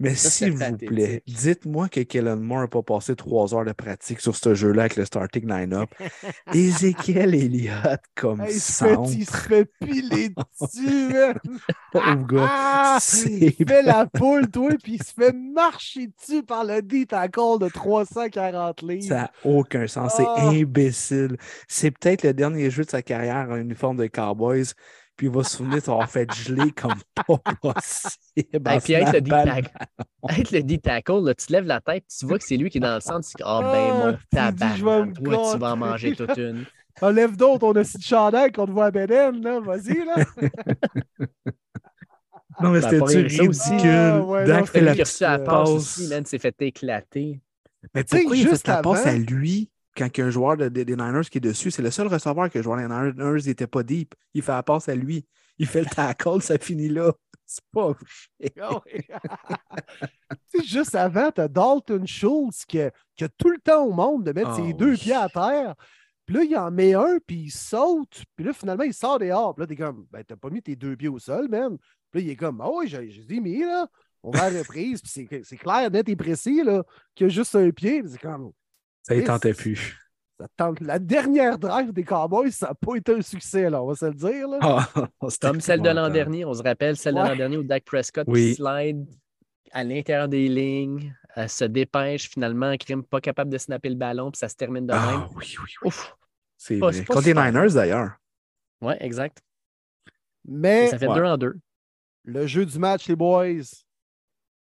Mais 0.00 0.14
s'il 0.14 0.52
vous 0.52 0.76
plaît, 0.76 1.22
dites-moi 1.26 1.88
que 1.88 2.00
Kellen 2.00 2.40
Moore 2.40 2.62
n'a 2.62 2.68
pas 2.68 2.82
passé 2.82 3.14
trois 3.14 3.54
heures 3.54 3.64
de 3.64 3.72
pratique 3.72 4.20
sur 4.20 4.34
ce 4.36 4.54
jeu-là 4.54 4.82
avec 4.82 4.96
le 4.96 5.04
starting 5.04 5.48
line-up. 5.48 5.88
Ezekiel 6.52 7.34
Elliott 7.34 8.00
comme 8.14 8.46
ça. 8.48 8.88
Il 9.06 9.24
se 9.24 9.36
fait 9.36 9.70
piler 9.80 10.30
dessus, 10.30 11.14
Pauvre 11.92 12.26
gars. 12.26 12.46
Ah, 12.50 12.98
il 13.24 13.52
fait 13.52 13.82
la 13.82 14.06
poule, 14.06 14.50
toi, 14.50 14.70
puis 14.82 14.94
il 14.94 15.02
se 15.02 15.12
fait 15.12 15.32
marcher 15.58 16.06
dessus 16.06 16.42
par 16.44 16.64
le 16.64 16.80
D-tackle 16.82 17.58
de 17.60 17.68
340 17.68 18.82
livres? 18.82 19.08
Ça 19.08 19.14
n'a 19.16 19.30
aucun 19.44 19.86
sens. 19.86 20.14
C'est 20.16 20.26
ah. 20.26 20.48
imbécile. 20.50 21.36
C'est 21.66 21.90
peut-être 21.90 22.22
le 22.22 22.32
dernier 22.32 22.70
jeux 22.70 22.84
de 22.84 22.90
sa 22.90 23.02
carrière 23.02 23.48
en 23.50 23.56
uniforme 23.56 23.96
de 23.96 24.06
Cowboys, 24.06 24.72
puis 25.16 25.26
il 25.26 25.32
va 25.32 25.42
se 25.42 25.56
souvenir 25.56 25.82
d'avoir 25.82 26.08
fait 26.08 26.32
geler 26.32 26.70
comme 26.70 26.94
pas 27.14 27.38
possible. 27.60 28.14
Et 28.36 28.44
puis 28.80 28.92
être 28.92 29.14
le 30.52 30.62
D-tackle, 30.62 31.34
tu 31.34 31.52
lèves 31.52 31.66
la 31.66 31.80
tête, 31.80 32.04
tu 32.16 32.26
vois 32.26 32.38
que 32.38 32.44
c'est 32.44 32.56
lui 32.56 32.70
qui 32.70 32.78
est 32.78 32.80
dans 32.80 32.94
le 32.94 33.00
centre, 33.00 33.26
tu 33.28 33.36
dis 33.36 33.42
Ah 33.44 33.60
ben 33.62 33.94
mon 33.94 34.14
ah, 34.14 34.52
tabac, 34.52 34.76
toi 35.24 35.52
tu 35.52 35.58
vas 35.58 35.72
en 35.72 35.76
manger 35.76 36.14
toute 36.14 36.36
une. 36.36 36.64
Enlève 37.00 37.36
d'autres, 37.36 37.64
on 37.64 37.72
a 37.76 37.80
aussi 37.80 37.98
de 37.98 38.02
chandail 38.02 38.50
qu'on 38.50 38.66
te 38.66 38.72
voit 38.72 38.86
à 38.86 38.90
Beden, 38.90 39.40
là, 39.40 39.60
vas-y 39.60 40.04
là. 40.04 40.16
Non, 42.60 42.70
mais 42.70 42.80
c'était 42.80 42.98
ridicule? 43.04 43.90
Ah, 43.90 44.20
ouais, 44.20 44.44
Dak 44.44 44.66
fait 44.66 44.80
la 44.80 44.94
petite 44.94 45.44
passe. 45.44 45.68
Aussi, 45.68 46.08
man, 46.08 46.24
s'est 46.24 46.38
fait 46.38 46.54
éclater. 46.60 47.40
Mais 47.94 48.04
pourquoi 48.04 48.36
il 48.36 48.48
a 48.48 48.56
fait 48.56 48.66
la 48.66 48.82
passe 48.82 49.06
à 49.06 49.16
lui? 49.16 49.70
quand 49.98 50.08
il 50.16 50.20
y 50.20 50.22
a 50.22 50.26
un 50.26 50.30
joueur 50.30 50.56
des 50.56 50.84
Niners 50.84 51.28
qui 51.28 51.38
est 51.38 51.42
dessus, 51.42 51.70
c'est 51.70 51.82
le 51.82 51.90
seul 51.90 52.06
receveur 52.06 52.48
que 52.48 52.58
le 52.58 52.62
joueur 52.62 52.78
des 52.78 52.84
Niners 52.84 53.42
n'était 53.46 53.66
pas 53.66 53.82
deep. 53.82 54.14
Il 54.32 54.42
fait 54.42 54.52
la 54.52 54.62
passe 54.62 54.88
à 54.88 54.94
lui. 54.94 55.26
Il 55.58 55.66
fait 55.66 55.80
le 55.80 55.86
tackle, 55.86 56.40
ça 56.40 56.56
finit 56.56 56.88
là. 56.88 57.12
C'est 57.50 57.64
pas 57.72 57.94
C'est 60.52 60.64
juste 60.64 60.94
avant, 60.94 61.30
tu 61.32 61.40
as 61.40 61.48
Dalton 61.48 62.06
Schultz 62.06 62.66
qui 62.66 62.78
a, 62.78 62.90
tout 63.38 63.48
le 63.48 63.58
temps 63.58 63.86
au 63.86 63.92
monde 63.92 64.24
de 64.24 64.32
mettre 64.32 64.54
ses 64.54 64.70
oh, 64.70 64.72
deux 64.74 64.92
pieds 64.92 65.14
à 65.14 65.30
terre. 65.30 65.74
Puis 66.28 66.36
là, 66.36 66.42
il 66.44 66.54
en 66.58 66.70
met 66.70 66.92
un, 66.92 67.16
puis 67.26 67.44
il 67.44 67.50
saute. 67.50 68.22
Puis 68.36 68.44
là, 68.44 68.52
finalement, 68.52 68.84
il 68.84 68.92
sort 68.92 69.18
dehors. 69.18 69.54
Puis 69.54 69.62
là, 69.62 69.66
t'es 69.66 69.76
comme, 69.76 70.06
ben, 70.12 70.22
t'as 70.22 70.36
pas 70.36 70.50
mis 70.50 70.60
tes 70.60 70.76
deux 70.76 70.94
pieds 70.94 71.08
au 71.08 71.18
sol, 71.18 71.48
man. 71.48 71.78
Puis 72.10 72.20
là, 72.20 72.26
il 72.26 72.30
est 72.32 72.36
comme, 72.36 72.60
ah 72.60 72.68
oui, 72.70 72.86
j'ai 72.86 73.40
mis, 73.40 73.60
là. 73.60 73.86
On 74.22 74.30
va 74.30 74.42
à 74.42 74.50
la 74.50 74.58
reprise. 74.58 75.00
Puis 75.00 75.26
c'est 75.42 75.56
clair, 75.56 75.90
net 75.90 76.06
et 76.06 76.16
précis, 76.16 76.62
là, 76.62 76.84
qu'il 77.14 77.28
y 77.28 77.30
a 77.30 77.32
juste 77.32 77.54
un 77.56 77.70
pied. 77.70 78.02
C'est 78.06 78.20
comme, 78.20 78.52
ça 79.00 79.14
y 79.14 79.24
tentait 79.24 79.54
plus. 79.54 79.96
Ça 80.38 80.46
tente- 80.54 80.80
La 80.80 80.98
dernière 80.98 81.58
drive 81.58 81.92
des 81.94 82.04
Cowboys, 82.04 82.52
ça 82.52 82.68
n'a 82.68 82.74
pas 82.74 82.96
été 82.96 83.14
un 83.14 83.22
succès, 83.22 83.70
là, 83.70 83.82
on 83.82 83.86
va 83.86 83.94
se 83.94 84.04
le 84.04 84.12
dire. 84.14 84.48
Là. 84.48 84.58
Ah, 84.60 85.08
Comme 85.40 85.62
celle 85.62 85.80
de 85.80 85.88
l'an 85.88 86.10
dernier, 86.10 86.44
on 86.44 86.52
se 86.52 86.62
rappelle 86.62 86.96
celle 86.98 87.14
de 87.14 87.20
l'an 87.20 87.34
dernier 87.36 87.56
où 87.56 87.62
Dak 87.62 87.84
Prescott 87.86 88.24
Oui. 88.28 88.54
slide 88.54 89.06
à 89.72 89.82
l'intérieur 89.82 90.28
des 90.28 90.46
lignes, 90.48 91.14
elle 91.34 91.48
se 91.48 91.64
dépêche, 91.64 92.28
finalement, 92.28 92.74
Krim 92.78 93.02
pas 93.02 93.20
capable 93.20 93.50
de 93.50 93.58
snapper 93.58 93.88
le 93.88 93.94
ballon, 93.94 94.30
puis 94.30 94.38
ça 94.38 94.48
se 94.48 94.56
termine 94.56 94.86
de 94.86 94.92
Ah, 94.92 95.06
même. 95.10 95.20
oui, 95.36 95.56
oui, 95.58 95.72
oui. 95.82 95.88
Ouf! 95.88 96.14
C'est 96.58 96.76
vrai. 96.78 97.04
Contre 97.04 97.26
les. 97.26 97.34
Niners, 97.34 97.72
d'ailleurs. 97.72 98.18
Ouais, 98.82 98.96
exact. 99.00 99.38
Et 100.08 100.10
Mais 100.44 100.88
ça 100.88 100.98
fait 100.98 101.06
ouais. 101.06 101.14
deux 101.14 101.24
en 101.24 101.38
deux. 101.38 101.56
le 102.24 102.46
jeu 102.46 102.66
du 102.66 102.78
match, 102.78 103.08
les 103.08 103.16
boys, 103.16 103.62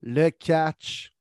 le 0.03 0.30
catch, 0.30 1.12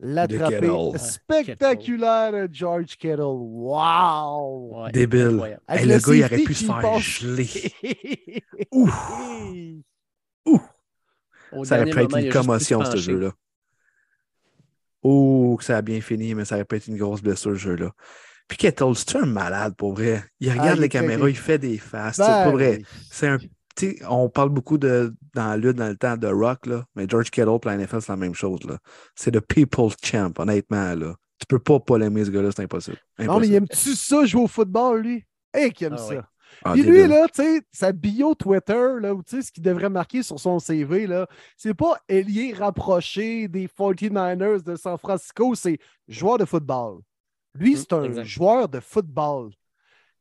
l'attrapé 0.00 0.70
spectaculaire 0.98 2.32
de 2.32 2.48
George 2.52 2.96
Kittle. 2.96 3.20
Wow! 3.22 4.82
Ouais, 4.84 4.92
Débile. 4.92 5.58
Hey, 5.68 5.86
le 5.86 5.98
gars, 5.98 6.14
il 6.14 6.24
aurait 6.24 6.44
pu 6.44 6.54
se 6.54 6.64
faire 6.66 6.80
passe- 6.80 7.00
geler. 7.02 8.42
Ouf! 8.70 8.94
Au 11.52 11.64
Ça 11.64 11.76
aurait 11.76 11.90
pu 11.90 11.98
être 12.00 12.10
moment, 12.10 12.24
une 12.24 12.32
commotion, 12.32 12.84
ce 12.84 12.96
jeu-là. 12.96 13.32
Oh, 15.02 15.56
que 15.58 15.64
ça 15.64 15.76
a 15.76 15.82
bien 15.82 16.00
fini, 16.00 16.34
mais 16.34 16.44
ça 16.44 16.56
aurait 16.56 16.64
pu 16.64 16.76
être 16.76 16.88
une 16.88 16.96
grosse 16.96 17.22
blessure, 17.22 17.52
ce 17.52 17.56
jeu-là. 17.56 17.92
Puis 18.48 18.58
Kettle, 18.58 18.94
c'est 18.94 19.16
un 19.16 19.26
malade, 19.26 19.74
pour 19.76 19.94
vrai? 19.94 20.22
Il 20.40 20.50
regarde 20.50 20.68
Ah, 20.70 20.74
il 20.76 20.80
les 20.82 20.88
caméras, 20.88 21.28
il 21.30 21.36
fait 21.36 21.58
des 21.58 21.78
faces. 21.78 22.18
Ben, 22.18 22.26
c'est 22.26 22.44
pour 22.44 22.52
vrai. 22.52 22.82
C'est 23.10 23.28
un. 23.28 23.38
On 24.08 24.28
parle 24.28 24.50
beaucoup 24.50 24.78
de, 24.78 25.14
dans 25.34 25.48
la 25.48 25.56
lutte, 25.56 25.76
dans 25.76 25.88
le 25.88 25.96
temps 25.96 26.16
de 26.16 26.28
Rock, 26.28 26.66
là, 26.66 26.84
mais 26.94 27.06
George 27.08 27.30
Kettle 27.30 27.58
pour 27.60 27.66
la 27.66 27.76
NFL, 27.76 28.00
c'est 28.02 28.12
la 28.12 28.16
même 28.16 28.34
chose. 28.34 28.60
là. 28.64 28.78
C'est 29.16 29.34
le 29.34 29.40
People's 29.40 29.94
Champ, 30.02 30.32
honnêtement. 30.38 30.94
Là. 30.94 31.14
Tu 31.40 31.46
peux 31.48 31.58
pas 31.58 31.80
polémer 31.80 32.24
ce 32.24 32.30
gars-là, 32.30 32.50
c'est 32.54 32.62
impossible. 32.62 32.98
Non, 33.18 33.24
mais 33.24 33.24
Impossible. 33.24 33.52
il 33.52 33.56
aime-tu 33.56 33.94
ça, 33.96 34.24
jouer 34.26 34.42
au 34.42 34.46
football, 34.46 35.00
lui? 35.02 35.24
Hey, 35.52 35.72
qu'il 35.72 35.88
aime 35.88 35.94
Ah 35.94 35.98
ça? 35.98 36.14
oui. 36.14 36.20
Ah, 36.62 36.72
Puis 36.74 36.82
lui, 36.82 37.08
là, 37.08 37.26
tu 37.34 37.42
sais, 37.42 37.62
sa 37.72 37.90
bio 37.90 38.36
Twitter, 38.36 38.86
là, 39.00 39.12
sais, 39.26 39.42
ce 39.42 39.50
qu'il 39.50 39.64
devrait 39.64 39.90
marquer 39.90 40.22
sur 40.22 40.38
son 40.38 40.60
CV, 40.60 41.08
là, 41.08 41.26
c'est 41.56 41.74
pas 41.74 41.98
ailier 42.08 42.52
rapproché 42.56 43.48
des 43.48 43.66
49ers 43.66 44.62
de 44.62 44.76
San 44.76 44.96
Francisco, 44.96 45.56
c'est 45.56 45.78
joueur 46.06 46.38
de 46.38 46.44
football. 46.44 47.00
Lui, 47.54 47.74
Mm, 47.74 47.76
c'est 47.76 47.92
un 47.92 48.02
exact. 48.04 48.24
joueur 48.24 48.68
de 48.68 48.80
football. 48.80 49.50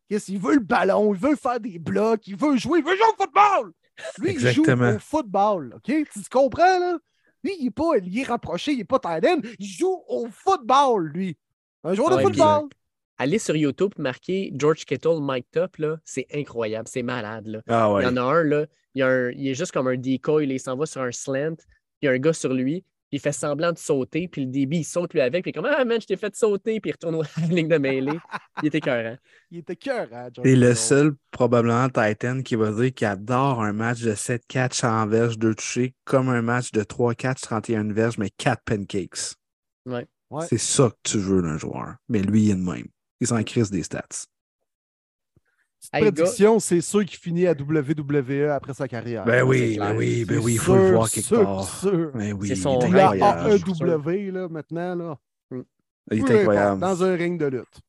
Qu'est-ce 0.10 0.26
qu'il 0.28 0.40
veut 0.40 0.56
le 0.56 0.60
ballon, 0.60 1.14
il 1.14 1.20
veut 1.20 1.36
faire 1.36 1.60
des 1.60 1.80
blocs, 1.80 2.28
il 2.28 2.36
veut 2.36 2.58
jouer, 2.58 2.80
il 2.80 2.86
veut 2.86 2.96
jouer 2.96 3.06
au 3.18 3.22
football! 3.24 3.72
Lui, 4.20 4.30
Exactement. 4.32 4.86
il 4.88 4.90
joue 4.92 4.96
au 4.96 5.00
football, 5.00 5.74
OK? 5.76 5.84
Tu 5.86 6.20
comprends, 6.32 6.80
là? 6.80 6.98
Lui, 7.44 7.56
il 7.60 7.66
n'est 7.66 7.72
pas 7.72 7.94
ailier 7.96 8.24
rapproché, 8.24 8.72
il 8.74 8.78
n'est 8.80 8.84
pas 8.86 9.00
end, 9.06 9.40
il 9.60 9.66
joue 9.68 10.02
au 10.08 10.28
football, 10.32 11.08
lui. 11.14 11.38
Un 11.84 11.94
joueur 11.94 12.10
Ouais, 12.10 12.24
de 12.24 12.30
puis- 12.30 12.38
football. 12.38 12.70
Allez 13.18 13.38
sur 13.40 13.56
YouTube, 13.56 13.94
marquez 14.00 14.52
George 14.56 14.86
Kittle, 14.86 15.20
Mike 15.22 15.46
Top, 15.52 15.78
là, 15.78 15.98
c'est 16.04 16.26
incroyable, 16.34 16.88
c'est 16.88 17.04
malade. 17.04 17.46
Là. 17.48 17.62
Ah 17.68 17.88
Il 17.90 17.94
ouais. 17.96 18.04
y 18.04 18.08
en 18.08 18.18
a 18.18 18.22
un, 18.22 18.44
là, 18.44 18.66
il, 18.96 19.00
y 19.00 19.02
a 19.04 19.08
un- 19.08 19.30
il 19.32 19.48
est 19.48 19.54
juste 19.54 19.72
comme 19.72 19.88
un 19.88 19.96
decoy, 19.98 20.48
là, 20.48 20.54
il 20.54 20.60
s'en 20.60 20.76
va 20.76 20.86
sur 20.88 21.02
un 21.02 21.12
slant, 21.12 21.56
il 22.02 22.06
y 22.06 22.08
a 22.08 22.12
un 22.12 22.18
gars 22.18 22.34
sur 22.34 22.54
lui, 22.54 22.84
il 23.14 23.20
fait 23.20 23.32
semblant 23.32 23.72
de 23.72 23.78
sauter, 23.78 24.28
puis 24.28 24.44
le 24.44 24.52
débit, 24.52 24.80
il 24.80 24.84
saute 24.84 25.14
lui 25.14 25.22
avec, 25.22 25.44
puis 25.44 25.52
il 25.52 25.58
est 25.58 25.62
comme 25.62 25.72
Ah 25.72 25.86
man, 25.86 26.02
je 26.02 26.08
t'ai 26.08 26.18
fait 26.18 26.36
sauter, 26.36 26.80
puis 26.80 26.90
il 26.90 26.94
retourne 26.94 27.24
à 27.24 27.28
la 27.42 27.48
ligne 27.48 27.68
de 27.68 27.78
mêlée. 27.78 28.18
Il 28.64 28.68
était 28.68 28.80
écœurant. 28.80 29.18
Il 29.52 29.60
était 29.60 29.76
cœur, 29.76 30.08
hein, 30.12 30.30
C'est 30.44 30.56
le 30.56 30.74
seul, 30.74 31.14
probablement, 31.30 31.88
Titan 31.90 32.42
qui 32.42 32.56
va 32.56 32.72
dire 32.72 32.92
qu'il 32.92 33.06
adore 33.06 33.62
un 33.62 33.72
match 33.72 34.02
de 34.02 34.16
7 34.16 34.42
catch 34.48 34.84
en 34.84 35.06
verge, 35.06 35.38
2 35.38 35.54
touchés, 35.54 35.94
comme 36.06 36.28
un 36.30 36.42
match 36.42 36.72
de 36.72 36.82
3 36.82 37.14
catch, 37.14 37.42
31 37.42 37.94
verges, 37.94 38.18
mais 38.18 38.32
4 38.32 38.64
pancakes. 38.66 39.36
Ouais. 39.86 40.08
Ouais. 40.32 40.48
C'est 40.50 40.58
ça 40.58 40.90
que 40.90 41.12
tu 41.12 41.20
veux 41.20 41.44
d'un 41.44 41.60
joueur. 41.60 41.98
Mais 42.10 42.24
lui, 42.24 42.46
il 42.46 42.50
est 42.50 42.56
de 42.56 42.62
même. 42.62 42.88
Il 43.20 43.28
s'en 43.28 43.44
crise 43.44 43.70
des 43.70 43.84
stats. 43.84 44.26
Hey, 45.92 46.04
gars. 46.04 46.12
prédiction, 46.12 46.60
c'est 46.60 46.82
sûr 46.82 47.04
qu'il 47.06 47.18
finit 47.20 47.46
à 47.48 47.52
WWE 47.54 48.50
après 48.52 48.74
sa 48.74 48.88
carrière. 48.88 49.26
Ben 49.26 49.44
oui, 49.44 49.78
ben 49.78 49.96
oui, 49.96 50.24
ben 50.26 50.40
oui, 50.40 50.54
il 50.54 50.60
faut 50.60 50.76
le 50.76 50.92
voir 50.92 51.10
quelque 51.10 51.26
sûr, 51.26 51.44
part. 51.44 51.64
sûr. 51.80 52.12
Ben 52.14 52.34
oui, 52.34 52.48
C'est 52.48 52.54
il 52.56 52.62
son 52.62 52.80
est 52.80 52.88
Il 52.90 52.98
a 53.00 53.12
incroyable. 53.12 54.10
AEW 54.10 54.32
là, 54.32 54.48
maintenant. 54.50 54.96
Là. 54.96 55.18
Il 56.12 56.20
est 56.20 56.32
incroyable. 56.42 56.80
Dans 56.80 57.04
un 57.04 57.16
ring 57.16 57.40
de 57.40 57.46
lutte. 57.48 57.80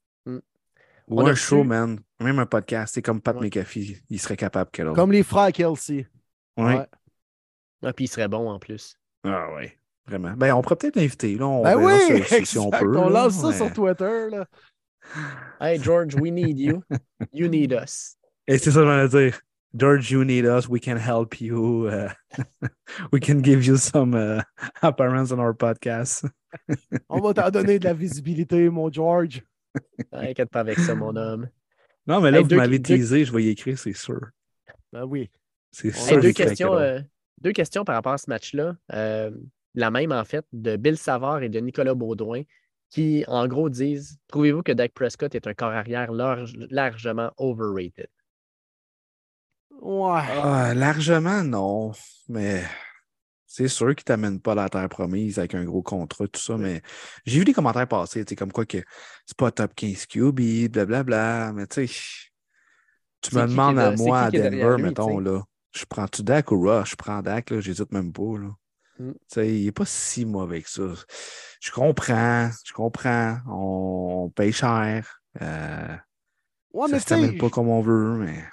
Ou 1.06 1.20
On 1.20 1.26
a 1.26 1.30
un 1.32 1.34
show, 1.34 1.62
man. 1.64 2.00
Même 2.20 2.38
un 2.38 2.46
podcast. 2.46 2.94
C'est 2.94 3.02
comme 3.02 3.20
Pat 3.20 3.36
Ouais. 3.36 3.42
McAfee. 3.42 3.98
Il 4.08 4.18
serait 4.18 4.36
capable 4.38 4.70
que 4.70 4.82
l'autre. 4.82 4.96
Comme 4.96 5.12
les 5.12 5.22
frères 5.22 5.52
Kelsey. 5.52 6.06
Ouais. 6.56 6.64
Ouais. 6.78 6.86
Ah, 7.84 7.92
puis 7.92 8.06
il 8.06 8.08
serait 8.08 8.28
bon 8.28 8.48
en 8.50 8.58
plus. 8.58 8.96
Ah 9.24 9.52
ouais. 9.54 9.76
Vraiment. 10.06 10.32
Ben, 10.36 10.52
on 10.54 10.62
pourrait 10.62 10.76
peut-être 10.76 10.96
l'inviter. 10.96 11.34
Là, 11.36 11.46
on 11.46 11.62
Ben 11.62 11.76
oui, 11.76 12.22
si- 12.44 12.58
on 12.58 12.70
peut. 12.70 12.96
On 12.98 13.08
là. 13.10 13.24
lance 13.24 13.34
ça 13.40 13.48
Ouais. 13.48 13.54
sur 13.56 13.72
Twitter. 13.72 14.28
Là. 14.30 14.46
Hey 15.60 15.78
George, 15.78 16.14
we 16.14 16.30
need 16.30 16.58
you. 16.58 16.82
You 17.32 17.48
need 17.48 17.72
us. 17.72 18.16
Et 18.46 18.58
c'est 18.58 18.70
ça 18.70 18.80
que 18.80 18.86
j'allais 18.86 19.08
dire. 19.08 19.40
George, 19.76 20.10
you 20.10 20.24
need 20.24 20.44
us. 20.44 20.68
We 20.68 20.80
can 20.80 20.96
help 20.96 21.40
you. 21.40 21.88
uh, 21.88 22.10
we 23.12 23.20
can 23.20 23.40
give 23.42 23.64
you 23.66 23.76
some 23.76 24.14
uh, 24.14 24.42
appearance 24.82 25.32
on 25.32 25.40
our 25.40 25.52
podcast. 25.54 26.24
On 27.08 27.20
va 27.20 27.34
t'en 27.34 27.50
donner 27.50 27.78
de 27.80 27.84
la 27.84 27.94
visibilité, 27.94 28.68
mon 28.70 28.90
George. 28.92 29.42
Inquiète 30.12 30.50
pas 30.50 30.60
avec 30.60 30.78
ça, 30.78 30.94
mon 30.94 31.16
homme. 31.16 31.48
Non, 32.06 32.20
mais 32.20 32.30
là, 32.30 32.38
Hey, 32.38 32.44
vous 32.44 32.54
m'avez 32.54 32.78
deux- 32.78 32.94
teasé. 32.96 33.24
Je 33.24 33.32
vais 33.32 33.42
y 33.44 33.48
écrire, 33.48 33.76
c'est 33.78 33.92
sûr. 33.96 34.20
Ben 34.92 35.04
oui. 35.04 35.30
C'est 35.72 35.90
sûr. 35.90 36.12
Hey, 36.18 36.20
deux, 36.22 36.32
questions, 36.32 36.74
euh, 36.74 37.00
deux 37.40 37.52
questions 37.52 37.84
par 37.84 37.96
rapport 37.96 38.12
à 38.12 38.18
ce 38.18 38.30
match-là. 38.30 38.76
Euh, 38.92 39.32
la 39.74 39.90
même, 39.90 40.12
en 40.12 40.24
fait, 40.24 40.44
de 40.52 40.76
Bill 40.76 40.96
Savard 40.96 41.42
et 41.42 41.48
de 41.48 41.58
Nicolas 41.58 41.94
Baudouin, 41.94 42.42
qui, 42.94 43.24
en 43.26 43.48
gros, 43.48 43.68
disent 43.68 44.18
Trouvez-vous 44.28 44.62
que 44.62 44.72
Dak 44.72 44.92
Prescott 44.92 45.34
est 45.34 45.46
un 45.48 45.54
corps 45.54 45.72
arrière 45.72 46.12
large- 46.12 46.56
largement 46.70 47.32
overrated? 47.38 48.08
Ouais. 49.80 50.22
Ah, 50.42 50.72
largement, 50.74 51.42
non. 51.42 51.92
Mais 52.28 52.62
c'est 53.46 53.68
sûr 53.68 53.94
qu'il 53.94 54.04
t'amène 54.04 54.40
pas 54.40 54.54
la 54.54 54.68
terre 54.68 54.88
promise 54.88 55.38
avec 55.38 55.54
un 55.54 55.64
gros 55.64 55.82
contrat, 55.82 56.26
tout 56.28 56.40
ça. 56.40 56.56
Mais 56.56 56.82
j'ai 57.26 57.40
vu 57.40 57.44
des 57.44 57.52
commentaires 57.52 57.88
passer, 57.88 58.24
tu 58.24 58.30
sais, 58.30 58.36
comme 58.36 58.52
quoi 58.52 58.64
que 58.64 58.78
c'est 59.26 59.36
pas 59.36 59.50
top 59.50 59.74
15 59.74 60.06
QB, 60.06 60.68
blablabla. 60.70 61.52
Mais 61.52 61.66
tu 61.66 61.86
sais, 61.88 61.94
tu 63.20 63.34
me 63.34 63.46
demandes 63.48 63.78
à 63.78 63.90
de- 63.90 63.96
moi 63.96 64.20
à 64.20 64.30
Denver, 64.30 64.76
lui, 64.76 64.82
mettons, 64.84 65.18
là. 65.18 65.42
Je 65.72 65.84
prends-tu 65.84 66.22
Dak 66.22 66.52
ou 66.52 66.60
Rush? 66.62 66.92
Je 66.92 66.96
prends 66.96 67.20
Dak, 67.20 67.50
là, 67.50 67.58
j'hésite 67.60 67.90
même 67.92 68.12
pas, 68.12 68.38
là. 68.38 68.50
Mm. 69.00 69.10
Tu 69.12 69.18
sais, 69.26 69.52
il 69.60 69.66
est 69.66 69.72
pas 69.72 69.84
si 69.86 70.24
mauvais 70.24 70.62
que 70.62 70.70
ça. 70.70 70.82
Je 71.64 71.70
comprends, 71.70 72.50
je 72.62 72.72
comprends. 72.74 73.38
On, 73.48 74.24
on 74.24 74.28
paye 74.30 74.52
cher. 74.52 75.20
Euh, 75.40 75.96
Ouais, 76.74 76.88
ça 76.88 76.94
mais 76.96 77.00
se 77.00 77.06
termine 77.06 77.38
pas 77.38 77.48
comme 77.50 77.68
on 77.68 77.80
veut, 77.80 78.16
mais. 78.18 78.44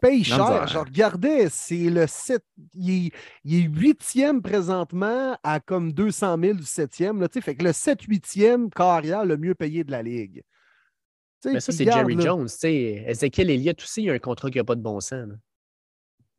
paye 0.00 0.24
cher. 0.24 0.66
Je 0.66 0.78
regardais, 0.78 1.48
c'est 1.50 1.90
le 1.90 2.06
7. 2.06 2.42
Il 2.72 3.12
est, 3.44 3.68
8e 3.68 4.40
présentement 4.40 5.36
à 5.42 5.60
comme 5.60 5.92
200 5.92 6.38
000 6.40 6.54
du 6.54 6.62
7e. 6.62 7.20
Là, 7.20 7.28
tu 7.28 7.34
sais, 7.34 7.40
fait 7.42 7.54
que 7.54 7.64
le 7.64 7.70
7-8e 7.72 8.70
carrière 8.70 9.26
le 9.26 9.36
mieux 9.36 9.54
payé 9.54 9.84
de 9.84 9.90
la 9.90 10.02
ligue. 10.02 10.42
Mais 11.44 11.60
ça, 11.60 11.72
c'est 11.72 11.84
Jerry 11.84 12.14
là, 12.16 12.24
Jones. 12.24 12.46
tu 12.48 12.56
sais. 12.56 13.04
Ezekiel 13.06 13.50
Elliott 13.50 13.80
aussi, 13.82 14.02
il 14.04 14.10
a 14.10 14.14
un 14.14 14.18
contrat 14.18 14.50
qui 14.50 14.56
n'a 14.56 14.64
pas 14.64 14.74
de 14.74 14.80
bon 14.82 14.98
sens. 15.00 15.28
là. 15.28 15.34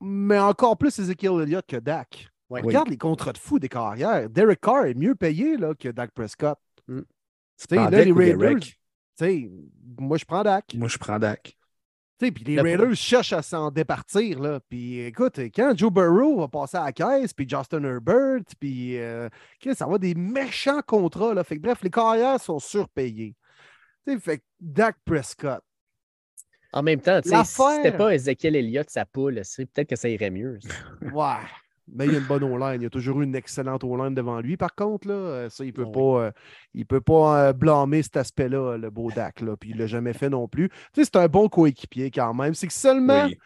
Mais 0.01 0.39
encore 0.39 0.77
plus 0.79 0.97
Ezekiel 0.97 1.39
Elliott 1.41 1.65
que 1.67 1.77
Dak. 1.77 2.28
Ouais. 2.49 2.61
Regarde 2.61 2.89
les 2.89 2.97
contrats 2.97 3.31
de 3.33 3.37
fou 3.37 3.59
des 3.59 3.69
carrières. 3.69 4.29
Derek 4.29 4.59
Carr 4.61 4.85
est 4.85 4.95
mieux 4.95 5.15
payé 5.15 5.55
là, 5.57 5.73
que 5.75 5.89
Dak 5.89 6.11
Prescott. 6.11 6.57
Tu 6.87 6.95
sais, 7.57 7.75
prends 7.75 7.85
là, 7.85 7.91
Dak 7.91 8.05
les 8.05 8.11
Raiders, 8.11 8.37
Derek? 8.37 8.63
Tu 8.63 8.75
sais, 9.17 9.51
moi, 9.99 10.17
je 10.17 10.25
prends 10.25 10.43
Dak. 10.43 10.73
Moi, 10.75 10.87
je 10.87 10.97
prends 10.97 11.19
Dak. 11.19 11.43
Tu 12.17 12.25
sais, 12.25 12.31
Puis 12.31 12.43
les 12.43 12.55
Le- 12.55 12.61
Raiders 12.63 12.95
cherchent 12.95 13.33
à 13.33 13.41
s'en 13.41 13.69
départir. 13.69 14.39
Là. 14.39 14.59
Puis 14.67 14.99
écoute, 15.01 15.37
quand 15.53 15.73
Joe 15.77 15.91
Burrow 15.91 16.39
va 16.39 16.47
passer 16.47 16.77
à 16.77 16.85
la 16.85 16.91
caisse, 16.91 17.33
puis 17.33 17.47
Justin 17.47 17.83
Herbert, 17.83 18.41
puis 18.59 18.97
euh, 18.97 19.29
ça 19.73 19.85
va 19.85 19.97
des 19.97 20.15
méchants 20.15 20.81
contrats. 20.81 21.33
Là. 21.33 21.43
Fait 21.43 21.55
que, 21.57 21.61
bref, 21.61 21.81
les 21.83 21.89
carrières 21.89 22.41
sont 22.41 22.59
surpayés. 22.59 23.35
Tu 24.07 24.13
sais, 24.13 24.19
fait 24.19 24.37
que 24.39 24.43
Dak 24.59 24.97
Prescott. 25.05 25.61
En 26.73 26.83
même 26.83 27.01
temps, 27.01 27.19
tu 27.21 27.29
sais, 27.29 27.35
si 27.45 27.61
c'était 27.77 27.97
pas 27.97 28.13
Ezekiel 28.13 28.55
Elliott, 28.55 28.89
sa 28.89 29.05
poule, 29.05 29.39
c'est 29.43 29.65
peut-être 29.65 29.89
que 29.89 29.95
ça 29.95 30.07
irait 30.09 30.29
mieux. 30.29 30.59
ça. 30.61 30.69
Ouais. 31.13 31.45
Mais 31.93 32.05
il 32.05 32.13
y 32.13 32.15
a 32.15 32.19
une 32.19 32.25
bonne 32.27 32.43
O-line. 32.43 32.81
Il 32.81 32.83
y 32.83 32.87
a 32.87 32.89
toujours 32.89 33.21
eu 33.21 33.23
une 33.23 33.35
excellente 33.35 33.83
O-line 33.83 34.13
devant 34.13 34.39
lui. 34.41 34.57
Par 34.57 34.75
contre, 34.75 35.07
là, 35.07 35.13
euh, 35.13 35.49
ça, 35.49 35.65
il 35.65 35.73
peut 35.73 35.83
Oui. 35.83 35.91
pas, 35.91 36.25
euh, 36.79 36.83
peut 36.87 37.01
pas 37.01 37.47
euh, 37.47 37.53
blâmer 37.53 38.03
cet 38.03 38.17
aspect-là, 38.17 38.77
le 38.77 38.89
beau 38.89 39.11
Dak. 39.11 39.41
Là. 39.41 39.55
Puis 39.57 39.71
il 39.71 39.77
l'a 39.77 39.87
jamais 39.87 40.13
fait 40.13 40.29
non 40.29 40.47
plus. 40.47 40.69
Tu 40.69 40.75
sais, 40.95 41.05
c'est 41.05 41.15
un 41.17 41.27
bon 41.27 41.49
coéquipier 41.49 42.11
quand 42.11 42.33
même. 42.33 42.53
C'est 42.53 42.67
que 42.67 42.73
seulement 42.73 43.25
Oui. 43.25 43.37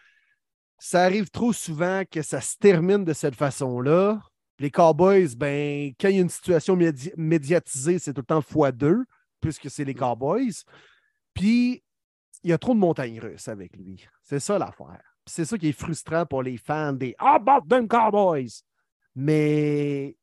ça 0.78 1.02
arrive 1.04 1.30
trop 1.30 1.52
souvent 1.52 2.02
que 2.10 2.22
ça 2.22 2.40
se 2.40 2.56
termine 2.56 3.04
de 3.04 3.12
cette 3.12 3.34
façon-là. 3.36 4.20
Les 4.58 4.70
Cowboys, 4.70 5.34
ben, 5.36 5.92
quand 6.00 6.08
il 6.08 6.16
y 6.16 6.18
a 6.18 6.22
une 6.22 6.28
situation 6.28 6.76
médi- 6.76 7.12
médiatisée, 7.16 7.98
c'est 7.98 8.12
tout 8.12 8.20
le 8.20 8.26
temps 8.26 8.40
fois 8.42 8.70
deux, 8.70 9.04
puisque 9.40 9.68
c'est 9.70 9.84
les 9.84 9.94
Cowboys. 9.94 10.52
Puis, 11.34 11.82
il 12.44 12.50
y 12.50 12.52
a 12.52 12.58
trop 12.58 12.74
de 12.74 12.78
montagnes 12.78 13.18
russes 13.20 13.48
avec 13.48 13.76
lui. 13.76 14.06
C'est 14.22 14.38
ça 14.38 14.58
l'affaire. 14.58 15.13
C'est 15.26 15.44
ça 15.44 15.56
qui 15.56 15.68
est 15.68 15.72
frustrant 15.72 16.26
pour 16.26 16.42
les 16.42 16.56
fans 16.58 16.92
des 16.92 17.14
Ah, 17.18 17.36
about 17.36 17.66
them 17.68 17.88
Cowboys. 17.88 18.62
Mais 19.14 20.16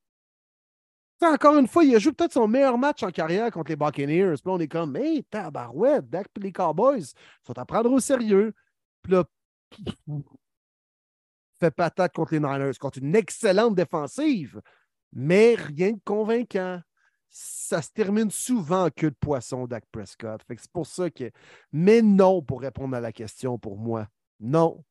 encore 1.28 1.58
une 1.58 1.68
fois, 1.68 1.84
il 1.84 1.95
a 1.95 1.99
joué 1.99 2.14
peut-être 2.14 2.34
son 2.34 2.47
meilleur 2.47 2.78
match 2.78 3.04
en 3.04 3.12
carrière 3.12 3.52
contre 3.52 3.70
les 3.70 3.76
Buccaneers. 3.76 4.36
Puis 4.36 4.43
là, 4.45 4.54
on 4.54 4.60
est 4.60 4.68
comme, 4.68 4.95
hey, 4.95 5.24
tabarouette, 5.26 6.10
Dak 6.10 6.28
et 6.36 6.39
les 6.39 6.52
Cowboys 6.52 7.14
sont 7.45 7.58
à 7.58 7.66
prendre 7.66 7.91
au 7.91 7.99
sérieux. 7.99 8.54
Puis 9.02 9.14
là, 9.14 9.24
fait 11.60 11.72
patate 11.72 12.14
contre 12.14 12.34
les 12.34 12.39
Niners, 12.39 12.78
contre 12.80 12.99
une 12.99 13.16
excellente 13.16 13.76
défensive, 13.76 14.62
mais 15.14 15.56
rien 15.56 15.91
de 15.91 16.02
convaincant. 16.04 16.82
Ça 17.30 17.82
se 17.82 17.89
termine 17.91 18.30
souvent 18.30 18.86
en 18.86 18.89
queue 18.89 19.12
de 19.12 19.16
poisson, 19.16 19.66
Dak 19.66 19.86
Prescott. 19.91 20.41
Fait 20.45 20.56
que 20.56 20.62
c'est 20.62 20.72
pour 20.72 20.86
ça 20.86 21.10
que. 21.10 21.32
Mais 21.72 22.02
non, 22.02 22.41
pour 22.41 22.62
répondre 22.62 22.95
à 22.95 22.99
la 22.99 23.14
question, 23.14 23.58
pour 23.58 23.78
moi. 23.78 24.08
Non. 24.41 24.84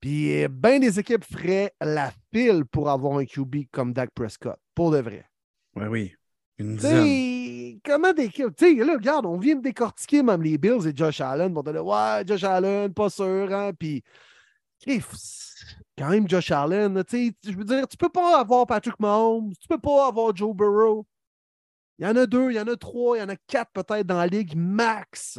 Puis, 0.00 0.48
bien 0.48 0.78
des 0.78 0.98
équipes 0.98 1.24
feraient 1.24 1.74
la 1.80 2.12
file 2.32 2.64
pour 2.64 2.88
avoir 2.88 3.18
un 3.18 3.24
QB 3.24 3.66
comme 3.70 3.92
Dak 3.92 4.10
Prescott, 4.14 4.58
pour 4.74 4.90
de 4.90 4.98
vrai. 4.98 5.26
Oui, 5.76 5.86
oui. 5.86 6.14
Une 6.58 6.76
dizaine. 6.76 7.80
Comment 7.84 8.12
des 8.12 8.28
Tu 8.28 8.44
sais, 8.56 8.74
là, 8.74 8.94
regarde, 8.94 9.26
on 9.26 9.38
vient 9.38 9.56
de 9.56 9.62
décortiquer 9.62 10.22
même 10.22 10.42
les 10.42 10.58
Bills 10.58 10.86
et 10.86 10.92
Josh 10.94 11.20
Allen. 11.20 11.56
On 11.56 11.62
dire, 11.62 11.84
ouais, 11.84 12.22
Josh 12.26 12.44
Allen, 12.44 12.92
pas 12.92 13.08
sûr, 13.08 13.52
hein. 13.52 13.72
Puis, 13.78 14.02
quand 15.96 16.08
même 16.08 16.28
Josh 16.28 16.50
Allen. 16.50 17.02
Je 17.10 17.52
veux 17.52 17.64
dire, 17.64 17.86
tu 17.86 17.96
peux 17.96 18.08
pas 18.08 18.40
avoir 18.40 18.66
Patrick 18.66 18.98
Mahomes, 18.98 19.52
tu 19.60 19.68
peux 19.68 19.78
pas 19.78 20.08
avoir 20.08 20.34
Joe 20.34 20.54
Burrow. 20.54 21.06
Il 21.98 22.06
y 22.06 22.08
en 22.08 22.16
a 22.16 22.26
deux, 22.26 22.50
il 22.50 22.56
y 22.56 22.60
en 22.60 22.66
a 22.66 22.76
trois, 22.76 23.18
il 23.18 23.20
y 23.20 23.22
en 23.22 23.28
a 23.28 23.36
quatre 23.36 23.70
peut-être 23.72 24.06
dans 24.06 24.16
la 24.16 24.26
ligue 24.26 24.54
max. 24.56 25.38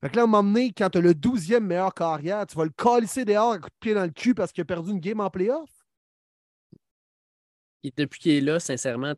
Fait 0.00 0.10
que 0.10 0.16
là, 0.16 0.22
à 0.22 0.24
un 0.24 0.28
moment 0.28 0.44
donné, 0.44 0.72
quand 0.72 0.90
tu 0.90 0.98
as 0.98 1.00
le 1.00 1.14
douzième 1.14 1.66
meilleur 1.66 1.92
carrière, 1.92 2.46
tu 2.46 2.56
vas 2.56 2.64
le 2.64 2.70
calisser 2.70 3.24
dehors 3.24 3.52
à 3.52 3.58
coup 3.58 3.68
de 3.68 3.74
pied 3.80 3.94
dans 3.94 4.04
le 4.04 4.10
cul 4.10 4.34
parce 4.34 4.52
qu'il 4.52 4.62
a 4.62 4.64
perdu 4.64 4.92
une 4.92 5.00
game 5.00 5.20
en 5.20 5.28
playoff? 5.28 5.70
Et 7.82 7.92
depuis 7.96 8.20
qu'il 8.20 8.32
est 8.32 8.40
là, 8.40 8.60
sincèrement, 8.60 9.14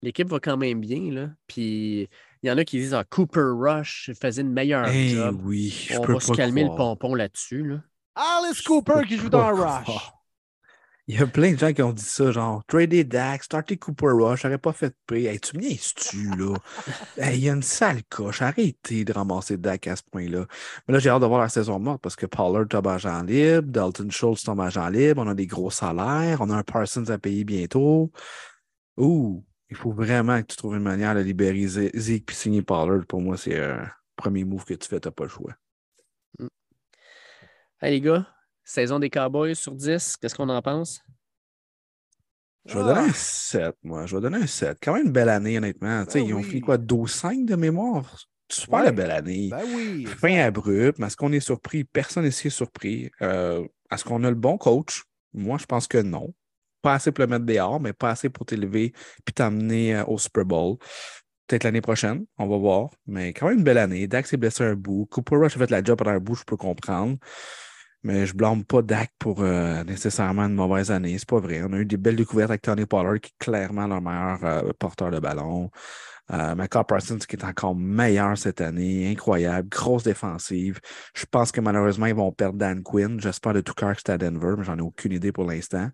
l'équipe 0.00 0.28
va 0.28 0.40
quand 0.40 0.56
même 0.56 0.80
bien. 0.80 1.12
Là. 1.12 1.30
Puis 1.46 2.08
il 2.42 2.48
y 2.48 2.50
en 2.50 2.58
a 2.58 2.64
qui 2.64 2.78
disent 2.78 2.94
ah, 2.94 3.04
Cooper 3.04 3.52
Rush 3.54 4.10
faisait 4.20 4.42
une 4.42 4.52
meilleure 4.52 4.88
eh 4.88 5.10
job. 5.10 5.40
Oui, 5.44 5.88
On 5.98 6.04
va 6.04 6.20
se 6.20 6.32
calmer 6.32 6.64
le 6.64 6.74
pompon 6.74 7.14
là-dessus. 7.14 7.64
Là. 7.64 7.82
Alice 8.14 8.62
Cooper 8.62 9.02
qui 9.06 9.16
joue 9.16 9.30
dans 9.30 9.54
Rush. 9.54 10.12
Il 11.08 11.18
y 11.18 11.22
a 11.22 11.26
plein 11.26 11.52
de 11.52 11.58
gens 11.58 11.72
qui 11.72 11.82
ont 11.82 11.92
dit 11.92 12.04
ça, 12.04 12.30
genre 12.30 12.64
trader 12.66 13.02
Dak, 13.02 13.42
starter 13.42 13.76
Cooper 13.76 14.06
Rush, 14.12 14.42
j'aurais 14.42 14.58
pas 14.58 14.72
fait 14.72 14.94
de 15.08 15.16
Hey, 15.16 15.40
tu 15.40 15.56
me 15.56 15.62
tu 15.62 16.36
là? 16.36 16.56
il 17.32 17.40
y 17.40 17.50
a 17.50 17.54
une 17.54 17.62
sale 17.62 18.04
coche. 18.04 18.40
Arrêtez 18.40 19.04
de 19.04 19.12
ramasser 19.12 19.56
Dak 19.56 19.88
à 19.88 19.96
ce 19.96 20.02
point-là. 20.12 20.46
Mais 20.86 20.94
là, 20.94 21.00
j'ai 21.00 21.10
hâte 21.10 21.20
de 21.20 21.26
voir 21.26 21.40
la 21.40 21.48
saison 21.48 21.80
morte 21.80 22.00
parce 22.00 22.14
que 22.14 22.26
Pollard 22.26 22.68
tombe 22.68 22.86
agent 22.86 23.22
libre, 23.24 23.68
Dalton 23.68 24.10
Schultz 24.12 24.44
tombe 24.44 24.60
agent 24.60 24.88
libre, 24.90 25.22
on 25.22 25.28
a 25.28 25.34
des 25.34 25.48
gros 25.48 25.70
salaires, 25.70 26.40
on 26.40 26.50
a 26.50 26.56
un 26.56 26.62
Parsons 26.62 27.10
à 27.10 27.18
payer 27.18 27.42
bientôt. 27.42 28.12
Ouh, 28.96 29.44
il 29.70 29.76
faut 29.76 29.92
vraiment 29.92 30.40
que 30.40 30.46
tu 30.46 30.56
trouves 30.56 30.76
une 30.76 30.82
manière 30.82 31.16
de 31.16 31.20
libérer 31.20 31.66
Zeke 31.66 32.26
puis 32.26 32.36
signer 32.36 32.62
Pollard. 32.62 33.06
Pour 33.06 33.20
moi, 33.20 33.36
c'est 33.36 33.60
un 33.60 33.90
premier 34.14 34.44
move 34.44 34.64
que 34.64 34.74
tu 34.74 34.88
fais, 34.88 35.00
tu 35.00 35.08
n'as 35.08 35.12
pas 35.12 35.24
le 35.24 35.30
choix. 35.30 35.54
Hey 37.80 37.90
les 37.90 38.00
gars, 38.00 38.28
saison 38.64 38.98
des 38.98 39.10
Cowboys 39.10 39.54
sur 39.54 39.74
10, 39.74 40.16
qu'est-ce 40.16 40.34
qu'on 40.34 40.48
en 40.48 40.62
pense? 40.62 41.02
Je 42.64 42.78
vais 42.78 42.84
donner 42.84 43.00
un 43.00 43.12
7, 43.12 43.74
moi. 43.82 44.06
Je 44.06 44.14
vais 44.14 44.22
donner 44.22 44.38
un 44.38 44.46
7. 44.46 44.78
Quand 44.80 44.94
même 44.94 45.06
une 45.06 45.12
belle 45.12 45.28
année, 45.28 45.58
honnêtement. 45.58 46.04
Ben 46.04 46.24
ils 46.24 46.34
ont 46.34 46.42
fait 46.42 46.60
quoi, 46.60 46.78
12-5 46.78 47.44
de 47.44 47.56
mémoire? 47.56 48.16
Super 48.48 48.92
belle 48.92 49.10
année. 49.10 49.48
Ben 49.50 49.64
oui. 49.74 50.04
Fin 50.04 50.38
abrupt, 50.38 50.98
mais 50.98 51.06
est-ce 51.06 51.16
qu'on 51.16 51.32
est 51.32 51.40
surpris? 51.40 51.84
Personne 51.84 52.24
ici 52.26 52.48
est 52.48 52.50
surpris. 52.50 53.10
Euh, 53.22 53.66
est-ce 53.90 54.04
qu'on 54.04 54.22
a 54.24 54.28
le 54.28 54.36
bon 54.36 54.58
coach? 54.58 55.04
Moi, 55.32 55.58
je 55.58 55.64
pense 55.64 55.88
que 55.88 55.98
non. 55.98 56.32
Pas 56.82 56.94
assez 56.94 57.12
pour 57.12 57.22
le 57.22 57.28
mettre 57.28 57.46
dehors, 57.46 57.80
mais 57.80 57.92
pas 57.92 58.10
assez 58.10 58.28
pour 58.28 58.44
t'élever 58.44 58.92
puis 59.24 59.32
t'amener 59.34 59.96
euh, 59.96 60.04
au 60.04 60.18
Super 60.18 60.44
Bowl. 60.44 60.76
Peut-être 61.46 61.64
l'année 61.64 61.80
prochaine, 61.80 62.26
on 62.38 62.46
va 62.46 62.56
voir. 62.58 62.90
Mais 63.06 63.32
quand 63.32 63.48
même 63.48 63.58
une 63.58 63.64
belle 63.64 63.78
année. 63.78 64.06
Dax 64.06 64.30
s'est 64.30 64.36
blessé 64.36 64.64
un 64.64 64.74
bout. 64.74 65.06
Cooper 65.10 65.36
Rush 65.36 65.56
a 65.56 65.58
fait 65.58 65.70
la 65.70 65.82
job 65.82 65.98
pendant 65.98 66.12
un 66.12 66.20
bout, 66.20 66.34
je 66.34 66.44
peux 66.44 66.56
comprendre. 66.56 67.16
Mais 68.04 68.26
je 68.26 68.34
blâme 68.34 68.64
pas 68.64 68.82
Dak 68.82 69.12
pour 69.18 69.42
euh, 69.42 69.84
nécessairement 69.84 70.42
une 70.42 70.54
mauvaise 70.54 70.90
année. 70.90 71.16
C'est 71.18 71.28
pas 71.28 71.38
vrai. 71.38 71.62
On 71.62 71.72
a 71.72 71.78
eu 71.78 71.84
des 71.84 71.96
belles 71.96 72.16
découvertes 72.16 72.50
avec 72.50 72.62
Tony 72.62 72.84
Pollard, 72.84 73.20
qui 73.20 73.30
est 73.30 73.44
clairement 73.44 73.86
leur 73.86 74.02
meilleur 74.02 74.44
euh, 74.44 74.72
porteur 74.78 75.10
de 75.10 75.20
ballon. 75.20 75.70
Euh, 76.32 76.54
Michael 76.56 76.84
Parsons, 76.84 77.18
qui 77.18 77.36
est 77.36 77.44
encore 77.44 77.76
meilleur 77.76 78.36
cette 78.36 78.60
année. 78.60 79.08
Incroyable. 79.10 79.68
Grosse 79.68 80.02
défensive. 80.02 80.80
Je 81.14 81.26
pense 81.26 81.52
que 81.52 81.60
malheureusement, 81.60 82.06
ils 82.06 82.14
vont 82.14 82.32
perdre 82.32 82.58
Dan 82.58 82.82
Quinn. 82.82 83.20
J'espère 83.20 83.54
de 83.54 83.60
tout 83.60 83.74
cœur 83.74 83.94
que 83.94 84.02
c'est 84.04 84.12
à 84.12 84.18
Denver, 84.18 84.54
mais 84.58 84.64
j'en 84.64 84.78
ai 84.78 84.82
aucune 84.82 85.12
idée 85.12 85.30
pour 85.30 85.44
l'instant. 85.44 85.88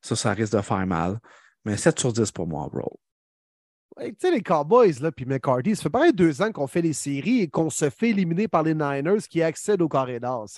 Ça, 0.00 0.16
ça 0.16 0.32
risque 0.32 0.54
de 0.54 0.62
faire 0.62 0.86
mal. 0.86 1.18
Mais 1.64 1.76
7 1.76 1.98
sur 1.98 2.12
10 2.12 2.32
pour 2.32 2.46
moi, 2.46 2.68
bro. 2.72 2.98
tu 4.00 4.14
sais, 4.18 4.30
les 4.30 4.42
Cowboys, 4.42 4.94
là, 5.00 5.12
puis 5.12 5.26
McCarthy, 5.26 5.76
ça 5.76 5.82
fait 5.82 5.90
pas 5.90 6.10
deux 6.12 6.40
ans 6.40 6.50
qu'on 6.50 6.66
fait 6.66 6.82
les 6.82 6.92
séries 6.92 7.40
et 7.40 7.48
qu'on 7.48 7.70
se 7.70 7.90
fait 7.90 8.10
éliminer 8.10 8.48
par 8.48 8.62
les 8.62 8.74
Niners 8.74 9.20
qui 9.28 9.42
accèdent 9.42 9.82
au 9.82 9.88
corridor 9.88 10.48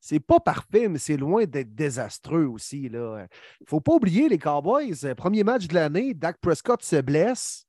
c'est 0.00 0.20
pas 0.20 0.40
parfait, 0.40 0.88
mais 0.88 0.98
c'est 0.98 1.16
loin 1.16 1.44
d'être 1.44 1.74
désastreux 1.74 2.46
aussi. 2.46 2.84
Il 2.84 2.92
ne 2.92 3.26
faut 3.66 3.80
pas 3.80 3.94
oublier 3.94 4.28
les 4.28 4.38
Cowboys. 4.38 5.04
Euh, 5.04 5.14
premier 5.14 5.44
match 5.44 5.66
de 5.66 5.74
l'année, 5.74 6.14
Dak 6.14 6.38
Prescott 6.40 6.82
se 6.82 7.00
blesse. 7.00 7.66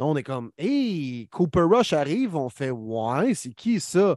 On 0.00 0.16
est 0.16 0.22
comme, 0.22 0.50
hey, 0.58 1.28
Cooper 1.28 1.62
Rush 1.62 1.92
arrive. 1.92 2.36
On 2.36 2.48
fait, 2.48 2.70
ouais, 2.70 3.34
c'est 3.34 3.54
qui 3.54 3.80
ça? 3.80 4.16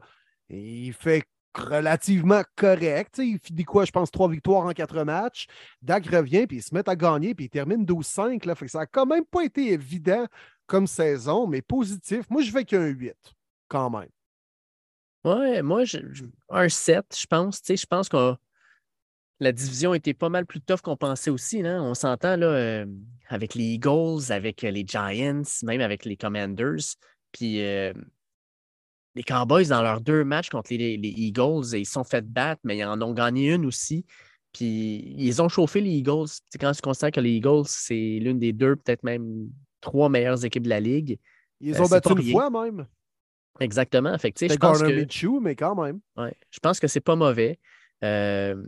il 0.49 0.91
fait 0.91 1.24
relativement 1.53 2.43
correct. 2.55 3.20
il 3.20 3.39
finit 3.39 3.64
quoi, 3.64 3.86
je 3.86 3.91
pense, 3.91 4.12
trois 4.12 4.30
victoires 4.30 4.66
en 4.66 4.72
quatre 4.72 5.03
matchs. 5.03 5.47
Dak 5.82 6.07
revient, 6.07 6.47
puis 6.47 6.57
il 6.57 6.64
se 6.64 6.74
met 6.74 6.88
à 6.88 6.95
gagner, 6.95 7.36
puis 7.36 7.45
il 7.45 7.49
termine 7.49 7.86
12-5. 7.86 8.68
Ça 8.68 8.80
n'a 8.80 8.86
quand 8.86 9.05
même 9.05 9.26
pas 9.26 9.43
été 9.43 9.72
évident 9.74 10.26
comme 10.66 10.88
saison, 10.88 11.47
mais 11.47 11.62
positif. 11.62 12.30
Moi, 12.30 12.41
je 12.41 12.51
vais 12.51 12.64
qu'un 12.64 12.88
8, 12.88 13.14
quand 13.68 13.89
même. 13.89 14.09
Ouais, 15.24 15.61
moi, 15.61 15.84
un 16.49 16.69
7, 16.69 17.05
je 17.19 17.28
pense. 17.28 17.61
Je 17.67 17.86
pense 17.86 18.09
que 18.09 18.36
la 19.39 19.51
division 19.51 19.93
était 19.93 20.13
pas 20.13 20.30
mal 20.30 20.45
plus 20.45 20.61
tough 20.61 20.82
qu'on 20.82 20.97
pensait 20.97 21.30
aussi. 21.30 21.65
Hein. 21.65 21.82
On 21.84 21.93
s'entend 21.93 22.38
là, 22.38 22.47
euh, 22.47 22.86
avec 23.28 23.55
les 23.55 23.63
Eagles, 23.63 24.32
avec 24.32 24.61
les 24.61 24.86
Giants, 24.86 25.43
même 25.63 25.82
avec 25.82 26.05
les 26.05 26.15
Commanders. 26.15 26.95
Puis 27.32 27.61
euh, 27.61 27.93
les 29.15 29.24
Cowboys, 29.24 29.67
dans 29.67 29.82
leurs 29.82 30.01
deux 30.01 30.24
matchs 30.24 30.49
contre 30.49 30.74
les, 30.74 30.99
Eagles, 31.03 31.65
ils 31.74 31.86
sont 31.86 32.03
fait 32.03 32.26
battre, 32.26 32.61
mais 32.63 32.78
ils 32.78 32.86
en 32.86 33.01
ont 33.01 33.13
gagné 33.13 33.53
une 33.53 33.65
aussi. 33.65 34.05
Puis 34.53 35.15
ils 35.17 35.41
ont 35.41 35.49
chauffé 35.49 35.82
les 35.82 35.91
Eagles. 35.91 36.28
quand 36.59 36.72
tu 36.72 36.82
considères 36.82 37.11
que 37.11 37.19
les 37.19 37.32
Eagles, 37.32 37.65
c'est 37.65 38.19
l'une 38.22 38.39
des 38.39 38.53
deux, 38.53 38.76
peut-être 38.76 39.03
même 39.03 39.49
trois 39.82 40.09
meilleures 40.09 40.45
équipes 40.45 40.63
de 40.63 40.69
la 40.69 40.80
ligue. 40.80 41.17
Ils 41.59 41.76
euh, 41.76 41.84
ont 41.84 41.88
battu 41.88 42.11
une 42.11 42.32
fois 42.32 42.49
même. 42.49 42.86
Exactement. 43.62 44.18
Fait 44.18 44.34
je 44.38 44.55
pense 44.55 44.82
que... 44.82 45.39
mais 45.39 45.55
quand 45.55 45.76
même. 45.82 45.99
Ouais, 46.18 46.34
je 46.49 46.59
pense 46.59 46.80
que 46.80 46.88
c'est 46.88 47.01
pas 47.01 47.16
mauvais. 47.16 47.59
Euh, 48.03 48.62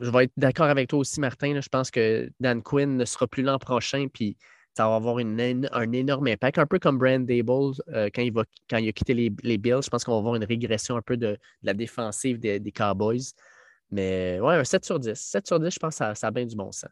je 0.00 0.10
vais 0.10 0.24
être 0.24 0.32
d'accord 0.36 0.66
avec 0.66 0.88
toi 0.88 1.00
aussi, 1.00 1.20
Martin. 1.20 1.60
Je 1.60 1.68
pense 1.68 1.90
que 1.90 2.30
Dan 2.38 2.62
Quinn 2.62 2.96
ne 2.96 3.04
sera 3.04 3.26
plus 3.26 3.42
l'an 3.42 3.58
prochain, 3.58 4.06
puis 4.12 4.36
ça 4.74 4.88
va 4.88 4.94
avoir 4.94 5.18
une, 5.18 5.68
un 5.72 5.92
énorme 5.92 6.28
impact, 6.28 6.58
un 6.58 6.66
peu 6.66 6.78
comme 6.78 6.98
Brand 6.98 7.26
Dable 7.26 7.74
euh, 7.88 8.08
quand, 8.14 8.22
il 8.22 8.32
va, 8.32 8.44
quand 8.70 8.78
il 8.78 8.88
a 8.88 8.92
quitté 8.92 9.12
les, 9.12 9.32
les 9.42 9.58
Bills. 9.58 9.82
Je 9.82 9.90
pense 9.90 10.04
qu'on 10.04 10.12
va 10.12 10.18
avoir 10.18 10.36
une 10.36 10.44
régression 10.44 10.96
un 10.96 11.02
peu 11.02 11.16
de, 11.16 11.36
la 11.62 11.74
défensive 11.74 12.38
des, 12.38 12.72
Cowboys. 12.72 13.32
Mais 13.90 14.38
ouais, 14.40 14.54
un 14.54 14.64
7 14.64 14.84
sur 14.84 14.98
10. 14.98 15.14
7 15.14 15.46
sur 15.46 15.60
10, 15.60 15.74
je 15.74 15.78
pense 15.78 15.94
que 15.94 15.98
ça, 15.98 16.14
ça 16.14 16.28
a 16.28 16.30
bien 16.30 16.46
du 16.46 16.56
bon 16.56 16.72
sens. 16.72 16.90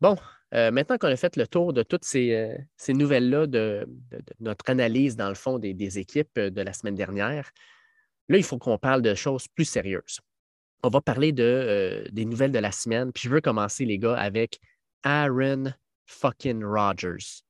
Bon, 0.00 0.16
euh, 0.54 0.70
maintenant 0.70 0.98
qu'on 0.98 1.08
a 1.08 1.16
fait 1.16 1.36
le 1.36 1.46
tour 1.46 1.72
de 1.72 1.82
toutes 1.82 2.04
ces, 2.04 2.34
euh, 2.34 2.92
nouvelles-là, 2.92 3.46
de, 3.46 3.86
notre 4.40 4.68
analyse, 4.68 5.16
dans 5.16 5.28
le 5.28 5.34
fond, 5.34 5.58
des, 5.58 5.98
équipes 5.98 6.38
euh, 6.38 6.50
de 6.50 6.62
la 6.62 6.72
semaine 6.72 6.94
dernière, 6.94 7.50
là, 8.28 8.38
il 8.38 8.44
faut 8.44 8.58
qu'on 8.58 8.78
parle 8.78 9.02
de 9.02 9.14
choses 9.14 9.46
plus 9.48 9.66
sérieuses. 9.66 10.20
On 10.82 10.88
va 10.88 11.00
parler 11.00 11.32
de, 11.32 12.06
des 12.10 12.24
nouvelles 12.24 12.52
de 12.52 12.58
la 12.58 12.72
semaine. 12.72 13.12
Puis 13.12 13.24
je 13.24 13.28
veux 13.28 13.42
commencer, 13.42 13.84
les 13.84 13.98
gars, 13.98 14.16
avec 14.16 14.58
Aaron 15.02 15.72
fucking 16.06 16.64
Rodgers. 16.64 17.42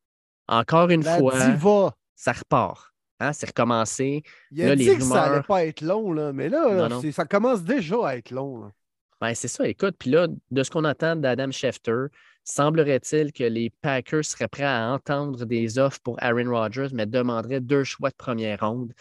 Encore 0.49 0.91
une 0.91 1.05
fois, 1.05 1.97
ça 2.17 2.33
repart. 2.33 2.93
Hein, 3.21 3.33
c'est 3.33 3.47
recommencé. 3.47 4.25
Il 4.51 4.63
a 4.63 4.75
dit 4.75 4.97
que 4.97 5.03
ça 5.03 5.29
n'allait 5.29 5.43
pas 5.43 5.65
être 5.65 5.83
long, 5.83 6.13
là, 6.13 6.33
mais 6.33 6.49
là, 6.49 6.89
ça 7.13 7.25
commence 7.25 7.63
déjà 7.63 8.09
à 8.09 8.17
être 8.17 8.31
long. 8.31 8.73
Ben, 9.21 9.35
c'est 9.35 9.49
ça, 9.49 9.69
écoute. 9.69 9.95
Puis 9.99 10.11
là, 10.11 10.27
de 10.51 10.63
ce 10.63 10.71
qu'on 10.71 10.85
attend 10.85 11.15
d'Adam 11.15 11.51
Schefter, 11.51 12.07
Semblerait-il 12.51 13.33
que 13.33 13.45
les 13.45 13.71
Packers 13.81 14.25
seraient 14.25 14.49
prêts 14.49 14.65
à 14.65 14.91
entendre 14.91 15.45
des 15.45 15.79
offres 15.79 16.01
pour 16.03 16.21
Aaron 16.21 16.51
Rodgers, 16.51 16.89
mais 16.93 17.07
demanderaient 17.07 17.61
deux 17.61 17.85
choix 17.85 18.11
de 18.11 18.17
première 18.17 18.59
ronde. 18.61 18.93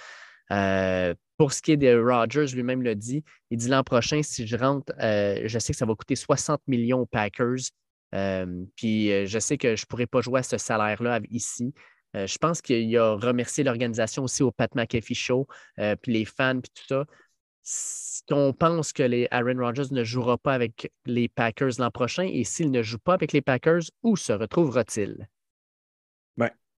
Euh, 0.52 1.16
pour 1.38 1.52
ce 1.52 1.64
qui 1.64 1.72
est 1.72 1.78
de 1.78 2.00
Rodgers, 2.00 2.46
lui-même 2.54 2.84
le 2.84 2.94
dit, 2.94 3.24
il 3.50 3.58
dit 3.58 3.68
l'an 3.68 3.84
prochain, 3.84 4.22
si 4.22 4.46
je 4.46 4.56
rentre, 4.56 4.94
euh, 5.02 5.42
je 5.46 5.58
sais 5.58 5.74
que 5.74 5.78
ça 5.80 5.88
va 5.88 5.96
coûter 5.96 6.16
60 6.16 6.62
millions 6.68 7.00
aux 7.00 7.06
Packers. 7.08 7.72
Euh, 8.14 8.66
puis 8.76 9.26
je 9.26 9.40
sais 9.40 9.58
que 9.58 9.76
je 9.76 9.82
ne 9.82 9.86
pourrais 9.88 10.08
pas 10.08 10.22
jouer 10.22 10.42
à 10.42 10.44
ce 10.44 10.60
salaire-là 10.60 11.20
ici. 11.32 11.74
je 12.14 12.38
pense 12.38 12.62
qu'il 12.62 12.96
a 12.98 13.16
remercié 13.16 13.64
l'organisation 13.64 14.24
aussi 14.24 14.44
au 14.44 14.52
Pat 14.52 14.74
McAfee 14.76 15.16
Show, 15.16 15.48
puis 15.76 16.14
les 16.14 16.26
fans, 16.26 16.60
puis 16.60 16.72
tout 16.76 16.86
ça. 16.88 17.06
On 18.32 18.54
pense 18.54 18.94
que 18.94 19.04
les 19.04 19.28
Aaron 19.32 19.58
Rodgers 19.58 19.92
ne 19.92 20.04
jouera 20.04 20.38
pas 20.38 20.54
avec 20.54 20.92
les 21.06 21.28
Packers 21.28 21.72
l'an 21.80 21.92
prochain 21.92 22.24
et 22.24 22.44
s'il 22.44 22.72
ne 22.72 22.82
joue 22.82 23.00
pas 23.00 23.14
avec 23.14 23.34
les 23.34 23.42
Packers, 23.42 23.84
où 24.04 24.16
se 24.16 24.34
retrouvera-t-il? 24.34 25.28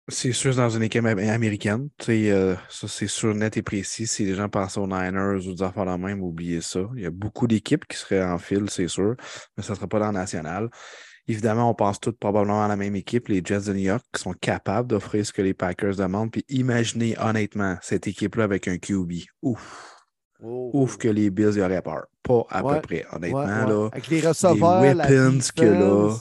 C'est 0.08 0.34
sûr, 0.34 0.56
dans 0.56 0.70
une 0.70 0.84
équipe 0.84 1.06
am- 1.06 1.20
américaine. 1.20 1.90
Euh, 2.10 2.56
ça, 2.70 2.88
c'est 2.88 3.08
sûr, 3.08 3.34
net 3.34 3.56
et 3.56 3.62
précis. 3.62 4.08
Si 4.08 4.26
les 4.26 4.34
gens 4.36 4.50
pensent 4.50 4.78
aux 4.78 4.88
Niners 4.88 5.48
ou 5.48 5.54
des 5.54 5.64
affaires 5.64 5.86
de 5.86 6.04
même, 6.04 6.22
oubliez 6.22 6.60
ça. 6.60 6.82
Il 6.96 7.04
y 7.04 7.06
a 7.06 7.12
beaucoup 7.12 7.48
d'équipes 7.48 7.86
qui 7.88 7.98
seraient 7.98 8.24
en 8.24 8.38
file, 8.38 8.70
c'est 8.70 8.88
sûr, 8.88 9.16
mais 9.56 9.64
ça 9.64 9.74
ne 9.74 9.76
sera 9.78 9.88
pas 9.88 10.00
dans 10.00 10.08
le 10.08 10.14
national. 10.14 10.70
Évidemment, 11.28 11.70
on 11.70 11.76
pense 11.76 12.00
tous 12.00 12.14
probablement 12.14 12.66
à 12.66 12.68
la 12.68 12.76
même 12.76 12.96
équipe, 12.96 13.28
les 13.28 13.42
Jets 13.46 13.62
de 13.62 13.74
New 13.74 13.84
York, 13.84 14.04
qui 14.14 14.22
sont 14.22 14.34
capables 14.34 14.90
d'offrir 14.90 15.26
ce 15.26 15.32
que 15.32 15.42
les 15.42 15.54
Packers 15.54 15.96
demandent. 15.96 16.32
Puis 16.32 16.44
imaginez 16.50 17.16
honnêtement 17.20 17.78
cette 17.82 18.08
équipe-là 18.08 18.44
avec 18.44 18.68
un 18.68 18.78
QB. 18.80 19.14
Ouf, 19.44 19.96
Oh. 20.44 20.72
ouf 20.74 20.98
que 20.98 21.08
les 21.08 21.30
Bills 21.30 21.56
y 21.58 21.62
auraient 21.62 21.82
peur. 21.82 22.06
Pas 22.24 22.44
à 22.50 22.64
Ouais, 22.64 22.76
peu 22.76 22.82
près, 22.82 23.06
honnêtement. 23.12 23.40
Ouais, 23.40 23.46
ouais. 23.46 23.66
Là, 23.68 23.90
Avec 23.92 24.08
les 24.08 24.22
receveurs, 24.22 24.82
la 24.96 25.06
weapons 25.08 25.40
que 25.56 25.66
là, 25.66 26.16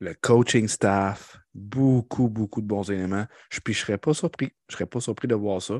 le 0.00 0.14
coaching 0.20 0.68
staff, 0.68 1.36
beaucoup, 1.54 2.28
beaucoup 2.28 2.60
de 2.60 2.66
bons 2.66 2.90
éléments. 2.90 3.26
Je, 3.50 3.60
puis 3.60 3.74
je 3.74 3.80
serais 3.80 3.98
pas 3.98 4.12
surpris. 4.12 4.50
Je 4.68 4.74
serais 4.74 4.86
pas 4.86 5.00
surpris 5.00 5.28
de 5.28 5.34
voir 5.34 5.62
ça. 5.62 5.74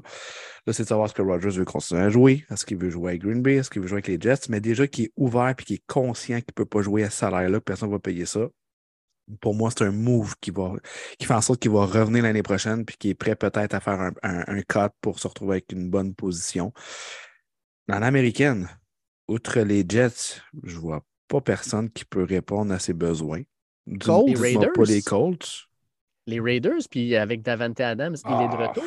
Là, 0.66 0.72
c'est 0.72 0.85
de 0.85 0.89
savoir 0.89 1.09
ce 1.09 1.14
que 1.14 1.22
Rogers 1.22 1.51
veut 1.51 1.64
continuer 1.64 2.02
à 2.02 2.10
jouer. 2.10 2.44
Est-ce 2.51 2.64
qu'il 2.64 2.76
veut 2.78 2.90
jouer 2.90 3.10
avec 3.12 3.22
Green 3.22 3.43
Bay? 3.43 3.56
Est-ce 3.56 3.70
qu'il 3.70 3.82
veut 3.82 3.89
jouer 3.89 3.97
avec 3.97 4.09
les 4.09 4.18
Jets? 4.20 4.48
Mais 4.48 4.60
déjà 4.60 4.86
qu'il 4.86 5.06
est 5.06 5.12
ouvert 5.16 5.48
et 5.48 5.55
qu'il 5.62 5.76
est 5.76 5.85
conscient 5.86 6.36
qu'il 6.36 6.47
ne 6.51 6.55
peut 6.55 6.64
pas 6.64 6.81
jouer 6.82 7.02
à 7.05 7.10
ce 7.10 7.18
salaire-là, 7.18 7.59
que 7.59 7.64
personne 7.64 7.89
ne 7.89 7.94
va 7.94 7.98
payer 7.98 8.24
ça. 8.24 8.47
Pour 9.40 9.55
moi, 9.55 9.70
c'est 9.70 9.85
un 9.85 9.90
move 9.90 10.35
qui, 10.40 10.51
va, 10.51 10.74
qui 11.18 11.26
fait 11.26 11.35
en 11.35 11.40
sorte 11.40 11.60
qu'il 11.60 11.70
va 11.70 11.86
revenir 11.86 12.22
l'année 12.22 12.43
prochaine 12.43 12.85
puis 12.85 12.97
qu'il 12.98 13.10
est 13.10 13.14
prêt 13.14 13.35
peut-être 13.35 13.74
à 13.74 13.81
faire 13.81 14.01
un, 14.01 14.12
un, 14.22 14.44
un 14.47 14.62
cut 14.62 14.93
pour 15.01 15.18
se 15.18 15.26
retrouver 15.26 15.52
avec 15.55 15.72
une 15.72 15.89
bonne 15.89 16.14
position. 16.14 16.72
Dans 17.89 17.98
l'américaine, 17.98 18.69
outre 19.28 19.61
les 19.61 19.85
Jets, 19.89 20.40
je 20.62 20.77
vois 20.78 21.05
pas 21.28 21.40
personne 21.40 21.90
qui 21.90 22.05
peut 22.05 22.24
répondre 22.24 22.73
à 22.73 22.78
ses 22.78 22.93
besoins. 22.94 23.43
Colts? 24.01 24.27
Les 24.28 24.35
pas 24.35 24.40
les 24.40 24.59
Raiders? 24.59 25.05
Colts. 25.05 25.69
Les 26.27 26.40
Raiders, 26.40 26.81
puis 26.90 27.15
avec 27.16 27.43
Davante 27.43 27.81
Adams, 27.81 28.16
il 28.24 28.31
est 28.31 28.48
de 28.48 28.55
Ah. 28.62 28.69
retour. 28.69 28.85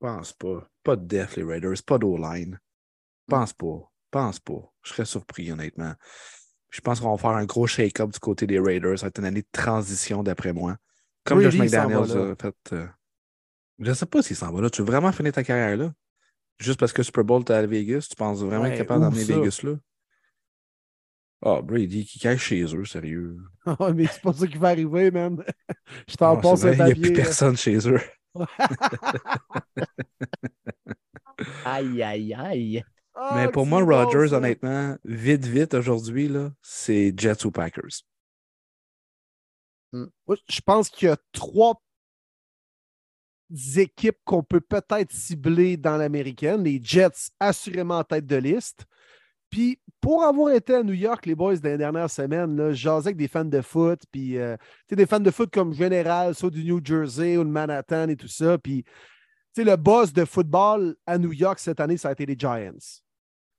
Pense 0.00 0.32
pas. 0.32 0.68
Pas 0.82 0.96
de 0.96 1.06
def, 1.06 1.36
les 1.36 1.44
Raiders. 1.44 1.82
Pas 1.86 1.98
d'O-line. 1.98 2.58
Pense 3.28 3.52
pas. 3.52 3.90
Pense 4.10 4.40
pas. 4.40 4.72
Je 4.82 4.90
serais 4.90 5.04
surpris, 5.04 5.50
honnêtement. 5.52 5.94
Je 6.70 6.80
pense 6.80 7.00
qu'on 7.00 7.12
va 7.12 7.18
faire 7.18 7.30
un 7.30 7.44
gros 7.44 7.66
shake-up 7.66 8.10
du 8.10 8.18
côté 8.18 8.46
des 8.46 8.58
Raiders. 8.58 8.98
Ça 8.98 9.06
va 9.06 9.08
être 9.08 9.18
une 9.18 9.26
année 9.26 9.42
de 9.42 9.48
transition, 9.52 10.22
d'après 10.22 10.52
moi. 10.52 10.76
Comme 11.24 11.40
Josh 11.40 11.56
McDaniels 11.56 12.10
a 12.12 12.34
fait. 12.34 12.54
euh, 12.72 12.86
Je 13.78 13.92
sais 13.92 14.06
pas 14.06 14.22
s'il 14.22 14.36
s'en 14.36 14.52
va 14.52 14.60
là. 14.60 14.70
Tu 14.70 14.82
veux 14.82 14.86
vraiment 14.86 15.12
finir 15.12 15.32
ta 15.32 15.44
carrière 15.44 15.76
là? 15.76 15.94
Juste 16.58 16.80
parce 16.80 16.94
que 16.94 17.02
Super 17.02 17.24
Bowl, 17.24 17.44
t'es 17.44 17.52
à 17.52 17.66
Vegas, 17.66 18.06
tu 18.08 18.16
penses 18.16 18.40
vraiment 18.42 18.64
être 18.66 18.72
Ouais, 18.72 18.76
capable 18.76 19.06
où 19.06 19.10
d'emmener? 19.10 19.26
Vegas 19.26 19.60
là? 19.62 19.74
Ah, 21.40 21.60
Brady 21.62 22.04
qui 22.04 22.18
cache 22.18 22.42
chez 22.48 22.64
eux, 22.74 22.84
sérieux. 22.84 23.36
Ah, 23.66 23.92
mais 23.94 24.06
c'est 24.08 24.20
pas 24.20 24.32
ça 24.32 24.46
qui 24.46 24.58
va 24.58 24.68
arriver, 24.70 25.10
man. 25.10 25.42
Je 26.08 26.16
t'en 26.16 26.36
Ah, 26.36 26.38
passe 26.38 26.64
un 26.64 26.72
Il 26.74 26.84
n'y 26.84 26.90
a 26.92 26.96
plus 26.96 27.12
personne 27.12 27.56
chez 27.56 27.78
eux. 27.88 28.00
Aïe, 31.64 32.02
aïe, 32.02 32.34
aïe. 32.34 32.84
Ah, 33.14 33.30
Mais 33.30 33.48
pour 33.48 33.66
c'est 33.66 33.66
moi, 33.66 33.82
bon, 33.84 33.84
Rodgers, 33.84 34.32
ça. 34.32 34.32
honnêtement, 34.32 34.96
vite, 35.04 35.44
vite, 35.44 35.74
aujourd'hui, 35.74 36.30
c'est 36.62 37.12
Jets 37.18 37.44
ou 37.46 37.50
Packers. 37.50 38.04
Moi, 39.92 40.36
Je 40.48 40.60
pense 40.60 40.88
qu'il 40.90 41.08
y 41.08 41.10
a 41.10 41.16
trois 41.32 41.80
équipes 43.76 44.18
qu'on 44.24 44.42
peut 44.42 44.60
peut-être 44.60 45.12
cibler 45.12 45.76
dans 45.76 45.96
l'américaine. 45.96 46.64
Les 46.64 46.80
Jets, 46.82 47.30
assurément 47.40 47.98
en 47.98 48.04
tête 48.04 48.26
de 48.26 48.36
liste. 48.36 48.86
Puis, 49.50 49.78
pour 50.00 50.24
avoir 50.24 50.54
été 50.54 50.74
à 50.74 50.82
New 50.82 50.94
York, 50.94 51.26
les 51.26 51.34
boys, 51.34 51.56
dans 51.56 51.68
les 51.68 51.76
dernières 51.76 52.10
semaines, 52.10 52.56
là, 52.56 52.72
jasais 52.72 53.08
avec 53.08 53.18
des 53.18 53.28
fans 53.28 53.44
de 53.44 53.60
foot, 53.60 54.00
puis 54.10 54.38
euh, 54.38 54.56
des 54.90 55.06
fans 55.06 55.20
de 55.20 55.30
foot 55.30 55.50
comme 55.52 55.74
général, 55.74 56.34
soit 56.34 56.50
du 56.50 56.64
New 56.64 56.80
Jersey 56.82 57.36
ou 57.36 57.44
de 57.44 57.50
Manhattan 57.50 58.08
et 58.08 58.16
tout 58.16 58.28
ça. 58.28 58.56
Puis, 58.56 58.82
le 59.58 59.76
boss 59.76 60.12
de 60.12 60.24
football 60.24 60.96
à 61.06 61.18
New 61.18 61.32
York 61.32 61.58
cette 61.58 61.80
année, 61.80 61.98
ça 61.98 62.08
a 62.08 62.12
été 62.12 62.24
les 62.24 62.36
Giants. 62.38 62.72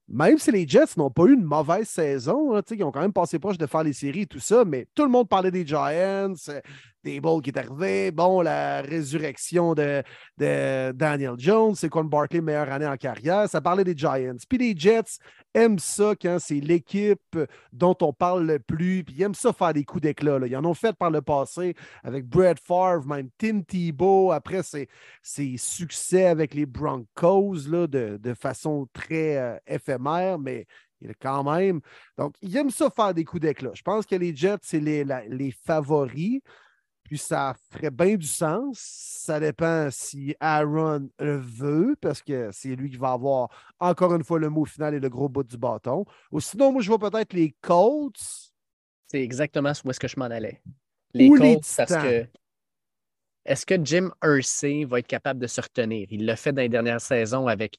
Même 0.07 0.37
si 0.37 0.51
les 0.51 0.67
Jets 0.67 0.97
n'ont 0.97 1.11
pas 1.11 1.25
eu 1.25 1.33
une 1.33 1.43
mauvaise 1.43 1.87
saison, 1.87 2.59
sais, 2.67 2.75
ils 2.75 2.83
ont 2.83 2.91
quand 2.91 3.01
même 3.01 3.13
passé 3.13 3.39
proche 3.39 3.57
de 3.57 3.67
faire 3.67 3.83
les 3.83 3.93
séries 3.93 4.21
et 4.21 4.25
tout 4.25 4.39
ça, 4.39 4.65
mais 4.65 4.87
tout 4.95 5.03
le 5.03 5.09
monde 5.09 5.29
parlait 5.29 5.51
des 5.51 5.65
Giants, 5.65 6.33
des 7.03 7.19
Bulls 7.19 7.41
qui 7.41 7.49
est 7.49 7.57
arrivé, 7.57 8.11
bon, 8.11 8.41
la 8.41 8.81
résurrection 8.81 9.73
de, 9.73 10.03
de 10.37 10.91
Daniel 10.93 11.35
Jones, 11.37 11.75
c'est 11.75 11.89
Quan 11.89 12.05
Barkley, 12.05 12.41
meilleure 12.41 12.71
année 12.71 12.87
en 12.87 12.97
carrière, 12.97 13.47
ça 13.49 13.61
parlait 13.61 13.83
des 13.83 13.95
Giants. 13.95 14.37
Puis 14.47 14.57
les 14.57 14.75
Jets 14.77 15.19
aiment 15.53 15.79
ça 15.79 16.13
quand 16.19 16.37
c'est 16.39 16.59
l'équipe 16.59 17.37
dont 17.71 17.95
on 18.01 18.13
parle 18.13 18.45
le 18.45 18.59
plus, 18.59 19.03
puis 19.03 19.15
ils 19.17 19.21
aiment 19.23 19.35
ça 19.35 19.53
faire 19.53 19.73
des 19.73 19.83
coups 19.83 20.01
d'éclat. 20.01 20.39
Ils 20.45 20.55
en 20.57 20.65
ont 20.65 20.73
fait 20.73 20.95
par 20.95 21.11
le 21.11 21.21
passé 21.21 21.75
avec 22.03 22.25
Brett 22.25 22.59
Favre, 22.59 23.05
même 23.05 23.29
Tim 23.37 23.61
Tebow, 23.61 24.31
après 24.31 24.61
ses, 24.63 24.87
succès 25.57 26.25
avec 26.25 26.53
les 26.53 26.65
Broncos 26.65 27.67
là, 27.69 27.87
de, 27.87 28.17
de 28.21 28.33
façon 28.33 28.87
très 28.93 29.37
euh, 29.37 29.57
éphémère, 29.67 30.39
mais 30.39 30.65
quand 31.19 31.43
même. 31.43 31.81
Donc, 32.17 32.35
ils 32.41 32.55
aiment 32.55 32.69
ça 32.69 32.89
faire 32.89 33.13
des 33.13 33.25
coups 33.25 33.41
d'éclat. 33.41 33.71
Je 33.73 33.81
pense 33.81 34.05
que 34.05 34.15
les 34.15 34.35
Jets, 34.35 34.57
c'est 34.61 34.79
les, 34.79 35.05
les 35.27 35.51
favoris. 35.51 36.41
Puis 37.03 37.17
ça 37.17 37.53
ferait 37.71 37.91
bien 37.91 38.15
du 38.15 38.27
sens. 38.27 38.79
Ça 38.79 39.39
dépend 39.39 39.89
si 39.91 40.35
Aaron 40.39 41.09
le 41.19 41.37
veut, 41.37 41.95
parce 42.01 42.21
que 42.21 42.49
c'est 42.51 42.75
lui 42.75 42.89
qui 42.89 42.97
va 42.97 43.11
avoir 43.11 43.49
encore 43.79 44.13
une 44.15 44.23
fois 44.23 44.39
le 44.39 44.49
mot 44.49 44.65
final 44.65 44.93
et 44.93 44.99
le 44.99 45.09
gros 45.09 45.29
bout 45.29 45.43
du 45.43 45.57
bâton. 45.57 46.05
Ou 46.31 46.39
sinon, 46.39 46.71
moi, 46.71 46.81
je 46.81 46.89
vois 46.89 46.99
peut-être 46.99 47.33
les 47.33 47.55
Colts. 47.61 48.51
C'est 49.07 49.21
exactement 49.21 49.71
où 49.83 49.89
est-ce 49.89 49.99
que 49.99 50.07
je 50.07 50.17
m'en 50.17 50.25
allais. 50.25 50.61
Les 51.13 51.27
Ou 51.29 51.37
Colts, 51.37 51.41
les 51.41 51.59
parce 51.77 51.93
que 51.93 52.27
est-ce 53.45 53.65
que 53.65 53.75
Jim 53.83 54.09
Irsay 54.23 54.85
va 54.85 54.99
être 54.99 55.07
capable 55.07 55.39
de 55.39 55.47
se 55.47 55.59
retenir? 55.59 56.07
Il 56.09 56.25
l'a 56.25 56.35
fait 56.35 56.53
dans 56.53 56.61
les 56.61 56.69
dernières 56.69 57.01
saisons 57.01 57.47
avec 57.47 57.77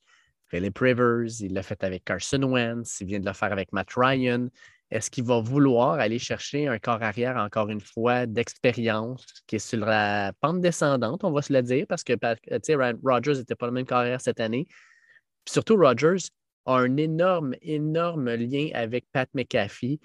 Philip 0.49 0.77
Rivers, 0.79 1.41
il 1.41 1.55
l'a 1.55 1.63
fait 1.63 1.83
avec 1.83 2.05
Carson 2.05 2.43
Wentz, 2.43 3.01
il 3.01 3.07
vient 3.07 3.21
de 3.21 3.27
le 3.27 3.33
faire 3.33 3.51
avec 3.51 3.73
Matt 3.73 3.89
Ryan. 3.97 4.49
Est-ce 4.95 5.11
qu'il 5.11 5.25
va 5.25 5.41
vouloir 5.41 5.95
aller 5.95 6.21
chercher 6.21 6.69
un 6.69 6.79
corps 6.79 7.03
arrière, 7.03 7.37
encore 7.37 7.69
une 7.69 7.81
fois, 7.81 8.27
d'expérience, 8.27 9.27
qui 9.49 9.57
est 9.57 9.59
sur 9.59 9.81
la 9.81 10.33
pente 10.41 10.61
descendante, 10.61 11.25
on 11.25 11.33
va 11.33 11.43
se 11.43 11.53
le 11.53 11.62
dire, 11.62 11.85
parce 11.89 12.05
que 12.05 12.12
Rodgers 13.03 13.35
n'était 13.35 13.57
pas 13.57 13.66
le 13.66 13.73
même 13.73 13.87
carrière 13.87 14.21
cette 14.21 14.39
année. 14.39 14.69
Surtout, 15.49 15.77
Rodgers 15.77 16.29
a 16.66 16.77
un 16.77 16.97
énorme, 16.97 17.57
énorme 17.61 18.35
lien 18.35 18.69
avec 18.73 19.07
Pat 19.11 19.29
McAfee, 19.35 19.99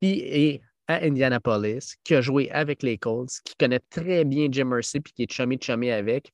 qui 0.00 0.20
est 0.20 0.60
à 0.86 1.04
Indianapolis, 1.04 1.96
qui 2.04 2.14
a 2.14 2.20
joué 2.20 2.48
avec 2.52 2.84
les 2.84 2.96
Colts, 2.96 3.40
qui 3.44 3.56
connaît 3.56 3.82
très 3.90 4.24
bien 4.24 4.46
Jim 4.52 4.66
Mercy, 4.66 5.00
puis 5.00 5.12
qui 5.12 5.24
est 5.24 5.32
chummy-chummy 5.32 5.90
avec. 5.90 6.32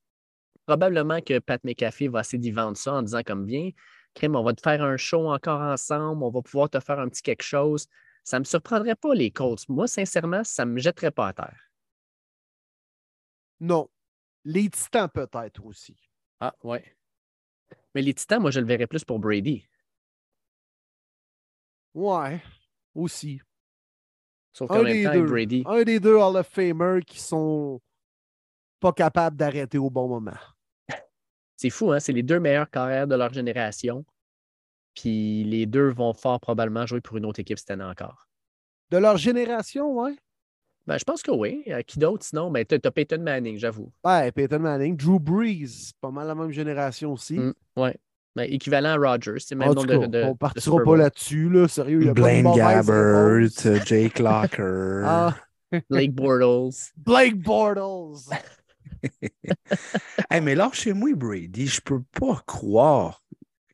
Probablement 0.67 1.23
que 1.23 1.39
Pat 1.39 1.59
McAfee 1.65 2.09
va 2.09 2.21
essayer 2.21 2.39
d'y 2.39 2.51
vendre 2.51 2.77
ça 2.77 2.93
en 2.93 3.03
disant 3.03 3.23
comme 3.25 3.47
bien, 3.47 3.71
Kim, 4.15 4.37
on 4.37 4.43
va 4.43 4.53
te 4.55 4.63
faire 4.63 4.83
un 4.83 4.97
show 4.97 5.29
encore 5.29 5.61
ensemble, 5.61 6.23
on 6.23 6.31
va 6.31 6.41
pouvoir 6.41 6.71
te 6.71 6.81
faire 6.81 7.01
un 7.01 7.09
petit 7.09 7.23
quelque 7.23 7.43
chose. 7.43 7.89
Ça 8.23 8.39
ne 8.39 8.41
me 8.41 8.45
surprendrait 8.45 8.95
pas, 8.95 9.15
les 9.15 9.31
Colts. 9.31 9.69
Moi, 9.69 9.87
sincèrement, 9.87 10.45
ça 10.45 10.65
ne 10.65 10.71
me 10.71 10.81
jetterait 10.81 11.11
pas 11.11 11.29
à 11.29 11.33
terre. 11.33 11.71
Non. 13.61 13.89
Les 14.45 14.71
Titans, 14.71 15.09
peut-être 15.13 15.65
aussi. 15.65 15.97
Ah, 16.41 16.55
ouais. 16.63 16.97
Mais 17.95 18.03
les 18.03 18.15
Titans, 18.15 18.41
moi, 18.41 18.51
je 18.51 18.61
le 18.61 18.67
verrais 18.67 18.87
plus 18.87 19.05
pour 19.05 19.19
Brady. 19.19 19.67
Ouais, 21.95 22.43
aussi. 22.95 23.41
Sauf 24.53 24.71
Un 24.71 24.77
qu'en 24.77 24.83
même 24.83 24.93
des 24.93 25.05
temps, 25.05 25.13
deux. 25.13 25.27
Brady, 25.27 25.65
Un 25.67 25.83
des 25.83 26.01
deux 26.01 26.17
Hall 26.17 26.37
of 26.37 26.49
Famer 26.49 27.01
qui 27.07 27.21
sont 27.21 27.81
pas 28.81 28.93
capables 28.93 29.37
d'arrêter 29.37 29.79
au 29.79 29.91
bon 29.91 30.09
moment. 30.09 30.33
C'est 31.57 31.71
fou, 31.71 31.93
hein? 31.93 32.01
C'est 32.01 32.13
les 32.13 32.23
deux 32.23 32.41
meilleurs 32.41 32.71
carrières 32.71 33.07
de 33.07 33.15
leur 33.15 33.33
génération. 33.33 34.05
Puis 34.95 35.45
les 35.45 35.67
deux 35.67 35.89
vont 35.91 36.13
fort 36.15 36.41
probablement 36.41 36.87
jouer 36.87 37.01
pour 37.01 37.17
une 37.17 37.27
autre 37.27 37.41
équipe 37.41 37.59
cette 37.59 37.71
année 37.71 37.85
encore. 37.85 38.29
De 38.91 38.99
leur 38.99 39.17
génération, 39.17 39.93
ouais? 40.01 40.15
Ben, 40.87 40.99
je 40.99 41.05
pense 41.05 41.23
que 41.23 41.31
oui. 41.31 41.63
Euh, 41.69 41.83
qui 41.83 41.99
d'autre 41.99 42.25
sinon? 42.25 42.51
Ben, 42.51 42.65
tu 42.65 42.75
as 42.83 42.91
Peyton 42.91 43.21
Manning, 43.21 43.59
j'avoue. 43.59 43.91
Ouais, 44.05 44.31
Peyton 44.33 44.59
Manning, 44.59 44.97
Drew 44.97 45.19
Brees, 45.19 45.93
pas 46.01 46.11
mal 46.11 46.27
la 46.27 46.35
même 46.35 46.51
génération 46.51 47.13
aussi. 47.13 47.39
Mm, 47.39 47.55
ouais. 47.77 47.97
Ben, 48.37 48.43
équivalent 48.53 48.91
à 49.03 49.11
Rodgers. 49.13 49.39
C'est 49.39 49.55
même 49.55 49.71
En 49.71 49.75
nombre 49.75 49.87
tout 49.95 50.01
cas, 50.01 50.07
de, 50.07 50.19
de- 50.19 50.25
on 50.25 50.37
partira 50.37 50.77
pas 50.85 50.97
là-dessus, 50.97 51.49
là. 51.49 51.69
Sérieux, 51.69 52.01
il 52.03 52.07
y 52.07 52.11
a 52.11 52.15
pas 52.15 52.21
de 52.21 52.23
Blaine 52.23 52.53
Gabbert, 52.55 53.85
Jake 53.87 54.19
Locker. 54.19 55.03
Ah, 55.07 55.35
Blake 55.91 56.13
Bortles. 56.13 56.93
Blake 56.97 57.37
Bortles. 57.43 58.31
Hey, 60.31 60.41
mais 60.41 60.55
là, 60.55 60.71
chez 60.73 60.93
moi, 60.93 61.11
Brady, 61.15 61.67
je 61.67 61.81
peux 61.81 62.03
pas 62.19 62.43
croire. 62.47 63.23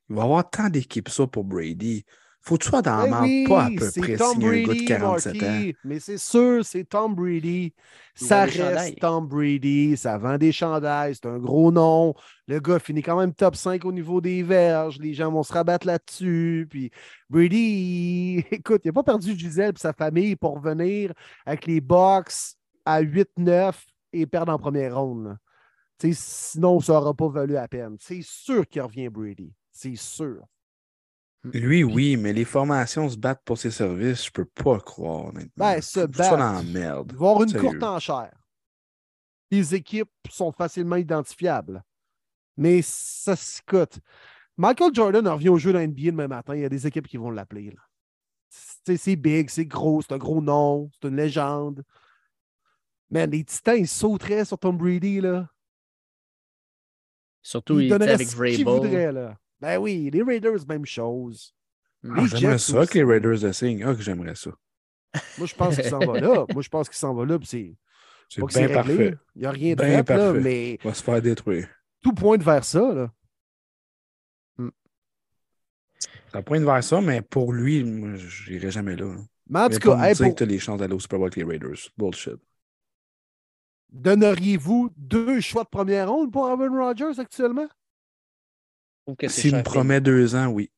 Il 0.08 0.16
va 0.16 0.22
y 0.22 0.24
avoir 0.24 0.48
tant 0.50 0.68
d'équipes 0.68 1.08
ça 1.08 1.26
pour 1.26 1.44
Brady. 1.44 2.04
Faut 2.42 2.56
que 2.56 2.62
tu 2.64 2.70
sois 2.70 2.80
dans 2.80 2.96
la 3.04 3.06
Ben 3.06 3.22
oui, 3.22 3.44
pas 3.46 3.64
à 3.64 3.70
peu 3.70 3.90
c'est 3.90 4.00
près 4.00 4.16
Tom 4.16 4.32
signer 4.32 4.48
un 4.48 4.52
gars 4.52 4.58
de 4.60 4.64
Brady, 4.66 4.84
47 4.86 5.42
ans. 5.42 5.62
Mais 5.84 6.00
c'est 6.00 6.16
sûr, 6.16 6.64
c'est 6.64 6.84
Tom 6.84 7.14
Brady. 7.14 7.74
Il 8.20 8.26
Ça 8.26 8.48
chandails. 8.48 8.74
reste 8.76 9.00
Tom 9.00 9.26
Brady. 9.28 9.96
Ça 9.98 10.16
vend 10.16 10.38
des 10.38 10.50
chandails. 10.50 11.14
C'est 11.14 11.26
un 11.28 11.38
gros 11.38 11.70
nom. 11.70 12.14
Le 12.46 12.58
gars 12.58 12.78
finit 12.78 13.02
quand 13.02 13.18
même 13.18 13.34
top 13.34 13.56
5 13.56 13.84
au 13.84 13.92
niveau 13.92 14.22
des 14.22 14.42
verges. 14.42 14.98
Les 14.98 15.12
gens 15.12 15.30
vont 15.30 15.42
se 15.42 15.52
rabattre 15.52 15.86
là-dessus. 15.86 16.66
Puis 16.70 16.90
Brady, 17.28 17.58
il- 17.58 18.44
écoute, 18.56 18.80
il 18.84 18.88
n'a 18.88 18.92
pas 18.94 19.02
perdu 19.04 19.38
Gisèle 19.38 19.74
et 19.76 19.78
sa 19.78 19.92
famille 19.92 20.34
pour 20.34 20.58
venir 20.60 21.12
avec 21.44 21.66
les 21.66 21.80
Bucks 21.82 22.32
à 22.86 23.02
8-9 23.02 23.74
et 24.12 24.26
perdre 24.26 24.52
en 24.52 24.58
première 24.58 24.98
ronde. 25.00 25.24
là. 25.24 25.36
Tu 25.98 26.14
sais, 26.14 26.20
sinon, 26.52 26.80
ça 26.80 26.94
n'aura 26.94 27.12
pas 27.14 27.28
valu 27.28 27.56
à 27.56 27.68
peine. 27.68 27.96
C'est 28.00 28.22
sûr 28.22 28.66
qu'il 28.66 28.80
revient 28.82 29.08
Brady. 29.08 29.52
C'est 29.70 29.96
sûr. 29.96 30.42
Lui, 31.44 31.84
oui, 31.84 32.16
mais 32.16 32.32
les 32.32 32.44
formations 32.44 33.08
se 33.08 33.16
battent 33.16 33.42
pour 33.44 33.56
ses 33.58 33.70
services, 33.70 34.26
je 34.26 34.30
peux 34.30 34.44
pas 34.44 34.78
croire, 34.80 35.26
honnêtement. 35.26 35.50
Ben, 35.56 35.80
se 35.80 36.00
dans 36.00 36.06
battre. 36.06 36.36
la 36.36 36.62
merde. 36.62 37.12
Avoir 37.12 37.42
une 37.42 37.48
Sérieux. 37.48 37.70
courte 37.70 37.82
enchère. 37.82 38.32
Les 39.50 39.74
équipes 39.74 40.10
sont 40.30 40.52
facilement 40.52 40.96
identifiables. 40.96 41.82
Mais 42.56 42.82
ça 42.82 43.36
se 43.36 43.60
coûte. 43.66 43.98
Michael 44.56 44.94
Jordan 44.94 45.26
revient 45.28 45.48
au 45.48 45.56
jeu 45.56 45.72
dans 45.72 45.80
NBA 45.80 46.10
demain 46.10 46.28
matin. 46.28 46.54
Il 46.54 46.60
y 46.60 46.64
a 46.64 46.68
des 46.68 46.86
équipes 46.86 47.08
qui 47.08 47.16
vont 47.16 47.30
l'appeler. 47.30 47.74
c'est 48.50 49.16
big, 49.16 49.48
c'est 49.48 49.64
gros, 49.64 50.02
c'est 50.02 50.12
un 50.12 50.18
gros 50.18 50.42
nom, 50.42 50.90
c'est 51.00 51.08
une 51.08 51.16
légende. 51.16 51.82
Mais 53.10 53.26
les 53.26 53.44
Titans, 53.44 53.76
ils 53.76 53.88
sauteraient 53.88 54.44
sur 54.44 54.58
Tom 54.58 54.76
Brady. 54.76 55.20
Là. 55.20 55.48
Surtout, 57.42 57.80
Ils 57.80 57.86
il 57.88 57.92
était 57.92 58.08
avec 58.10 58.28
ce 58.28 58.64
voudraient. 58.64 59.12
Là. 59.12 59.36
Ben 59.60 59.78
oui, 59.78 60.10
les 60.12 60.22
Raiders, 60.22 60.66
même 60.68 60.86
chose. 60.86 61.54
Mm. 62.02 62.14
Ah, 62.18 62.26
j'aimerais 62.26 62.58
ça 62.58 62.78
aussi. 62.80 62.92
que 62.92 62.98
les 62.98 63.04
Raiders 63.04 63.42
le 63.42 63.52
signent. 63.52 63.84
Ah, 63.84 63.94
que 63.94 64.02
j'aimerais 64.02 64.34
ça. 64.34 64.50
Moi, 65.38 65.46
je 65.46 65.54
pense 65.54 65.74
qu'il 65.74 65.84
s'en 65.84 65.98
va 65.98 66.20
là. 66.20 66.46
Moi, 66.52 66.62
je 66.62 66.68
pense 66.68 66.88
qu'il 66.88 66.96
s'en 66.98 67.14
va 67.14 67.24
là. 67.26 67.38
C'est 67.44 67.74
C'est 68.28 68.44
bien 68.46 68.68
parfait. 68.68 69.16
Il 69.34 69.40
n'y 69.40 69.46
a 69.46 69.50
rien 69.50 69.74
de 69.74 69.82
Bien 69.82 70.04
fait, 70.04 70.16
là, 70.16 70.24
parfait. 70.32 70.40
mais 70.40 70.72
Il 70.74 70.80
va 70.84 70.94
se 70.94 71.02
faire 71.02 71.20
détruire. 71.20 71.68
tout 72.02 72.12
pointe 72.12 72.42
vers 72.42 72.64
ça. 72.64 72.94
Là. 72.94 73.12
Ça 76.32 76.42
pointe 76.42 76.62
vers 76.62 76.82
ça, 76.84 77.00
mais 77.00 77.22
pour 77.22 77.52
lui, 77.52 77.82
moi, 77.84 78.14
j'irai 78.14 78.70
jamais 78.70 78.94
là. 78.96 79.06
là. 79.06 79.20
Mais 79.48 79.60
en 79.60 79.68
tout 79.68 79.78
cas, 79.80 79.98
hey, 80.08 80.14
pour- 80.14 80.28
que 80.28 80.38
tu 80.38 80.42
as 80.44 80.46
les 80.46 80.58
chances 80.60 80.78
d'aller 80.78 80.94
au 80.94 81.00
Super 81.00 81.18
Bowl 81.18 81.26
avec 81.26 81.36
les 81.36 81.44
Raiders. 81.44 81.76
Bullshit. 81.98 82.36
Donneriez-vous 83.92 84.90
deux 84.96 85.40
choix 85.40 85.64
de 85.64 85.68
première 85.68 86.10
ronde 86.10 86.32
pour 86.32 86.46
Aaron 86.46 86.72
Rodgers 86.76 87.18
actuellement? 87.18 87.68
S'il 89.28 89.56
me 89.56 89.62
promet 89.62 90.00
deux 90.00 90.34
ans, 90.34 90.46
oui. 90.46 90.70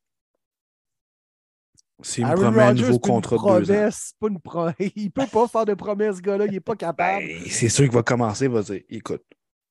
S'il 2.03 2.25
me 2.25 2.31
Aaron 2.31 2.43
promet 2.43 2.63
un 2.63 2.75
nouveau 2.75 2.99
contrat 2.99 3.37
de 3.37 3.41
deux 3.41 3.71
ans. 3.71 3.75
promesse, 3.75 4.15
pas 4.19 4.29
une 4.29 4.41
pro- 4.41 4.69
Il 4.97 5.11
peut 5.11 5.27
pas 5.27 5.47
faire 5.47 5.65
de 5.67 5.75
promesse, 5.75 6.17
ce 6.17 6.23
gars-là. 6.23 6.47
Il 6.47 6.53
n'est 6.53 6.61
pas 6.61 6.75
capable. 6.77 7.25
Ben, 7.27 7.43
c'est 7.49 7.69
sûr 7.69 7.85
qu'il 7.85 7.93
va 7.93 8.03
commencer, 8.03 8.47
il 8.47 8.51
va 8.51 8.63
dire 8.63 8.81
écoute, 8.89 9.23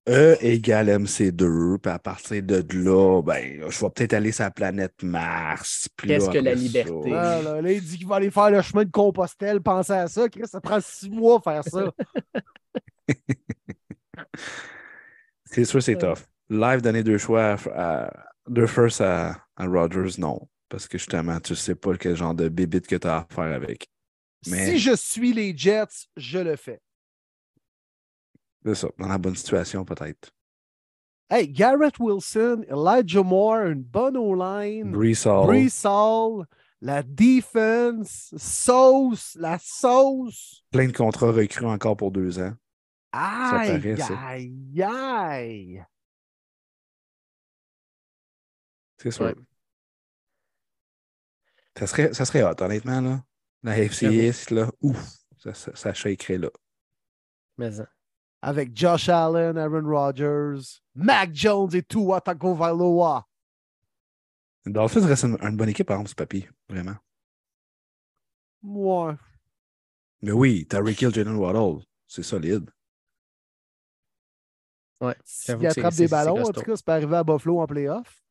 E 0.07 0.35
égale 0.41 0.89
MC2, 0.89 1.77
puis 1.77 1.91
à 1.91 1.99
partir 1.99 2.41
de 2.41 2.65
là, 2.73 3.21
ben, 3.21 3.69
je 3.69 3.79
vais 3.79 3.89
peut-être 3.91 4.13
aller 4.13 4.31
sur 4.31 4.43
la 4.45 4.51
planète 4.51 5.03
Mars. 5.03 5.87
Qu'est-ce 5.97 6.29
que 6.29 6.39
la 6.39 6.55
liberté? 6.55 7.13
Ah, 7.13 7.41
là, 7.43 7.61
là, 7.61 7.71
il 7.71 7.83
dit 7.83 7.99
qu'il 7.99 8.07
va 8.07 8.15
aller 8.15 8.31
faire 8.31 8.49
le 8.49 8.61
chemin 8.63 8.83
de 8.83 8.89
Compostelle. 8.89 9.61
Pensez 9.61 9.93
à 9.93 10.07
ça. 10.07 10.27
Chris, 10.27 10.47
ça 10.47 10.59
prend 10.59 10.79
six 10.81 11.09
mois 11.09 11.37
à 11.45 11.61
faire 11.61 11.63
ça. 11.63 11.91
C'est 15.45 15.65
sûr, 15.65 15.83
c'est 15.83 15.97
tough. 15.97 16.19
Live, 16.49 16.81
donner 16.81 17.03
deux 17.03 17.17
choix, 17.17 17.55
à, 17.73 18.05
à- 18.05 18.25
deux 18.47 18.67
firsts 18.67 19.01
à, 19.01 19.43
à 19.57 19.67
Rodgers, 19.67 20.17
non. 20.17 20.47
Parce 20.69 20.87
que 20.87 20.97
justement, 20.97 21.39
tu 21.39 21.55
sais 21.55 21.75
pas 21.75 21.95
quel 21.97 22.15
genre 22.15 22.33
de 22.33 22.47
bébite 22.47 22.87
que 22.87 22.95
tu 22.95 23.07
as 23.07 23.17
à 23.17 23.27
faire 23.29 23.53
avec. 23.53 23.87
Mais- 24.47 24.71
Si 24.71 24.79
je 24.79 24.95
suis 24.95 25.33
les 25.33 25.55
Jets, 25.55 26.07
je 26.15 26.39
le 26.39 26.55
fais. 26.55 26.79
C'est 28.65 28.75
ça, 28.75 28.87
dans 28.97 29.07
la 29.07 29.17
bonne 29.17 29.35
situation, 29.35 29.83
peut-être. 29.83 30.31
Hey, 31.29 31.47
Garrett 31.47 31.97
Wilson, 31.99 32.63
Elijah 32.69 33.23
Moore, 33.23 33.67
une 33.67 33.83
bonne 33.83 34.17
O-line. 34.17 34.91
Brees 34.91 35.25
la 36.81 37.03
defense, 37.03 38.33
sauce, 38.37 39.35
la 39.39 39.57
sauce. 39.59 40.63
Plein 40.71 40.87
de 40.87 40.91
contrats 40.93 41.31
recrues 41.31 41.67
encore 41.67 41.95
pour 41.95 42.11
deux 42.11 42.39
ans. 42.39 42.53
Aïe, 43.11 43.81
paraît, 43.81 43.97
ça. 43.97 44.19
aïe, 44.27 44.83
aïe. 44.83 45.85
C'est 48.97 49.11
sûr. 49.11 49.25
Ouais. 49.25 49.35
Ça, 51.77 51.87
serait, 51.87 52.13
ça 52.13 52.25
serait 52.25 52.43
hot, 52.43 52.61
honnêtement, 52.61 53.01
là. 53.01 53.23
La 53.63 53.77
FC. 53.77 54.07
East, 54.07 54.51
là, 54.51 54.69
ouf, 54.81 55.17
ça, 55.37 55.53
ça, 55.53 55.75
ça 55.75 55.93
shakerait 55.93 56.37
là. 56.37 56.49
Mais 57.57 57.79
hein. 57.79 57.87
Avec 58.41 58.75
Josh 58.75 59.07
Allen, 59.09 59.57
Aaron 59.57 59.87
Rodgers, 59.87 60.81
Mac 60.95 61.29
Jones 61.33 61.69
et 61.75 61.83
Tua 61.83 62.21
Tagovailoa. 62.21 63.27
Les 64.65 64.71
Dolphins 64.71 65.05
reste 65.05 65.25
une, 65.25 65.37
une 65.41 65.57
bonne 65.57 65.69
équipe, 65.69 65.87
par 65.87 65.97
exemple, 65.97 66.09
ce 66.09 66.15
papy, 66.15 66.47
vraiment. 66.67 66.95
Ouais. 68.63 69.13
Mais 70.21 70.31
oui, 70.31 70.65
Tyreek 70.67 71.01
Hill, 71.01 71.13
Jalen 71.13 71.35
Waddle, 71.35 71.83
c'est 72.07 72.23
solide. 72.23 72.69
Ouais, 75.01 75.15
S'il 75.25 75.65
attrape 75.65 75.95
des 75.95 76.07
ballons, 76.07 76.43
en 76.43 76.51
tout 76.51 76.61
cas, 76.61 76.75
c'est 76.75 76.85
pas 76.85 76.95
arrivé 76.95 77.15
à 77.15 77.23
Buffalo 77.23 77.59
en 77.59 77.67
playoff. 77.67 78.21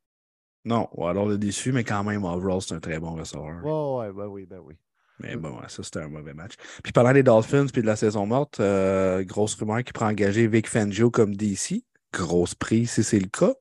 Non, 0.64 0.88
Waddle 0.92 1.34
est 1.34 1.38
déçu, 1.38 1.72
mais 1.72 1.84
quand 1.84 2.04
même, 2.04 2.24
overall, 2.24 2.60
c'est 2.60 2.74
un 2.74 2.80
très 2.80 2.98
bon 2.98 3.14
receveur. 3.14 3.64
Ouais, 3.64 4.08
ouais, 4.08 4.12
ben 4.12 4.26
oui, 4.26 4.46
ben 4.46 4.60
oui. 4.62 4.76
Mais 5.18 5.36
bon, 5.36 5.50
ouais, 5.58 5.68
ça, 5.68 5.82
c'était 5.82 6.00
un 6.00 6.08
mauvais 6.08 6.34
match. 6.34 6.54
Puis 6.82 6.92
parlant 6.92 7.12
des 7.12 7.22
Dolphins 7.22 7.66
puis 7.66 7.82
de 7.82 7.86
la 7.86 7.96
saison 7.96 8.26
morte, 8.26 8.60
euh, 8.60 9.22
grosse 9.22 9.54
rumeur 9.54 9.82
qui 9.84 9.92
prend 9.92 10.08
engager 10.08 10.46
Vic 10.46 10.68
Fangio 10.68 11.10
comme 11.10 11.34
DC. 11.34 11.82
Grosse 12.12 12.54
prise 12.54 12.90
si 12.90 13.04
c'est 13.04 13.20
le 13.20 13.28
cas. 13.28 13.52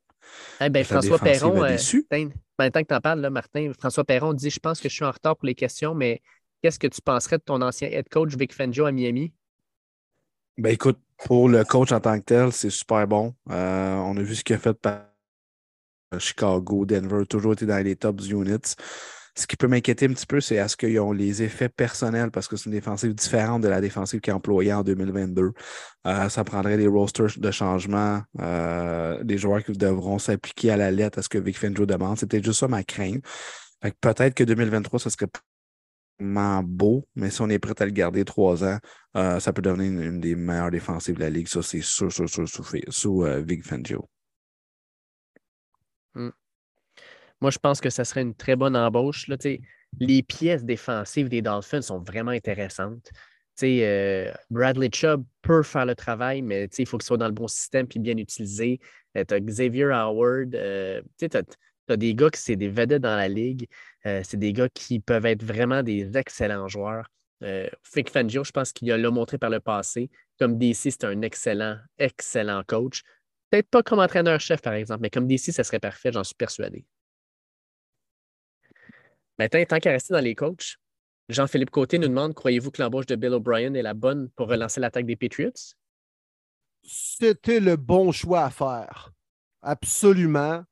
Eh 0.61 0.69
ben, 0.69 0.83
François 0.83 1.19
Perron, 1.19 1.63
euh, 1.63 1.69
déçu. 1.69 2.05
tiens, 2.09 2.29
ben, 2.57 2.71
tant 2.71 2.81
que 2.81 2.87
tu 2.87 2.93
en 2.93 3.01
parles, 3.01 3.19
là, 3.19 3.29
Martin, 3.29 3.71
François 3.77 4.03
Perron 4.03 4.33
dit 4.33 4.49
Je 4.49 4.59
pense 4.59 4.79
que 4.79 4.89
je 4.89 4.93
suis 4.93 5.05
en 5.05 5.11
retard 5.11 5.35
pour 5.35 5.45
les 5.45 5.55
questions, 5.55 5.93
mais 5.93 6.21
qu'est-ce 6.61 6.79
que 6.79 6.87
tu 6.87 7.01
penserais 7.01 7.37
de 7.37 7.43
ton 7.43 7.61
ancien 7.61 7.89
head 7.89 8.07
coach 8.09 8.35
Vic 8.35 8.53
Fangio 8.53 8.85
à 8.85 8.91
Miami? 8.91 9.33
Ben 10.59 10.73
écoute, 10.73 10.99
pour 11.25 11.47
le 11.47 11.63
coach 11.63 11.93
en 11.93 12.01
tant 12.01 12.19
que 12.19 12.25
tel, 12.25 12.51
c'est 12.51 12.69
super 12.69 13.07
bon. 13.07 13.33
Euh, 13.49 13.95
on 13.95 14.17
a 14.17 14.21
vu 14.21 14.35
ce 14.35 14.43
qu'il 14.43 14.57
a 14.57 14.59
fait 14.59 14.73
par 14.73 15.05
Chicago, 16.17 16.85
Denver, 16.85 17.25
toujours 17.25 17.53
été 17.53 17.65
dans 17.65 17.81
les 17.81 17.95
top 17.95 18.19
units. 18.29 18.75
Ce 19.37 19.47
qui 19.47 19.55
peut 19.55 19.69
m'inquiéter 19.69 20.07
un 20.07 20.09
petit 20.09 20.25
peu, 20.25 20.41
c'est 20.41 20.55
est-ce 20.55 20.75
qu'ils 20.75 20.99
ont 20.99 21.13
les 21.13 21.43
effets 21.43 21.69
personnels 21.69 22.29
parce 22.29 22.49
que 22.49 22.57
c'est 22.57 22.65
une 22.65 22.73
défensive 22.73 23.13
différente 23.15 23.61
de 23.61 23.69
la 23.69 23.79
défensive 23.79 24.19
qu'ils 24.19 24.33
employaient 24.33 24.73
en 24.73 24.83
2022. 24.83 25.53
Euh, 26.07 26.27
ça 26.27 26.43
prendrait 26.43 26.75
des 26.75 26.87
rosters 26.87 27.39
de 27.39 27.51
changement, 27.51 28.21
euh, 28.41 29.23
des 29.23 29.37
joueurs 29.37 29.63
qui 29.63 29.71
devront 29.71 30.19
s'appliquer 30.19 30.71
à 30.71 30.77
la 30.77 30.91
lettre 30.91 31.19
à 31.19 31.21
ce 31.21 31.29
que 31.29 31.37
Vic 31.37 31.57
Fangio 31.57 31.85
demande. 31.85 32.17
C'était 32.17 32.43
juste 32.43 32.59
ça 32.59 32.67
ma 32.67 32.83
crainte. 32.83 33.23
Peut-être 34.01 34.33
que 34.33 34.43
2023, 34.43 34.99
ce 34.99 35.09
serait 35.09 35.27
beau, 36.19 37.07
mais 37.15 37.29
si 37.29 37.41
on 37.41 37.49
est 37.49 37.59
prêt 37.59 37.75
à 37.79 37.85
le 37.85 37.91
garder 37.91 38.25
trois 38.25 38.63
ans, 38.63 38.77
euh, 39.15 39.39
ça 39.39 39.53
peut 39.53 39.61
devenir 39.61 40.01
une, 40.01 40.19
des 40.19 40.35
meilleures 40.35 40.71
défensives 40.71 41.15
de 41.15 41.21
la 41.21 41.29
ligue. 41.29 41.47
Ça, 41.47 41.61
c'est 41.61 41.81
sûr, 41.81 42.11
sûr, 42.11 42.29
sûr, 42.29 42.47
sous, 42.47 42.63
sous 42.89 43.23
euh, 43.23 43.41
Vic 43.41 43.63
Fangio. 43.63 44.07
Moi, 47.41 47.51
je 47.51 47.57
pense 47.57 47.79
que 47.79 47.89
ça 47.89 48.03
serait 48.03 48.21
une 48.21 48.35
très 48.35 48.55
bonne 48.55 48.75
embauche. 48.75 49.29
Les 49.99 50.23
pièces 50.23 50.63
défensives 50.63 51.29
des 51.29 51.41
Dolphins 51.41 51.81
sont 51.81 51.99
vraiment 51.99 52.31
intéressantes. 52.31 53.09
Euh, 53.63 54.31
Bradley 54.49 54.89
Chubb 54.93 55.25
peut 55.41 55.63
faire 55.63 55.85
le 55.85 55.95
travail, 55.95 56.41
mais 56.41 56.65
il 56.77 56.85
faut 56.85 56.97
qu'il 56.97 57.05
soit 57.05 57.17
dans 57.17 57.27
le 57.27 57.33
bon 57.33 57.47
système 57.47 57.87
et 57.93 57.99
bien 57.99 58.17
utilisé. 58.17 58.79
tu 59.15 59.33
as 59.33 59.39
Xavier 59.39 59.91
Howard. 59.91 60.55
euh, 60.55 61.01
tu 61.17 61.27
as, 61.33 61.97
des 61.97 62.13
gars 62.13 62.29
qui 62.29 62.39
c'est 62.39 62.55
des 62.55 62.69
vedettes 62.69 63.01
dans 63.01 63.15
la 63.15 63.27
ligue. 63.27 63.67
Euh, 64.05 64.21
c'est 64.23 64.37
des 64.37 64.53
gars 64.53 64.69
qui 64.69 64.99
peuvent 64.99 65.25
être 65.25 65.43
vraiment 65.43 65.83
des 65.83 66.17
excellents 66.17 66.67
joueurs. 66.67 67.07
Euh, 67.43 67.69
Fangio, 67.83 68.43
je 68.43 68.51
pense 68.51 68.71
qu'il 68.71 68.89
l'a 68.89 69.11
montré 69.11 69.37
par 69.37 69.49
le 69.49 69.59
passé. 69.59 70.09
Comme 70.39 70.57
DC, 70.57 70.91
c'est 70.91 71.03
un 71.05 71.21
excellent, 71.21 71.77
excellent 71.97 72.63
coach. 72.65 73.03
Peut-être 73.49 73.69
pas 73.69 73.83
comme 73.83 73.99
entraîneur-chef, 73.99 74.61
par 74.61 74.73
exemple, 74.73 75.01
mais 75.01 75.09
comme 75.09 75.27
DC, 75.27 75.51
ça 75.51 75.63
serait 75.63 75.79
parfait, 75.79 76.11
j'en 76.11 76.23
suis 76.23 76.35
persuadé. 76.35 76.85
Maintenant, 79.37 79.63
tant 79.65 79.79
qu'à 79.79 79.91
rester 79.91 80.13
dans 80.13 80.19
les 80.19 80.35
coachs, 80.35 80.75
Jean-Philippe 81.29 81.69
Côté 81.69 81.97
nous 81.97 82.07
demande 82.07 82.33
croyez-vous 82.33 82.71
que 82.71 82.81
l'embauche 82.81 83.05
de 83.05 83.15
Bill 83.15 83.33
O'Brien 83.33 83.73
est 83.73 83.81
la 83.81 83.93
bonne 83.93 84.29
pour 84.35 84.49
relancer 84.49 84.79
l'attaque 84.79 85.05
des 85.05 85.15
Patriots? 85.15 85.75
C'était 86.83 87.59
le 87.59 87.75
bon 87.75 88.11
choix 88.11 88.45
à 88.45 88.49
faire. 88.49 89.11
Absolument. 89.61 90.63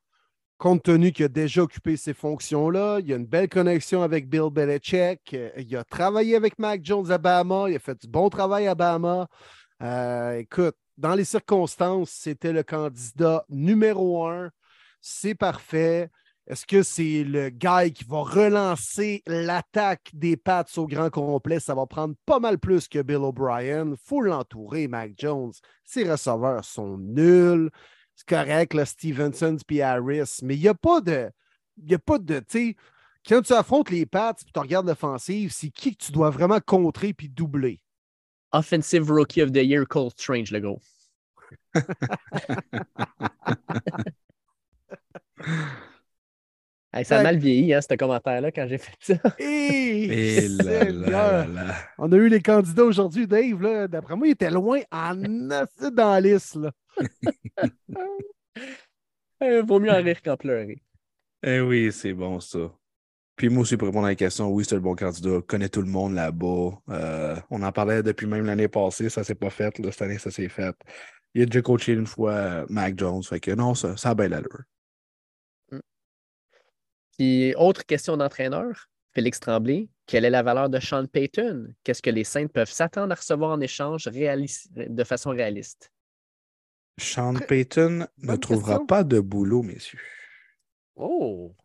Compte 0.58 0.82
tenu 0.82 1.12
qu'il 1.12 1.26
a 1.26 1.28
déjà 1.28 1.62
occupé 1.62 1.98
ces 1.98 2.16
fonctions-là, 2.16 3.00
il 3.04 3.14
a 3.14 3.18
une 3.18 3.28
belle 3.28 3.48
connexion 3.48 4.02
avec 4.02 4.28
Bill 4.28 4.50
Belichick. 4.52 5.36
Il 5.56 5.78
a 5.78 5.84
travaillé 5.84 6.36
avec 6.36 6.58
Mac 6.58 6.82
Jones 6.84 7.12
à 7.12 7.20
Bama. 7.20 7.70
Il 7.70 7.76
a 7.76 7.80
fait 7.80 8.02
du 8.02 8.08
bon 8.08 8.28
travail 8.30 8.66
à 8.66 8.74
Bama. 8.74 9.28
Euh, 9.84 10.40
écoute, 10.40 10.76
dans 10.98 11.14
les 11.14 11.26
circonstances, 11.26 12.10
c'était 12.10 12.54
le 12.54 12.64
candidat 12.64 13.46
numéro 13.50 14.26
un. 14.26 14.50
C'est 15.00 15.36
parfait. 15.36 16.10
Est-ce 16.48 16.66
que 16.66 16.82
c'est 16.82 17.24
le 17.24 17.50
gars 17.50 17.88
qui 17.90 18.04
va 18.06 18.22
relancer 18.22 19.22
l'attaque 19.28 20.10
des 20.14 20.38
Pats 20.38 20.66
au 20.78 20.88
grand 20.88 21.12
complet? 21.12 21.60
Ça 21.60 21.76
va 21.76 21.86
prendre 21.86 22.16
pas 22.26 22.40
mal 22.40 22.58
plus 22.58 22.88
que 22.88 23.04
Bill 23.04 23.18
O'Brien. 23.18 23.92
Il 23.92 23.98
faut 24.04 24.22
l'entourer, 24.22 24.88
Mac 24.88 25.12
Jones. 25.18 25.52
Ses 25.84 26.10
receveurs 26.10 26.66
sont 26.66 26.98
nuls. 26.98 27.70
C'est 28.18 28.28
correct, 28.28 28.74
le 28.74 28.84
Stevenson 28.84 29.56
puis 29.66 29.82
Harris, 29.82 30.40
mais 30.42 30.56
il 30.56 30.62
n'y 30.62 30.68
a 30.68 30.74
pas 30.74 31.00
de. 31.02 31.30
Il 31.78 31.86
n'y 31.86 31.94
a 31.94 32.00
pas 32.00 32.18
de. 32.18 32.40
Tu 32.40 32.46
sais, 32.50 32.76
quand 33.28 33.44
tu 33.44 33.54
affrontes 33.54 33.92
les 33.92 34.08
Pats 34.08 34.34
et 34.42 34.52
tu 34.52 34.60
regardes 34.60 34.88
l'offensive, 34.88 35.52
c'est 35.52 35.70
qui 35.70 35.96
que 35.96 36.04
tu 36.04 36.12
dois 36.12 36.32
vraiment 36.32 36.60
contrer 36.60 37.14
puis 37.14 37.30
doubler? 37.30 37.80
Offensive 38.52 39.12
Rookie 39.12 39.44
of 39.44 39.52
the 39.52 39.58
Year, 39.58 39.86
Cole 39.88 40.10
Strange, 40.10 40.52
le 40.52 40.62
gros. 40.62 40.82
ça 47.04 47.20
a 47.20 47.24
mal 47.24 47.38
vieilli, 47.38 47.74
hein, 47.74 47.82
ce 47.82 47.96
commentaire-là, 47.96 48.52
quand 48.52 48.68
j'ai 48.68 48.78
fait 48.78 48.96
ça. 49.00 49.36
Et, 49.40 50.46
eh 50.46 50.48
On 51.98 52.12
a 52.12 52.16
eu 52.16 52.30
les 52.30 52.42
candidats 52.42 52.84
aujourd'hui, 52.84 53.28
Dave. 53.28 53.88
D'après 53.88 54.16
moi, 54.16 54.28
il 54.28 54.32
était 54.32 54.52
loin 54.52 54.80
en 54.92 55.16
dans 55.16 56.12
la 56.12 56.22
liste. 56.22 56.56
Là. 56.56 56.72
Eh, 59.40 59.62
vaut 59.62 59.80
mieux 59.80 59.92
en 59.92 60.02
rire 60.02 60.20
qu'en 60.24 60.36
pleurer. 60.36 60.82
Eh 61.44 61.60
oui, 61.60 61.92
c'est 61.92 62.14
bon 62.14 62.40
ça. 62.40 62.72
Puis 63.36 63.50
moi 63.50 63.62
aussi, 63.62 63.78
pour 63.78 63.88
répondre 63.88 64.08
à 64.08 64.10
la 64.10 64.16
question, 64.16 64.50
oui, 64.50 64.66
c'est 64.68 64.74
le 64.74 64.82
bon 64.82 64.96
candidat. 64.96 65.42
Connaît 65.46 65.70
tout 65.70 65.84
le 65.84 65.88
monde 65.88 66.16
là-bas. 66.16 66.72
Euh, 66.90 67.36
on 67.52 67.62
en 67.62 67.72
parlait 67.72 68.02
depuis 68.02 68.26
même 68.26 68.48
l'année 68.48 68.68
passée. 68.68 69.10
Ça 69.10 69.24
s'est 69.24 69.36
pas 69.36 69.52
fait. 69.52 69.76
cette 69.78 70.02
année, 70.02 70.18
ça 70.18 70.32
s'est 70.32 70.50
fait. 70.50 70.76
Il 71.36 71.44
a 71.44 71.46
déjà 71.46 71.62
coaché 71.62 71.94
une 71.94 72.08
fois 72.08 72.66
Mac 72.68 72.98
Jones. 72.98 73.22
Fait 73.22 73.40
que 73.40 73.52
non, 73.52 73.76
ça, 73.76 73.96
ça 73.96 74.10
a 74.10 74.16
bien 74.16 74.30
l'allure. 74.30 74.64
Puis, 77.18 77.54
autre 77.56 77.86
question 77.86 78.18
d'entraîneur, 78.18 78.90
Félix 79.14 79.40
Tremblay, 79.40 79.90
quelle 80.06 80.26
est 80.26 80.30
la 80.30 80.44
valeur 80.44 80.70
de 80.70 80.80
Sean 80.80 81.06
Payton? 81.06 81.74
Qu'est-ce 81.84 82.02
que 82.02 82.10
les 82.10 82.24
Saints 82.24 82.48
peuvent 82.48 82.72
s'attendre 82.72 83.12
à 83.12 83.16
recevoir 83.16 83.52
en 83.52 83.62
échange 83.62 84.06
de 84.06 85.04
façon 85.04 85.32
réaliste? 85.32 85.92
Sean 87.00 87.34
Payton 87.34 88.08
ne 88.18 88.36
trouvera 88.36 88.86
pas 88.86 89.04
de 89.04 89.20
boulot, 89.20 89.64
messieurs. 89.64 90.00
Oh! 90.96 91.56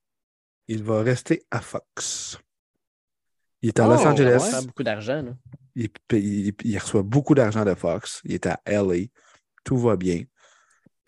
Il 0.68 0.82
va 0.82 1.02
rester 1.02 1.44
à 1.50 1.60
Fox. 1.60 2.38
Il 3.62 3.68
est 3.68 3.80
à 3.80 3.86
Los 3.86 4.02
oh, 4.02 4.08
Angeles. 4.08 4.58
Il 4.60 4.66
beaucoup 4.66 4.82
d'argent. 4.82 5.24
Il, 5.74 5.88
il, 6.64 6.78
reçoit 6.78 7.02
beaucoup 7.02 7.34
d'argent 7.34 7.64
de 7.64 7.74
Fox. 7.74 8.20
Il 8.24 8.34
est 8.34 8.46
à 8.46 8.60
LA. 8.66 9.06
Tout 9.64 9.78
va 9.78 9.96
bien. 9.96 10.24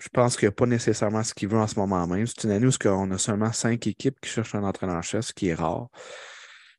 Je 0.04 0.10
pense 0.10 0.36
qu'il 0.36 0.46
n'y 0.46 0.50
a 0.50 0.52
pas 0.52 0.66
nécessairement 0.66 1.22
ce 1.22 1.32
qu'il 1.32 1.48
veut 1.48 1.58
en 1.58 1.66
ce 1.66 1.78
moment 1.78 2.06
même. 2.06 2.26
C'est 2.26 2.44
une 2.44 2.50
année 2.50 2.66
où 2.66 2.88
on 2.88 3.10
a 3.10 3.16
seulement 3.16 3.52
cinq 3.52 3.86
équipes 3.86 4.20
qui 4.20 4.28
cherchent 4.28 4.54
un 4.54 4.62
entraîneur-chef, 4.62 5.24
ce 5.24 5.32
qui 5.32 5.48
est 5.48 5.54
rare. 5.54 5.88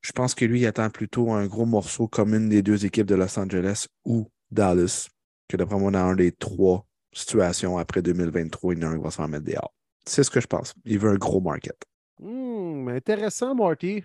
Je 0.01 0.11
pense 0.11 0.35
que 0.35 0.45
lui, 0.45 0.61
il 0.61 0.67
attend 0.67 0.91
plutôt 0.91 1.31
un 1.31 1.47
gros 1.47 1.65
morceau 1.65 2.07
comme 2.07 2.35
une 2.35 2.49
des 2.49 2.61
deux 2.61 2.85
équipes 2.85 3.07
de 3.07 3.15
Los 3.15 3.39
Angeles 3.39 3.87
ou 4.05 4.29
Dallas, 4.51 5.09
que 5.47 5.57
d'après 5.57 5.79
moi, 5.79 5.89
dans 5.89 6.05
un 6.05 6.15
des 6.15 6.33
trois 6.33 6.85
situations 7.11 7.79
après 7.79 8.03
2023, 8.03 8.75
il 8.75 8.83
y 8.83 8.85
en 8.85 8.89
a 8.89 8.91
un 8.91 8.97
qui 8.97 9.03
va 9.03 9.09
s'en 9.09 9.27
mettre 9.27 9.45
dehors. 9.45 9.73
C'est 10.05 10.23
ce 10.23 10.29
que 10.29 10.39
je 10.39 10.45
pense. 10.45 10.75
Il 10.85 10.99
veut 10.99 11.09
un 11.09 11.17
gros 11.17 11.41
market. 11.41 11.83
Hmm, 12.19 12.89
intéressant, 12.89 13.55
Marty. 13.55 14.03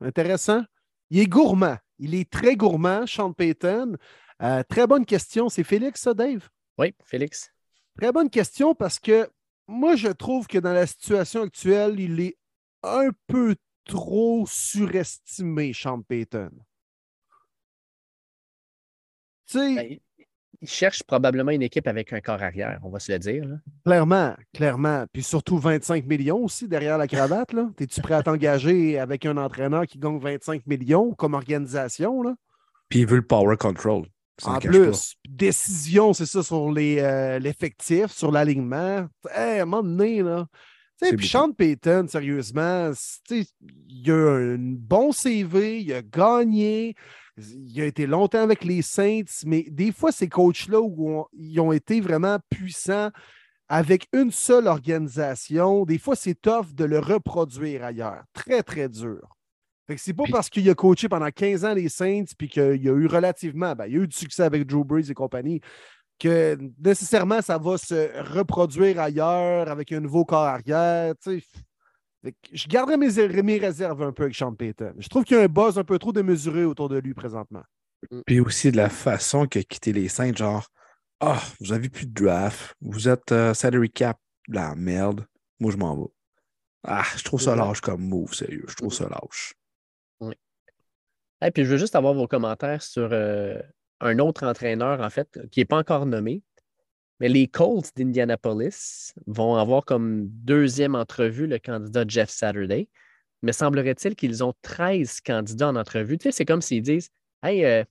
Intéressant. 0.00 0.62
Il 1.10 1.20
est 1.20 1.26
gourmand. 1.26 1.76
Il 1.98 2.14
est 2.14 2.30
très 2.30 2.56
gourmand, 2.56 3.06
Sean 3.06 3.34
Payton. 3.34 3.98
Euh, 4.40 4.62
très 4.66 4.86
bonne 4.86 5.04
question. 5.04 5.50
C'est 5.50 5.64
Félix, 5.64 6.00
ça, 6.00 6.14
Dave? 6.14 6.48
Oui, 6.78 6.94
Félix. 7.04 7.52
Très 7.98 8.12
bonne 8.12 8.30
question 8.30 8.76
parce 8.76 9.00
que 9.00 9.28
moi, 9.66 9.96
je 9.96 10.08
trouve 10.08 10.46
que 10.46 10.58
dans 10.58 10.72
la 10.72 10.86
situation 10.86 11.42
actuelle, 11.42 11.98
il 11.98 12.20
est 12.20 12.38
un 12.84 13.10
peu 13.26 13.56
trop 13.84 14.46
surestimé, 14.48 15.72
Sean 15.72 16.02
Payton. 16.02 16.50
Tu 19.46 19.58
sais. 19.58 19.74
Ben, 19.74 19.98
il 20.60 20.68
cherche 20.68 21.02
probablement 21.02 21.50
une 21.52 21.62
équipe 21.62 21.86
avec 21.86 22.12
un 22.12 22.20
corps 22.20 22.42
arrière, 22.42 22.80
on 22.82 22.90
va 22.90 22.98
se 22.98 23.12
le 23.12 23.18
dire. 23.18 23.44
Clairement, 23.84 24.34
clairement. 24.52 25.04
Puis 25.12 25.22
surtout 25.22 25.58
25 25.58 26.06
millions 26.06 26.44
aussi 26.44 26.66
derrière 26.66 26.98
la 26.98 27.06
cravate. 27.06 27.54
Es-tu 27.78 28.00
prêt 28.00 28.14
à 28.14 28.22
t'engager 28.22 28.98
avec 28.98 29.24
un 29.24 29.36
entraîneur 29.36 29.86
qui 29.86 29.98
gagne 29.98 30.18
25 30.18 30.66
millions 30.66 31.14
comme 31.14 31.34
organisation? 31.34 32.22
Là? 32.22 32.34
Puis 32.88 33.00
il 33.00 33.06
veut 33.06 33.16
le 33.16 33.26
power 33.26 33.56
control. 33.56 34.06
En 34.44 34.58
plus, 34.58 35.14
décision, 35.28 36.12
c'est 36.12 36.26
ça, 36.26 36.42
sur 36.42 36.72
euh, 36.76 37.38
l'effectif, 37.38 38.12
sur 38.12 38.30
l'alignement. 38.30 39.06
à 39.30 39.42
un 39.42 39.64
moment 39.64 39.82
donné, 39.82 40.22
là. 40.22 40.46
Puis 41.00 41.28
Sean 41.28 41.52
Payton, 41.52 42.06
sérieusement, 42.08 42.90
il 43.30 44.10
a 44.10 44.14
un 44.14 44.56
bon 44.58 45.12
CV, 45.12 45.80
il 45.80 45.92
a 45.92 46.02
gagné, 46.02 46.96
il 47.36 47.80
a 47.80 47.84
été 47.84 48.06
longtemps 48.06 48.42
avec 48.42 48.64
les 48.64 48.82
Saints, 48.82 49.44
mais 49.44 49.64
des 49.70 49.92
fois, 49.92 50.10
ces 50.10 50.28
coachs-là, 50.28 50.80
où 50.80 51.24
ils 51.34 51.60
ont 51.60 51.70
été 51.70 52.00
vraiment 52.00 52.38
puissants 52.50 53.10
avec 53.68 54.08
une 54.12 54.32
seule 54.32 54.66
organisation, 54.66 55.84
des 55.84 55.98
fois, 55.98 56.16
c'est 56.16 56.34
tough 56.34 56.74
de 56.74 56.84
le 56.84 56.98
reproduire 56.98 57.84
ailleurs. 57.84 58.24
Très, 58.32 58.62
très 58.62 58.88
dur. 58.88 59.37
Fait 59.88 59.94
que 59.94 60.00
c'est 60.02 60.12
pas 60.12 60.24
parce 60.30 60.50
qu'il 60.50 60.68
a 60.68 60.74
coaché 60.74 61.08
pendant 61.08 61.30
15 61.30 61.64
ans 61.64 61.72
les 61.72 61.88
Saints 61.88 62.26
puis 62.36 62.48
qu'il 62.48 62.62
a 62.62 62.92
eu 62.92 63.06
relativement, 63.06 63.74
ben, 63.74 63.86
il 63.86 63.96
a 63.98 64.02
eu 64.02 64.06
du 64.06 64.16
succès 64.16 64.42
avec 64.42 64.66
Drew 64.66 64.84
Brees 64.84 65.10
et 65.10 65.14
compagnie, 65.14 65.62
que 66.18 66.58
nécessairement 66.78 67.40
ça 67.40 67.56
va 67.56 67.78
se 67.78 68.34
reproduire 68.34 69.00
ailleurs 69.00 69.68
avec 69.70 69.90
un 69.92 70.00
nouveau 70.00 70.26
corps 70.26 70.44
arrière. 70.44 71.14
Je 72.52 72.68
garderai 72.68 72.98
mes, 72.98 73.42
mes, 73.42 73.58
réserves 73.58 74.02
un 74.02 74.12
peu 74.12 74.24
avec 74.24 74.34
Sean 74.34 74.52
Payton. 74.52 74.92
Je 74.98 75.08
trouve 75.08 75.24
qu'il 75.24 75.38
y 75.38 75.40
a 75.40 75.44
un 75.44 75.48
buzz 75.48 75.78
un 75.78 75.84
peu 75.84 75.98
trop 75.98 76.12
démesuré 76.12 76.64
autour 76.64 76.90
de 76.90 76.98
lui 76.98 77.14
présentement. 77.14 77.62
Mm. 78.10 78.20
Puis 78.26 78.40
aussi 78.40 78.70
de 78.70 78.76
la 78.76 78.90
façon 78.90 79.46
qu'il 79.46 79.62
a 79.62 79.64
quitté 79.64 79.94
les 79.94 80.08
Saints, 80.08 80.34
genre 80.34 80.68
Ah, 81.20 81.40
vous 81.60 81.72
avez 81.72 81.88
plus 81.88 82.06
de 82.06 82.12
draft, 82.12 82.74
vous 82.82 83.08
êtes 83.08 83.32
euh, 83.32 83.54
salary 83.54 83.90
cap 83.90 84.18
la 84.48 84.74
merde, 84.74 85.26
moi 85.60 85.72
je 85.72 85.78
m'en 85.78 85.96
vais. 85.96 86.10
Ah, 86.84 87.04
je 87.16 87.24
trouve 87.24 87.40
ça 87.40 87.56
lâche 87.56 87.80
comme 87.80 88.02
move, 88.02 88.34
sérieux. 88.34 88.64
Je 88.68 88.74
trouve 88.74 88.92
ça 88.92 89.08
lâche. 89.08 89.54
Puis 91.40 91.64
je 91.64 91.70
veux 91.70 91.76
juste 91.76 91.96
avoir 91.96 92.14
vos 92.14 92.26
commentaires 92.26 92.82
sur 92.82 93.10
euh, 93.12 93.60
un 94.00 94.18
autre 94.18 94.44
entraîneur, 94.44 95.00
en 95.00 95.10
fait, 95.10 95.40
qui 95.50 95.60
n'est 95.60 95.66
pas 95.66 95.78
encore 95.78 96.06
nommé. 96.06 96.42
Mais 97.20 97.28
les 97.28 97.48
Colts 97.48 97.90
d'Indianapolis 97.96 99.12
vont 99.26 99.56
avoir 99.56 99.84
comme 99.84 100.28
deuxième 100.28 100.94
entrevue 100.94 101.46
le 101.46 101.58
candidat 101.58 102.04
Jeff 102.06 102.30
Saturday. 102.30 102.88
Mais 103.42 103.52
semblerait-il 103.52 104.14
qu'ils 104.14 104.42
ont 104.44 104.54
13 104.62 105.20
candidats 105.20 105.68
en 105.68 105.76
entrevue. 105.76 106.18
Tu 106.18 106.24
sais, 106.24 106.32
c'est 106.32 106.44
comme 106.44 106.62
s'ils 106.62 106.82
disent 106.82 107.10
Hey, 107.42 107.64
euh, 107.64 107.84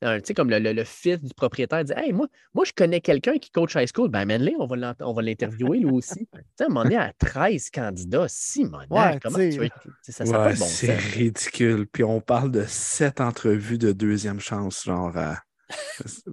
tu 0.00 0.08
sais, 0.24 0.34
comme 0.34 0.50
le, 0.50 0.84
fils 0.84 1.22
du 1.22 1.34
propriétaire 1.34 1.84
dit 1.84 1.92
Hey, 1.94 2.12
moi, 2.12 2.26
moi 2.54 2.64
je 2.64 2.72
connais 2.72 3.00
quelqu'un 3.00 3.38
qui 3.38 3.50
coach 3.50 3.74
high 3.74 3.88
school. 3.94 4.08
Ben, 4.08 4.20
amène 4.20 4.48
on 4.58 4.66
va 4.66 5.22
l'interviewer 5.22 5.78
lui 5.78 5.90
aussi. 5.90 6.26
tu 6.32 6.40
sais, 6.58 6.68
moment 6.68 6.84
donné, 6.84 6.96
à 6.96 7.12
13 7.18 7.70
candidats, 7.70 8.26
Simon, 8.28 8.80
comment 8.88 9.38
tu 9.38 9.58
veux. 9.58 9.68
Ça, 10.02 10.24
ça 10.24 10.46
ouais, 10.46 10.54
bon 10.54 10.64
C'est 10.64 10.96
ridicule. 10.96 11.86
Puis 11.86 12.04
on 12.04 12.20
parle 12.20 12.50
de 12.50 12.64
7 12.66 13.20
entrevues 13.20 13.78
de 13.78 13.92
deuxième 13.92 14.40
chance, 14.40 14.84
genre. 14.84 15.14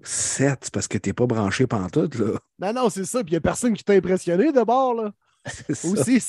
7, 0.04 0.70
parce 0.72 0.88
que 0.88 0.98
t'es 0.98 1.14
pas 1.14 1.28
branché 1.28 1.68
pantoute, 1.68 2.16
là. 2.16 2.40
Non, 2.60 2.74
non, 2.74 2.90
c'est 2.90 3.06
ça. 3.06 3.24
Puis 3.24 3.32
il 3.32 3.34
n'y 3.34 3.38
a 3.38 3.42
personne 3.42 3.74
qui 3.74 3.84
t'a 3.84 3.94
impressionné 3.94 4.52
d'abord, 4.52 4.94
là. 4.94 5.12
Aussi, 5.70 6.22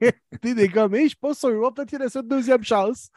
t'es 0.40 0.54
dégommé, 0.54 1.04
je 1.04 1.08
suis 1.08 1.16
pas 1.16 1.34
sûr. 1.34 1.72
Peut-être 1.74 1.88
qu'il 1.88 2.02
a 2.02 2.08
cette 2.08 2.28
deuxième 2.28 2.64
chance. 2.64 3.10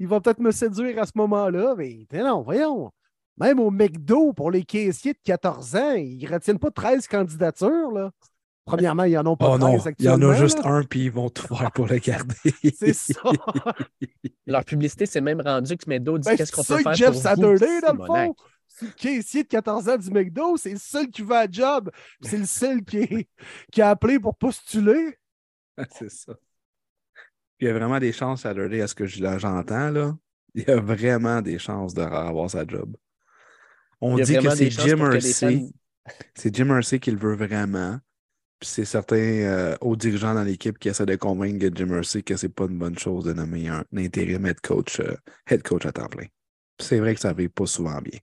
Il 0.00 0.08
va 0.08 0.20
peut-être 0.20 0.40
me 0.40 0.50
séduire 0.50 1.00
à 1.00 1.06
ce 1.06 1.12
moment-là, 1.14 1.74
mais 1.76 2.06
non, 2.12 2.42
voyons. 2.42 2.90
Même 3.38 3.58
au 3.58 3.70
McDo, 3.70 4.32
pour 4.32 4.50
les 4.50 4.64
caissiers 4.64 5.12
de 5.12 5.18
14 5.24 5.76
ans, 5.76 5.94
ils 5.94 6.24
ne 6.24 6.32
retiennent 6.32 6.58
pas 6.58 6.70
13 6.70 7.08
candidatures. 7.08 7.90
Là. 7.90 8.10
Premièrement, 8.64 9.04
ils 9.04 9.14
n'en 9.14 9.26
ont 9.26 9.36
pas 9.36 9.54
oh 9.54 9.58
13 9.58 9.94
Il 9.98 10.04
y 10.06 10.08
en 10.08 10.22
a 10.22 10.34
juste 10.34 10.60
un, 10.64 10.82
puis 10.84 11.06
ils 11.06 11.10
vont 11.10 11.28
tout 11.28 11.54
faire 11.54 11.70
pour 11.72 11.86
le 11.86 11.98
garder. 11.98 12.34
c'est 12.78 12.94
ça. 12.94 13.20
Leur 14.46 14.64
publicité 14.64 15.06
s'est 15.06 15.20
même 15.20 15.40
rendue 15.40 15.76
que 15.76 15.88
McDo 15.88 16.18
dit 16.18 16.28
ben, 16.28 16.36
qu'est-ce 16.36 16.52
qu'on 16.52 16.64
peut 16.64 16.78
faire 16.78 16.94
Jeff 16.94 17.12
pour 17.12 17.22
Saturday, 17.22 17.80
dans 17.80 17.92
le 17.92 18.06
fond. 18.06 18.34
C'est 18.68 18.86
le 18.86 18.92
caissier 18.92 19.42
de 19.44 19.48
14 19.48 19.88
ans 19.88 19.96
du 19.96 20.10
McDo, 20.10 20.56
c'est 20.56 20.72
le 20.72 20.78
seul 20.78 21.08
qui 21.08 21.22
va 21.22 21.40
à 21.40 21.50
job. 21.50 21.90
C'est 22.22 22.38
le 22.38 22.46
seul 22.46 22.82
qui, 22.82 23.28
qui 23.70 23.82
a 23.82 23.90
appelé 23.90 24.18
pour 24.18 24.36
postuler. 24.36 25.18
c'est 25.90 26.10
ça. 26.10 26.34
Puis 27.56 27.66
il 27.66 27.68
y 27.68 27.70
a 27.70 27.74
vraiment 27.74 28.00
des 28.00 28.12
chances, 28.12 28.42
Saturday, 28.42 28.80
à 28.80 28.88
ce 28.88 28.94
que 28.94 29.06
j'entends, 29.06 29.90
là. 29.90 30.16
Il 30.54 30.64
y 30.64 30.70
a 30.70 30.80
vraiment 30.80 31.42
des 31.42 31.58
chances 31.58 31.94
de 31.94 32.02
avoir 32.02 32.48
sa 32.48 32.64
job. 32.66 32.96
On 34.06 34.16
dit 34.16 34.36
que 34.36 34.50
c'est 34.54 34.70
Jim 34.70 34.96
Mercy. 34.96 35.72
C'est 36.34 36.54
Jim 36.54 36.66
Mercy 36.66 37.00
qui 37.00 37.10
le 37.10 37.16
veut 37.16 37.34
vraiment. 37.34 37.98
Puis 38.60 38.68
c'est 38.68 38.84
certains 38.84 39.16
euh, 39.16 39.76
hauts 39.80 39.96
dirigeants 39.96 40.34
dans 40.34 40.42
l'équipe 40.42 40.78
qui 40.78 40.88
essaient 40.88 41.06
de 41.06 41.16
convaincre 41.16 41.66
Jim 41.74 41.86
Mercy 41.86 42.22
que 42.22 42.36
c'est 42.36 42.50
pas 42.50 42.64
une 42.64 42.78
bonne 42.78 42.98
chose 42.98 43.24
de 43.24 43.32
nommer 43.32 43.68
un, 43.68 43.82
intérim 43.96 44.44
head 44.44 44.60
coach, 44.60 45.00
euh, 45.00 45.16
head 45.48 45.62
coach 45.62 45.86
à 45.86 45.92
temps 45.92 46.08
plein. 46.08 46.26
C'est 46.78 46.98
vrai 46.98 47.14
que 47.14 47.20
ça 47.20 47.32
ne 47.32 47.46
pas 47.48 47.66
souvent 47.66 47.98
bien. 48.02 48.18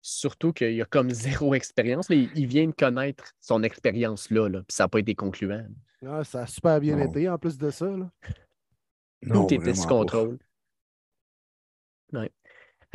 Surtout 0.00 0.52
qu'il 0.52 0.80
a 0.80 0.84
comme 0.84 1.10
zéro 1.10 1.54
expérience. 1.56 2.08
mais 2.08 2.28
Il 2.36 2.46
vient 2.46 2.66
de 2.66 2.72
connaître 2.72 3.32
son 3.40 3.64
expérience-là, 3.64 4.48
là, 4.48 4.58
puis 4.60 4.74
ça 4.76 4.84
n'a 4.84 4.88
pas 4.88 5.00
été 5.00 5.16
concluant. 5.16 5.66
Ah, 6.06 6.22
ça 6.22 6.42
a 6.42 6.46
super 6.46 6.78
bien 6.80 6.96
Non. 6.96 7.10
été 7.10 7.28
en 7.28 7.36
plus 7.36 7.58
de 7.58 7.70
ça. 7.70 7.86
là. 7.86 8.08
Non, 9.22 9.46
Tout 9.46 9.54
était 9.54 9.74
sous 9.74 9.88
contrôle. 9.88 10.38
Ouais. 12.12 12.30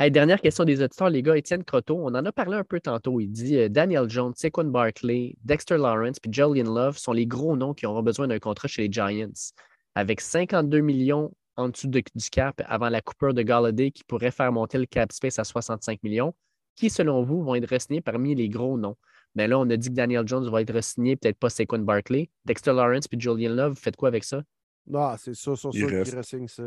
Hey, 0.00 0.10
dernière 0.10 0.40
question 0.40 0.64
des 0.64 0.82
auditeurs, 0.82 1.08
les 1.08 1.22
gars. 1.22 1.36
Étienne 1.36 1.62
Croteau, 1.62 1.96
on 1.96 2.08
en 2.14 2.24
a 2.24 2.32
parlé 2.32 2.56
un 2.56 2.64
peu 2.64 2.80
tantôt. 2.80 3.20
Il 3.20 3.28
dit 3.28 3.56
euh, 3.58 3.68
Daniel 3.68 4.08
Jones, 4.10 4.32
Saquon 4.34 4.64
Barkley, 4.64 5.36
Dexter 5.44 5.76
Lawrence 5.78 6.18
puis 6.18 6.32
Julian 6.32 6.74
Love 6.74 6.98
sont 6.98 7.12
les 7.12 7.26
gros 7.26 7.56
noms 7.56 7.74
qui 7.74 7.86
auront 7.86 8.02
besoin 8.02 8.26
d'un 8.26 8.40
contrat 8.40 8.66
chez 8.66 8.82
les 8.82 8.92
Giants. 8.92 9.30
Avec 9.94 10.20
52 10.20 10.80
millions 10.80 11.32
en 11.56 11.68
dessous 11.68 11.86
de- 11.86 12.02
du 12.16 12.30
cap 12.30 12.60
avant 12.66 12.88
la 12.88 13.00
coupure 13.00 13.34
de 13.34 13.42
Galladay 13.42 13.92
qui 13.92 14.02
pourrait 14.02 14.32
faire 14.32 14.50
monter 14.50 14.78
le 14.78 14.86
cap 14.86 15.12
space 15.12 15.38
à 15.38 15.44
65 15.44 16.02
millions, 16.02 16.34
qui, 16.74 16.90
selon 16.90 17.22
vous, 17.22 17.44
vont 17.44 17.54
être 17.54 17.72
re-signés 17.72 18.00
parmi 18.00 18.34
les 18.34 18.48
gros 18.48 18.76
noms? 18.76 18.96
Mais 19.36 19.46
là, 19.46 19.60
on 19.60 19.70
a 19.70 19.76
dit 19.76 19.90
que 19.90 19.94
Daniel 19.94 20.26
Jones 20.26 20.50
va 20.50 20.60
être 20.62 20.74
re-signé, 20.76 21.14
peut-être 21.14 21.38
pas 21.38 21.50
Saquon 21.50 21.78
Barkley. 21.78 22.30
Dexter 22.44 22.72
Lawrence 22.72 23.06
puis 23.06 23.20
Julian 23.20 23.52
Love, 23.52 23.70
vous 23.74 23.80
faites 23.80 23.94
quoi 23.96 24.08
avec 24.08 24.24
ça? 24.24 24.42
Ah, 24.92 25.14
c'est 25.18 25.34
sûr, 25.34 25.56
sûr, 25.56 25.72
sûr 25.72 25.88
reste. 25.88 26.10
qu'il 26.10 26.18
ressigne 26.18 26.48
ça. 26.48 26.64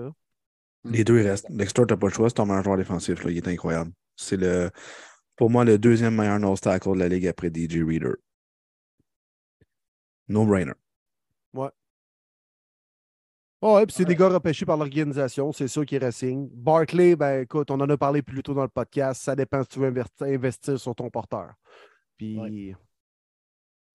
Les 0.91 1.03
deux 1.03 1.19
ils 1.19 1.27
restent. 1.27 1.51
Dexter, 1.51 1.84
t'as 1.88 1.97
pas 1.97 2.07
le 2.07 2.14
choix, 2.14 2.30
c'est 2.30 2.35
ton 2.35 2.45
meilleur 2.45 2.64
joueur 2.64 2.77
défensif. 2.77 3.23
Là. 3.23 3.31
Il 3.31 3.38
est 3.38 3.47
incroyable. 3.47 3.91
C'est 4.15 4.38
le, 4.38 4.72
pour 5.35 5.49
moi 5.49 5.64
le 5.65 5.77
deuxième 5.77 6.15
meilleur 6.15 6.39
nose 6.39 6.61
tackle 6.61 6.93
de 6.93 6.99
la 6.99 7.07
ligue 7.09 7.27
après 7.27 7.49
DJ 7.49 7.84
Reader. 7.85 8.15
No-brainer. 10.27 10.73
Oh, 13.59 13.80
et 13.80 13.88
puis 13.88 13.95
c'est 13.95 14.05
des 14.05 14.15
gars 14.15 14.30
repêchés 14.30 14.68
par 14.68 14.77
l'organisation, 14.77 15.51
c'est 15.51 15.68
sûr 15.68 15.84
qu'ils 15.84 15.97
ressignent. 15.97 16.47
Barclay, 16.53 17.15
ben 17.15 17.41
écoute, 17.41 17.72
on 17.72 17.81
en 17.81 17.89
a 17.89 17.97
parlé 17.97 18.22
plus 18.22 18.43
tôt 18.43 18.53
dans 18.53 18.61
le 18.61 18.68
podcast, 18.68 19.23
ça 19.23 19.35
dépend 19.35 19.64
si 19.64 19.69
tu 19.69 19.80
veux 19.80 19.89
investi- 19.91 20.31
investir 20.35 20.80
sur 20.80 20.93
ton 20.93 21.09
porteur. 21.09 21.55
Puis, 22.18 22.35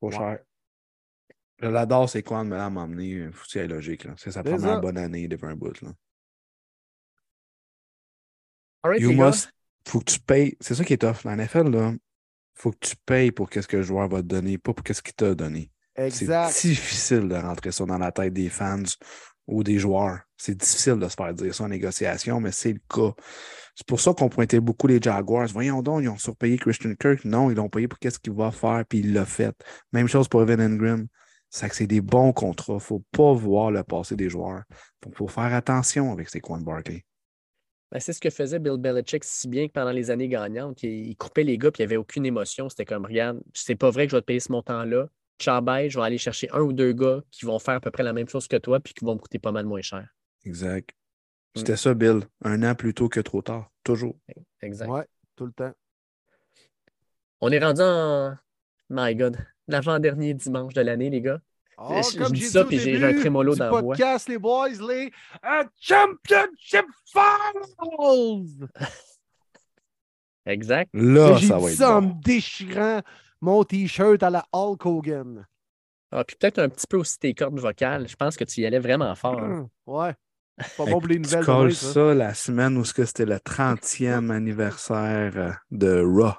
Pas 0.01 0.06
Ouais. 0.09 0.12
cher. 0.16 0.39
Je 1.60 1.69
l'adore, 1.69 2.09
c'est 2.10 2.24
quoi, 2.24 2.43
mais 2.43 2.56
là, 2.56 2.69
m'emmener, 2.70 3.31
c'est 3.47 3.69
logique. 3.69 4.02
là. 4.02 4.14
C'est 4.16 4.32
sa 4.32 4.43
première 4.43 4.60
ça. 4.60 4.81
bonne 4.81 4.98
année 4.98 5.28
depuis 5.28 5.47
un 5.47 5.55
bout. 5.55 5.81
Là. 5.81 5.93
Right, 8.84 9.00
You 9.00 9.12
must, 9.12 9.50
faut 9.86 10.00
que 10.00 10.12
tu 10.12 10.20
payes. 10.20 10.56
C'est 10.60 10.74
ça 10.74 10.84
qui 10.84 10.94
est 10.94 10.98
tough. 10.98 11.24
Dans 11.24 11.34
la 11.34 11.44
NFL, 11.44 11.70
là, 11.70 11.92
faut 12.54 12.72
que 12.72 12.78
tu 12.80 12.96
payes 13.06 13.32
pour 13.32 13.50
qu'est-ce 13.50 13.68
que 13.68 13.78
le 13.78 13.82
joueur 13.82 14.09
va 14.09 14.18
te 14.18 14.26
donner, 14.26 14.59
pas 14.59 14.72
pour 14.72 14.84
qu'est-ce 14.84 15.02
qu'il 15.02 15.14
t'a 15.14 15.34
donné. 15.34 15.70
exact. 15.96 16.52
C'est 16.52 16.68
difficile 16.68 17.28
de 17.28 17.34
rentrer 17.34 17.72
ça 17.72 17.84
dans 17.84 17.98
la 17.98 18.12
tête 18.12 18.32
des 18.32 18.48
fans 18.48 18.82
ou 19.46 19.62
des 19.62 19.78
joueurs. 19.78 20.20
C'est 20.36 20.56
difficile 20.56 20.96
de 20.96 21.09
se 21.09 21.14
faire 21.14 21.32
dire 21.34 21.54
ça 21.54 21.64
en 21.64 21.68
négociation, 21.68 22.40
mais 22.40 22.52
c'est 22.52 22.72
le 22.72 22.80
cas. 22.88 23.12
C'est 23.74 23.86
pour 23.86 24.00
ça 24.00 24.12
qu'on 24.12 24.28
pointait 24.28 24.60
beaucoup 24.60 24.86
les 24.86 25.00
Jaguars. 25.00 25.46
Voyons 25.48 25.82
donc, 25.82 26.02
ils 26.02 26.09
ont 26.09 26.18
surpayé 26.18 26.59
Christian 26.59 26.94
Kirk. 26.94 27.24
Non, 27.24 27.50
ils 27.50 27.56
l'ont 27.56 27.68
payé 27.68 27.88
pour 27.88 27.98
qu'est-ce 27.98 28.18
qu'il 28.18 28.34
va 28.34 28.50
faire, 28.50 28.84
puis 28.88 28.98
il 28.98 29.12
l'a 29.12 29.24
fait. 29.24 29.54
Même 29.92 30.09
chose 30.09 30.28
pour 30.28 30.42
Evan 30.42 30.60
Engram. 30.60 31.06
C'est 31.48 31.68
que 31.68 31.76
c'est 31.76 31.86
des 31.86 32.00
bons 32.00 32.32
contrats. 32.32 32.74
Il 32.74 32.76
ne 32.76 32.80
faut 32.80 33.04
pas 33.12 33.32
voir 33.34 33.70
le 33.70 33.82
passé 33.82 34.16
des 34.16 34.30
joueurs. 34.30 34.62
Il 35.06 35.14
faut 35.14 35.28
faire 35.28 35.52
attention 35.52 36.10
avec 36.12 36.28
ces 36.28 36.40
coins 36.40 36.59
de 36.59 36.64
Barkley. 36.64 37.04
Ben, 37.93 38.01
c'est 38.01 38.14
ce 38.14 38.20
que 38.20 38.31
faisait 38.31 38.59
Bill 38.59 38.78
Belichick 38.78 39.23
si 39.23 39.47
bien 39.48 39.69
que 39.69 39.73
pendant 39.73 39.90
les 39.90 40.10
années 40.10 40.28
gagnantes, 40.28 40.82
il, 40.82 41.09
il 41.09 41.16
coupait 41.16 41.44
les 41.44 41.59
gars 41.59 41.70
puis 41.70 41.82
il 41.82 41.86
n'y 41.86 41.93
avait 41.93 41.98
aucune 41.98 42.24
émotion. 42.24 42.69
C'était 42.70 42.86
comme, 42.86 43.05
regarde, 43.05 43.40
c'est 43.52 43.77
pas 43.77 43.90
vrai 43.90 44.06
que 44.06 44.12
je 44.12 44.16
vais 44.16 44.23
te 44.23 44.27
payer 44.27 44.40
ce 44.40 44.51
montant-là. 44.51 45.09
Bye, 45.62 45.90
je 45.90 45.98
vais 45.98 46.05
aller 46.05 46.19
chercher 46.19 46.48
un 46.52 46.60
ou 46.60 46.73
deux 46.73 46.93
gars 46.93 47.20
qui 47.31 47.44
vont 47.44 47.59
faire 47.59 47.74
à 47.74 47.81
peu 47.81 47.90
près 47.90 48.02
la 48.02 48.12
même 48.12 48.28
chose 48.28 48.47
que 48.47 48.56
toi 48.56 48.81
puis 48.81 48.94
qui 48.94 49.05
vont 49.05 49.14
me 49.14 49.19
coûter 49.19 49.39
pas 49.39 49.52
mal 49.52 49.66
moins 49.66 49.82
cher. 49.82 50.09
Exact. 50.44 50.90
Mm. 51.55 51.59
C'était 51.59 51.77
ça, 51.77 51.94
Bill. 51.94 52.23
Un 52.44 52.62
an 52.62 52.74
plus 52.74 52.94
tôt 52.94 53.09
que 53.09 53.20
trop 53.20 53.43
tard. 53.43 53.70
Toujours. 53.85 54.16
Exact. 54.60 54.89
Ouais, 54.89 55.06
tout 55.36 55.47
le 55.47 55.52
temps. 55.52 55.73
On 57.40 57.51
est 57.51 57.59
rendu 57.59 57.82
en. 57.82 58.36
My 58.89 59.14
God. 59.14 59.36
L'avant-dernier 59.69 60.35
dimanche 60.35 60.74
de 60.74 60.81
l'année, 60.81 61.10
les 61.10 61.20
gars. 61.20 61.40
Oh, 61.88 62.00
Je- 62.02 62.12
je 62.12 62.18
comme 62.22 62.32
dis 62.32 62.42
ça, 62.42 62.64
puis 62.64 62.78
j'ai- 62.78 63.02
un 63.04 63.18
trémolo 63.18 63.54
dans 63.54 63.64
la 63.64 63.70
voix. 63.70 63.80
podcast, 63.82 64.28
les 64.28 64.38
boys, 64.38 64.68
les 64.68 65.10
Championship 65.80 66.86
Finals! 67.06 68.68
Exact. 70.46 70.90
Là, 70.92 71.38
ça 71.40 71.59
va 71.59 71.70
être 71.70 71.76
ça 71.76 71.96
en 71.96 72.02
bon. 72.02 72.09
me 72.16 72.22
déchirant 72.22 73.00
mon 73.40 73.62
t-shirt 73.64 74.22
à 74.22 74.30
la 74.30 74.44
Hulk 74.52 74.84
Hogan. 74.86 75.46
Ah, 76.10 76.24
puis 76.24 76.36
peut-être 76.38 76.59
un 76.59 76.68
petit 76.68 76.86
peu 76.86 76.98
aussi 76.98 77.18
tes 77.18 77.32
cordes 77.34 77.59
vocales. 77.59 78.09
Je 78.09 78.16
pense 78.16 78.36
que 78.36 78.44
tu 78.44 78.60
y 78.60 78.66
allais 78.66 78.78
vraiment 78.80 79.14
fort. 79.14 79.38
hein. 79.40 79.68
Ouais. 79.86 80.14
Pas 80.76 80.84
bon 80.84 81.00
pour 81.00 81.06
les 81.06 81.20
tu 81.20 81.36
colles 81.44 81.74
ça. 81.74 81.92
ça 81.94 82.14
la 82.14 82.34
semaine 82.34 82.76
où 82.76 82.84
ce 82.84 82.92
que 82.92 83.04
c'était 83.06 83.24
le 83.24 83.36
30e 83.38 84.30
anniversaire 84.34 85.59
de 85.70 86.02
Raw. 86.02 86.34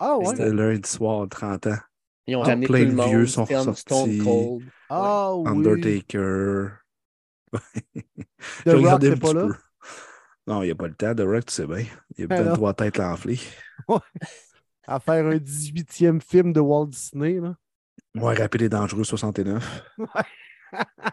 Ah 0.00 0.18
ouais? 0.18 0.26
C'était 0.26 0.50
lundi 0.50 0.90
soir, 0.90 1.28
30 1.28 1.68
ans. 1.68 1.78
Ils 2.26 2.36
ont 2.36 2.42
Ah, 2.42 2.46
ramené 2.48 2.66
tout 2.66 2.72
plein 2.72 2.84
le 2.84 2.90
de 2.90 2.92
monde. 2.94 3.08
vieux 3.08 3.26
sont 3.26 3.46
Stone-. 3.74 4.18
Cold. 4.18 4.62
Ah 4.88 5.34
oui. 5.34 5.48
Undertaker. 5.50 6.70
The 7.52 7.58
Rock, 8.72 9.02
c'est 9.02 9.20
pas 9.20 9.32
là? 9.32 9.46
peu. 9.46 9.54
Non, 10.46 10.62
il 10.62 10.66
n'y 10.66 10.72
a 10.72 10.74
pas 10.74 10.88
le 10.88 10.94
temps. 10.94 11.14
The 11.14 11.20
Rock, 11.20 11.46
tu 11.46 11.54
sais 11.54 11.66
bien. 11.66 11.84
Il 12.16 12.24
a 12.24 12.26
Ben 12.26 12.44
ben 12.44 12.54
trois 12.54 12.74
têtes 12.74 12.98
l'enflée. 12.98 13.38
À 14.86 15.00
faire 15.00 15.24
un 15.26 15.36
18e 15.38 16.20
film 16.20 16.52
de 16.52 16.60
Walt 16.60 16.88
Disney. 16.88 17.40
Là. 17.40 17.54
Moi, 18.14 18.34
rapide 18.34 18.62
et 18.62 18.68
dangereux, 18.68 19.04
69. 19.04 19.82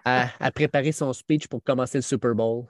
À, 0.03 0.29
à 0.39 0.51
préparer 0.51 0.91
son 0.91 1.13
speech 1.13 1.47
pour 1.47 1.63
commencer 1.63 1.97
le 1.97 2.01
Super 2.01 2.35
Bowl. 2.35 2.65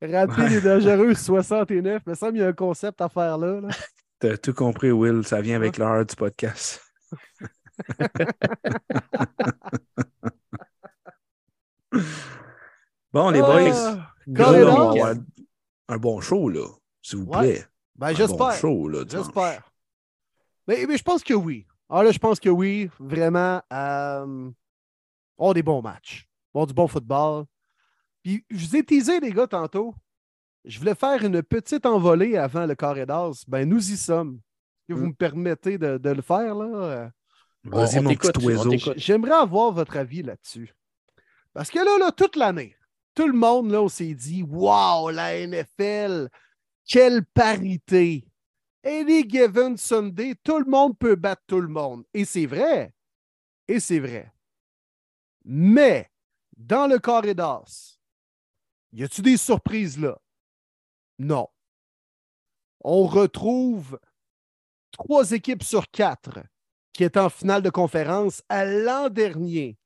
Rapide 0.00 0.52
et 0.52 0.60
dangereux 0.62 1.14
69. 1.14 2.02
Mais 2.06 2.14
ça, 2.14 2.30
il 2.30 2.38
y 2.38 2.42
a 2.42 2.46
un 2.48 2.52
concept 2.54 3.02
à 3.02 3.10
faire 3.10 3.36
là. 3.36 3.60
là. 3.60 3.68
T'as 4.18 4.36
tout 4.38 4.54
compris, 4.54 4.92
Will. 4.92 5.24
Ça 5.26 5.42
vient 5.42 5.56
avec 5.56 5.76
l'heure 5.76 6.06
du 6.06 6.16
podcast. 6.16 6.80
Bon, 13.12 13.30
les 13.30 13.40
boys. 13.40 13.68
It 14.26 14.38
là, 14.38 14.50
on 14.50 15.24
un 15.88 15.98
bon 15.98 16.20
show, 16.20 16.48
là. 16.48 16.66
S'il 17.02 17.18
vous 17.18 17.26
Ouais. 17.26 17.38
plaît. 17.40 17.66
Ben, 17.96 18.08
bon 18.08 18.16
j'espère. 18.16 18.52
J'espère. 19.08 19.70
Mais, 20.66 20.86
mais 20.88 20.96
je 20.96 21.02
pense 21.02 21.22
que 21.22 21.34
oui. 21.34 21.66
Ah 21.90 22.02
là, 22.02 22.10
je 22.10 22.18
pense 22.18 22.40
que 22.40 22.48
oui. 22.48 22.90
Vraiment. 22.98 23.62
Euh, 23.72 24.50
on 25.36 25.50
a 25.50 25.54
des 25.54 25.62
bons 25.62 25.82
matchs. 25.82 26.26
On 26.54 26.62
a 26.62 26.66
du 26.66 26.72
bon 26.72 26.88
football. 26.88 27.44
Puis, 28.22 28.44
je 28.50 28.66
vous 28.66 28.76
ai 28.76 28.82
teasé, 28.84 29.20
les 29.20 29.30
gars, 29.30 29.46
tantôt. 29.46 29.94
Je 30.64 30.78
voulais 30.78 30.94
faire 30.94 31.22
une 31.22 31.42
petite 31.42 31.84
envolée 31.84 32.38
avant 32.38 32.64
le 32.64 32.74
carré 32.74 33.04
d'as. 33.04 33.44
Ben, 33.46 33.68
nous 33.68 33.90
y 33.92 33.96
sommes. 33.98 34.40
Que 34.88 34.94
vous 34.94 35.04
Mm. 35.06 35.08
me 35.08 35.14
permettez 35.14 35.78
de, 35.78 35.98
de 35.98 36.10
le 36.10 36.22
faire, 36.22 36.54
là? 36.54 36.64
Euh, 36.66 37.08
Vas-y, 37.64 37.96
On- 37.96 38.00
on 38.00 38.02
mon 38.04 38.14
petit 38.14 38.44
oiseau. 38.44 38.92
J'aimerais 38.96 39.32
avoir 39.32 39.72
votre 39.72 39.96
avis 39.96 40.22
là-dessus. 40.22 40.74
Parce 41.54 41.70
que 41.70 41.78
là, 41.78 41.98
là 41.98 42.12
toute 42.12 42.36
l'année, 42.36 42.76
tout 43.14 43.26
le 43.26 43.32
monde, 43.32 43.70
là, 43.70 43.80
on 43.80 43.88
s'est 43.88 44.12
dit 44.14 44.42
Wow, 44.42 45.10
la 45.10 45.34
NFL, 45.46 46.28
quelle 46.86 47.24
parité! 47.24 48.26
Any 48.84 49.26
given 49.26 49.78
Sunday, 49.78 50.34
tout 50.42 50.58
le 50.58 50.66
monde 50.70 50.98
peut 50.98 51.14
battre 51.14 51.42
tout 51.46 51.60
le 51.60 51.68
monde. 51.68 52.04
Et 52.12 52.26
c'est 52.26 52.44
vrai. 52.44 52.92
Et 53.66 53.80
c'est 53.80 53.98
vrai. 54.00 54.30
Mais, 55.46 56.10
dans 56.56 56.86
le 56.86 56.98
carré 56.98 57.34
d'as, 57.34 57.96
y 58.92 59.02
a-tu 59.04 59.22
des 59.22 59.38
surprises 59.38 59.98
là? 59.98 60.18
Non. 61.18 61.48
On 62.80 63.06
retrouve 63.06 63.98
trois 64.96 65.32
équipes 65.32 65.62
sur 65.62 65.90
quatre 65.90 66.40
qui 66.92 67.04
est 67.04 67.16
en 67.16 67.28
finale 67.28 67.62
de 67.62 67.70
conférence 67.70 68.42
à 68.48 68.64
l'an 68.64 69.08
dernier, 69.08 69.76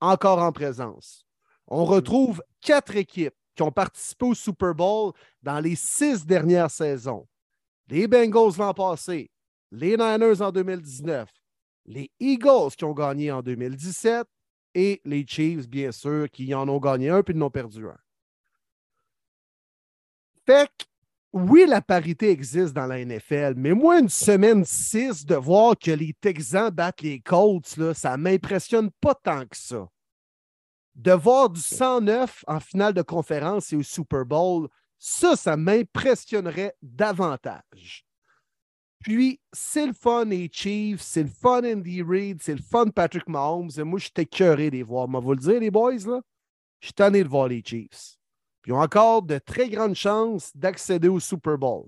encore 0.00 0.38
en 0.38 0.52
présence. 0.52 1.24
On 1.66 1.84
retrouve 1.84 2.42
quatre 2.60 2.96
équipes 2.96 3.34
qui 3.54 3.62
ont 3.62 3.72
participé 3.72 4.26
au 4.26 4.34
Super 4.34 4.74
Bowl 4.74 5.12
dans 5.42 5.60
les 5.60 5.74
six 5.76 6.24
dernières 6.24 6.70
saisons. 6.70 7.26
Les 7.88 8.06
Bengals 8.06 8.56
l'an 8.58 8.72
passé, 8.72 9.30
les 9.72 9.96
Niners 9.96 10.40
en 10.40 10.52
2019, 10.52 11.28
les 11.86 12.10
Eagles 12.20 12.70
qui 12.76 12.84
ont 12.84 12.94
gagné 12.94 13.32
en 13.32 13.42
2017 13.42 14.26
et 14.74 15.00
les 15.04 15.26
Chiefs, 15.26 15.68
bien 15.68 15.90
sûr, 15.90 16.30
qui 16.30 16.54
en 16.54 16.68
ont 16.68 16.78
gagné 16.78 17.10
un 17.10 17.22
puis 17.22 17.36
en 17.36 17.42
ont 17.42 17.50
perdu 17.50 17.86
un. 17.86 17.98
Fait 20.46 20.68
que 20.68 20.84
oui, 21.32 21.64
la 21.66 21.80
parité 21.80 22.30
existe 22.30 22.74
dans 22.74 22.86
la 22.86 23.04
NFL, 23.04 23.54
mais 23.56 23.72
moi, 23.72 24.00
une 24.00 24.08
semaine 24.08 24.64
6, 24.64 25.24
de 25.26 25.36
voir 25.36 25.78
que 25.78 25.92
les 25.92 26.12
Texans 26.20 26.70
battent 26.70 27.02
les 27.02 27.20
Colts, 27.20 27.76
là, 27.76 27.94
ça 27.94 28.16
ne 28.16 28.22
m'impressionne 28.22 28.90
pas 29.00 29.14
tant 29.14 29.46
que 29.46 29.56
ça. 29.56 29.88
De 30.96 31.12
voir 31.12 31.48
du 31.48 31.60
109 31.60 32.44
en 32.48 32.58
finale 32.58 32.94
de 32.94 33.02
conférence 33.02 33.72
et 33.72 33.76
au 33.76 33.82
Super 33.82 34.26
Bowl, 34.26 34.68
ça, 34.98 35.36
ça 35.36 35.56
m'impressionnerait 35.56 36.74
davantage. 36.82 38.04
Puis, 38.98 39.40
c'est 39.52 39.86
le 39.86 39.94
fun 39.94 40.26
les 40.26 40.50
Chiefs, 40.52 41.00
c'est 41.00 41.22
le 41.22 41.30
fun 41.30 41.62
Andy 41.64 42.02
Reid, 42.02 42.42
c'est 42.42 42.54
le 42.54 42.62
fun 42.62 42.88
Patrick 42.88 43.28
Mahomes. 43.28 43.70
Et 43.78 43.82
moi, 43.82 43.98
j'étais 43.98 44.26
cœuré 44.26 44.68
de 44.68 44.76
les 44.76 44.82
voir. 44.82 45.08
Mais 45.08 45.20
vous 45.20 45.32
le 45.32 45.38
dire, 45.38 45.58
les 45.58 45.70
boys, 45.70 45.94
là, 46.06 46.20
je 46.80 46.88
suis 46.88 46.92
tanné 46.92 47.22
de 47.24 47.28
voir 47.28 47.48
les 47.48 47.62
Chiefs. 47.64 48.19
Puis 48.62 48.72
ils 48.72 48.74
ont 48.74 48.80
encore 48.80 49.22
de 49.22 49.38
très 49.38 49.68
grandes 49.68 49.94
chances 49.94 50.54
d'accéder 50.54 51.08
au 51.08 51.20
Super 51.20 51.56
Bowl. 51.56 51.86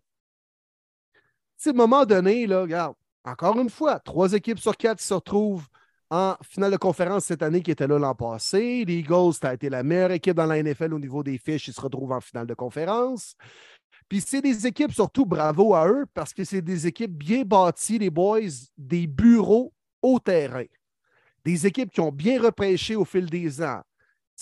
à 1.65 1.71
un 1.71 1.73
moment 1.73 2.05
donné, 2.05 2.47
là, 2.47 2.63
regarde, 2.63 2.95
encore 3.25 3.59
une 3.59 3.71
fois, 3.71 4.01
trois 4.01 4.33
équipes 4.33 4.59
sur 4.59 4.77
quatre 4.77 5.01
se 5.01 5.15
retrouvent 5.15 5.67
en 6.11 6.37
finale 6.43 6.73
de 6.73 6.77
conférence 6.77 7.25
cette 7.25 7.43
année 7.43 7.63
qui 7.63 7.71
était 7.71 7.87
là 7.87 7.99
l'an 7.99 8.15
passé. 8.15 8.85
Les 8.85 8.97
Eagles, 8.99 9.33
ça 9.41 9.51
a 9.51 9.55
été 9.55 9.71
la 9.71 9.83
meilleure 9.83 10.11
équipe 10.11 10.37
dans 10.37 10.47
la 10.47 10.63
NFL 10.63 10.93
au 10.93 10.99
niveau 10.99 11.23
des 11.23 11.39
fiches. 11.39 11.69
Ils 11.69 11.75
se 11.75 11.81
retrouvent 11.81 12.13
en 12.13 12.21
finale 12.21 12.47
de 12.47 12.55
conférence. 12.55 13.35
Puis 14.09 14.21
c'est 14.21 14.43
des 14.43 14.67
équipes, 14.67 14.93
surtout 14.93 15.25
bravo 15.25 15.75
à 15.75 15.89
eux, 15.89 16.05
parce 16.13 16.35
que 16.35 16.45
c'est 16.45 16.61
des 16.61 16.87
équipes 16.87 17.17
bien 17.17 17.45
bâties, 17.45 17.99
les 17.99 18.11
boys, 18.11 18.41
des 18.77 19.07
bureaux 19.07 19.73
au 20.03 20.19
terrain. 20.19 20.67
Des 21.47 21.67
équipes 21.67 21.91
qui 21.91 22.01
ont 22.01 22.13
bien 22.13 22.43
repêché 22.43 22.95
au 22.95 23.07
fil 23.07 23.31
des 23.31 23.63
ans. 23.63 23.81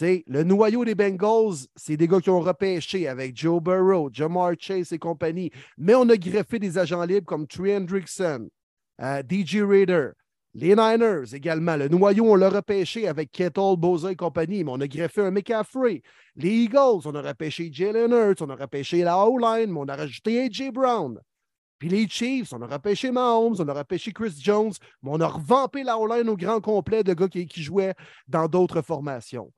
Le 0.01 0.43
noyau 0.43 0.85
des 0.85 0.95
Bengals, 0.95 1.67
c'est 1.77 1.97
des 1.97 2.09
gars 2.09 2.21
qui 2.21 2.31
ont 2.31 2.41
repêché 2.41 3.09
avec 3.09 3.37
Joe 3.37 3.63
Burrow, 3.63 4.11
Jamar 4.13 4.53
Chase 4.59 4.93
et 4.93 4.99
compagnie. 4.99 5.51
Mais 5.77 5.95
on 5.95 6.09
a 6.09 6.17
greffé 6.17 6.59
des 6.59 6.79
agents 6.79 7.05
libres 7.05 7.27
comme 7.27 7.47
Trey 7.47 7.77
Hendrickson, 7.77 8.49
euh, 9.01 9.23
DJ 9.29 9.63
Raider, 9.63 10.11
les 10.55 10.75
Niners 10.75 11.35
également. 11.35 11.77
Le 11.77 11.89
noyau, 11.89 12.33
on 12.33 12.35
l'a 12.35 12.51
repêché 12.51 13.07
avec 13.07 13.31
Kettle, 13.31 13.77
Boza 13.77 14.13
et 14.13 14.17
compagnie, 14.17 14.65
mais 14.65 14.73
on 14.73 14.81
a 14.81 14.89
greffé 14.89 15.23
un 15.23 15.31
McCaffrey. 15.31 16.03
Les 16.37 16.65
Eagles, 16.65 17.03
on 17.05 17.15
a 17.15 17.23
repêché 17.23 17.71
Jalen 17.73 18.13
Hurts, 18.13 18.43
on 18.43 18.51
a 18.51 18.57
repêché 18.57 19.03
la 19.03 19.25
O-line, 19.27 19.71
mais 19.71 19.81
on 19.81 19.89
a 19.89 19.97
rajouté 19.97 20.45
A.J. 20.45 20.71
Brown. 20.71 21.21
Puis 21.79 21.89
les 21.89 22.07
Chiefs, 22.09 22.53
on 22.53 22.61
a 22.61 22.67
repêché 22.67 23.11
Mahomes, 23.11 23.57
on 23.59 23.69
a 23.69 23.73
repêché 23.73 24.13
Chris 24.13 24.35
Jones, 24.39 24.73
mais 25.03 25.11
on 25.13 25.21
a 25.21 25.29
revampé 25.29 25.83
la 25.83 25.99
O-line 25.99 26.29
au 26.29 26.37
grand 26.37 26.61
complet 26.61 27.03
de 27.03 27.15
gars 27.15 27.29
qui, 27.29 27.49
jouaient 27.63 27.95
dans 28.29 28.49
d'autres 28.49 28.83
formations. 28.83 29.51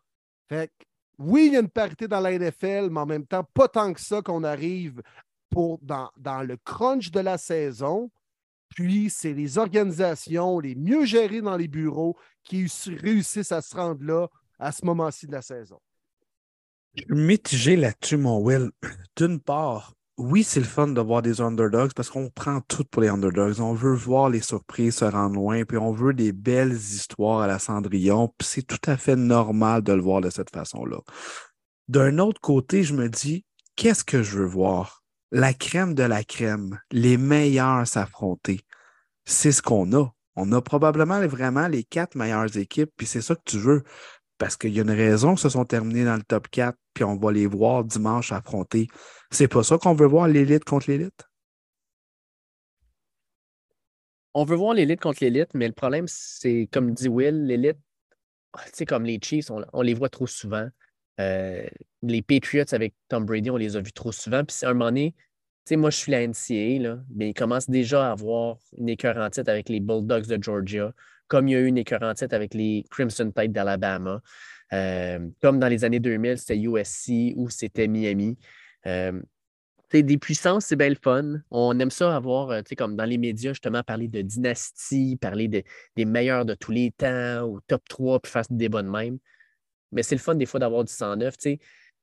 Oui, 1.18 1.46
il 1.46 1.52
y 1.52 1.56
a 1.56 1.60
une 1.60 1.68
parité 1.68 2.08
dans 2.08 2.20
la 2.20 2.36
NFL, 2.38 2.88
mais 2.90 3.00
en 3.00 3.06
même 3.06 3.26
temps, 3.26 3.44
pas 3.54 3.68
tant 3.68 3.92
que 3.92 4.00
ça 4.00 4.22
qu'on 4.22 4.44
arrive 4.44 5.02
dans 5.50 6.42
le 6.42 6.56
crunch 6.56 7.10
de 7.10 7.20
la 7.20 7.36
saison 7.38 8.10
puis, 8.74 9.10
c'est 9.10 9.34
les 9.34 9.58
organisations 9.58 10.58
les 10.58 10.74
mieux 10.74 11.04
gérées 11.04 11.42
dans 11.42 11.56
les 11.56 11.68
bureaux 11.68 12.16
qui 12.42 12.66
réussissent 12.86 13.52
à 13.52 13.60
se 13.60 13.76
rendre 13.76 14.02
là 14.02 14.28
à 14.58 14.72
ce 14.72 14.84
moment-ci 14.84 15.26
de 15.26 15.32
la 15.32 15.42
saison. 15.42 15.78
Je 16.94 17.02
suis 17.02 17.14
mitigé 17.14 17.76
là-dessus, 17.76 18.16
mon 18.16 18.38
Will. 18.38 18.70
D'une 19.16 19.40
part, 19.40 19.94
oui, 20.18 20.44
c'est 20.44 20.60
le 20.60 20.66
fun 20.66 20.88
de 20.88 21.00
voir 21.00 21.22
des 21.22 21.40
underdogs 21.40 21.92
parce 21.94 22.10
qu'on 22.10 22.30
prend 22.30 22.60
tout 22.68 22.84
pour 22.84 23.02
les 23.02 23.08
underdogs. 23.08 23.60
On 23.60 23.74
veut 23.74 23.94
voir 23.94 24.28
les 24.28 24.40
surprises 24.40 24.96
se 24.96 25.04
rendre 25.04 25.34
loin, 25.34 25.64
puis 25.64 25.78
on 25.78 25.92
veut 25.92 26.14
des 26.14 26.32
belles 26.32 26.72
histoires 26.72 27.40
à 27.40 27.46
la 27.46 27.58
Cendrillon, 27.58 28.28
puis 28.36 28.46
c'est 28.46 28.62
tout 28.62 28.80
à 28.86 28.96
fait 28.96 29.16
normal 29.16 29.82
de 29.82 29.92
le 29.92 30.02
voir 30.02 30.20
de 30.20 30.30
cette 30.30 30.50
façon-là. 30.50 30.98
D'un 31.88 32.18
autre 32.18 32.40
côté, 32.40 32.84
je 32.84 32.94
me 32.94 33.08
dis, 33.08 33.44
qu'est-ce 33.76 34.04
que 34.04 34.22
je 34.22 34.38
veux 34.38 34.46
voir? 34.46 35.02
la 35.32 35.54
crème 35.54 35.94
de 35.94 36.02
la 36.02 36.22
crème, 36.22 36.78
les 36.92 37.16
meilleurs 37.16 37.86
s'affronter. 37.86 38.60
C'est 39.24 39.50
ce 39.50 39.62
qu'on 39.62 39.92
a. 39.94 40.12
On 40.36 40.52
a 40.52 40.60
probablement 40.60 41.26
vraiment 41.26 41.68
les 41.68 41.84
quatre 41.84 42.14
meilleures 42.14 42.56
équipes, 42.56 42.90
puis 42.96 43.06
c'est 43.06 43.22
ça 43.22 43.34
que 43.34 43.42
tu 43.46 43.58
veux. 43.58 43.82
Parce 44.42 44.56
qu'il 44.56 44.74
y 44.74 44.80
a 44.80 44.82
une 44.82 44.90
raison 44.90 45.36
que 45.36 45.40
se 45.40 45.48
sont 45.48 45.64
terminés 45.64 46.04
dans 46.04 46.16
le 46.16 46.22
top 46.24 46.48
4, 46.48 46.76
puis 46.94 47.04
on 47.04 47.14
va 47.16 47.30
les 47.30 47.46
voir 47.46 47.84
dimanche 47.84 48.32
affronter. 48.32 48.88
C'est 49.30 49.46
pas 49.46 49.62
ça 49.62 49.78
qu'on 49.78 49.94
veut 49.94 50.08
voir 50.08 50.26
l'élite 50.26 50.64
contre 50.64 50.90
l'élite? 50.90 51.28
On 54.34 54.44
veut 54.44 54.56
voir 54.56 54.74
l'élite 54.74 55.00
contre 55.00 55.22
l'élite, 55.22 55.50
mais 55.54 55.68
le 55.68 55.72
problème, 55.72 56.06
c'est, 56.08 56.68
comme 56.72 56.92
dit 56.92 57.06
Will, 57.06 57.46
l'élite, 57.46 57.78
sais, 58.72 58.84
comme 58.84 59.04
les 59.04 59.20
Chiefs, 59.22 59.48
on, 59.72 59.80
les 59.80 59.94
voit 59.94 60.08
trop 60.08 60.26
souvent. 60.26 60.68
Euh, 61.20 61.64
les 62.02 62.22
Patriots 62.22 62.64
avec 62.72 62.94
Tom 63.08 63.24
Brady, 63.24 63.48
on 63.48 63.56
les 63.56 63.76
a 63.76 63.80
vus 63.80 63.92
trop 63.92 64.10
souvent. 64.10 64.42
Puis 64.44 64.56
à 64.66 64.70
un 64.70 64.72
moment 64.72 64.86
donné, 64.86 65.12
tu 65.12 65.20
sais, 65.66 65.76
moi, 65.76 65.90
je 65.90 65.98
suis 65.98 66.10
la 66.10 66.26
NCA, 66.26 66.82
là, 66.82 66.98
mais 67.14 67.28
il 67.28 67.34
commence 67.34 67.70
déjà 67.70 68.08
à 68.08 68.10
avoir 68.10 68.56
une 68.76 68.88
écœur 68.88 69.18
en 69.18 69.30
tête 69.30 69.48
avec 69.48 69.68
les 69.68 69.78
Bulldogs 69.78 70.26
de 70.26 70.42
Georgia, 70.42 70.92
comme 71.32 71.48
il 71.48 71.52
y 71.52 71.56
a 71.56 71.60
eu 71.60 71.66
une 71.66 71.78
écœur 71.78 72.02
en 72.02 72.12
tête 72.12 72.34
avec 72.34 72.52
les 72.52 72.84
Crimson 72.90 73.32
Tide 73.34 73.52
d'Alabama. 73.52 74.20
Euh, 74.74 75.18
comme 75.40 75.58
dans 75.58 75.68
les 75.68 75.82
années 75.82 75.98
2000, 75.98 76.36
c'était 76.36 76.58
USC 76.58 77.32
ou 77.36 77.48
c'était 77.48 77.88
Miami. 77.88 78.36
Euh, 78.86 79.18
des 79.90 80.18
puissances, 80.18 80.66
c'est 80.66 80.76
bien 80.76 80.90
le 80.90 80.98
fun. 81.02 81.40
On 81.50 81.78
aime 81.78 81.90
ça 81.90 82.14
avoir, 82.14 82.50
euh, 82.50 82.60
comme 82.76 82.96
dans 82.96 83.06
les 83.06 83.16
médias, 83.16 83.52
justement, 83.52 83.82
parler 83.82 84.08
de 84.08 84.20
dynastie, 84.20 85.16
parler 85.18 85.48
des 85.48 86.04
meilleurs 86.04 86.44
de 86.44 86.52
tous 86.52 86.70
les 86.70 86.90
temps, 86.90 87.44
ou 87.46 87.60
top 87.66 87.82
3, 87.88 88.20
puis 88.20 88.30
faire 88.30 88.42
des 88.50 88.56
débats 88.56 88.82
de 88.82 88.90
même. 88.90 89.16
Mais 89.90 90.02
c'est 90.02 90.14
le 90.14 90.20
fun 90.20 90.34
des 90.34 90.44
fois 90.44 90.60
d'avoir 90.60 90.84
du 90.84 90.92
109. 90.92 91.34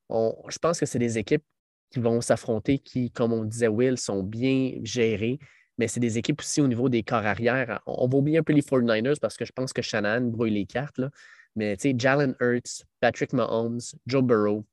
On, 0.08 0.34
je 0.48 0.58
pense 0.58 0.80
que 0.80 0.86
c'est 0.86 0.98
des 0.98 1.18
équipes 1.18 1.44
qui 1.92 2.00
vont 2.00 2.20
s'affronter 2.20 2.80
qui, 2.80 3.12
comme 3.12 3.32
on 3.32 3.44
disait, 3.44 3.68
Will, 3.68 3.96
sont 3.96 4.24
bien 4.24 4.72
gérées. 4.82 5.38
Mais 5.80 5.88
c'est 5.88 5.98
des 5.98 6.18
équipes 6.18 6.40
aussi 6.40 6.60
au 6.60 6.68
niveau 6.68 6.90
des 6.90 7.02
corps 7.02 7.24
arrière. 7.24 7.80
On, 7.86 8.06
va 8.06 8.18
oublier 8.18 8.36
un 8.36 8.42
peu 8.42 8.52
les 8.52 8.60
49ers 8.60 9.18
parce 9.18 9.38
que 9.38 9.46
je 9.46 9.52
pense 9.52 9.72
que 9.72 9.80
Shannon 9.80 10.20
brouille 10.26 10.50
les 10.50 10.66
cartes. 10.66 10.98
Là. 10.98 11.08
Mais 11.56 11.74
tu 11.78 11.88
sais, 11.88 11.94
Jalen 11.96 12.36
Hurts, 12.38 12.84
Patrick 13.00 13.32
Mahomes, 13.32 13.80
Joe 14.06 14.22
Burrow, 14.22 14.66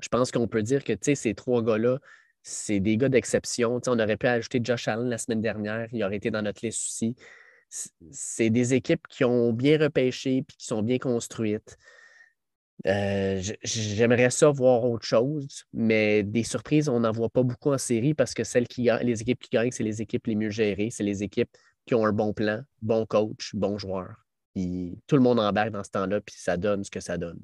je 0.00 0.08
pense 0.08 0.32
qu'on 0.32 0.48
peut 0.48 0.64
dire 0.64 0.82
que 0.82 0.94
ces 1.14 1.34
trois 1.34 1.62
gars-là, 1.62 2.00
c'est 2.42 2.80
des 2.80 2.96
gars 2.96 3.08
d'exception. 3.08 3.80
On 3.86 4.00
aurait 4.00 4.16
pu 4.16 4.26
ajouter 4.26 4.58
Josh 4.60 4.88
Allen 4.88 5.08
la 5.08 5.18
semaine 5.18 5.40
dernière, 5.40 5.86
il 5.92 6.02
aurait 6.02 6.16
été 6.16 6.32
dans 6.32 6.42
notre 6.42 6.66
liste 6.66 6.84
aussi. 6.88 7.14
C'est 8.10 8.50
des 8.50 8.74
équipes 8.74 9.06
qui 9.06 9.24
ont 9.24 9.52
bien 9.52 9.78
repêché 9.78 10.38
et 10.38 10.42
qui 10.42 10.66
sont 10.66 10.82
bien 10.82 10.98
construites. 10.98 11.78
Euh, 12.86 13.42
j'aimerais 13.62 14.30
ça 14.30 14.50
voir 14.50 14.84
autre 14.84 15.04
chose, 15.04 15.64
mais 15.72 16.22
des 16.22 16.44
surprises, 16.44 16.88
on 16.88 17.00
n'en 17.00 17.10
voit 17.10 17.28
pas 17.28 17.42
beaucoup 17.42 17.72
en 17.72 17.78
série 17.78 18.14
parce 18.14 18.34
que 18.34 18.44
celles 18.44 18.68
qui 18.68 18.88
les 19.02 19.20
équipes 19.20 19.40
qui 19.40 19.50
gagnent, 19.50 19.72
c'est 19.72 19.82
les 19.82 20.00
équipes 20.00 20.26
les 20.28 20.36
mieux 20.36 20.50
gérées, 20.50 20.90
c'est 20.90 21.02
les 21.02 21.22
équipes 21.22 21.50
qui 21.86 21.94
ont 21.94 22.06
un 22.06 22.12
bon 22.12 22.32
plan, 22.32 22.60
bon 22.80 23.04
coach, 23.04 23.54
bon 23.54 23.78
joueur. 23.78 24.14
Puis 24.54 24.98
tout 25.06 25.16
le 25.16 25.22
monde 25.22 25.40
embarque 25.40 25.70
dans 25.70 25.82
ce 25.82 25.90
temps-là, 25.90 26.20
puis 26.20 26.36
ça 26.38 26.56
donne 26.56 26.84
ce 26.84 26.90
que 26.90 27.00
ça 27.00 27.18
donne. 27.18 27.40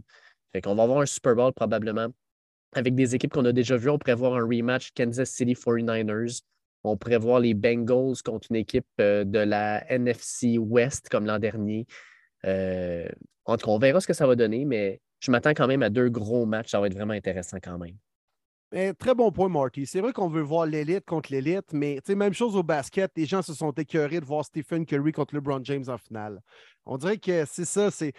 Fait 0.52 0.60
qu'on 0.62 0.76
va 0.76 0.84
avoir 0.84 1.00
un 1.00 1.06
Super 1.06 1.34
Bowl 1.34 1.52
probablement 1.52 2.08
avec 2.72 2.94
des 2.94 3.14
équipes 3.14 3.32
qu'on 3.32 3.44
a 3.44 3.52
déjà 3.52 3.76
vues. 3.76 3.90
On 3.90 3.98
pourrait 3.98 4.14
voir 4.14 4.34
un 4.34 4.46
rematch 4.46 4.92
Kansas 4.94 5.30
City 5.30 5.54
49ers. 5.54 6.42
On 6.84 6.96
pourrait 6.96 7.18
voir 7.18 7.40
les 7.40 7.54
Bengals 7.54 8.22
contre 8.24 8.48
une 8.50 8.56
équipe 8.56 8.86
euh, 9.00 9.24
de 9.24 9.38
la 9.38 9.90
NFC 9.90 10.58
West 10.58 11.08
comme 11.08 11.24
l'an 11.24 11.38
dernier. 11.38 11.86
Euh, 12.44 13.08
en 13.46 13.56
tout 13.56 13.66
cas, 13.66 13.72
on 13.72 13.78
verra 13.78 14.00
ce 14.00 14.06
que 14.06 14.12
ça 14.12 14.26
va 14.26 14.36
donner, 14.36 14.64
mais 14.64 15.00
je 15.24 15.30
m'attends 15.30 15.54
quand 15.54 15.66
même 15.66 15.82
à 15.82 15.88
deux 15.88 16.10
gros 16.10 16.44
matchs. 16.44 16.70
Ça 16.70 16.80
va 16.80 16.86
être 16.86 16.94
vraiment 16.94 17.14
intéressant 17.14 17.56
quand 17.62 17.78
même. 17.78 17.96
très 18.98 19.14
bon 19.14 19.32
point, 19.32 19.48
Marty. 19.48 19.86
C'est 19.86 20.00
vrai 20.00 20.12
qu'on 20.12 20.28
veut 20.28 20.42
voir 20.42 20.66
l'élite 20.66 21.06
contre 21.06 21.32
l'élite, 21.32 21.72
mais 21.72 22.00
même 22.08 22.34
chose 22.34 22.56
au 22.56 22.62
basket. 22.62 23.10
Les 23.16 23.24
gens 23.24 23.40
se 23.40 23.54
sont 23.54 23.72
écœurés 23.72 24.20
de 24.20 24.26
voir 24.26 24.44
Stephen 24.44 24.84
Curry 24.84 25.12
contre 25.12 25.34
LeBron 25.34 25.60
James 25.64 25.84
en 25.88 25.96
finale. 25.96 26.40
On 26.84 26.98
dirait 26.98 27.16
que 27.16 27.44
c'est 27.46 27.64
ça. 27.64 27.90
C'est 27.90 28.12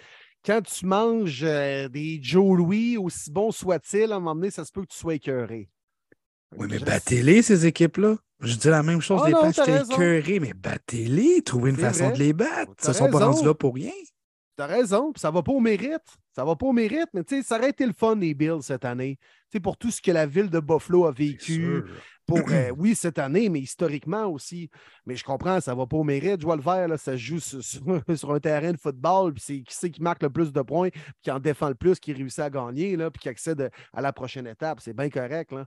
quand 0.43 0.61
tu 0.63 0.85
manges 0.87 1.43
euh, 1.43 1.87
des 1.89 2.19
Joe 2.21 2.57
Louis, 2.57 2.97
aussi 2.97 3.31
bon 3.31 3.51
soit-il, 3.51 4.11
à 4.11 4.15
un 4.15 4.19
moment 4.19 4.35
donné, 4.35 4.49
ça 4.49 4.65
se 4.65 4.71
peut 4.71 4.81
que 4.81 4.91
tu 4.91 4.97
sois 4.97 5.15
écœuré. 5.15 5.69
Oui, 6.57 6.67
mais 6.69 6.79
battez-les, 6.79 7.43
ces 7.43 7.67
équipes-là. 7.67 8.15
Je 8.39 8.55
dis 8.55 8.67
la 8.67 8.83
même 8.83 9.01
chose 9.01 9.21
ah 9.23 9.27
des 9.27 9.33
non, 9.33 9.51
j'étais 9.51 9.81
écœuré, 9.81 10.39
mais 10.39 10.53
battez-les, 10.53 11.41
trouvez 11.41 11.69
une 11.69 11.77
façon 11.77 12.11
de 12.11 12.17
les 12.17 12.33
battre. 12.33 12.73
Ils 12.83 12.89
ne 12.89 12.93
sont 12.93 13.09
pas 13.09 13.27
rendus 13.27 13.45
là 13.45 13.53
pour 13.53 13.75
rien. 13.75 13.91
Tu 14.57 14.63
as 14.63 14.67
raison, 14.67 15.11
ça 15.15 15.31
va 15.31 15.43
pas 15.43 15.51
au 15.51 15.59
mérite. 15.59 16.17
Ça 16.33 16.45
va 16.45 16.55
pas 16.55 16.65
au 16.65 16.71
mérite, 16.73 17.09
mais 17.13 17.23
ça 17.43 17.57
aurait 17.57 17.69
été 17.69 17.85
le 17.85 17.93
fun 17.93 18.15
des 18.15 18.33
Bills 18.33 18.61
cette 18.61 18.85
année. 18.85 19.17
pour 19.63 19.77
tout 19.77 19.91
ce 19.91 20.01
que 20.01 20.11
la 20.11 20.25
ville 20.25 20.49
de 20.49 20.59
Buffalo 20.59 21.05
a 21.05 21.11
vécu. 21.11 21.83
Pour, 22.25 22.39
euh, 22.49 22.71
oui, 22.77 22.95
cette 22.95 23.19
année, 23.19 23.49
mais 23.49 23.59
historiquement 23.59 24.25
aussi. 24.25 24.69
Mais 25.05 25.15
je 25.15 25.23
comprends, 25.23 25.61
ça 25.61 25.75
va 25.75 25.85
pas 25.85 25.97
au 25.97 26.03
mérite. 26.03 26.41
Joie 26.41 26.55
le 26.55 26.61
vert, 26.61 26.87
là, 26.87 26.97
ça 26.97 27.13
se 27.13 27.17
joue 27.17 27.39
sur, 28.15 28.31
un 28.31 28.39
terrain 28.39 28.71
de 28.71 28.77
football. 28.77 29.33
Puis 29.33 29.43
c'est 29.45 29.61
qui 29.61 29.75
c'est 29.75 29.89
qui 29.89 30.01
marque 30.01 30.23
le 30.23 30.29
plus 30.29 30.51
de 30.51 30.61
points, 30.61 30.89
qui 31.21 31.31
en 31.31 31.39
défend 31.39 31.69
le 31.69 31.75
plus, 31.75 31.99
qui 31.99 32.13
réussit 32.13 32.39
à 32.39 32.49
gagner, 32.49 32.95
là, 32.95 33.11
puis 33.11 33.21
qui 33.21 33.29
accède 33.29 33.69
à 33.93 34.01
la 34.01 34.13
prochaine 34.13 34.47
étape. 34.47 34.79
C'est 34.81 34.93
bien 34.93 35.09
correct. 35.09 35.51
Là. 35.51 35.65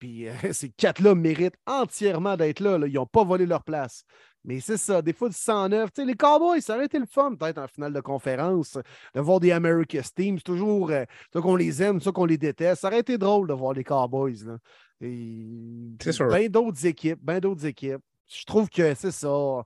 Puis 0.00 0.28
euh, 0.28 0.32
ces 0.52 0.70
quatre-là 0.70 1.14
méritent 1.14 1.58
entièrement 1.66 2.36
d'être 2.36 2.58
là, 2.60 2.78
là. 2.78 2.88
Ils 2.88 2.94
n'ont 2.94 3.06
pas 3.06 3.22
volé 3.22 3.46
leur 3.46 3.62
place. 3.62 4.04
Mais 4.44 4.60
c'est 4.60 4.76
ça, 4.76 5.02
des 5.02 5.12
fois 5.12 5.28
du 5.28 5.36
109. 5.36 5.92
Tu 5.92 6.00
sais, 6.00 6.06
les 6.06 6.14
Cowboys, 6.14 6.62
ça 6.62 6.74
aurait 6.74 6.86
été 6.86 6.98
le 6.98 7.06
fun, 7.06 7.34
peut-être 7.34 7.58
en 7.58 7.68
finale 7.68 7.92
de 7.92 8.00
conférence, 8.00 8.78
de 9.14 9.20
voir 9.20 9.40
des 9.40 9.52
America's 9.52 10.14
Team. 10.14 10.38
C'est 10.38 10.44
toujours 10.44 10.90
euh, 10.90 11.04
ça 11.32 11.40
qu'on 11.40 11.56
les 11.56 11.82
aime, 11.82 12.00
ça 12.00 12.10
qu'on 12.10 12.24
les 12.24 12.38
déteste. 12.38 12.82
Ça 12.82 12.88
aurait 12.88 13.00
été 13.00 13.18
drôle 13.18 13.48
de 13.48 13.54
voir 13.54 13.74
les 13.74 13.84
Cowboys. 13.84 14.44
Là. 14.44 14.56
C'est 15.00 16.12
sûr. 16.12 16.28
Bien 16.28 16.48
d'autres 16.48 16.86
équipes, 16.86 17.20
bien 17.22 17.38
d'autres 17.38 17.66
équipes. 17.66 18.02
Je 18.28 18.44
trouve 18.44 18.68
que 18.68 18.94
c'est 18.94 19.10
ça. 19.10 19.62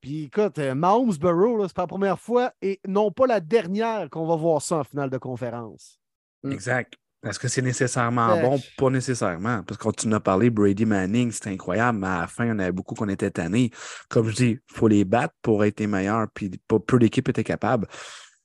Puis 0.00 0.24
écoute, 0.24 0.58
euh, 0.58 0.74
Mahomes 0.74 1.16
Burrow, 1.16 1.66
c'est 1.66 1.74
pas 1.74 1.82
la 1.82 1.88
première 1.88 2.20
fois 2.20 2.52
et 2.60 2.80
non 2.86 3.10
pas 3.10 3.26
la 3.26 3.40
dernière 3.40 4.10
qu'on 4.10 4.26
va 4.26 4.36
voir 4.36 4.60
ça 4.60 4.76
en 4.76 4.84
finale 4.84 5.10
de 5.10 5.18
conférence. 5.18 5.98
Exact. 6.44 6.94
Est-ce 7.24 7.38
que 7.38 7.48
c'est 7.48 7.62
nécessairement 7.62 8.40
bon? 8.40 8.60
Pas 8.76 8.90
nécessairement. 8.90 9.62
Parce 9.62 9.78
qu'on 9.78 9.92
tu 9.92 10.12
as 10.12 10.20
parlé, 10.20 10.50
Brady 10.50 10.84
Manning, 10.84 11.32
c'était 11.32 11.50
incroyable, 11.50 11.98
mais 11.98 12.06
à 12.06 12.20
la 12.22 12.26
fin, 12.26 12.54
on 12.54 12.58
avait 12.58 12.72
beaucoup 12.72 12.94
qu'on 12.94 13.08
était 13.08 13.30
tannés. 13.30 13.70
Comme 14.08 14.28
je 14.28 14.34
dis, 14.34 14.50
il 14.50 14.74
faut 14.74 14.88
les 14.88 15.04
battre 15.04 15.34
pour 15.42 15.64
être 15.64 15.80
les 15.80 15.86
meilleurs, 15.86 16.26
puis 16.34 16.50
pas 16.68 16.78
peu 16.78 16.98
d'équipes 16.98 17.28
étaient 17.28 17.44
capables. 17.44 17.86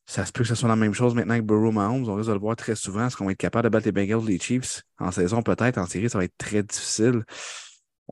Ça 0.06 0.26
se 0.26 0.32
peut 0.32 0.44
que 0.44 0.48
ce 0.48 0.56
soit 0.56 0.70
la 0.70 0.76
même 0.76 0.94
chose 0.94 1.14
maintenant 1.14 1.38
que 1.38 1.44
Burrow 1.44 1.72
Mahomes. 1.72 2.10
On 2.10 2.16
risque 2.16 2.30
de 2.30 2.34
le 2.34 2.40
voir 2.40 2.56
très 2.56 2.76
souvent. 2.76 3.06
Est-ce 3.06 3.16
qu'on 3.16 3.26
va 3.26 3.32
être 3.34 3.38
capable 3.38 3.66
de 3.66 3.70
battre 3.70 3.86
les 3.86 3.92
Bengals, 3.92 4.26
les 4.26 4.40
Chiefs 4.40 4.82
en 4.98 5.12
saison? 5.12 5.44
Peut-être? 5.44 5.78
En 5.78 5.86
série, 5.86 6.10
ça 6.10 6.18
va 6.18 6.24
être 6.24 6.38
très 6.38 6.64
difficile. 6.64 7.24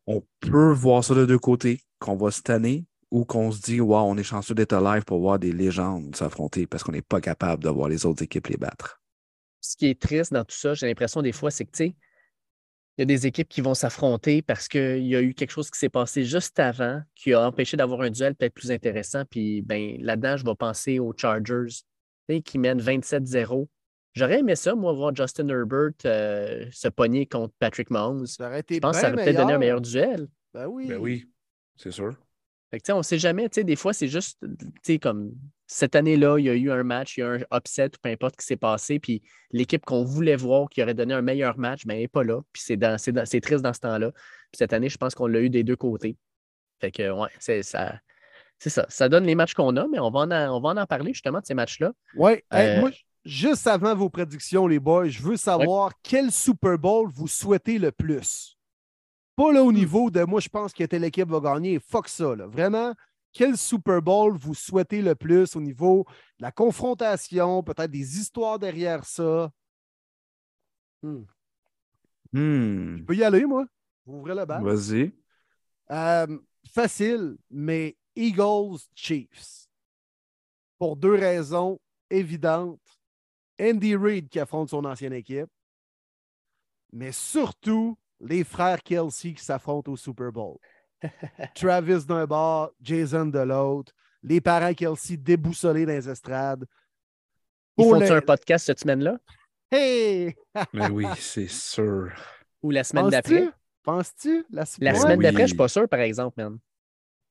On 0.06 0.22
peut 0.42 0.72
voir 0.74 1.04
ça 1.04 1.16
de 1.16 1.26
deux 1.26 1.40
côtés, 1.40 1.82
qu'on 2.00 2.16
va 2.16 2.30
se 2.30 2.42
tanner 2.42 2.86
ou 3.10 3.26
qu'on 3.26 3.52
se 3.52 3.62
dit, 3.62 3.82
wow, 3.82 4.02
on 4.02 4.18
est 4.18 4.24
chanceux 4.24 4.54
d'être 4.54 4.80
live 4.80 5.06
pour 5.06 5.22
voir 5.22 5.40
des 5.40 5.52
légendes 5.52 6.16
s'affronter 6.16 6.68
parce 6.68 6.84
qu'on 6.84 6.92
n'est 6.92 7.02
pas 7.02 7.22
capable 7.22 7.64
de 7.64 7.70
voir 7.70 7.90
les 7.90 8.06
autres 8.06 8.22
équipes 8.22 8.48
les 8.48 8.58
battre. 8.58 9.02
Ce 9.68 9.76
qui 9.76 9.88
est 9.88 10.00
triste 10.00 10.32
dans 10.32 10.46
tout 10.46 10.56
ça, 10.56 10.74
j'ai 10.74 10.88
l'impression 10.88 11.22
des 11.22 11.34
fois, 11.34 11.52
c'est 11.52 11.66
que, 11.66 11.72
tu 11.72 11.86
sais, 11.86 11.96
il 12.98 13.02
y 13.02 13.04
a 13.04 13.06
des 13.06 13.28
équipes 13.28 13.50
qui 13.50 13.62
vont 13.62 13.74
s'affronter 13.74 14.42
parce 14.42 14.68
qu'il 14.68 15.06
y 15.06 15.16
a 15.16 15.22
eu 15.22 15.34
quelque 15.34 15.52
chose 15.52 15.70
qui 15.70 15.78
s'est 15.78 15.90
passé 15.90 16.24
juste 16.24 16.58
avant 16.58 17.02
qui 17.16 17.34
a 17.34 17.46
empêché 17.46 17.78
d'avoir 17.78 18.02
un 18.02 18.10
duel 18.10 18.34
peut-être 18.34 18.54
plus 18.54 18.72
intéressant. 18.72 19.24
Puis 19.26 19.62
ben, 19.62 19.98
là-dedans, 20.00 20.38
je 20.38 20.46
vais 20.46 20.56
penser 20.56 21.00
aux 21.00 21.14
Chargers 21.16 21.84
qui 22.44 22.58
mènent 22.58 22.82
27-0. 22.82 23.68
J'aurais 24.14 24.40
aimé 24.40 24.56
ça, 24.56 24.74
moi, 24.74 24.94
voir 24.94 25.16
Justin 25.16 25.48
Herbert 25.50 25.92
euh, 26.06 26.66
se 26.72 26.88
pogner 26.88 27.28
contre 27.28 27.54
Patrick 27.60 27.92
Mahomes. 27.92 28.26
Ça 28.26 28.48
aurait 28.48 28.62
été 28.62 28.76
Je 28.76 28.80
pense 28.80 28.96
que 28.96 29.02
ça 29.02 29.14
aurait 29.14 29.24
peut-être 29.24 29.38
donné 29.38 29.54
un 29.54 29.60
meilleur. 29.60 29.80
meilleur 29.80 29.82
duel. 29.82 30.28
Ben 30.54 30.66
oui. 30.66 30.88
Ben 30.88 30.98
oui, 30.98 31.30
c'est 31.76 31.92
sûr. 31.92 32.16
Fait 32.72 32.80
que, 32.80 32.84
tu 32.84 32.88
sais, 32.88 32.94
on 32.94 33.00
ne 33.00 33.04
sait 33.04 33.20
jamais. 33.20 33.48
tu 33.50 33.56
sais, 33.56 33.64
Des 33.64 33.76
fois, 33.76 33.94
c'est 33.94 34.08
juste, 34.08 34.40
tu 34.42 34.68
sais, 34.82 34.98
comme 34.98 35.34
cette 35.68 35.96
année-là, 35.96 36.38
il 36.40 36.46
y 36.46 36.50
a 36.50 36.54
eu 36.54 36.72
un 36.72 36.84
match, 36.84 37.18
il 37.18 37.20
y 37.20 37.24
a 37.24 37.36
eu 37.36 37.46
un 37.52 37.58
upset, 37.58 37.88
ou 37.88 38.00
peu 38.02 38.10
importe 38.10 38.36
ce 38.36 38.38
qui 38.38 38.46
s'est 38.48 38.56
passé. 38.58 39.00
Puis 39.00 39.22
l'équipe 39.52 39.84
qu'on 39.86 40.04
voulait 40.04 40.36
voir, 40.38 40.70
qui 40.70 40.82
aurait 40.82 40.94
donné 40.94 41.14
un 41.14 41.22
meilleur 41.22 41.58
match, 41.58 41.86
ben, 41.86 41.96
elle 41.96 42.02
n'est 42.02 42.08
pas 42.08 42.24
là. 42.24 42.40
Puis 42.54 42.64
c'est, 42.66 42.78
dans, 42.78 42.98
c'est, 42.98 43.12
dans- 43.12 43.26
c'est 43.26 43.42
triste 43.42 43.62
dans 43.62 43.74
ce 43.74 43.80
temps-là. 43.82 44.12
Puis 44.12 44.58
cette 44.58 44.72
année, 44.74 44.90
je 44.90 44.98
pense 44.98 45.14
qu'on 45.14 45.28
l'a 45.28 45.42
eu 45.42 45.50
des 45.50 45.64
deux 45.64 45.76
côtés. 45.76 46.16
Fait 46.80 46.92
que, 46.92 47.12
ouais, 47.12 47.30
c'est 47.40 47.64
ça. 47.64 48.00
C'est 48.60 48.70
ça. 48.70 48.86
Ça 48.90 49.08
donne 49.10 49.26
les 49.26 49.36
matchs 49.36 49.54
qu'on 49.54 49.76
a, 49.78 49.88
mais 49.88 50.00
on 50.00 50.10
va 50.10 50.22
en, 50.22 50.32
on 50.56 50.60
va 50.62 50.82
en 50.82 50.86
parler 50.88 51.14
justement 51.14 51.40
de 51.42 51.46
ces 51.46 51.54
matchs-là. 51.54 51.92
Ouais. 52.16 52.44
Hey, 52.52 52.78
Euh, 52.78 52.80
moi, 52.82 52.92
juste 53.26 53.68
avant 53.68 53.94
vos 53.94 54.10
prédictions, 54.10 54.68
les 54.68 54.80
boys, 54.80 55.10
je 55.10 55.22
veux 55.22 55.36
savoir 55.38 55.92
quel 56.02 56.32
Super 56.32 56.78
Bowl 56.80 57.10
vous 57.14 57.28
souhaitez 57.28 57.78
le 57.78 57.92
plus. 57.92 58.58
Pas 59.36 59.52
Hmm. 59.52 59.56
là 59.56 59.64
au 59.64 59.72
niveau 59.72 60.10
de 60.10 60.24
moi, 60.24 60.40
je 60.40 60.50
pense 60.50 60.74
que 60.74 60.84
telle 60.86 61.04
équipe 61.04 61.30
va 61.30 61.40
gagner. 61.40 61.80
Fuck 61.80 62.08
ça. 62.08 62.36
Là. 62.36 62.48
Vraiment, 62.48 62.94
quel 63.38 63.56
Super 63.56 64.02
Bowl 64.02 64.36
vous 64.36 64.56
souhaitez 64.56 65.04
le 65.04 65.14
plus 65.14 65.56
au 65.56 65.62
niveau 65.62 66.06
de 66.40 66.44
la 66.44 66.52
confrontation, 66.52 67.62
peut-être 67.62 67.92
des 67.92 68.18
histoires 68.18 68.58
derrière 68.58 69.06
ça? 69.06 69.52
Hmm. 71.04 71.22
Hmm, 72.34 72.98
Je 72.98 73.04
peux 73.04 73.16
y 73.16 73.24
aller, 73.24 73.46
moi? 73.46 73.68
Vous 74.08 74.18
ouvrez 74.18 74.34
le 74.34 74.44
bal. 74.46 74.64
Vas-y. 74.64 75.14
Euh, 75.92 76.40
facile, 76.74 77.38
mais 77.52 77.96
Eagles 78.16 78.80
Chiefs. 78.96 79.68
Pour 80.80 80.96
deux 80.96 81.14
raisons 81.14 81.80
évidentes. 82.10 82.82
Andy 83.62 83.96
Reid 83.96 84.30
qui 84.30 84.40
affronte 84.40 84.70
son 84.70 84.86
ancienne 84.86 85.14
équipe, 85.14 85.50
mais 86.92 87.12
surtout 87.12 87.98
les 88.20 88.44
frères 88.44 88.82
Kelsey 88.82 89.34
qui 89.34 89.44
s'affrontent 89.44 89.92
au 89.92 89.98
Super 89.98 90.32
Bowl. 90.32 90.58
Travis 91.56 92.06
d'un 92.06 92.26
bord, 92.26 92.72
Jason 92.82 93.26
de 93.28 93.40
l'autre, 93.40 93.94
les 94.24 94.42
parents 94.42 94.74
Kelsey 94.74 95.18
déboussolés 95.18 95.86
dans 95.86 95.94
les 95.94 96.10
estrades. 96.10 96.66
Ils 97.78 97.84
font 97.86 98.00
le- 98.00 98.12
un 98.12 98.22
podcast 98.22 98.66
cette 98.66 98.80
semaine-là? 98.80 99.18
Hey! 99.72 100.34
Mais 100.74 100.90
oui, 100.90 101.06
c'est 101.18 101.50
sûr. 101.50 102.12
ou 102.64 102.72
la 102.72 102.84
semaine 102.84 103.10
d'après? 103.10 103.50
Penses-tu? 103.84 104.46
La, 104.50 104.66
semaine 104.66 104.96
oui. 105.18 105.24
d'après, 105.24 105.32
je 105.32 105.42
ne 105.44 105.48
suis 105.48 105.56
pas 105.58 105.68
sûr, 105.68 105.88
par 105.88 106.00
exemple, 106.00 106.42
man. 106.42 106.58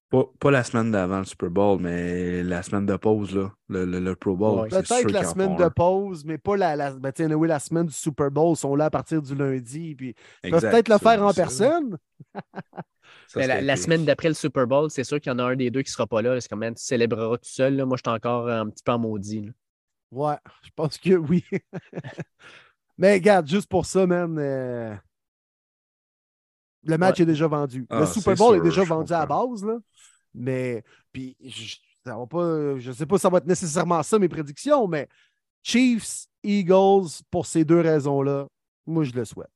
Pas, 0.09 0.25
pas 0.39 0.51
la 0.53 0.63
semaine 0.63 0.93
d'avant 0.93 1.19
le 1.19 1.25
Super 1.25 1.51
Bowl, 1.51 1.81
mais 1.81 2.45
la 2.45 2.63
semaine 2.63 2.87
de 2.87 2.97
pause, 2.97 3.35
là, 3.35 3.53
le, 3.69 3.85
le- 3.85 3.99
le 3.99 4.15
Pro 4.15 4.37
Bowl. 4.37 4.61
Ouais. 4.61 4.69
c'est 4.71 4.87
sûr 4.87 4.97
Peut-être 4.99 5.11
la 5.11 5.25
semaine 5.25 5.57
de 5.57 5.69
pause, 5.69 6.25
mais 6.25 6.39
pas 6.39 6.57
la, 6.57 6.77
la, 6.77 6.93
ben, 6.93 7.11
tiens, 7.11 7.29
oui, 7.33 7.49
la 7.49 7.59
semaine 7.59 7.87
du 7.87 7.93
Super 7.93 8.31
Bowl 8.31 8.57
sont 8.57 8.77
là 8.77 8.85
à 8.85 8.91
partir 8.91 9.21
du 9.21 9.35
lundi. 9.35 9.97
Puis 9.97 10.15
ils 10.45 10.53
peut-être 10.53 10.89
le 10.89 10.99
faire 10.99 11.23
en 11.23 11.33
ça, 11.33 11.43
personne. 11.43 11.99
ça, 13.29 13.61
la, 13.61 13.77
semaine 13.77 14.05
d'après 14.05 14.29
le 14.29 14.35
Super 14.35 14.67
Bowl, 14.67 14.91
c'est 14.91 15.05
sûr 15.05 15.21
qu'il 15.21 15.31
y 15.31 15.35
en 15.35 15.39
a 15.39 15.45
un 15.45 15.57
des 15.57 15.71
deux 15.71 15.83
qui 15.83 15.91
ne 15.91 15.93
sera 15.93 16.07
pas 16.07 16.23
là. 16.23 16.41
C'est 16.41 16.49
comme, 16.49 16.61
man, 16.61 16.75
tu 16.75 16.83
célébreras 16.83 17.39
tout 17.39 17.49
seul. 17.49 17.77
là. 17.77 17.85
Moi, 17.87 17.97
je 17.97 18.09
suis 18.09 18.15
encore 18.15 18.49
un 18.49 18.69
petit 18.69 18.83
peu 18.83 18.93
en 18.93 18.99
maudit. 18.99 19.43
là. 19.43 19.53
Ouais, 20.11 20.37
je 20.63 20.71
pense 20.75 20.99
que 20.99 21.15
oui. 21.15 21.45
mais 22.99 23.15
regarde, 23.15 23.49
juste 23.49 23.69
pour 23.69 23.87
ça, 23.87 24.07
man, 24.07 24.37
euh, 24.39 24.95
le 26.85 26.99
match 26.99 27.19
Ouais. 27.19 27.23
est 27.23 27.27
déjà 27.27 27.47
vendu. 27.47 27.87
Ah, 27.91 28.01
le 28.01 28.07
Super 28.07 28.37
c'est 28.37 28.39
Bowl 28.39 28.57
est 28.57 28.61
déjà 28.61 28.85
vendu 28.85 29.13
à 29.13 29.21
la 29.21 29.27
base, 29.27 29.65
là. 29.65 29.79
Mais, 30.35 30.85
puis, 31.13 31.37
je, 31.43 31.77
pas, 32.05 32.79
je 32.79 32.93
sais 32.93 33.07
pas 33.07 33.17
si 33.17 33.23
ça 33.23 33.31
va 33.31 33.39
être 33.39 33.47
nécessairement 33.47 34.03
ça, 34.03 34.19
mes 34.19 34.29
prédictions, 34.29 34.87
mais 34.87 35.09
Chiefs, 35.63 36.27
Eagles, 36.43 37.09
pour 37.31 37.47
ces 37.47 37.65
deux 37.65 37.81
raisons-là, 37.81 38.47
moi, 38.87 39.03
je 39.05 39.13
le 39.13 39.25
souhaite. 39.25 39.51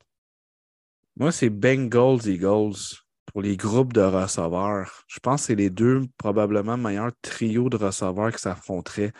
Moi, 1.16 1.30
c'est 1.32 1.50
Bengals 1.50 2.26
Eagles 2.26 2.99
pour 3.32 3.42
les 3.42 3.56
groupes 3.56 3.92
de 3.92 4.00
receveurs. 4.00 5.04
Je 5.08 5.18
pense 5.20 5.42
que 5.42 5.46
c'est 5.48 5.54
les 5.54 5.70
deux 5.70 6.02
probablement 6.18 6.76
meilleurs 6.76 7.12
trios 7.22 7.68
de 7.68 7.76
receveurs 7.76 8.32
qui 8.32 8.40
s'affronteraient. 8.40 9.12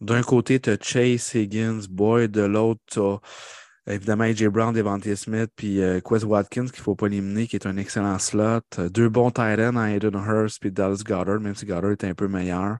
D'un 0.00 0.22
côté, 0.22 0.60
tu 0.60 0.70
as 0.70 0.76
Chase 0.80 1.34
Higgins, 1.34 1.82
Boyd, 1.88 2.32
de 2.32 2.42
l'autre, 2.42 2.80
tu 2.90 3.00
as 3.00 3.20
évidemment 3.86 4.24
AJ 4.24 4.46
Brown, 4.46 4.74
Devontae 4.74 5.16
Smith, 5.16 5.50
puis 5.54 5.80
euh, 5.80 6.00
Quez 6.00 6.24
Watkins, 6.24 6.66
qu'il 6.66 6.80
ne 6.80 6.84
faut 6.84 6.94
pas 6.94 7.06
éliminer, 7.06 7.46
qui 7.46 7.56
est 7.56 7.66
un 7.66 7.76
excellent 7.76 8.18
slot. 8.18 8.60
Euh, 8.78 8.88
Deux 8.88 9.08
bons 9.08 9.30
tight 9.30 9.60
ends, 9.60 9.84
Aiden 9.84 10.14
Hurst 10.14 10.60
puis 10.60 10.72
Dallas 10.72 11.02
Goddard, 11.04 11.40
même 11.40 11.54
si 11.54 11.66
Goddard 11.66 11.92
est 11.92 12.04
un 12.04 12.14
peu 12.14 12.28
meilleur. 12.28 12.78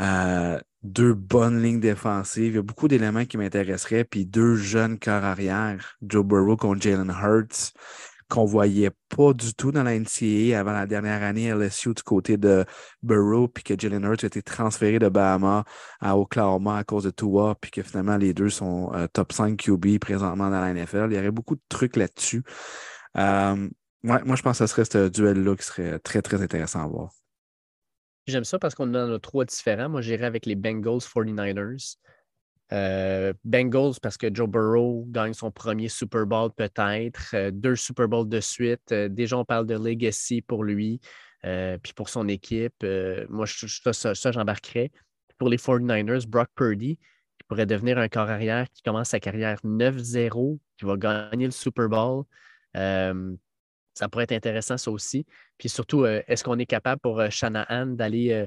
Euh, 0.00 0.60
deux 0.82 1.14
bonnes 1.14 1.62
lignes 1.62 1.80
défensives. 1.80 2.52
Il 2.52 2.56
y 2.56 2.58
a 2.58 2.62
beaucoup 2.62 2.88
d'éléments 2.88 3.24
qui 3.24 3.38
m'intéresseraient. 3.38 4.04
Puis 4.04 4.26
deux 4.26 4.56
jeunes 4.56 4.98
cœurs 4.98 5.24
arrière, 5.24 5.96
Joe 6.02 6.24
Burrow 6.24 6.56
contre 6.56 6.82
Jalen 6.82 7.10
Hurts, 7.10 7.72
qu'on 8.28 8.44
voyait 8.44 8.90
pas 9.08 9.32
du 9.32 9.54
tout 9.54 9.72
dans 9.72 9.82
la 9.82 9.98
NCAA 9.98 10.58
avant 10.58 10.72
la 10.72 10.86
dernière 10.86 11.22
année 11.22 11.48
LSU 11.48 11.94
du 11.94 12.02
côté 12.02 12.36
de 12.36 12.64
Burrow, 13.02 13.48
puis 13.48 13.62
que 13.62 13.74
Jalen 13.78 14.04
Hurts 14.04 14.24
a 14.24 14.26
été 14.26 14.42
transféré 14.42 14.98
de 14.98 15.08
Bahama 15.08 15.64
à 16.00 16.18
Oklahoma 16.18 16.78
à 16.78 16.84
cause 16.84 17.04
de 17.04 17.10
Tua, 17.10 17.54
puis 17.60 17.70
que 17.70 17.82
finalement 17.82 18.16
les 18.16 18.34
deux 18.34 18.50
sont 18.50 18.92
euh, 18.94 19.06
top 19.06 19.32
5 19.32 19.56
QB 19.56 19.98
présentement 19.98 20.50
dans 20.50 20.60
la 20.60 20.72
NFL. 20.72 21.08
Il 21.10 21.16
y 21.16 21.18
aurait 21.18 21.30
beaucoup 21.30 21.54
de 21.54 21.62
trucs 21.68 21.96
là-dessus. 21.96 22.42
Euh, 23.16 23.68
ouais, 24.04 24.22
moi, 24.24 24.36
je 24.36 24.42
pense 24.42 24.58
que 24.58 24.66
ce 24.66 24.72
serait 24.72 24.84
ce 24.84 25.08
duel-là 25.08 25.56
qui 25.56 25.64
serait 25.64 25.98
très, 26.00 26.22
très 26.22 26.42
intéressant 26.42 26.82
à 26.82 26.86
voir. 26.86 27.10
J'aime 28.26 28.44
ça 28.44 28.58
parce 28.58 28.74
qu'on 28.74 28.92
en 28.94 29.12
a 29.12 29.18
trois 29.20 29.44
différents. 29.44 29.88
Moi, 29.88 30.00
j'irais 30.00 30.26
avec 30.26 30.46
les 30.46 30.56
Bengals 30.56 30.98
49ers. 30.98 31.96
Euh, 32.72 33.32
Bengals 33.44 33.94
parce 34.02 34.16
que 34.16 34.32
Joe 34.32 34.48
Burrow 34.48 35.04
gagne 35.08 35.34
son 35.34 35.52
premier 35.52 35.88
Super 35.88 36.26
Bowl 36.26 36.50
peut-être, 36.50 37.30
euh, 37.34 37.50
deux 37.52 37.76
Super 37.76 38.08
Bowls 38.08 38.28
de 38.28 38.40
suite. 38.40 38.90
Euh, 38.90 39.08
déjà, 39.08 39.38
on 39.38 39.44
parle 39.44 39.66
de 39.66 39.74
legacy 39.74 40.42
pour 40.42 40.64
lui, 40.64 41.00
puis 41.42 41.92
pour 41.94 42.08
son 42.08 42.26
équipe. 42.26 42.84
Moi, 43.28 43.46
je, 43.46 43.66
ça, 43.92 44.14
ça, 44.14 44.32
j'embarquerais. 44.32 44.90
Pour 45.38 45.48
les 45.48 45.58
49ers, 45.58 46.26
Brock 46.26 46.48
Purdy, 46.56 46.96
qui 46.96 47.46
pourrait 47.46 47.66
devenir 47.66 47.98
un 47.98 48.08
corps 48.08 48.30
arrière 48.30 48.66
qui 48.72 48.82
commence 48.82 49.10
sa 49.10 49.20
carrière 49.20 49.60
9-0, 49.62 50.58
qui 50.76 50.84
va 50.84 50.96
gagner 50.96 51.44
le 51.44 51.52
Super 51.52 51.88
Bowl. 51.88 52.24
Ça 52.74 54.08
pourrait 54.10 54.24
être 54.24 54.32
intéressant, 54.32 54.76
ça 54.76 54.90
aussi. 54.90 55.24
Puis 55.56 55.68
surtout, 55.68 56.04
est-ce 56.04 56.42
qu'on 56.42 56.58
est 56.58 56.66
capable 56.66 57.00
pour 57.00 57.22
Shanahan 57.30 57.86
d'aller 57.86 58.46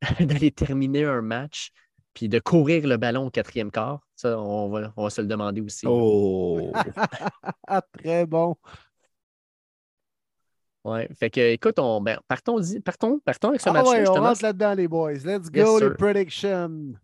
d'aller 0.20 0.50
terminer 0.50 1.04
un 1.04 1.20
match? 1.20 1.70
Puis 2.18 2.28
de 2.28 2.40
courir 2.40 2.84
le 2.84 2.96
ballon 2.96 3.26
au 3.26 3.30
quatrième 3.30 3.70
quart? 3.70 4.00
Ça, 4.16 4.36
on 4.40 4.68
va, 4.70 4.92
on 4.96 5.04
va 5.04 5.10
se 5.10 5.20
le 5.20 5.28
demander 5.28 5.60
aussi. 5.60 5.86
Oh! 5.86 6.72
Très 7.92 8.26
bon. 8.26 8.56
Ouais. 10.84 11.08
Fait 11.14 11.30
que, 11.30 11.52
écoute, 11.52 11.78
on, 11.78 12.00
ben, 12.00 12.18
partons, 12.26 12.60
partons, 12.84 13.20
partons 13.20 13.50
avec 13.50 13.60
ce 13.60 13.68
Ah 13.68 13.72
match-là, 13.72 13.90
ouais, 13.92 14.08
on 14.08 14.14
rentre 14.14 14.42
là-dedans, 14.42 14.74
les 14.74 14.88
boys. 14.88 15.12
Let's 15.12 15.48
Yes, 15.54 15.64
go, 15.64 15.78
les 15.78 15.90
predictions. 15.90 16.94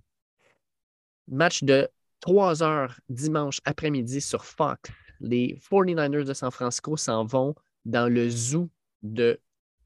Match 1.29 1.63
de 1.63 1.89
3 2.19 2.65
heures 2.65 2.99
dimanche 3.09 3.61
après-midi 3.65 4.21
sur 4.21 4.45
Fox. 4.45 4.91
Les 5.21 5.61
49ers 5.71 6.25
de 6.25 6.35
San 6.35 6.51
Francisco 6.51 6.97
s'en 6.97 7.25
vont 7.25 7.55
dans 7.85 8.13
le 8.13 8.29
zoo 8.29 8.69
de, 9.05 9.39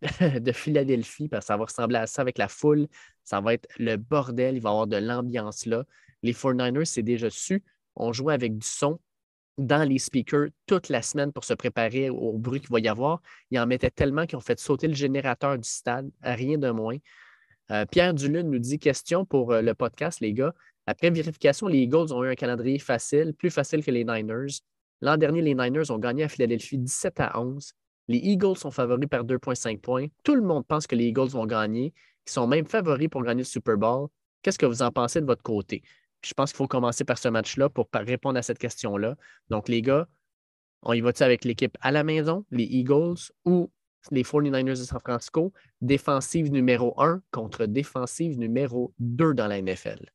de 0.21 0.53
Philadelphie 0.53 1.29
parce 1.29 1.45
que 1.45 1.47
ça 1.47 1.57
va 1.57 1.65
ressembler 1.65 1.99
à 1.99 2.07
ça 2.07 2.23
avec 2.23 2.39
la 2.39 2.49
foule. 2.49 2.87
Ça 3.25 3.41
va 3.41 3.55
être 3.55 3.69
le 3.79 3.97
bordel. 3.97 4.57
Il 4.57 4.61
va 4.61 4.71
y 4.71 4.73
avoir 4.73 4.87
de 4.87 4.97
l'ambiance 4.97 5.67
là. 5.67 5.85
Les 6.23 6.33
49ers, 6.33 6.85
c'est 6.85 7.03
déjà 7.03 7.31
su. 7.31 7.63
On 7.97 8.13
jouait 8.13 8.35
avec 8.35 8.57
du 8.57 8.67
son 8.67 9.01
dans 9.57 9.87
les 9.87 9.99
speakers 9.99 10.51
toute 10.67 10.89
la 10.89 11.03
semaine 11.03 11.33
pour 11.33 11.45
se 11.45 11.53
préparer 11.53 12.11
au 12.11 12.39
bruit 12.39 12.61
qu'il 12.61 12.71
va 12.71 12.79
y 12.79 12.89
avoir. 12.89 13.21
Ils 13.51 13.59
en 13.59 13.67
mettaient 13.67 13.91
tellement 13.91 14.25
qu'ils 14.25 14.39
ont 14.39 14.41
fait 14.41 14.59
sauter 14.59 14.87
le 14.87 14.95
générateur 14.95 15.59
du 15.59 15.69
stade, 15.69 16.09
rien 16.23 16.59
de 16.59 16.71
moins. 16.71 16.97
Euh, 17.71 17.85
Pierre 17.85 18.15
Dulune 18.15 18.51
nous 18.51 18.59
dit 18.59 18.79
question 18.79 19.25
pour 19.25 19.53
euh, 19.53 19.61
le 19.61 19.75
podcast, 19.75 20.21
les 20.21 20.33
gars. 20.33 20.55
Après 20.87 21.11
vérification, 21.11 21.67
les 21.67 21.81
Eagles 21.81 22.13
ont 22.13 22.25
eu 22.25 22.31
un 22.31 22.35
calendrier 22.35 22.79
facile, 22.79 23.35
plus 23.35 23.51
facile 23.51 23.85
que 23.85 23.91
les 23.91 24.05
Niners. 24.05 24.63
L'an 25.03 25.17
dernier, 25.17 25.43
les 25.43 25.55
Niners 25.55 25.91
ont 25.91 25.99
gagné 25.99 26.25
à 26.25 26.29
Philadelphie 26.29 26.79
17 26.79 27.21
à 27.21 27.39
11. 27.41 27.75
Les 28.09 28.19
Eagles 28.19 28.57
sont 28.57 28.71
favoris 28.71 29.09
par 29.09 29.25
2,5 29.25 29.81
points. 29.81 30.07
Tout 30.25 30.35
le 30.35 30.43
monde 30.43 30.67
pense 30.67 30.87
que 30.87 30.97
les 30.97 31.07
Eagles 31.07 31.29
vont 31.29 31.47
gagner. 31.47 31.93
Ils 32.27 32.31
sont 32.31 32.47
même 32.47 32.67
favoris 32.67 33.09
pour 33.09 33.23
gagner 33.23 33.43
le 33.43 33.47
Super 33.47 33.77
Bowl. 33.77 34.09
Qu'est-ce 34.43 34.59
que 34.59 34.67
vous 34.67 34.83
en 34.83 34.91
pensez 34.91 35.21
de 35.21 35.27
votre 35.27 35.43
côté? 35.43 35.83
Je 36.23 36.35
pense 36.35 36.51
qu'il 36.51 36.57
faut 36.57 36.67
commencer 36.67 37.05
par 37.05 37.19
ce 37.19 37.29
match-là 37.29 37.69
pour 37.69 37.89
répondre 37.93 38.39
à 38.39 38.43
cette 38.43 38.59
question-là. 38.59 39.17
Donc, 39.51 39.69
les 39.69 39.83
gars, 39.83 40.09
on 40.83 40.93
y 40.93 41.01
va-tu 41.01 41.23
avec 41.23 41.45
l'équipe 41.45 41.77
à 41.81 41.93
la 41.93 42.03
maison, 42.03 42.45
les 42.51 42.65
Eagles, 42.65 43.17
ou 43.45 43.71
les 44.11 44.23
49ers 44.23 44.79
de 44.79 44.85
San 44.85 45.01
Francisco, 45.01 45.53
défensive 45.81 46.51
numéro 46.51 47.01
1 47.01 47.21
contre 47.31 47.67
défensive 47.67 48.39
numéro 48.39 48.95
2 48.99 49.35
dans 49.35 49.47
la 49.47 49.61
NFL. 49.61 50.11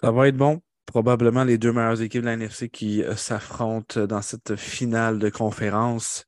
Ça 0.00 0.10
va 0.10 0.28
être 0.28 0.36
bon. 0.36 0.60
Probablement 0.86 1.44
les 1.44 1.58
deux 1.58 1.72
meilleures 1.72 2.02
équipes 2.02 2.22
de 2.22 2.26
la 2.26 2.32
NFC 2.32 2.68
qui 2.68 3.02
s'affrontent 3.16 4.04
dans 4.06 4.20
cette 4.20 4.56
finale 4.56 5.18
de 5.18 5.30
conférence. 5.30 6.26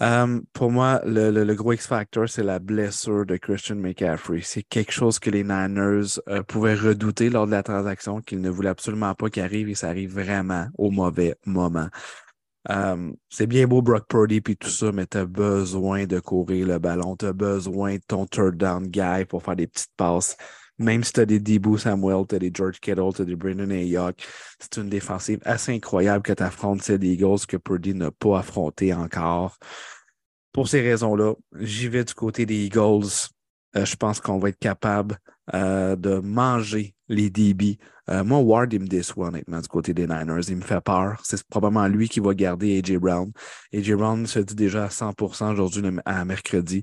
Euh, 0.00 0.40
pour 0.52 0.70
moi, 0.70 1.00
le, 1.04 1.54
gros 1.54 1.72
X-Factor, 1.72 2.28
c'est 2.28 2.44
la 2.44 2.60
blessure 2.60 3.26
de 3.26 3.36
Christian 3.36 3.76
McCaffrey. 3.76 4.42
C'est 4.42 4.62
quelque 4.62 4.92
chose 4.92 5.18
que 5.18 5.30
les 5.30 5.42
Niners 5.42 6.20
euh, 6.28 6.42
pouvaient 6.44 6.74
redouter 6.74 7.30
lors 7.30 7.46
de 7.46 7.50
la 7.50 7.64
transaction, 7.64 8.20
qu'ils 8.20 8.40
ne 8.40 8.50
voulaient 8.50 8.68
absolument 8.68 9.14
pas 9.14 9.28
qu'il 9.28 9.42
arrive 9.42 9.68
et 9.68 9.74
ça 9.74 9.88
arrive 9.88 10.12
vraiment 10.12 10.68
au 10.78 10.90
mauvais 10.90 11.34
moment. 11.46 11.88
Euh, 12.70 13.12
c'est 13.28 13.46
bien 13.46 13.66
beau 13.66 13.82
Brock 13.82 14.06
Purdy 14.08 14.40
puis 14.40 14.56
tout 14.56 14.68
ça, 14.68 14.92
mais 14.92 15.06
tu 15.06 15.16
as 15.18 15.24
besoin 15.24 16.06
de 16.06 16.20
courir 16.20 16.66
le 16.66 16.78
ballon. 16.78 17.16
Tu 17.16 17.26
as 17.26 17.32
besoin 17.32 17.94
de 17.96 18.02
ton 18.06 18.26
third 18.26 18.56
down 18.56 18.86
guy 18.86 19.24
pour 19.28 19.42
faire 19.42 19.56
des 19.56 19.66
petites 19.66 19.94
passes. 19.96 20.36
Même 20.78 21.02
si 21.02 21.12
tu 21.12 21.20
as 21.20 21.26
des 21.26 21.40
Debo 21.40 21.76
Samuel, 21.76 22.24
tu 22.28 22.36
as 22.36 22.38
des 22.38 22.50
George 22.54 22.78
Kittle, 22.80 23.12
tu 23.14 23.22
as 23.22 23.24
des 23.24 23.36
Brandon 23.36 23.70
Ayuk, 23.70 24.24
c'est 24.58 24.80
une 24.80 24.88
défensive 24.88 25.40
assez 25.44 25.72
incroyable 25.72 26.22
que 26.22 26.32
tu 26.32 26.42
affrontes 26.42 26.82
ces 26.82 26.94
Eagles 26.94 27.46
que 27.46 27.56
Purdy 27.56 27.94
n'a 27.94 28.10
pas 28.10 28.38
affronté 28.38 28.94
encore. 28.94 29.58
Pour 30.52 30.68
ces 30.68 30.80
raisons-là, 30.80 31.34
j'y 31.60 31.88
vais 31.88 32.04
du 32.04 32.14
côté 32.14 32.46
des 32.46 32.66
Eagles. 32.66 33.30
Euh, 33.76 33.84
je 33.84 33.96
pense 33.96 34.20
qu'on 34.20 34.38
va 34.38 34.48
être 34.48 34.58
capable 34.58 35.18
euh, 35.54 35.96
de 35.96 36.18
manger 36.18 36.94
les 37.08 37.30
DB. 37.30 37.78
Euh, 38.10 38.24
moi, 38.24 38.38
Ward, 38.38 38.72
il 38.72 38.80
me 38.80 38.86
déçoit 38.86 39.28
honnêtement 39.28 39.60
du 39.60 39.68
côté 39.68 39.92
des 39.92 40.06
Niners. 40.06 40.48
Il 40.48 40.56
me 40.56 40.62
fait 40.62 40.80
peur. 40.80 41.20
C'est 41.24 41.42
probablement 41.44 41.86
lui 41.86 42.08
qui 42.08 42.20
va 42.20 42.34
garder 42.34 42.78
AJ 42.78 42.96
Brown. 42.96 43.30
AJ 43.72 43.92
Brown 43.92 44.26
se 44.26 44.38
dit 44.38 44.54
déjà 44.54 44.84
à 44.84 44.88
100% 44.88 45.52
aujourd'hui 45.52 45.82
à 46.04 46.24
mercredi. 46.24 46.82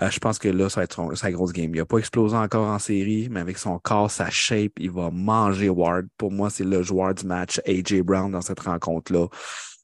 Euh, 0.00 0.10
je 0.10 0.18
pense 0.18 0.38
que 0.38 0.48
là, 0.48 0.68
ça 0.68 0.80
va 0.80 0.84
être 0.84 1.16
sa 1.16 1.30
grosse 1.30 1.52
game. 1.52 1.74
Il 1.74 1.78
n'a 1.78 1.84
pas 1.84 1.98
explosé 1.98 2.36
encore 2.36 2.68
en 2.68 2.78
série, 2.78 3.28
mais 3.30 3.40
avec 3.40 3.58
son 3.58 3.78
corps, 3.78 4.10
sa 4.10 4.30
shape, 4.30 4.72
il 4.78 4.90
va 4.90 5.10
manger 5.10 5.68
Ward. 5.68 6.06
Pour 6.16 6.32
moi, 6.32 6.50
c'est 6.50 6.64
le 6.64 6.82
joueur 6.82 7.14
du 7.14 7.26
match, 7.26 7.60
AJ 7.66 8.00
Brown, 8.02 8.30
dans 8.30 8.40
cette 8.40 8.60
rencontre-là. 8.60 9.26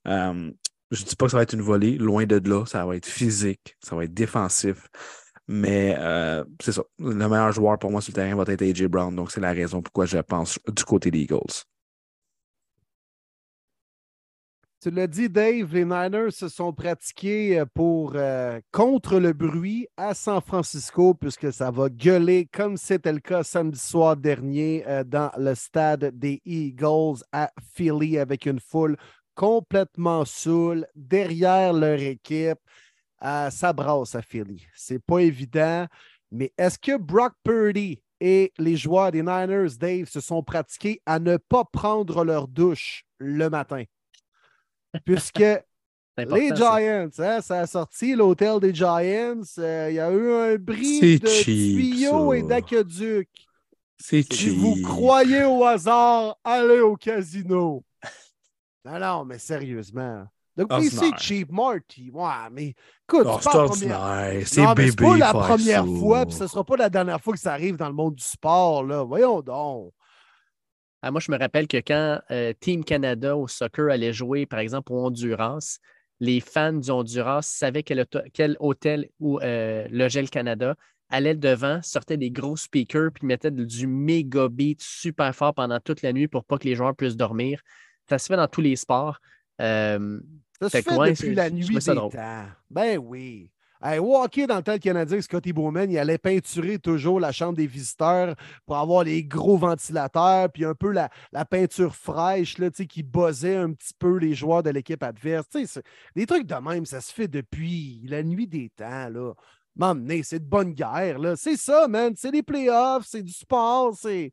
Euh, 0.06 0.51
je 0.90 1.02
ne 1.02 1.09
dis 1.09 1.16
pas 1.16 1.26
que 1.26 1.32
ça 1.32 1.36
va 1.36 1.43
être 1.43 1.52
une 1.52 1.62
volée, 1.62 1.98
loin 1.98 2.24
de 2.24 2.40
là. 2.48 2.64
Ça 2.64 2.86
va 2.86 2.97
être 2.97 3.06
physique, 3.06 3.76
ça 3.85 3.94
va 3.94 4.05
être 4.05 4.14
défensif. 4.14 4.89
Mais 5.47 5.97
euh, 5.98 6.44
c'est 6.62 6.72
ça. 6.72 6.82
Le 6.98 7.14
meilleur 7.14 7.52
joueur 7.52 7.78
pour 7.78 7.90
moi 7.90 8.01
sur 8.01 8.12
le 8.12 8.14
terrain 8.16 8.36
va 8.36 8.51
être 8.52 8.62
AJ 8.62 8.85
Brown. 8.85 9.14
Donc, 9.14 9.30
c'est 9.30 9.40
la 9.40 9.52
raison 9.52 9.82
pourquoi 9.82 10.05
je 10.06 10.18
pense 10.18 10.59
du 10.68 10.85
côté 10.85 11.10
des 11.10 11.20
Eagles. 11.20 11.64
Tu 14.80 14.90
l'as 14.92 15.09
dit, 15.09 15.28
Dave, 15.28 15.74
les 15.74 15.84
Niners 15.84 16.30
se 16.30 16.48
sont 16.48 16.72
pratiqués 16.72 17.59
euh, 17.59 17.66
pour 17.74 18.12
euh, 18.14 18.60
contre 18.70 19.18
le 19.18 19.32
bruit 19.32 19.88
à 19.96 20.14
San 20.14 20.40
Francisco, 20.40 21.14
puisque 21.14 21.52
ça 21.52 21.72
va 21.72 21.88
gueuler 21.88 22.46
comme 22.52 22.76
c'était 22.76 23.12
le 23.12 23.18
cas 23.18 23.42
samedi 23.42 23.78
soir 23.78 24.16
dernier 24.16 24.84
dans 25.06 25.32
le 25.36 25.55
stade 25.56 26.16
des 26.16 26.40
Eagles 26.44 27.24
à 27.32 27.50
Philly 27.74 28.18
avec 28.18 28.46
une 28.46 28.60
foule 28.60 28.96
complètement 29.38 30.24
saoule 30.24 30.84
derrière 30.96 31.72
leur 31.72 32.00
équipe. 32.00 32.59
Euh, 33.24 33.50
ça 33.50 33.72
brasse 33.72 34.16
à 34.16 34.22
Philly. 34.22 34.66
C'est 34.74 34.98
pas 34.98 35.20
évident, 35.20 35.86
mais 36.32 36.52
est-ce 36.59 36.76
que 36.76 36.96
Brock 36.96 37.34
Purdy 37.44 38.02
et 38.20 38.52
les 38.59 38.76
joueurs 38.76 39.12
des 39.12 39.22
Niners, 39.22 39.76
Dave, 39.78 40.06
se 40.06 40.20
sont 40.20 40.42
pratiqués 40.42 41.00
à 41.06 41.20
ne 41.20 41.36
pas 41.36 41.64
prendre 41.64 42.24
leur 42.24 42.48
douche 42.48 43.05
le 43.18 43.48
matin? 43.48 43.84
Puisque 45.05 45.44
les 46.16 46.55
Giants, 46.55 47.10
hein, 47.19 47.40
ça 47.40 47.60
a 47.60 47.66
sorti 47.66 48.15
l'hôtel 48.15 48.60
des 48.60 48.74
Giants. 48.74 49.40
Euh, 49.59 49.86
il 49.90 49.94
y 49.94 50.01
a 50.01 50.10
eu 50.10 50.32
un 50.32 50.56
bris 50.56 51.19
de 51.20 51.43
tuyaux 51.43 52.32
et 52.32 52.43
d'aqueduc. 52.43 53.28
C'est 53.97 54.32
Si 54.32 54.51
vous 54.51 54.81
croyez 54.82 55.44
au 55.44 55.65
hasard, 55.65 56.36
allez 56.44 56.81
au 56.81 56.97
casino. 56.97 57.85
Non, 58.85 58.98
non, 59.01 59.24
mais 59.27 59.39
sérieusement. 59.39 60.24
Donc, 60.56 60.73
c'est 60.90 61.16
cheap, 61.19 61.52
Marty. 61.52 62.10
Ouais, 62.10 62.31
mais 62.51 62.74
écoute, 63.09 63.27
oh, 63.27 63.39
c'est 63.74 64.74
bébé. 64.74 64.93
pas 64.97 65.16
la 65.16 65.32
première 65.32 65.85
fois, 65.85 66.24
puis 66.24 66.35
ce 66.35 66.44
ne 66.44 66.48
sera 66.48 66.65
pas 66.65 66.77
la 66.77 66.89
dernière 66.89 67.20
fois 67.20 67.35
que 67.35 67.39
ça 67.39 67.52
arrive 67.52 67.77
dans 67.77 67.89
le 67.89 67.94
monde 67.94 68.15
du 68.15 68.24
sport. 68.24 68.82
Là. 68.82 69.02
Voyons 69.02 69.43
donc. 69.43 69.93
Ah, 71.03 71.11
moi, 71.11 71.20
je 71.20 71.31
me 71.31 71.39
rappelle 71.39 71.69
que 71.69 71.77
quand 71.77 72.20
euh, 72.31 72.53
Team 72.59 72.85
Canada 72.85 73.37
au 73.37 73.47
soccer 73.47 73.91
allait 73.91 74.12
jouer, 74.12 74.47
par 74.47 74.59
exemple, 74.59 74.93
au 74.93 75.07
Honduras, 75.07 75.79
les 76.20 76.41
fans 76.41 76.73
du 76.73 76.91
Honduras 76.91 77.43
savaient 77.43 77.85
quel, 77.85 78.05
quel 78.33 78.57
hôtel 78.59 79.09
où 79.20 79.39
euh, 79.41 79.87
logeait 79.91 80.23
le 80.23 80.29
Canada, 80.29 80.75
allaient 81.09 81.37
devant, 81.37 81.81
sortaient 81.83 82.16
des 82.16 82.31
gros 82.31 82.57
speakers, 82.57 83.12
puis 83.12 83.27
mettaient 83.27 83.51
du 83.51 83.87
méga 83.87 84.49
beat 84.49 84.83
super 84.83 85.35
fort 85.35 85.55
pendant 85.55 85.79
toute 85.81 86.03
la 86.03 86.12
nuit 86.12 86.29
pour 86.29 86.45
pas 86.45 86.59
que 86.59 86.65
les 86.65 86.75
joueurs 86.75 86.97
puissent 86.97 87.16
dormir. 87.16 87.62
Ça 88.09 88.19
se 88.19 88.27
fait 88.27 88.37
dans 88.37 88.49
tous 88.49 88.61
les 88.61 88.77
sports. 88.77 89.20
Euh, 89.61 90.20
ça 90.61 90.69
se 90.69 90.83
fait 90.83 91.11
depuis 91.11 91.35
la 91.35 91.51
nuit 91.51 91.66
des 91.69 91.81
temps. 91.81 92.11
Ben 92.70 92.99
oui. 92.99 93.51
Hey, 93.82 93.98
au 93.98 94.16
hockey, 94.16 94.46
dans 94.46 94.56
le 94.56 94.62
temps 94.62 94.78
canadien, 94.78 95.20
Scotty 95.20 95.52
Bowman, 95.52 95.90
il 95.90 95.98
allait 95.98 96.18
peinturer 96.18 96.78
toujours 96.78 97.20
la 97.20 97.30
chambre 97.30 97.56
des 97.56 97.66
visiteurs 97.66 98.34
pour 98.66 98.76
avoir 98.76 99.05
les 99.05 99.22
gros 99.24 99.56
ventilateurs, 99.56 100.50
puis 100.50 100.64
un 100.64 100.74
peu 100.74 100.90
la, 100.90 101.10
peinture 101.44 101.94
fraîche 101.94 102.59
là, 102.59 102.70
qui 102.70 103.02
buzzait 103.02 103.56
un 103.56 103.72
petit 103.72 103.94
peu 103.98 104.18
les 104.18 104.34
joueurs 104.34 104.62
de 104.62 104.70
l'équipe 104.70 105.02
adverse. 105.02 105.46
Des 106.16 106.26
trucs 106.26 106.46
de 106.46 106.55
même, 106.56 106.86
ça 106.86 107.00
se 107.00 107.12
fait 107.12 107.28
depuis 107.28 108.00
la 108.09 108.22
nuit 108.22 108.46
des 108.46 108.70
temps. 108.70 109.09
Là. 109.09 109.32
M'emmener, 109.76 110.24
c'est 110.24 110.40
de 110.40 110.44
bonne 110.44 110.72
guerre. 110.72 111.18
C'est 111.36 111.56
ça, 111.56 111.86
man. 111.86 112.14
C'est 112.16 112.32
des 112.32 112.42
playoffs, 112.42 113.06
c'est 113.06 113.22
du 113.22 113.32
sport. 113.32 113.96
Tu 114.00 114.32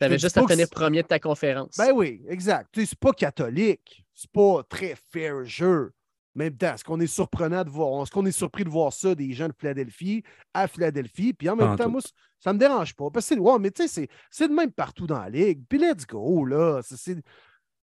avais 0.00 0.18
juste 0.18 0.36
à 0.36 0.46
finir 0.46 0.68
premier 0.68 1.02
de 1.02 1.06
ta 1.06 1.20
conférence. 1.20 1.76
Ben 1.78 1.92
oui, 1.94 2.20
exact. 2.28 2.70
C'est 2.74 2.98
pas 2.98 3.12
catholique 3.12 4.02
c'est 4.14 4.30
pas 4.30 4.62
très 4.68 4.94
fair 5.10 5.44
jeu. 5.44 5.92
Même 6.34 6.56
temps, 6.56 6.74
est-ce 6.74 6.84
qu'on 6.84 6.98
est 7.00 7.06
surprenant 7.06 7.62
de 7.62 7.68
voir, 7.68 8.02
est-ce 8.02 8.10
qu'on 8.10 8.24
est 8.24 8.32
surpris 8.32 8.64
de 8.64 8.70
voir 8.70 8.92
ça 8.92 9.14
des 9.14 9.32
gens 9.32 9.48
de 9.48 9.54
Philadelphie 9.58 10.22
à 10.54 10.66
Philadelphie? 10.66 11.34
Puis 11.34 11.48
en 11.48 11.56
même 11.56 11.76
temps, 11.76 11.90
moi, 11.90 12.00
ça 12.40 12.52
me 12.52 12.58
dérange 12.58 12.94
pas. 12.94 13.10
Parce 13.10 13.28
que 13.28 13.34
ouais, 13.34 13.58
mais 13.58 13.70
tu 13.70 13.86
sais, 13.86 14.08
c'est 14.30 14.48
de 14.48 14.54
même 14.54 14.72
partout 14.72 15.06
dans 15.06 15.20
la 15.20 15.28
ligue. 15.28 15.64
Puis 15.68 15.78
let's 15.78 16.06
go, 16.06 16.44
là. 16.46 16.80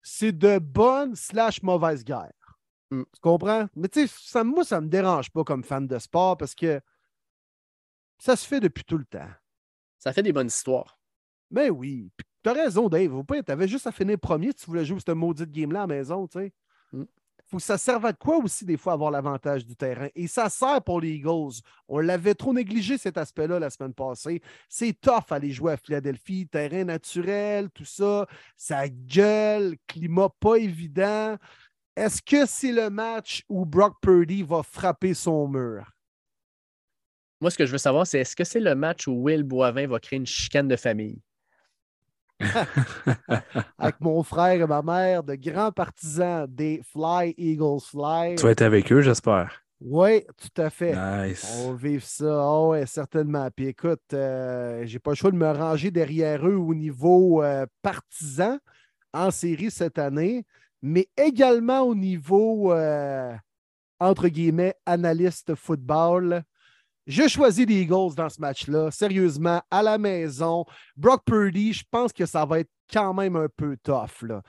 C'est 0.02 0.32
de 0.32 0.60
bonne 0.60 1.16
slash 1.16 1.62
mauvaise 1.62 2.04
guerre. 2.04 2.34
Mm. 2.90 3.04
Tu 3.14 3.20
comprends? 3.22 3.68
Mais 3.76 3.88
tu 3.88 4.08
sais, 4.08 4.44
moi, 4.44 4.64
ça 4.64 4.82
me 4.82 4.88
dérange 4.88 5.32
pas 5.32 5.44
comme 5.44 5.64
fan 5.64 5.88
de 5.88 6.00
sport 6.00 6.38
parce 6.38 6.56
que 6.56 6.82
ça 8.18 8.36
se 8.36 8.48
fait 8.48 8.60
depuis 8.60 8.84
tout 8.84 8.98
le 8.98 9.06
temps. 9.06 9.30
Ça 10.00 10.12
fait 10.12 10.24
des 10.24 10.34
bonnes 10.34 10.48
histoires. 10.48 11.00
Mais 11.52 11.70
ben 11.70 11.78
oui. 11.78 12.12
Tu 12.44 12.50
as 12.50 12.54
raison, 12.54 12.90
Dave. 12.90 13.24
Tu 13.28 13.52
avais 13.52 13.68
juste 13.68 13.88
à 13.88 13.92
finir 13.92 14.20
premier 14.20 14.48
si 14.50 14.56
tu 14.56 14.66
voulais 14.66 14.86
jouer 14.86 15.00
cette 15.00 15.16
maudite 15.16 15.52
game-là 15.52 15.84
à 15.84 15.88
la 15.88 15.96
maison. 15.96 16.28
Tu 16.28 16.40
sais. 16.40 16.54
Mm. 16.92 17.04
Faut 17.54 17.58
que 17.58 17.64
ça 17.64 17.78
serve 17.78 18.04
à 18.08 18.14
quoi 18.14 18.38
aussi, 18.38 18.66
des 18.66 18.78
fois, 18.78 18.94
avoir 18.94 19.12
l'avantage 19.12 19.64
du 19.64 19.76
terrain? 19.76 20.08
Et 20.16 20.26
ça 20.26 20.50
sert 20.50 20.82
pour 20.82 21.00
les 21.00 21.12
Eagles. 21.12 21.62
On 21.88 22.00
l'avait 22.00 22.34
trop 22.34 22.52
négligé, 22.52 22.98
cet 22.98 23.16
aspect-là, 23.16 23.60
la 23.60 23.70
semaine 23.70 23.94
passée. 23.94 24.42
C'est 24.68 25.00
tough 25.00 25.26
aller 25.30 25.52
jouer 25.52 25.74
à 25.74 25.78
Philadelphie, 25.78 26.48
terrain 26.48 26.84
naturel, 26.84 27.70
tout 27.70 27.86
ça. 27.86 28.26
Ça 28.58 28.90
gueule, 28.90 29.76
climat 29.86 30.30
pas 30.40 30.56
évident. 30.56 31.38
Est-ce 31.96 32.24
que 32.24 32.48
c'est 32.48 32.72
le 32.72 32.90
match 32.90 33.44
où 33.48 33.66
Brock 33.66 33.98
Purdy 34.02 34.42
va 34.42 34.64
frapper 34.64 35.14
son 35.14 35.48
mur? 35.48 35.92
Moi, 37.40 37.52
ce 37.52 37.58
que 37.60 37.68
je 37.68 37.72
veux 37.72 37.78
savoir, 37.78 38.08
c'est 38.08 38.18
est-ce 38.18 38.36
que 38.36 38.44
c'est 38.44 38.62
le 38.62 38.74
match 38.74 39.08
où 39.08 39.12
Will 39.12 39.44
Boivin 39.44 39.86
va 39.86 40.00
créer 40.00 40.18
une 40.18 40.26
chicane 40.26 40.68
de 40.68 40.76
famille? 40.76 41.22
avec 43.78 44.00
mon 44.02 44.24
frère 44.24 44.62
et 44.62 44.68
ma 44.68 44.82
mère, 44.82 45.24
de 45.24 45.36
grands 45.36 45.72
partisans 45.72 46.46
des 46.48 46.82
Fly 46.92 47.34
Eagles 47.38 47.82
Fly. 47.82 48.36
Tu 48.36 48.44
vas 48.44 48.52
être 48.52 48.62
avec 48.62 48.92
eux, 48.92 49.02
j'espère. 49.02 49.64
Oui, 49.86 50.24
tout 50.38 50.62
à 50.62 50.70
fait. 50.70 50.96
Nice. 50.96 51.46
On 51.60 51.72
va 51.72 51.78
vivre 51.78 52.04
ça. 52.04 52.46
Oh, 52.50 52.70
ouais, 52.70 52.86
certainement. 52.86 53.50
Puis 53.54 53.68
écoute, 53.68 54.02
euh, 54.14 54.84
j'ai 54.86 55.00
pas 55.00 55.12
le 55.12 55.16
choix 55.16 55.32
de 55.32 55.36
me 55.36 55.52
ranger 55.52 55.92
derrière 55.92 56.48
eux 56.48 56.56
au 56.56 56.74
niveau 56.74 57.44
euh, 57.44 57.66
partisan 57.82 58.60
en 59.14 59.30
série 59.30 59.72
cette 59.72 60.00
année, 60.00 60.46
mais 60.82 61.10
également 61.18 61.82
au 61.82 61.96
niveau, 61.96 62.72
euh, 62.72 63.36
entre 64.00 64.30
guillemets, 64.30 64.76
analyste 64.86 65.54
football. 65.56 66.44
Je 67.06 67.28
choisis 67.28 67.66
les 67.66 67.82
Eagles 67.82 68.16
dans 68.16 68.30
ce 68.30 68.40
match-là, 68.40 68.90
sérieusement, 68.92 69.62
à 69.70 69.84
la 69.84 69.98
maison. 69.98 70.66
Brock 70.96 71.24
Purdy, 71.26 71.74
je 71.74 71.84
pense 71.90 72.14
que 72.14 72.26
ça 72.26 72.46
va 72.46 72.60
être 72.60 72.72
quand 72.92 73.14
même 73.14 73.36
un 73.36 73.48
peu 73.56 73.76
tough. 73.84 74.22
Là. 74.22 74.42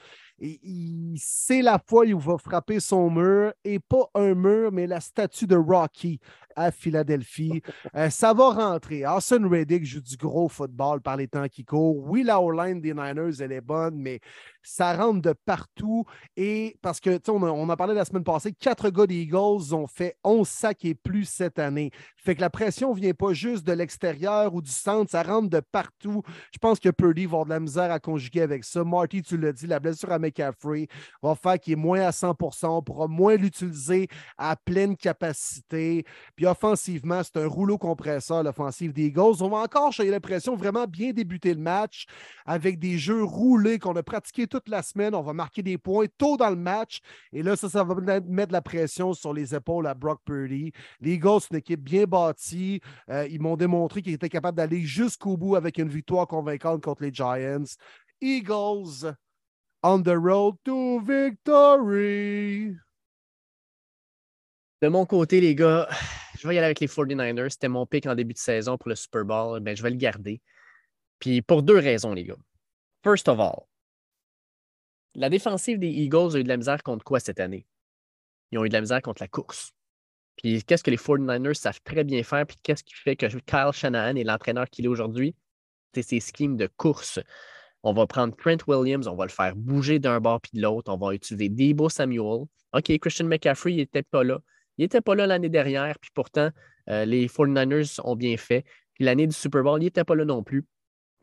C'est 1.17 1.63
la 1.63 1.81
fois 1.85 2.03
où 2.05 2.09
il 2.09 2.17
va 2.17 2.39
frapper 2.39 2.81
son 2.81 3.11
mur, 3.11 3.53
et 3.65 3.79
pas 3.79 4.11
un 4.15 4.35
mur, 4.35 4.71
mais 4.73 4.87
la 4.87 5.01
statue 5.01 5.47
de 5.47 5.57
Rocky 5.57 6.21
à 6.55 6.71
Philadelphie. 6.71 7.63
Euh, 7.97 8.11
ça 8.11 8.33
va 8.33 8.51
rentrer. 8.51 9.07
Austin 9.07 9.49
Reddick 9.49 9.85
joue 9.85 10.01
du 10.01 10.17
gros 10.17 10.49
football 10.49 11.01
par 11.01 11.17
les 11.17 11.29
temps 11.29 11.47
qui 11.47 11.65
courent. 11.65 12.03
Oui, 12.09 12.25
la 12.25 12.41
O-line 12.41 12.81
des 12.81 12.93
Niners, 12.93 13.41
elle 13.41 13.53
est 13.53 13.61
bonne, 13.61 13.97
mais 13.97 14.21
Ça 14.65 14.97
rentre 14.97 15.23
de 15.23 15.35
partout. 15.45 16.05
Et 16.37 16.77
parce 16.83 16.99
que, 16.99 17.21
on 17.29 17.43
a, 17.45 17.51
on 17.51 17.69
a 17.69 17.77
parlé 17.77 17.95
la 17.95 18.05
semaine 18.05 18.25
passée, 18.25 18.53
quatre 18.53 18.91
gars 18.91 19.07
des 19.07 19.23
Eagles 19.23 19.75
ont 19.75 19.87
fait 19.87 20.17
11 20.25 20.49
sacs 20.49 20.85
et 20.85 20.95
plus 20.95 21.25
cette 21.27 21.59
année. 21.59 21.91
Fait 22.17 22.35
que 22.35 22.41
la 22.41 22.51
pression 22.51 22.95
ne 22.95 23.01
vient 23.01 23.15
pas 23.15 23.33
juste 23.33 23.67
de 23.67 23.73
l'extérieur 23.73 24.55
ou 24.55 24.63
du 24.63 24.71
centre, 24.71 25.11
ça 25.11 25.23
rentre 25.23 25.51
de 25.51 25.61
partout. 25.61 26.23
Je 26.53 26.59
pense 26.59 26.81
que 26.81 26.89
Purdy 26.89 27.27
va 27.27 27.29
avoir 27.29 27.45
de 27.45 27.51
la 27.51 27.61
misère 27.61 27.93
à 27.93 28.01
conjuguer 28.01 28.41
avec 28.41 28.65
ça. 28.65 28.83
Marty, 28.83 29.23
tu 29.23 29.37
l'as 29.37 29.53
dit, 29.53 29.67
la 29.67 29.79
blessure 29.79 30.11
à 30.11 30.19
McCaffrey 30.19 30.89
va 31.23 31.35
faire 31.35 31.61
qu'il 31.61 31.75
est 31.75 31.77
moins 31.77 32.01
à 32.01 32.13
100 32.13 32.35
on 32.63 32.83
pourra 32.83 33.07
moins 33.07 33.37
l'utiliser 33.37 34.09
à 34.39 34.57
pleine 34.57 34.97
capacité. 34.97 36.05
Puis 36.37 36.47
offensivement, 36.47 37.23
c'est 37.23 37.43
un 37.43 37.47
rouleau 37.47 37.79
compresseur, 37.79 38.43
l'offensive 38.43 38.93
des 38.93 39.07
Eagles. 39.07 39.43
On 39.43 39.49
va 39.49 39.59
encore, 39.59 39.93
j'ai 39.93 40.11
l'impression, 40.11 40.57
vraiment 40.57 40.87
bien 40.87 41.13
débuter 41.13 41.55
le 41.55 41.61
match 41.61 42.07
avec 42.47 42.79
des 42.79 42.99
jeux 42.99 43.23
roulés 43.23 43.79
qu'on 43.79 43.97
a 43.97 44.03
pratiqués 44.03 44.47
toute 44.55 44.69
la 44.69 44.83
semaine. 44.83 45.15
On 45.15 45.23
va 45.23 45.33
marquer 45.33 45.63
des 45.63 45.79
points 45.79 46.07
tôt 46.17 46.37
dans 46.37 46.51
le 46.51 46.57
match. 46.57 47.01
Et 47.33 47.43
là, 47.43 47.57
ça, 47.57 47.69
ça 47.69 47.83
va 47.83 48.21
mettre 48.21 48.53
la 48.53 48.63
pression 48.63 49.13
sur 49.13 49.33
les 49.33 49.55
épaules 49.55 49.87
à 49.87 49.95
Brock 49.95 50.21
Purdy. 50.25 50.73
Les 51.01 51.15
Eagles, 51.15 51.41
c'est 51.41 51.51
une 51.51 51.59
équipe 51.59 51.81
bien 51.81 52.05
bâtie. 52.05 52.81
Euh, 53.11 53.27
ils 53.29 53.41
m'ont 53.41 53.57
démontré 53.57 54.03
qu'ils 54.03 54.15
étaient 54.15 54.29
capables 54.29 54.57
d'aller 54.57 54.83
jusqu'au 54.83 55.37
bout 55.37 55.57
avec 55.57 55.79
une 55.79 55.89
victoire 55.89 56.27
convaincante 56.27 56.83
contre 56.83 57.03
les 57.03 57.13
Giants. 57.13 57.65
Eagles 58.21 59.15
on 59.83 60.03
the 60.03 60.17
road 60.17 60.57
to 60.65 61.01
victory. 61.01 62.75
De 64.81 64.89
mon 64.89 65.05
côté, 65.05 65.41
les 65.41 65.55
gars, 65.55 65.89
je 66.39 66.49
vais 66.49 66.55
y 66.55 66.59
aller 66.59 66.67
avec 66.67 66.81
les 66.81 66.87
49ers. 66.87 67.51
C'était 67.51 67.69
mon 67.69 67.87
pick 67.87 68.07
en 68.07 68.15
début 68.15 68.33
de 68.33 68.39
saison 68.39 68.79
pour 68.79 68.89
le 68.89 68.95
Super 68.95 69.25
Bowl. 69.25 69.61
Je 69.75 69.83
vais 69.83 69.91
le 69.91 69.97
garder. 69.97 70.41
Puis 71.19 71.43
pour 71.43 71.63
deux 71.63 71.79
raisons, 71.79 72.15
les 72.15 72.25
gars. 72.25 72.37
First 73.03 73.29
of 73.29 73.39
all, 73.41 73.67
la 75.15 75.31
défensive 75.31 75.79
des 75.79 75.89
Eagles 75.89 76.35
a 76.35 76.39
eu 76.39 76.45
de 76.45 76.49
la 76.49 76.57
misère 76.57 76.83
contre 76.83 77.05
quoi 77.05 77.21
cette 77.21 77.41
année? 77.41 77.67
Ils 78.51 78.59
ont 78.59 78.65
eu 78.65 78.69
de 78.69 78.75
la 78.75 78.81
misère 78.81 79.03
contre 79.03 79.23
la 79.23 79.29
course. 79.29 79.73
Puis 80.37 80.63
qu'est-ce 80.65 80.83
que 80.83 80.91
les 80.91 80.97
49ers 80.97 81.55
savent 81.55 81.81
très 81.85 82.05
bien 82.05 82.23
faire? 82.23 82.47
Puis 82.47 82.57
qu'est-ce 82.63 82.83
qui 82.83 82.95
fait 82.95 83.17
que 83.17 83.27
Kyle 83.27 83.73
Shanahan 83.73 84.17
est 84.17 84.25
l'entraîneur 84.25 84.69
qu'il 84.69 84.85
est 84.85 84.89
aujourd'hui? 84.89 85.35
C'est 85.95 86.03
ses 86.03 86.21
schemes 86.21 86.57
de 86.57 86.69
course. 86.77 87.21
On 87.83 87.93
va 87.93 88.07
prendre 88.07 88.35
Trent 88.35 88.57
Williams, 88.67 89.07
on 89.07 89.15
va 89.15 89.27
le 89.27 89.31
faire 89.31 89.55
bouger 89.55 89.99
d'un 89.99 90.19
bord 90.19 90.41
puis 90.41 90.53
de 90.55 90.63
l'autre. 90.63 90.93
On 90.93 90.97
va 90.97 91.15
utiliser 91.15 91.49
Debo 91.49 91.89
Samuel. 91.89 92.47
OK, 92.73 92.99
Christian 92.99 93.27
McCaffrey, 93.27 93.73
il 93.73 93.77
n'était 93.77 94.03
pas 94.03 94.25
là. 94.25 94.41
Il 94.79 94.83
n'était 94.83 95.01
pas 95.01 95.15
là 95.15 95.27
l'année 95.27 95.49
dernière, 95.49 95.97
puis 96.01 96.11
pourtant, 96.13 96.51
euh, 96.91 97.05
les 97.05 97.29
49ers 97.29 98.01
ont 98.03 98.17
bien 98.17 98.37
fait. 98.37 98.65
Puis 98.95 99.05
l'année 99.05 99.27
du 99.27 99.35
Super 99.35 99.63
Bowl, 99.63 99.81
il 99.81 99.85
n'était 99.85 100.03
pas 100.03 100.17
là 100.17 100.25
non 100.25 100.43
plus. 100.43 100.65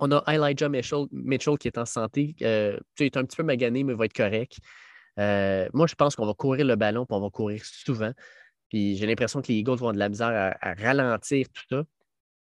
On 0.01 0.11
a 0.11 0.23
Elijah 0.27 0.67
Mitchell, 0.67 1.57
qui 1.59 1.67
est 1.67 1.77
en 1.77 1.85
santé. 1.85 2.35
Euh, 2.41 2.77
tu 2.95 3.05
est 3.05 3.15
un 3.17 3.23
petit 3.23 3.37
peu 3.37 3.43
magané, 3.43 3.83
mais 3.83 3.93
va 3.93 4.05
être 4.05 4.15
correct. 4.15 4.57
Euh, 5.19 5.69
moi, 5.73 5.85
je 5.85 5.93
pense 5.93 6.15
qu'on 6.15 6.25
va 6.25 6.33
courir 6.33 6.65
le 6.65 6.75
ballon, 6.75 7.05
puis 7.05 7.15
on 7.15 7.21
va 7.21 7.29
courir 7.29 7.61
souvent. 7.63 8.11
Puis 8.69 8.95
j'ai 8.97 9.05
l'impression 9.05 9.43
que 9.43 9.49
les 9.49 9.59
Eagles 9.59 9.75
vont 9.75 9.89
avoir 9.89 9.93
de 9.93 9.99
la 9.99 10.09
misère 10.09 10.55
à, 10.59 10.73
ralentir 10.73 11.45
tout 11.53 11.63
ça. 11.69 11.83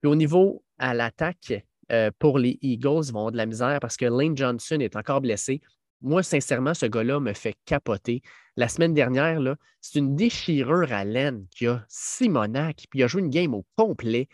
Puis 0.01 0.09
au 0.09 0.15
niveau 0.15 0.63
à 0.77 0.93
l'attaque, 0.93 1.65
euh, 1.91 2.11
pour 2.17 2.39
les 2.39 2.57
Eagles, 2.61 3.07
ils 3.07 3.11
vont 3.11 3.19
avoir 3.19 3.31
de 3.33 3.37
la 3.37 3.45
misère 3.45 3.79
parce 3.81 3.97
que 3.97 4.05
Lane 4.05 4.37
Johnson 4.37 4.79
est 4.79 4.95
encore 4.95 5.19
blessé. 5.19 5.59
Moi, 6.01 6.23
sincèrement, 6.23 6.73
ce 6.73 6.85
gars-là 6.85 7.19
me 7.19 7.33
fait 7.33 7.55
capoter. 7.65 8.21
La 8.55 8.69
semaine 8.69 8.93
dernière, 8.93 9.39
c'est 9.81 9.99
une 9.99 10.15
déchirure 10.15 10.93
à 10.93 11.03
laine 11.03 11.45
qui 11.51 11.67
a 11.67 11.83
Simonac, 11.89 12.85
puis 12.89 12.99
il 12.99 13.03
a 13.03 13.07
joué 13.07 13.21
une 13.21 13.29
game 13.29 13.53
au 13.53 13.65
complet. 13.75 14.29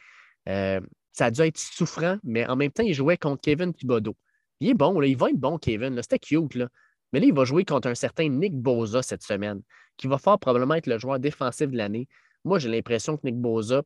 Euh, 0.48 0.80
ça 1.20 1.26
a 1.26 1.32
dû 1.32 1.42
être 1.42 1.58
souffrant, 1.58 2.18
mais 2.24 2.48
en 2.48 2.56
même 2.56 2.72
temps, 2.72 2.84
il 2.84 2.94
jouait 2.94 3.18
contre 3.18 3.42
Kevin 3.42 3.74
Thibodeau. 3.74 4.16
Il 4.62 4.70
est 4.70 4.74
bon, 4.74 5.02
il 5.02 5.18
va 5.18 5.30
être 5.30 5.36
bon, 5.36 5.58
Kevin. 5.58 6.02
C'était 6.02 6.18
cute. 6.18 6.56
Là. 6.56 6.70
Mais 7.12 7.20
là, 7.20 7.26
il 7.26 7.34
va 7.34 7.44
jouer 7.44 7.66
contre 7.66 7.90
un 7.90 7.96
certain 7.96 8.30
Nick 8.30 8.56
Boza 8.56 9.02
cette 9.02 9.24
semaine, 9.24 9.62
qui 9.98 10.08
va 10.08 10.18
fort 10.18 10.40
probablement 10.40 10.76
être 10.76 10.88
le 10.88 10.98
joueur 10.98 11.20
défensif 11.20 11.68
de 11.68 11.76
l'année. 11.76 12.08
Moi, 12.46 12.58
j'ai 12.58 12.70
l'impression 12.70 13.18
que 13.18 13.28
Nick 13.28 13.36
Boza, 13.36 13.84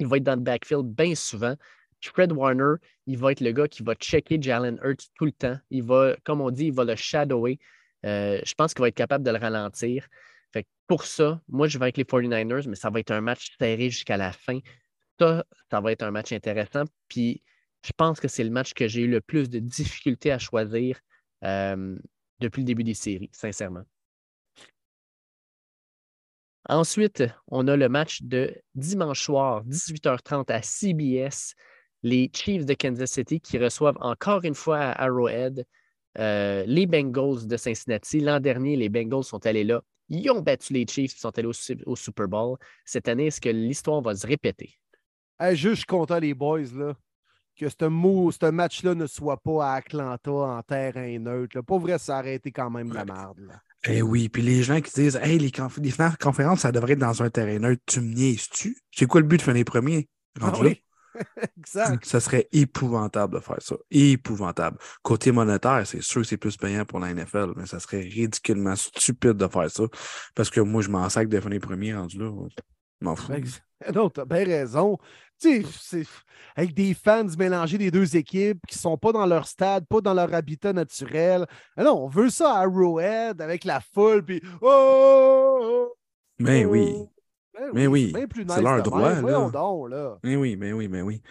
il 0.00 0.08
va 0.08 0.16
être 0.16 0.24
dans 0.24 0.34
le 0.34 0.40
backfield 0.40 0.86
bien 0.86 1.14
souvent. 1.14 1.54
Fred 2.00 2.32
Warner, 2.32 2.74
il 3.06 3.16
va 3.16 3.30
être 3.30 3.40
le 3.40 3.52
gars 3.52 3.68
qui 3.68 3.84
va 3.84 3.94
checker 3.94 4.42
Jalen 4.42 4.80
Hurts 4.82 5.06
tout 5.14 5.26
le 5.26 5.32
temps. 5.32 5.56
Il 5.70 5.84
va, 5.84 6.16
comme 6.24 6.40
on 6.40 6.50
dit, 6.50 6.66
il 6.66 6.72
va 6.72 6.82
le 6.82 6.96
shadower. 6.96 7.60
Euh, 8.04 8.40
je 8.44 8.54
pense 8.54 8.74
qu'il 8.74 8.82
va 8.82 8.88
être 8.88 8.96
capable 8.96 9.24
de 9.24 9.30
le 9.30 9.38
ralentir. 9.38 10.08
Pour 10.88 11.04
ça, 11.04 11.40
moi, 11.48 11.68
je 11.68 11.78
vais 11.78 11.84
avec 11.84 11.96
les 11.96 12.04
49ers, 12.04 12.68
mais 12.68 12.74
ça 12.74 12.90
va 12.90 12.98
être 12.98 13.12
un 13.12 13.20
match 13.20 13.56
serré 13.58 13.88
jusqu'à 13.88 14.16
la 14.16 14.32
fin. 14.32 14.58
Ça, 15.18 15.44
ça 15.70 15.80
va 15.80 15.92
être 15.92 16.02
un 16.02 16.10
match 16.10 16.32
intéressant. 16.32 16.84
Puis, 17.08 17.42
je 17.84 17.92
pense 17.96 18.20
que 18.20 18.28
c'est 18.28 18.44
le 18.44 18.50
match 18.50 18.74
que 18.74 18.88
j'ai 18.88 19.02
eu 19.02 19.08
le 19.08 19.20
plus 19.20 19.50
de 19.50 19.58
difficultés 19.58 20.32
à 20.32 20.38
choisir 20.38 21.00
euh, 21.44 21.96
depuis 22.40 22.60
le 22.60 22.66
début 22.66 22.84
des 22.84 22.94
séries, 22.94 23.30
sincèrement. 23.32 23.84
Ensuite, 26.68 27.24
on 27.48 27.66
a 27.66 27.76
le 27.76 27.88
match 27.88 28.22
de 28.22 28.54
dimanche 28.74 29.24
soir, 29.24 29.64
18h30 29.64 30.50
à 30.52 30.62
CBS. 30.62 31.54
Les 32.04 32.30
Chiefs 32.32 32.66
de 32.66 32.74
Kansas 32.74 33.10
City 33.10 33.40
qui 33.40 33.58
reçoivent 33.58 33.98
encore 34.00 34.44
une 34.44 34.54
fois 34.54 34.78
à 34.78 35.04
Arrowhead 35.04 35.64
euh, 36.18 36.64
les 36.66 36.86
Bengals 36.86 37.46
de 37.46 37.56
Cincinnati. 37.56 38.20
L'an 38.20 38.40
dernier, 38.40 38.76
les 38.76 38.88
Bengals 38.88 39.24
sont 39.24 39.44
allés 39.46 39.64
là. 39.64 39.82
Ils 40.08 40.30
ont 40.30 40.40
battu 40.40 40.72
les 40.72 40.86
Chiefs, 40.86 41.14
ils 41.16 41.20
sont 41.20 41.36
allés 41.38 41.48
au, 41.86 41.96
Super 41.96 42.28
Bowl. 42.28 42.58
Cette 42.84 43.08
année, 43.08 43.26
est-ce 43.26 43.40
que 43.40 43.48
l'histoire 43.48 44.02
va 44.02 44.14
se 44.14 44.26
répéter? 44.26 44.78
Juste, 45.52 45.64
je 45.64 45.74
suis 45.74 45.86
content, 45.86 46.18
les 46.18 46.34
boys, 46.34 46.60
là 46.74 46.94
que 47.58 47.68
ce, 47.68 48.50
match-là 48.50 48.94
ne 48.94 49.06
soit 49.06 49.36
pas 49.36 49.72
à 49.72 49.74
Atlanta 49.76 50.30
en 50.30 50.62
terrain 50.62 51.18
neutre. 51.18 51.60
Pas 51.60 51.78
vrai, 51.78 51.98
ça 51.98 52.18
aurait 52.18 52.36
été 52.36 52.50
quand 52.50 52.70
même 52.70 52.92
la 52.92 53.04
merde. 53.04 53.38
Eh 53.84 54.02
oui, 54.02 54.28
puis 54.28 54.42
les 54.42 54.62
gens 54.62 54.80
qui 54.80 54.92
disent 54.92 55.18
Hey, 55.22 55.38
les, 55.38 55.50
conférences, 55.50 56.60
ça 56.60 56.72
devrait 56.72 56.92
être 56.92 56.98
dans 56.98 57.22
un 57.22 57.30
terrain 57.30 57.58
neutre, 57.58 57.82
tu 57.86 58.00
me 58.00 58.14
niaises-tu? 58.14 58.76
C'est 58.92 59.06
quoi 59.06 59.20
le 59.20 59.26
but 59.26 59.38
de 59.38 59.42
finir 59.42 59.64
premier? 59.64 60.08
Ah 60.40 60.52
exact. 61.58 62.06
Ça 62.06 62.20
serait 62.20 62.48
épouvantable 62.52 63.34
de 63.34 63.40
faire 63.40 63.60
ça. 63.60 63.76
Épouvantable. 63.90 64.78
Côté 65.02 65.30
monétaire, 65.30 65.86
c'est 65.86 66.00
sûr 66.00 66.22
que 66.22 66.26
c'est 66.26 66.38
plus 66.38 66.56
payant 66.56 66.86
pour 66.86 67.00
la 67.00 67.12
NFL, 67.12 67.52
mais 67.54 67.66
ça 67.66 67.80
serait 67.80 68.00
ridiculement 68.00 68.74
stupide 68.76 69.34
de 69.34 69.46
faire 69.46 69.70
ça. 69.70 69.82
Parce 70.34 70.48
que 70.48 70.60
moi, 70.60 70.80
je 70.80 70.88
m'en 70.88 71.06
sac 71.10 71.28
de 71.28 71.38
finir 71.38 71.60
premier 71.60 71.94
rendu 71.94 72.18
là. 72.18 72.30
M'en 73.02 73.16
fous. 73.16 73.32
Non, 73.92 74.08
t'as 74.10 74.24
bien 74.24 74.44
raison 74.44 74.96
avec 76.56 76.74
des 76.74 76.94
fans 76.94 77.26
mélangés 77.38 77.78
des 77.78 77.90
deux 77.90 78.16
équipes 78.16 78.60
qui 78.66 78.76
ne 78.76 78.80
sont 78.80 78.98
pas 78.98 79.12
dans 79.12 79.26
leur 79.26 79.46
stade, 79.46 79.86
pas 79.86 80.00
dans 80.00 80.14
leur 80.14 80.32
habitat 80.34 80.72
naturel. 80.72 81.46
non, 81.76 82.04
on 82.04 82.08
veut 82.08 82.30
ça 82.30 82.54
à 82.54 82.62
Arrowhead 82.62 83.40
avec 83.40 83.64
la 83.64 83.80
foule, 83.80 84.24
puis 84.24 84.40
oh, 84.60 84.68
oh, 84.68 85.58
oh 85.62 85.96
mais 86.38 86.64
oui. 86.64 86.94
Ben 87.54 87.70
mais 87.74 87.86
oui, 87.86 88.14
c'est 88.48 88.62
leur 88.62 88.82
droit. 88.82 89.88
là. 89.88 90.18
Mais 90.24 90.36
oui, 90.36 90.56
mais 90.56 90.72
oui, 90.72 90.88
mais 90.88 91.02
oui. 91.02 91.22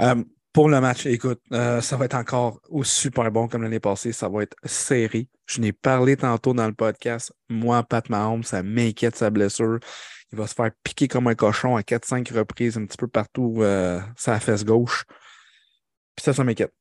Euh, 0.00 0.22
pour 0.52 0.68
le 0.68 0.80
match, 0.80 1.06
écoute, 1.06 1.40
euh, 1.52 1.80
ça 1.80 1.96
va 1.96 2.06
être 2.06 2.14
encore 2.14 2.60
aussi 2.68 3.02
super 3.02 3.30
bon 3.30 3.48
comme 3.48 3.62
l'année 3.62 3.80
passée. 3.80 4.12
Ça 4.12 4.28
va 4.28 4.42
être 4.42 4.56
serré. 4.64 5.28
Je 5.46 5.60
n'ai 5.60 5.72
parlé 5.72 6.16
tantôt 6.16 6.54
dans 6.54 6.66
le 6.66 6.74
podcast. 6.74 7.32
Moi, 7.48 7.82
Pat 7.82 8.08
Mahomes, 8.08 8.44
ça 8.44 8.62
m'inquiète 8.62 9.16
sa 9.16 9.30
blessure. 9.30 9.78
Il 10.32 10.38
va 10.38 10.46
se 10.46 10.54
faire 10.54 10.70
piquer 10.82 11.08
comme 11.08 11.26
un 11.28 11.34
cochon 11.34 11.76
à 11.76 11.82
4-5 11.82 12.32
reprises 12.34 12.76
un 12.76 12.86
petit 12.86 12.96
peu 12.96 13.08
partout 13.08 13.56
euh, 13.60 14.00
sa 14.16 14.40
fesse 14.40 14.64
gauche. 14.64 15.04
Puis 16.16 16.24
ça, 16.24 16.32
ça 16.32 16.44
m'inquiète. 16.44 16.72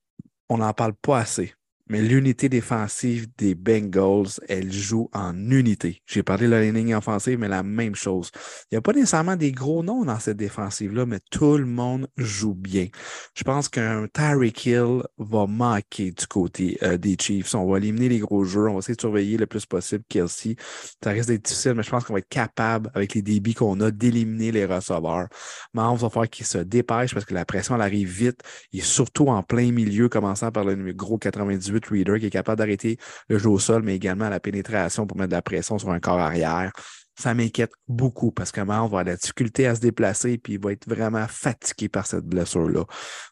On 0.50 0.58
n'en 0.58 0.74
parle 0.74 0.94
pas 0.94 1.20
assez 1.20 1.54
mais 1.90 2.02
l'unité 2.02 2.50
défensive 2.50 3.28
des 3.38 3.56
Bengals, 3.56 4.40
elle 4.50 4.72
joue 4.72 5.10
en 5.14 5.34
unité. 5.52 6.02
J'ai 6.06 6.24
parlé 6.24 6.48
de 6.48 6.52
la 6.52 6.62
ligne 6.62 6.96
offensive, 6.96 7.40
mais 7.40 7.48
la 7.48 7.64
même 7.64 7.96
chose. 7.96 8.32
Il 8.64 8.76
n'y 8.76 8.78
a 8.78 8.82
pas 8.82 8.94
nécessairement 8.94 9.36
des 9.36 9.52
gros 9.52 9.84
noms 9.84 10.04
dans 10.04 10.20
cette 10.20 10.38
défensive-là, 10.38 11.06
mais 11.06 11.20
tout 11.32 11.58
le 11.58 11.66
monde 11.66 12.08
joue 12.18 12.54
bien. 12.54 12.88
Je 13.36 13.44
pense 13.44 13.70
qu'un 13.70 14.08
Tyreek 14.08 14.66
Hill 14.66 15.04
va 15.18 15.48
manquer 15.48 16.12
du 16.12 16.28
côté 16.28 16.78
euh, 16.84 16.98
des 16.98 17.16
Chiefs. 17.20 17.56
On 17.56 17.70
va 17.70 17.78
éliminer 17.78 18.10
les 18.10 18.20
gros 18.20 18.44
jeux, 18.44 18.68
on 18.68 18.74
va 18.74 18.80
essayer 18.80 18.96
de 18.96 19.02
surveiller 19.02 19.38
le 19.38 19.46
plus 19.46 19.66
possible 19.66 20.04
Kelsey. 20.10 20.56
Ça 21.04 21.12
risque 21.12 21.30
d'être 21.30 21.46
difficile, 21.46 21.74
mais 21.76 21.84
je 21.84 21.90
pense 21.90 22.04
qu'on 22.04 22.14
va 22.14 22.20
être 22.20 22.30
capable, 22.30 22.92
avec 22.94 23.14
les 23.14 23.22
débits 23.22 23.54
qu'on 23.54 23.80
a, 23.80 23.92
d'éliminer 23.92 24.52
les 24.52 24.66
receveurs. 24.66 25.28
Mais 25.74 25.82
on 25.82 25.96
va 25.96 26.10
falloir 26.10 26.30
qu'il 26.30 26.46
se 26.46 26.58
dépêche 26.58 27.14
parce 27.14 27.26
que 27.26 27.34
la 27.34 27.46
pression, 27.46 27.76
elle 27.76 27.82
arrive 27.82 28.10
vite. 28.10 28.42
Est 28.74 28.82
surtout 28.82 29.28
en 29.28 29.42
plein 29.44 29.72
milieu, 29.72 30.10
commençant 30.10 30.52
par 30.52 30.64
le 30.64 30.76
gros 30.94 31.18
98 31.18 31.77
Reader 31.86 32.20
qui 32.20 32.28
est 32.28 32.32
capable 32.32 32.58
d'arrêter 32.58 32.98
le 33.30 33.38
jeu 33.38 33.50
au 33.50 33.60
sol, 33.60 33.84
mais 33.84 33.96
également 33.96 34.30
la 34.30 34.40
pénétration 34.40 35.06
pour 35.08 35.18
mettre 35.18 35.30
de 35.30 35.36
la 35.36 35.42
pression 35.42 35.78
sur 35.78 35.92
un 35.92 36.00
corps 36.00 36.20
arrière. 36.20 36.72
Ça 37.20 37.34
m'inquiète 37.34 37.72
beaucoup 37.88 38.32
parce 38.32 38.52
que 38.52 38.62
on 38.62 38.66
va 38.66 38.80
avoir 38.80 39.04
la 39.04 39.16
difficulté 39.16 39.66
à 39.66 39.74
se 39.74 39.80
déplacer 39.80 40.38
puis 40.38 40.54
il 40.54 40.60
va 40.60 40.72
être 40.72 40.88
vraiment 40.88 41.26
fatigué 41.28 41.90
par 41.90 42.06
cette 42.06 42.26
blessure-là. 42.26 42.86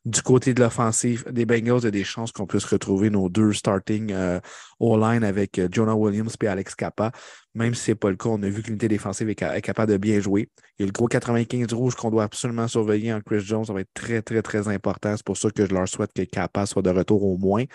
Du 0.06 0.24
côté 0.24 0.56
de 0.56 0.62
l'offensive 0.62 1.24
des 1.32 1.46
Bengals, 1.46 1.82
il 1.82 1.84
y 1.84 1.88
a 1.88 1.92
des 1.92 2.04
chances 2.04 2.32
qu'on 2.32 2.48
puisse 2.48 2.66
retrouver 2.66 3.12
nos 3.12 3.30
deux 3.30 3.54
starting 3.54 4.12
euh, 4.12 4.40
line 4.80 5.24
avec 5.24 5.60
euh, 5.60 5.68
Jonah 5.72 5.94
Williams 5.94 6.36
et 6.42 6.48
Alex 6.48 6.74
Kappa. 6.74 7.12
Même 7.54 7.76
si 7.76 7.84
ce 7.84 7.92
n'est 7.92 7.96
pas 7.96 8.10
le 8.10 8.16
cas, 8.16 8.30
on 8.30 8.42
a 8.42 8.50
vu 8.50 8.64
que 8.64 8.68
l'unité 8.68 8.88
défensive 8.88 9.30
est, 9.30 9.36
capable 9.36 9.92
de 9.92 9.98
bien 9.98 10.20
jouer. 10.20 10.50
Il 10.78 10.82
y 10.82 10.84
a 10.84 10.88
le 10.88 10.92
gros 10.92 11.08
95 11.08 11.72
rouge 11.74 11.96
qu'on 11.96 12.10
doit 12.10 12.24
absolument 12.24 12.68
surveiller 12.68 13.14
en 13.14 13.22
Chris 13.22 13.42
Jones. 13.42 13.66
Ça 13.66 13.74
va 13.74 13.82
être 13.82 13.94
très, 13.94 14.24
très, 14.24 14.42
très 14.42 14.68
important. 14.68 15.16
C'est 15.16 15.26
pour 15.26 15.38
ça 15.38 15.52
que 15.52 15.64
je 15.66 15.74
leur 15.74 15.88
souhaite 15.88 16.12
que 16.12 16.24
Kappa 16.24 16.66
soit 16.66 16.82
de 16.82 16.90
retour 16.90 17.24
au 17.24 17.38
moins. 17.38 17.66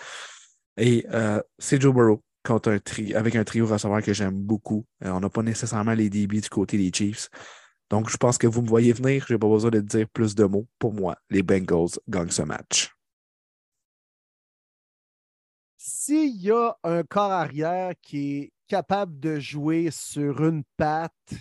Et 0.81 1.05
euh, 1.11 1.39
c'est 1.59 1.79
Joe 1.79 1.93
Burrow 1.93 2.23
contre 2.43 2.71
un 2.71 2.79
tri 2.79 3.13
avec 3.13 3.35
un 3.35 3.43
trio 3.43 3.67
receveur 3.67 4.01
que 4.01 4.13
j'aime 4.13 4.41
beaucoup. 4.41 4.83
Euh, 5.03 5.11
on 5.11 5.19
n'a 5.19 5.29
pas 5.29 5.43
nécessairement 5.43 5.93
les 5.93 6.09
DB 6.09 6.41
du 6.41 6.49
côté 6.49 6.75
des 6.75 6.91
Chiefs. 6.91 7.29
Donc, 7.91 8.09
je 8.09 8.17
pense 8.17 8.39
que 8.39 8.47
vous 8.47 8.63
me 8.63 8.67
voyez 8.67 8.91
venir. 8.91 9.23
Je 9.27 9.33
n'ai 9.33 9.39
pas 9.39 9.47
besoin 9.47 9.69
de 9.69 9.79
dire 9.79 10.09
plus 10.09 10.33
de 10.33 10.43
mots. 10.45 10.67
Pour 10.79 10.93
moi, 10.93 11.15
les 11.29 11.43
Bengals 11.43 11.99
gagnent 12.09 12.31
ce 12.31 12.41
match. 12.41 12.91
S'il 15.77 16.41
y 16.41 16.49
a 16.49 16.75
un 16.83 17.03
corps 17.03 17.31
arrière 17.31 17.93
qui 18.01 18.37
est 18.39 18.53
capable 18.67 19.19
de 19.19 19.39
jouer 19.39 19.91
sur 19.91 20.43
une 20.43 20.63
patte, 20.77 21.35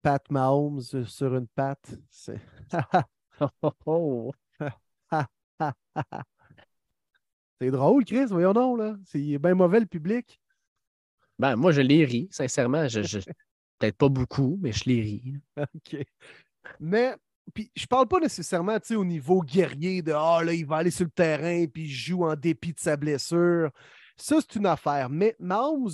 Pat 0.00 0.22
Mahomes 0.30 1.04
sur 1.04 1.36
une 1.36 1.48
patte, 1.48 1.90
c'est. 2.08 2.40
Oh, 7.60 7.64
c'est 7.64 7.70
drôle, 7.70 8.04
Chris, 8.04 8.26
voyons 8.26 8.52
donc, 8.52 8.78
là. 8.78 8.96
C'est 9.04 9.38
bien 9.38 9.54
mauvais 9.54 9.80
le 9.80 9.86
public. 9.86 10.40
Ben, 11.38 11.56
moi, 11.56 11.72
je 11.72 11.80
les 11.80 12.04
ris, 12.04 12.28
sincèrement. 12.30 12.88
Je, 12.88 13.02
je- 13.02 13.18
Peut-être 13.78 13.96
pas 13.96 14.08
beaucoup, 14.08 14.58
mais 14.60 14.72
je 14.72 14.84
les 14.86 15.00
ris. 15.00 15.34
OK. 15.56 15.96
Mais, 16.80 17.14
puis 17.54 17.70
je 17.74 17.86
parle 17.86 18.08
pas 18.08 18.20
nécessairement, 18.20 18.78
tu 18.80 18.88
sais, 18.88 18.94
au 18.96 19.04
niveau 19.04 19.42
guerrier 19.42 20.02
de 20.02 20.12
Ah, 20.12 20.42
là, 20.44 20.52
il 20.52 20.66
va 20.66 20.76
aller 20.76 20.90
sur 20.90 21.04
le 21.06 21.10
terrain 21.10 21.66
puis 21.66 21.84
il 21.84 21.90
joue 21.90 22.24
en 22.24 22.36
dépit 22.36 22.72
de 22.72 22.80
sa 22.80 22.96
blessure. 22.96 23.70
Ça, 24.16 24.36
c'est 24.40 24.56
une 24.56 24.66
affaire. 24.66 25.08
Mais 25.10 25.34
Mahomes 25.38 25.90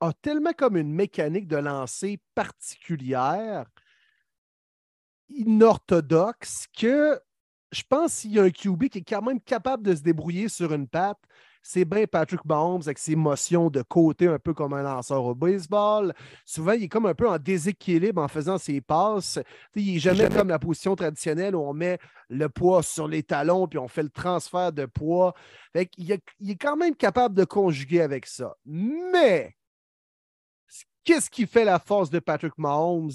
a 0.00 0.12
tellement 0.22 0.52
comme 0.52 0.76
une 0.76 0.92
mécanique 0.92 1.46
de 1.48 1.56
lancer 1.56 2.20
particulière, 2.34 3.66
inorthodoxe, 5.28 6.66
que 6.76 7.20
je 7.70 7.82
pense 7.88 8.12
s'il 8.14 8.32
y 8.32 8.38
a 8.38 8.42
un 8.42 8.50
QB 8.50 8.88
qui 8.88 8.98
est 8.98 9.08
quand 9.08 9.22
même 9.22 9.40
capable 9.40 9.82
de 9.82 9.94
se 9.94 10.02
débrouiller 10.02 10.48
sur 10.48 10.72
une 10.72 10.88
patte, 10.88 11.18
c'est 11.62 11.84
bien 11.84 12.06
Patrick 12.06 12.44
Mahomes 12.44 12.82
avec 12.82 12.98
ses 12.98 13.16
motions 13.16 13.68
de 13.68 13.82
côté, 13.82 14.26
un 14.26 14.38
peu 14.38 14.54
comme 14.54 14.72
un 14.72 14.82
lanceur 14.82 15.24
au 15.24 15.34
baseball. 15.34 16.14
Souvent, 16.44 16.72
il 16.72 16.84
est 16.84 16.88
comme 16.88 17.06
un 17.06 17.14
peu 17.14 17.28
en 17.28 17.38
déséquilibre 17.38 18.22
en 18.22 18.28
faisant 18.28 18.58
ses 18.58 18.80
passes. 18.80 19.38
Il 19.74 19.92
n'est 19.92 19.98
jamais, 19.98 20.28
comme 20.28 20.48
la 20.48 20.58
position 20.58 20.96
traditionnelle 20.96 21.54
où 21.54 21.60
on 21.60 21.74
met 21.74 21.98
le 22.30 22.48
poids 22.48 22.82
sur 22.82 23.08
les 23.08 23.22
talons 23.22 23.66
puis 23.66 23.78
on 23.78 23.88
fait 23.88 24.02
le 24.02 24.10
transfert 24.10 24.72
de 24.72 24.86
poids. 24.86 25.34
Fait 25.72 25.86
qu'il 25.86 26.18
il 26.38 26.50
est 26.50 26.56
quand 26.56 26.76
même 26.76 26.94
capable 26.94 27.34
de 27.34 27.44
conjuguer 27.44 28.00
avec 28.00 28.26
ça. 28.26 28.56
Mais 28.64 29.54
qu'est-ce 31.04 31.28
qui 31.28 31.46
fait 31.46 31.64
la 31.64 31.78
force 31.78 32.08
de 32.10 32.18
Patrick 32.18 32.56
Mahomes? 32.56 33.10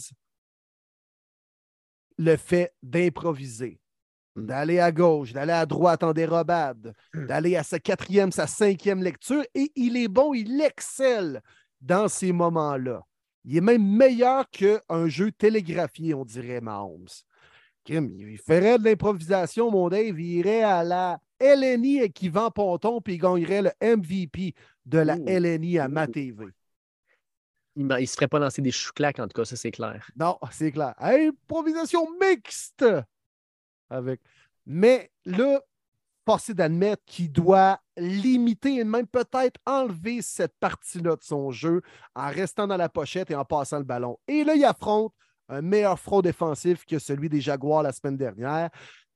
Le 2.19 2.35
fait 2.37 2.75
d'improviser. 2.83 3.79
D'aller 4.35 4.79
à 4.79 4.91
gauche, 4.91 5.33
d'aller 5.33 5.53
à 5.53 5.65
droite 5.65 6.03
en 6.03 6.13
dérobade, 6.13 6.93
d'aller 7.13 7.55
à 7.55 7.63
sa 7.63 7.79
quatrième, 7.79 8.31
sa 8.31 8.47
cinquième 8.47 9.03
lecture. 9.03 9.43
Et 9.53 9.71
il 9.75 9.97
est 9.97 10.07
bon, 10.07 10.33
il 10.33 10.59
excelle 10.61 11.41
dans 11.81 12.07
ces 12.07 12.31
moments-là. 12.31 13.05
Il 13.45 13.57
est 13.57 13.61
même 13.61 13.85
meilleur 13.85 14.49
qu'un 14.49 15.07
jeu 15.07 15.31
télégraphié, 15.31 16.13
on 16.13 16.23
dirait 16.23 16.61
Mahomes. 16.61 17.07
Kim, 17.83 18.15
il 18.17 18.37
ferait 18.37 18.79
de 18.79 18.85
l'improvisation, 18.85 19.69
mon 19.69 19.89
Dave. 19.89 20.17
Il 20.19 20.37
irait 20.37 20.63
à 20.63 20.83
la 20.83 21.19
LNI 21.41 21.99
avec 21.99 22.21
Yvan 22.21 22.49
Ponton, 22.49 23.01
puis 23.01 23.15
il 23.15 23.17
gagnerait 23.17 23.61
le 23.61 23.97
MVP 23.97 24.53
de 24.85 24.99
la. 24.99 25.15
LNI 25.17 25.79
à 25.79 25.89
ma 25.89 26.07
TV. 26.07 26.45
Il 27.75 27.87
ne 27.87 28.05
se 28.05 28.13
ferait 28.13 28.27
pas 28.27 28.39
lancer 28.39 28.61
des 28.61 28.71
chouclacs, 28.71 29.19
en 29.19 29.27
tout 29.27 29.41
cas, 29.41 29.45
ça, 29.45 29.55
c'est 29.55 29.71
clair. 29.71 30.09
Non, 30.15 30.37
c'est 30.51 30.71
clair. 30.71 30.93
Improvisation 30.99 32.07
mixte 32.21 32.85
Mais 34.65 35.11
là, 35.25 35.61
forcé 36.25 36.53
d'admettre 36.53 37.03
qu'il 37.05 37.31
doit 37.31 37.79
limiter 37.97 38.75
et 38.75 38.83
même 38.83 39.07
peut-être 39.07 39.59
enlever 39.65 40.21
cette 40.21 40.57
partie-là 40.59 41.15
de 41.15 41.23
son 41.23 41.51
jeu 41.51 41.81
en 42.15 42.29
restant 42.29 42.67
dans 42.67 42.77
la 42.77 42.89
pochette 42.89 43.29
et 43.31 43.35
en 43.35 43.45
passant 43.45 43.77
le 43.77 43.83
ballon. 43.83 44.17
Et 44.27 44.43
là, 44.43 44.55
il 44.55 44.63
affronte 44.63 45.13
un 45.49 45.61
meilleur 45.61 45.99
front 45.99 46.21
défensif 46.21 46.85
que 46.85 46.99
celui 46.99 47.29
des 47.29 47.41
Jaguars 47.41 47.83
la 47.83 47.91
semaine 47.91 48.17
dernière. 48.17 48.69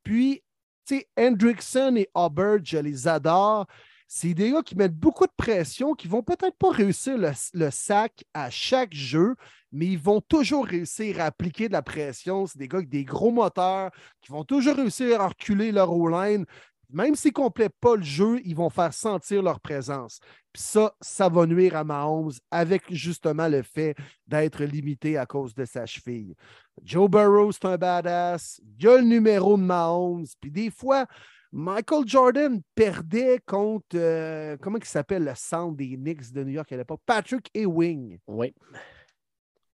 Puis, 0.03 0.43
tu 0.85 0.97
sais, 0.97 1.07
Hendrickson 1.17 1.95
et 1.95 2.09
Hubbard, 2.15 2.59
je 2.63 2.77
les 2.77 3.07
adore. 3.07 3.67
C'est 4.07 4.33
des 4.33 4.51
gars 4.51 4.61
qui 4.61 4.75
mettent 4.75 4.95
beaucoup 4.95 5.25
de 5.25 5.33
pression, 5.35 5.93
qui 5.93 6.07
vont 6.07 6.23
peut-être 6.23 6.55
pas 6.57 6.71
réussir 6.71 7.17
le, 7.17 7.69
sac 7.71 8.23
à 8.33 8.49
chaque 8.49 8.93
jeu, 8.93 9.35
mais 9.73 9.87
ils 9.87 9.99
vont 9.99 10.21
toujours 10.21 10.65
réussir 10.65 11.19
à 11.19 11.25
appliquer 11.25 11.67
de 11.67 11.73
la 11.73 11.81
pression. 11.81 12.45
C'est 12.45 12.57
des 12.57 12.69
gars 12.69 12.77
avec 12.77 12.89
des 12.89 13.03
gros 13.03 13.31
moteurs 13.31 13.91
qui 14.21 14.31
vont 14.31 14.45
toujours 14.45 14.77
réussir 14.77 15.19
à 15.19 15.27
reculer 15.27 15.73
leur 15.73 15.91
O-line. 15.91 16.45
Même 16.89 17.15
s'ils 17.15 17.31
ne 17.31 17.33
complètent 17.33 17.77
pas 17.81 17.97
le 17.97 18.03
jeu, 18.03 18.39
ils 18.45 18.55
vont 18.55 18.69
faire 18.69 18.93
sentir 18.93 19.43
leur 19.43 19.59
présence. 19.59 20.21
Puis 20.53 20.63
ça, 20.63 20.95
ça 21.01 21.27
va 21.27 21.45
nuire 21.45 21.75
à 21.75 21.83
Mahomes 21.83 22.31
avec 22.49 22.83
justement 22.89 23.49
le 23.49 23.61
fait 23.61 23.93
d'être 24.25 24.63
limité 24.63 25.17
à 25.17 25.25
cause 25.25 25.53
de 25.53 25.65
sa 25.65 25.85
cheville. 25.85 26.33
Joe 26.81 27.09
Burrow, 27.09 27.51
c'est 27.51 27.65
un 27.65 27.75
badass. 27.75 28.61
Il 28.79 28.87
a 28.87 28.97
le 28.99 29.03
numéro 29.03 29.57
de 29.57 29.63
Mahomes. 29.63 30.25
Puis 30.39 30.49
des 30.49 30.71
fois, 30.71 31.05
Michael 31.51 32.07
Jordan 32.07 32.61
perdait 32.75 33.39
contre, 33.45 33.95
euh, 33.95 34.57
comment 34.61 34.77
il 34.77 34.85
s'appelle 34.85 35.23
le 35.23 35.33
centre 35.35 35.75
des 35.77 35.95
Knicks 35.95 36.31
de 36.31 36.43
New 36.43 36.51
York 36.51 36.71
à 36.71 36.77
l'époque? 36.77 37.01
Patrick 37.05 37.49
Ewing. 37.53 38.19
Oui. 38.27 38.53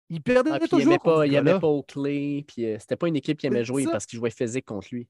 Il 0.10 0.22
perdait 0.22 0.52
Ah, 0.54 0.58
puis 0.58 0.66
il 0.66 0.70
toujours 0.70 0.88
n'aimait 0.88 1.00
pas, 1.00 1.26
il 1.26 1.34
aimait 1.36 1.60
pas 1.60 1.68
Oakley, 1.68 2.44
puis 2.46 2.66
euh, 2.66 2.78
c'était 2.80 2.98
pas 2.98 3.08
une 3.08 3.16
équipe 3.16 3.38
qui 3.38 3.48
aimait 3.48 3.64
jouer 3.64 3.86
ça. 3.86 3.92
parce 3.92 4.06
qu'il 4.06 4.20
jouait 4.20 4.30
physique 4.30 4.66
contre 4.66 4.90
lui. 4.92 5.08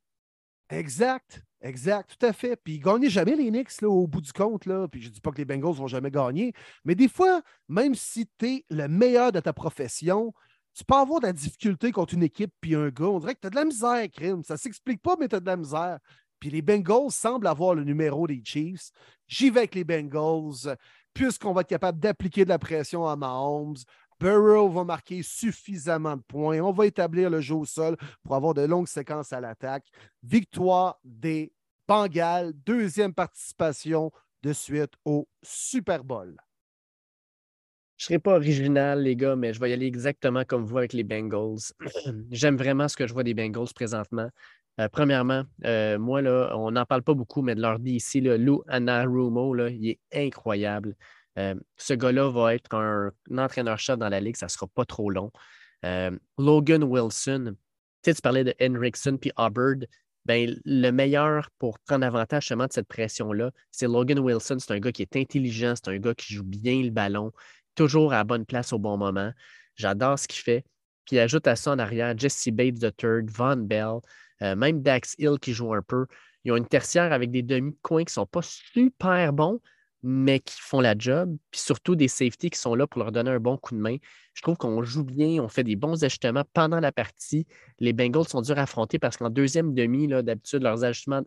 Exact, 0.69 1.41
exact, 1.61 2.15
tout 2.17 2.25
à 2.25 2.31
fait. 2.31 2.55
Puis 2.55 2.75
ils 2.75 2.79
gagnaient 2.79 3.09
jamais 3.09 3.35
les 3.35 3.49
Knicks 3.49 3.81
là, 3.81 3.89
au 3.89 4.07
bout 4.07 4.21
du 4.21 4.31
compte. 4.31 4.65
Là. 4.65 4.88
Puis 4.88 5.01
je 5.01 5.09
dis 5.09 5.19
pas 5.19 5.31
que 5.31 5.38
les 5.38 5.45
Bengals 5.45 5.73
vont 5.73 5.88
jamais 5.88 6.11
gagner. 6.11 6.53
Mais 6.85 6.95
des 6.95 7.09
fois, 7.09 7.41
même 7.67 7.93
si 7.93 8.29
tu 8.38 8.45
es 8.47 8.65
le 8.69 8.88
meilleur 8.88 9.31
de 9.31 9.39
ta 9.39 9.51
profession, 9.53 10.33
tu 10.73 10.85
peux 10.85 10.95
avoir 10.95 11.19
de 11.19 11.25
la 11.25 11.33
difficulté 11.33 11.91
contre 11.91 12.13
une 12.13 12.23
équipe 12.23 12.53
puis 12.61 12.75
un 12.75 12.89
gars. 12.89 13.05
On 13.05 13.19
dirait 13.19 13.35
que 13.35 13.41
tu 13.41 13.47
as 13.47 13.49
de 13.49 13.55
la 13.55 13.65
misère, 13.65 14.07
crime. 14.09 14.43
Ça 14.43 14.55
s'explique 14.55 15.01
pas, 15.01 15.15
mais 15.19 15.27
tu 15.27 15.35
as 15.35 15.39
de 15.41 15.45
la 15.45 15.57
misère. 15.57 15.99
Puis 16.41 16.49
les 16.49 16.63
Bengals 16.63 17.11
semblent 17.11 17.47
avoir 17.47 17.76
le 17.76 17.85
numéro 17.85 18.27
des 18.27 18.41
Chiefs. 18.43 18.89
J'y 19.27 19.51
vais 19.51 19.59
avec 19.59 19.76
les 19.76 19.84
Bengals, 19.85 20.76
puisqu'on 21.13 21.53
va 21.53 21.61
être 21.61 21.68
capable 21.68 21.99
d'appliquer 21.99 22.43
de 22.43 22.49
la 22.49 22.59
pression 22.59 23.07
à 23.07 23.15
Mahomes. 23.15 23.77
Burrow 24.19 24.68
va 24.69 24.84
marquer 24.84 25.22
suffisamment 25.23 26.18
de 26.18 26.23
points. 26.23 26.59
On 26.59 26.72
va 26.72 26.88
établir 26.88 27.30
le 27.30 27.41
jeu 27.41 27.55
au 27.55 27.65
sol 27.65 27.95
pour 28.23 28.35
avoir 28.35 28.55
de 28.55 28.63
longues 28.63 28.88
séquences 28.88 29.31
à 29.31 29.39
l'attaque. 29.39 29.85
Victoire 30.23 30.99
des 31.03 31.53
Bengals, 31.88 32.53
deuxième 32.65 33.13
participation 33.13 34.11
de 34.41 34.51
suite 34.51 34.93
au 35.05 35.27
Super 35.43 36.03
Bowl. 36.03 36.35
Je 37.97 38.05
ne 38.05 38.07
serai 38.07 38.19
pas 38.19 38.35
original, 38.35 39.03
les 39.03 39.15
gars, 39.15 39.35
mais 39.35 39.53
je 39.53 39.59
vais 39.59 39.69
y 39.69 39.73
aller 39.73 39.85
exactement 39.85 40.43
comme 40.43 40.65
vous 40.65 40.80
avec 40.80 40.93
les 40.93 41.03
Bengals. 41.03 41.72
J'aime 42.31 42.57
vraiment 42.57 42.88
ce 42.88 42.97
que 42.97 43.05
je 43.05 43.13
vois 43.13 43.23
des 43.23 43.35
Bengals 43.35 43.73
présentement. 43.76 44.27
Euh, 44.82 44.90
premièrement, 44.90 45.44
euh, 45.66 45.99
moi, 45.99 46.22
là, 46.22 46.52
on 46.56 46.72
n'en 46.72 46.86
parle 46.86 47.03
pas 47.03 47.14
beaucoup, 47.14 47.41
mais 47.41 47.56
de 47.56 47.62
leur 47.62 47.80
ici, 47.86 48.20
là, 48.20 48.38
Lou 48.38 48.64
Anarumo, 48.68 49.53
là, 49.53 49.70
il 49.70 49.90
est 49.90 49.99
incroyable. 50.12 50.95
Euh, 51.38 51.56
ce 51.78 51.94
gars-là 51.94 52.32
va 52.32 52.56
être 52.56 52.74
un, 52.74 53.12
entraîneur-chef 53.38 53.98
dans 53.98 54.10
la 54.10 54.20
ligue, 54.20 54.36
ça 54.36 54.48
ne 54.48 54.49
sera 54.52 54.68
pas 54.68 54.86
trop 54.86 55.10
long. 55.10 55.32
Logan 56.38 56.84
Wilson, 56.84 57.56
tu 58.03 58.12
sais, 58.12 58.14
tu 58.14 58.22
parlais 58.22 58.44
de 58.44 58.53
Henriksen 58.62 59.18
puis 59.18 59.32
Hubbard. 59.38 59.88
Ben, 60.26 60.56
le 60.66 60.91
meilleur 60.91 61.49
pour 61.58 61.80
prendre 61.80 62.06
avantage 62.06 62.44
justement 62.44 62.68
de 62.68 62.74
cette 62.74 62.88
pression-là, 62.88 63.49
c'est 63.72 63.88
Logan 63.88 64.20
Wilson. 64.20 64.58
C'est 64.60 64.72
un 64.72 64.80
gars 64.80 64.91
qui 64.91 65.02
est 65.02 65.16
intelligent, 65.16 65.74
c'est 65.76 65.90
un 65.90 65.98
gars 65.98 66.14
qui 66.14 66.36
joue 66.36 66.44
bien 66.44 66.84
le 66.84 66.91
ballon, 66.91 67.32
toujours 67.74 68.14
à 68.14 68.18
la 68.18 68.24
bonne 68.24 68.45
place 68.45 68.72
au 68.74 68.78
bon 68.78 68.98
moment. 68.98 69.32
J'adore 69.76 70.20
ce 70.20 70.28
qu'il 70.28 70.41
fait. 70.41 70.64
Puis 71.06 71.18
ajoute 71.18 71.48
à 71.48 71.56
ça 71.56 71.72
en 71.72 71.80
arrière 71.80 72.16
Jesse 72.16 72.49
Bates 72.49 72.84
III, 73.02 73.26
Von 73.28 73.58
Bell, 73.58 74.02
euh, 74.41 74.55
même 74.55 74.81
Dax 74.81 75.15
Hill 75.18 75.38
qui 75.39 75.53
joue 75.53 75.73
un 75.73 75.81
peu. 75.81 76.05
Ils 76.43 76.51
ont 76.51 76.57
une 76.57 76.68
tertiaire 76.68 77.13
avec 77.13 77.31
des 77.31 77.43
demi 77.43 77.72
de 77.72 77.77
coin 77.81 78.01
qui 78.03 78.11
ne 78.11 78.13
sont 78.13 78.26
pas 78.26 78.41
super 78.41 79.31
bons, 79.34 79.61
mais 80.03 80.39
qui 80.39 80.59
font 80.59 80.81
la 80.81 80.95
job. 80.97 81.38
Puis 81.51 81.61
surtout 81.61 81.95
des 81.95 82.07
safeties 82.07 82.49
qui 82.49 82.59
sont 82.59 82.73
là 82.73 82.88
pour 82.88 83.01
leur 83.01 83.11
donner 83.11 83.31
un 83.31 83.39
bon 83.39 83.57
coup 83.57 83.76
de 83.76 83.80
main. 83.80 83.97
Je 84.34 84.41
trouve 84.41 84.57
qu'on 84.57 84.81
joue 84.84 85.03
bien, 85.03 85.43
on 85.43 85.47
fait 85.47 85.63
des 85.63 85.76
bons 85.76 86.03
ajustements 86.03 86.45
pendant 86.53 86.80
la 86.80 86.91
partie. 86.91 87.45
Les 87.80 87.93
Bengals 87.93 88.27
sont 88.27 88.41
durs 88.41 88.57
à 88.57 88.63
affronter 88.63 88.97
parce 88.97 89.18
qu'en 89.18 89.30
deuxième 89.30 89.73
demi, 89.73 90.07
d'habitude, 90.07 90.63
leurs 90.63 90.84
ajustements, 90.84 91.23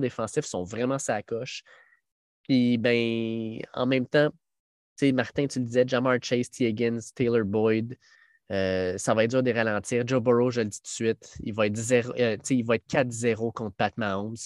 défensifs 0.00 0.46
sont 0.46 0.64
vraiment 0.64 0.98
sa 0.98 1.22
coche. 1.22 1.62
Puis, 2.42 2.78
ben, 2.78 3.60
en 3.74 3.86
même 3.86 4.06
temps, 4.06 4.30
Martin, 5.12 5.46
tu 5.46 5.60
le 5.60 5.64
disais, 5.66 5.84
Jamar 5.86 6.16
Chase, 6.20 6.50
T. 6.50 6.66
Higgins, 6.66 6.98
Taylor 7.14 7.44
Boyd, 7.44 7.96
euh, 8.50 8.96
ça 8.98 9.14
va 9.14 9.24
être 9.24 9.30
dur 9.30 9.42
de 9.42 9.50
ralentir. 9.52 10.06
Joe 10.06 10.22
Burrow, 10.22 10.50
je 10.50 10.60
le 10.62 10.66
dis 10.68 10.78
tout 10.78 10.84
de 10.84 10.88
suite, 10.88 11.36
il 11.42 11.54
va 11.54 11.66
être, 11.66 11.76
0, 11.76 12.12
euh, 12.18 12.36
tu 12.36 12.40
sais, 12.44 12.56
il 12.56 12.64
va 12.64 12.76
être 12.76 12.86
4-0 12.88 13.52
contre 13.52 13.76
Pat 13.76 13.96
Mahomes. 13.96 14.36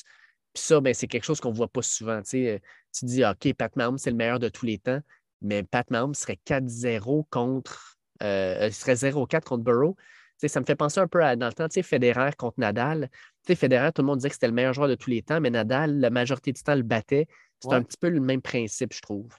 Puis 0.55 0.63
ça, 0.65 0.81
ben, 0.81 0.93
c'est 0.93 1.07
quelque 1.07 1.25
chose 1.25 1.41
qu'on 1.41 1.51
ne 1.51 1.57
voit 1.57 1.69
pas 1.69 1.83
souvent. 1.83 2.21
Euh, 2.35 2.59
tu 2.93 3.05
dis, 3.05 3.25
OK, 3.25 3.55
Pat 3.55 3.75
Mahomes, 3.77 3.99
c'est 3.99 4.11
le 4.11 4.17
meilleur 4.17 4.39
de 4.39 4.49
tous 4.49 4.67
les 4.67 4.79
temps, 4.79 5.01
mais 5.41 5.63
Pat 5.63 5.89
Mahomes 5.91 6.15
serait 6.15 6.39
4-0 6.45 7.27
contre. 7.31 7.97
Euh, 8.23 8.67
il 8.67 8.73
serait 8.73 8.95
0-4 8.95 9.45
contre 9.45 9.65
Burrow. 9.65 9.97
Ça 10.45 10.59
me 10.59 10.65
fait 10.65 10.75
penser 10.75 10.99
un 10.99 11.07
peu 11.07 11.25
à 11.25 11.37
dans 11.37 11.47
le 11.47 11.53
temps, 11.53 11.69
tu 11.69 11.75
sais, 11.75 11.83
Federer 11.83 12.31
contre 12.37 12.59
Nadal. 12.59 13.09
Tu 13.47 13.53
sais, 13.53 13.55
Federer, 13.55 13.93
tout 13.93 14.03
le 14.03 14.07
monde 14.07 14.19
disait 14.19 14.29
que 14.29 14.35
c'était 14.35 14.49
le 14.49 14.53
meilleur 14.53 14.73
joueur 14.75 14.89
de 14.89 14.97
tous 14.97 15.09
les 15.09 15.23
temps, 15.23 15.41
mais 15.41 15.51
Nadal, 15.51 16.01
la 16.01 16.11
majorité 16.11 16.51
du 16.53 16.61
temps, 16.63 16.75
le 16.75 16.83
battait. 16.83 17.29
C'est 17.61 17.69
Ouais. 17.69 17.77
un 17.77 17.83
petit 17.83 17.97
peu 17.97 18.09
le 18.09 18.19
même 18.21 18.43
principe, 18.43 18.93
je 18.93 19.01
trouve. 19.01 19.33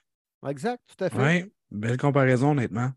Exact, 0.48 0.82
tout 0.88 1.04
à 1.04 1.10
fait. 1.10 1.18
Ouais, 1.18 1.52
belle 1.72 1.98
comparaison, 1.98 2.52
honnêtement. 2.52 2.92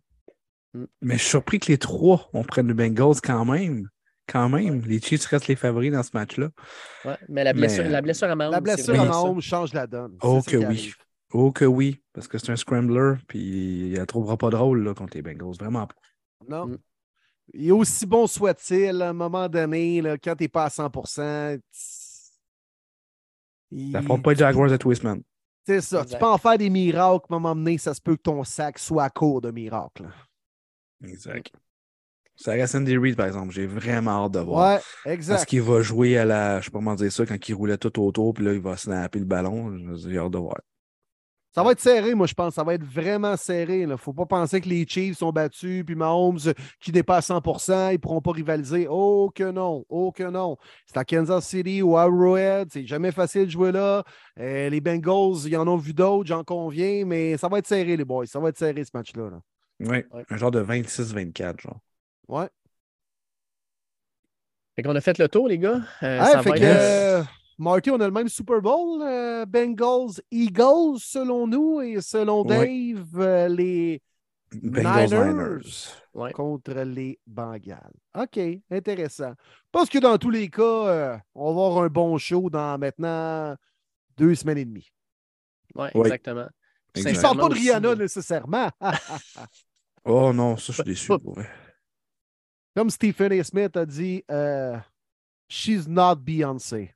Mais 1.03 1.15
je 1.15 1.20
suis 1.20 1.31
surpris 1.31 1.59
que 1.61 1.70
les 1.70 1.78
trois, 1.78 2.28
on 2.32 2.43
prenne 2.44 2.69
le 2.69 2.74
Bengals 2.74 3.20
quand 3.23 3.44
même. 3.44 3.89
Quand 4.28 4.48
même. 4.48 4.81
Les 4.82 5.01
Chiefs 5.01 5.24
restent 5.27 5.47
les 5.47 5.55
favoris 5.57 5.93
dans 5.93 6.03
ce 6.03 6.11
match-là. 6.15 6.48
Ouais, 7.05 7.16
mais 7.28 7.44
la 7.44 7.53
blessure, 7.53 7.85
Mais- 7.85 7.90
la 7.90 8.03
blessure 8.03 8.28
à 8.28 8.35
Mahomes, 8.35 8.53
La 8.53 8.61
blessure 8.61 9.01
à. 9.01 9.05
Mahomes 9.05 9.40
change 9.40 9.73
la 9.73 9.86
donne. 9.86 10.16
Oh 10.20 10.40
que 10.44 10.57
oui. 10.57 10.65
arrive. 10.65 10.97
Oh 11.32 11.53
que 11.53 11.65
oui, 11.65 12.03
parce 12.12 12.27
que 12.28 12.39
c'est 12.39 12.51
un 12.51 12.57
scrambler, 12.57 13.15
puis 13.28 13.89
il 13.90 13.98
ne 13.98 14.05
trouvera 14.05 14.36
pas 14.36 14.51
de 14.51 14.57
rôle 14.57 14.82
là, 14.82 14.94
contre 14.94 15.16
les 15.16 15.23
Bengals. 15.23 15.57
Vraiment 15.61 15.86
pas. 15.86 15.94
Non. 16.48 16.66
Mm. 16.66 16.78
Et 17.55 17.70
aussi 17.70 18.05
bon 18.07 18.27
soit-il, 18.27 19.01
à 19.03 19.11
un 19.11 19.12
moment 19.12 19.48
donné, 19.48 20.01
là, 20.03 20.16
quand 20.19 20.35
tu 20.35 20.44
n'es 20.44 20.48
pas 20.48 20.65
à 20.65 20.70
100 20.70 20.90
t's- 20.90 22.32
il- 23.70 23.93
Ça 23.93 24.03
fera 24.03 24.19
pas 24.19 24.32
les 24.32 24.39
Jaguars 24.39 24.73
à 24.73 24.78
Twistman. 24.78 25.23
C'est 25.65 25.81
ça. 25.81 26.05
Tu 26.05 26.16
peux 26.16 26.27
en 26.27 26.39
faire 26.39 26.59
des 26.59 26.70
miracles, 26.70 27.27
à 27.31 27.35
un 27.35 27.39
moment 27.39 27.55
donné, 27.57 27.78
ça 27.78 27.93
se 27.94 28.01
peut 28.01 28.16
que 28.16 28.23
ton 28.23 28.43
sac 28.44 28.78
soit 28.78 29.05
à 29.05 29.11
court 29.11 29.40
de 29.40 29.51
miracles. 29.51 30.09
Exact. 31.05 31.52
Ça 32.36 32.52
reste 32.52 32.74
Andy 32.74 32.97
Reid, 32.98 33.16
par 33.16 33.27
exemple. 33.27 33.52
J'ai 33.52 33.66
vraiment 33.66 34.24
hâte 34.24 34.32
de 34.32 34.40
voir. 34.40 34.74
Ouais, 34.77 35.12
exact. 35.12 35.36
Est-ce 35.36 35.47
qu'il 35.47 35.62
va 35.62 35.81
jouer 35.81 36.18
à 36.18 36.24
la. 36.24 36.60
Je 36.60 36.66
sais 36.66 36.70
pas 36.70 36.78
comment 36.78 36.94
dire 36.94 37.10
ça, 37.10 37.24
quand 37.24 37.48
il 37.48 37.55
roulait 37.55 37.78
tout 37.78 37.98
autour, 38.01 38.35
puis 38.35 38.44
là, 38.44 38.52
il 38.52 38.60
va 38.60 38.77
snapper 38.77 39.18
le 39.18 39.24
ballon. 39.24 39.97
J'ai 39.97 40.18
hâte 40.18 40.32
de 40.32 40.39
voir. 40.39 40.59
Ça 41.55 41.62
va 41.62 41.73
être 41.73 41.81
serré, 41.81 42.14
moi, 42.14 42.27
je 42.27 42.35
pense. 42.35 42.52
Ça 42.52 42.62
va 42.62 42.74
être 42.74 42.85
vraiment 42.85 43.35
serré. 43.39 43.81
Il 43.81 43.89
ne 43.89 43.97
faut 43.97 44.12
pas 44.12 44.27
penser 44.27 44.60
que 44.60 44.68
les 44.68 44.86
Chiefs 44.86 45.16
sont 45.16 45.32
battus, 45.32 45.82
puis 45.86 45.94
Mahomes, 45.94 46.39
qui 46.81 46.93
dépasse 46.93 47.31
100% 47.31 47.89
ils 47.89 47.93
ne 47.93 47.97
pourront 47.97 48.20
pas 48.20 48.32
rivaliser. 48.32 48.86
Oh 48.90 49.31
que 49.35 49.51
non, 49.51 49.86
oh 49.89 50.12
que 50.12 50.24
non. 50.24 50.59
C'est 50.85 50.98
à 50.98 51.05
Kansas 51.06 51.48
City 51.48 51.81
ou 51.81 51.97
à 51.97 52.02
Arrowhead. 52.02 52.68
C'est 52.70 52.85
jamais 52.85 53.10
facile 53.10 53.47
de 53.47 53.51
jouer 53.51 53.73
là. 53.73 54.05
Euh, 54.39 54.68
les 54.68 54.82
Bengals, 54.82 55.47
ils 55.47 55.56
en 55.56 55.66
ont 55.66 55.78
vu 55.78 55.94
d'autres, 55.94 56.27
j'en 56.27 56.44
conviens, 56.44 57.06
mais 57.06 57.39
ça 57.39 57.48
va 57.48 57.60
être 57.60 57.66
serré, 57.66 57.97
les 57.97 58.05
boys. 58.05 58.27
Ça 58.27 58.39
va 58.39 58.51
être 58.51 58.59
serré, 58.59 58.85
ce 58.85 58.90
match-là. 58.93 59.31
là. 59.31 59.40
Ouais, 59.81 60.07
Ouais. 60.12 60.24
un 60.31 60.36
genre 60.36 60.51
de 60.51 60.61
26-24, 60.61 61.61
genre. 61.61 61.81
Ouais. 62.28 62.48
Fait 64.74 64.82
qu'on 64.82 64.94
a 64.97 65.01
fait 65.01 65.19
le 65.19 65.28
tour, 65.28 65.48
les 65.48 65.59
gars. 65.59 65.81
Euh, 66.03 66.20
Hey, 66.20 66.32
ça 66.32 66.43
fait 66.43 66.51
va 66.51 66.59
que, 66.59 66.62
être- 66.65 66.78
euh, 66.78 67.24
Marty, 67.59 67.90
on 67.90 68.01
a 68.01 68.07
le 68.07 68.11
même 68.12 68.28
Super 68.28 68.61
Bowl. 68.61 69.01
euh, 69.03 69.47
Bengals, 69.47 70.20
Eagles, 70.31 70.98
selon 70.98 71.47
nous, 71.47 71.81
et 71.81 72.01
selon 72.01 72.44
Ouais. 72.47 72.94
Dave, 72.94 73.20
euh, 73.20 73.48
les 73.48 74.03
Bengals 74.53 75.09
Niners. 75.11 75.24
Niners. 75.35 76.03
Ouais. 76.15 76.32
contre 76.32 76.73
les 76.73 77.19
Bengals. 77.27 77.93
OK, 78.15 78.39
intéressant. 78.70 79.35
Je 79.39 79.70
pense 79.73 79.89
que 79.90 79.98
dans 79.98 80.16
tous 80.19 80.31
les 80.31 80.48
cas, 80.48 80.62
euh, 80.62 81.19
on 81.35 81.55
va 81.55 81.66
avoir 81.66 81.85
un 81.85 81.89
bon 81.89 82.16
show 82.19 82.48
dans 82.48 82.78
maintenant 82.78 83.55
deux 84.16 84.35
semaines 84.35 84.59
et 84.59 84.65
demie. 84.65 84.89
Ouais. 85.74 85.90
exactement. 85.94 86.48
Exact. 86.97 87.14
Je 87.14 87.20
parle 87.20 87.39
pas 87.39 87.48
de 87.48 87.55
Rihanna 87.55 87.94
nécessairement. 87.94 88.70
Oh 90.09 90.32
non, 90.32 90.56
ça, 90.56 90.73
je 90.73 90.73
suis 90.74 90.85
déçu. 90.85 91.12
Comme 92.77 92.90
Stephen 92.90 93.32
A. 93.32 93.43
Smith 93.43 93.77
a 93.77 93.85
dit, 93.85 94.23
euh, 94.31 94.78
She's 95.48 95.89
not 95.89 96.16
Beyoncé. 96.16 96.94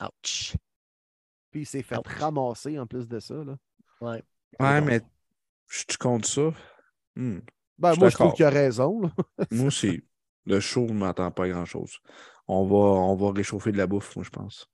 Ouch. 0.00 0.56
Puis 1.52 1.60
il 1.60 1.66
s'est 1.66 1.84
fait 1.84 1.98
Ouch. 1.98 2.06
ramasser 2.18 2.76
en 2.76 2.88
plus 2.88 3.06
de 3.06 3.20
ça. 3.20 3.34
Là. 3.34 3.56
Ouais. 4.00 4.20
Ouais, 4.58 4.80
mais 4.80 5.00
je 5.68 5.84
te 5.84 5.96
compte 5.96 6.26
ça. 6.26 6.50
Hmm. 7.14 7.38
Ben, 7.78 7.94
Je 7.94 8.00
moi, 8.00 8.08
je 8.08 8.16
trouve 8.16 8.32
qu'il 8.32 8.46
a 8.46 8.50
raison. 8.50 9.02
Moi 9.52 9.66
aussi. 9.66 10.02
Le 10.44 10.58
show 10.58 10.86
ne 10.86 10.94
m'attend 10.94 11.30
pas 11.30 11.44
à 11.44 11.48
grand-chose. 11.50 12.00
On 12.48 12.64
va, 12.66 12.74
on 12.74 13.14
va 13.14 13.30
réchauffer 13.30 13.70
de 13.70 13.78
la 13.78 13.86
bouffe, 13.86 14.16
moi, 14.16 14.24
je 14.24 14.30
pense. 14.30 14.68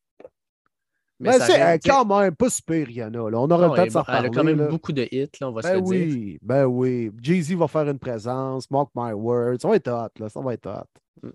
Mais 1.20 1.30
Ben, 1.30 1.40
c'est 1.40 1.62
reste- 1.64 1.86
euh, 1.88 1.90
quand 1.92 2.04
même 2.20 2.34
pas 2.36 2.48
super, 2.48 2.86
Rihanna. 2.86 3.18
là. 3.18 3.38
On 3.40 3.50
aura 3.50 3.66
non, 3.66 3.72
le 3.72 3.76
temps 3.76 3.84
de 3.86 3.90
s'en 3.90 4.04
elle 4.06 4.26
a 4.26 4.28
quand 4.28 4.44
même 4.44 4.58
là. 4.58 4.68
beaucoup 4.68 4.92
de 4.92 5.02
hits, 5.10 5.28
là, 5.40 5.48
on 5.48 5.52
va 5.52 5.62
se 5.62 5.68
Ben 5.68 5.74
le 5.74 5.80
dire. 5.82 5.90
oui, 5.90 6.38
ben 6.42 6.64
oui. 6.66 7.10
Jay-Z 7.20 7.54
va 7.54 7.66
faire 7.66 7.88
une 7.88 7.98
présence. 7.98 8.70
Mark 8.70 8.90
my 8.94 9.12
words. 9.12 9.58
Ça 9.60 9.68
va 9.68 9.76
être 9.76 9.88
hot, 9.90 10.10
là. 10.20 10.28
Ça 10.28 10.40
va 10.40 10.54
être 10.54 10.66
hot. 10.68 11.30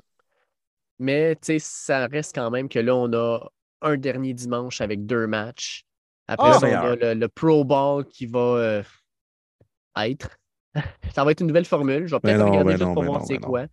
Mais 1.00 1.36
tu 1.36 1.42
sais, 1.48 1.60
ça 1.60 2.08
reste 2.08 2.34
quand 2.36 2.50
même 2.50 2.70
que 2.70 2.80
là, 2.80 2.96
on 2.96 3.12
a 3.14 3.40
un 3.82 3.98
dernier 3.98 4.34
dimanche 4.34 4.80
avec 4.80 5.06
deux 5.06 5.28
matchs. 5.28 5.86
Après 6.28 6.52
Ah! 6.54 6.60
ça, 6.60 6.68
on 6.68 6.74
a 6.92 6.96
le, 6.96 7.14
le 7.16 7.28
Pro 7.28 7.66
Bowl 7.66 8.06
qui 8.06 8.26
va 8.26 8.40
euh, 8.40 8.84
être. 9.98 10.38
ça 11.14 11.24
va 11.26 11.32
être 11.32 11.42
une 11.42 11.48
nouvelle 11.48 11.66
formule. 11.66 12.08
Je 12.08 12.16
vais 12.16 12.20
peut-être 12.22 12.38
Ben 12.38 12.46
non, 12.46 12.52
regarder 12.52 12.74
ben 12.74 12.78
juste 12.78 12.94
pour 12.94 13.02
ben 13.04 13.08
voir 13.10 13.26
c'est 13.26 13.34
ben 13.38 13.42
quoi. 13.42 13.66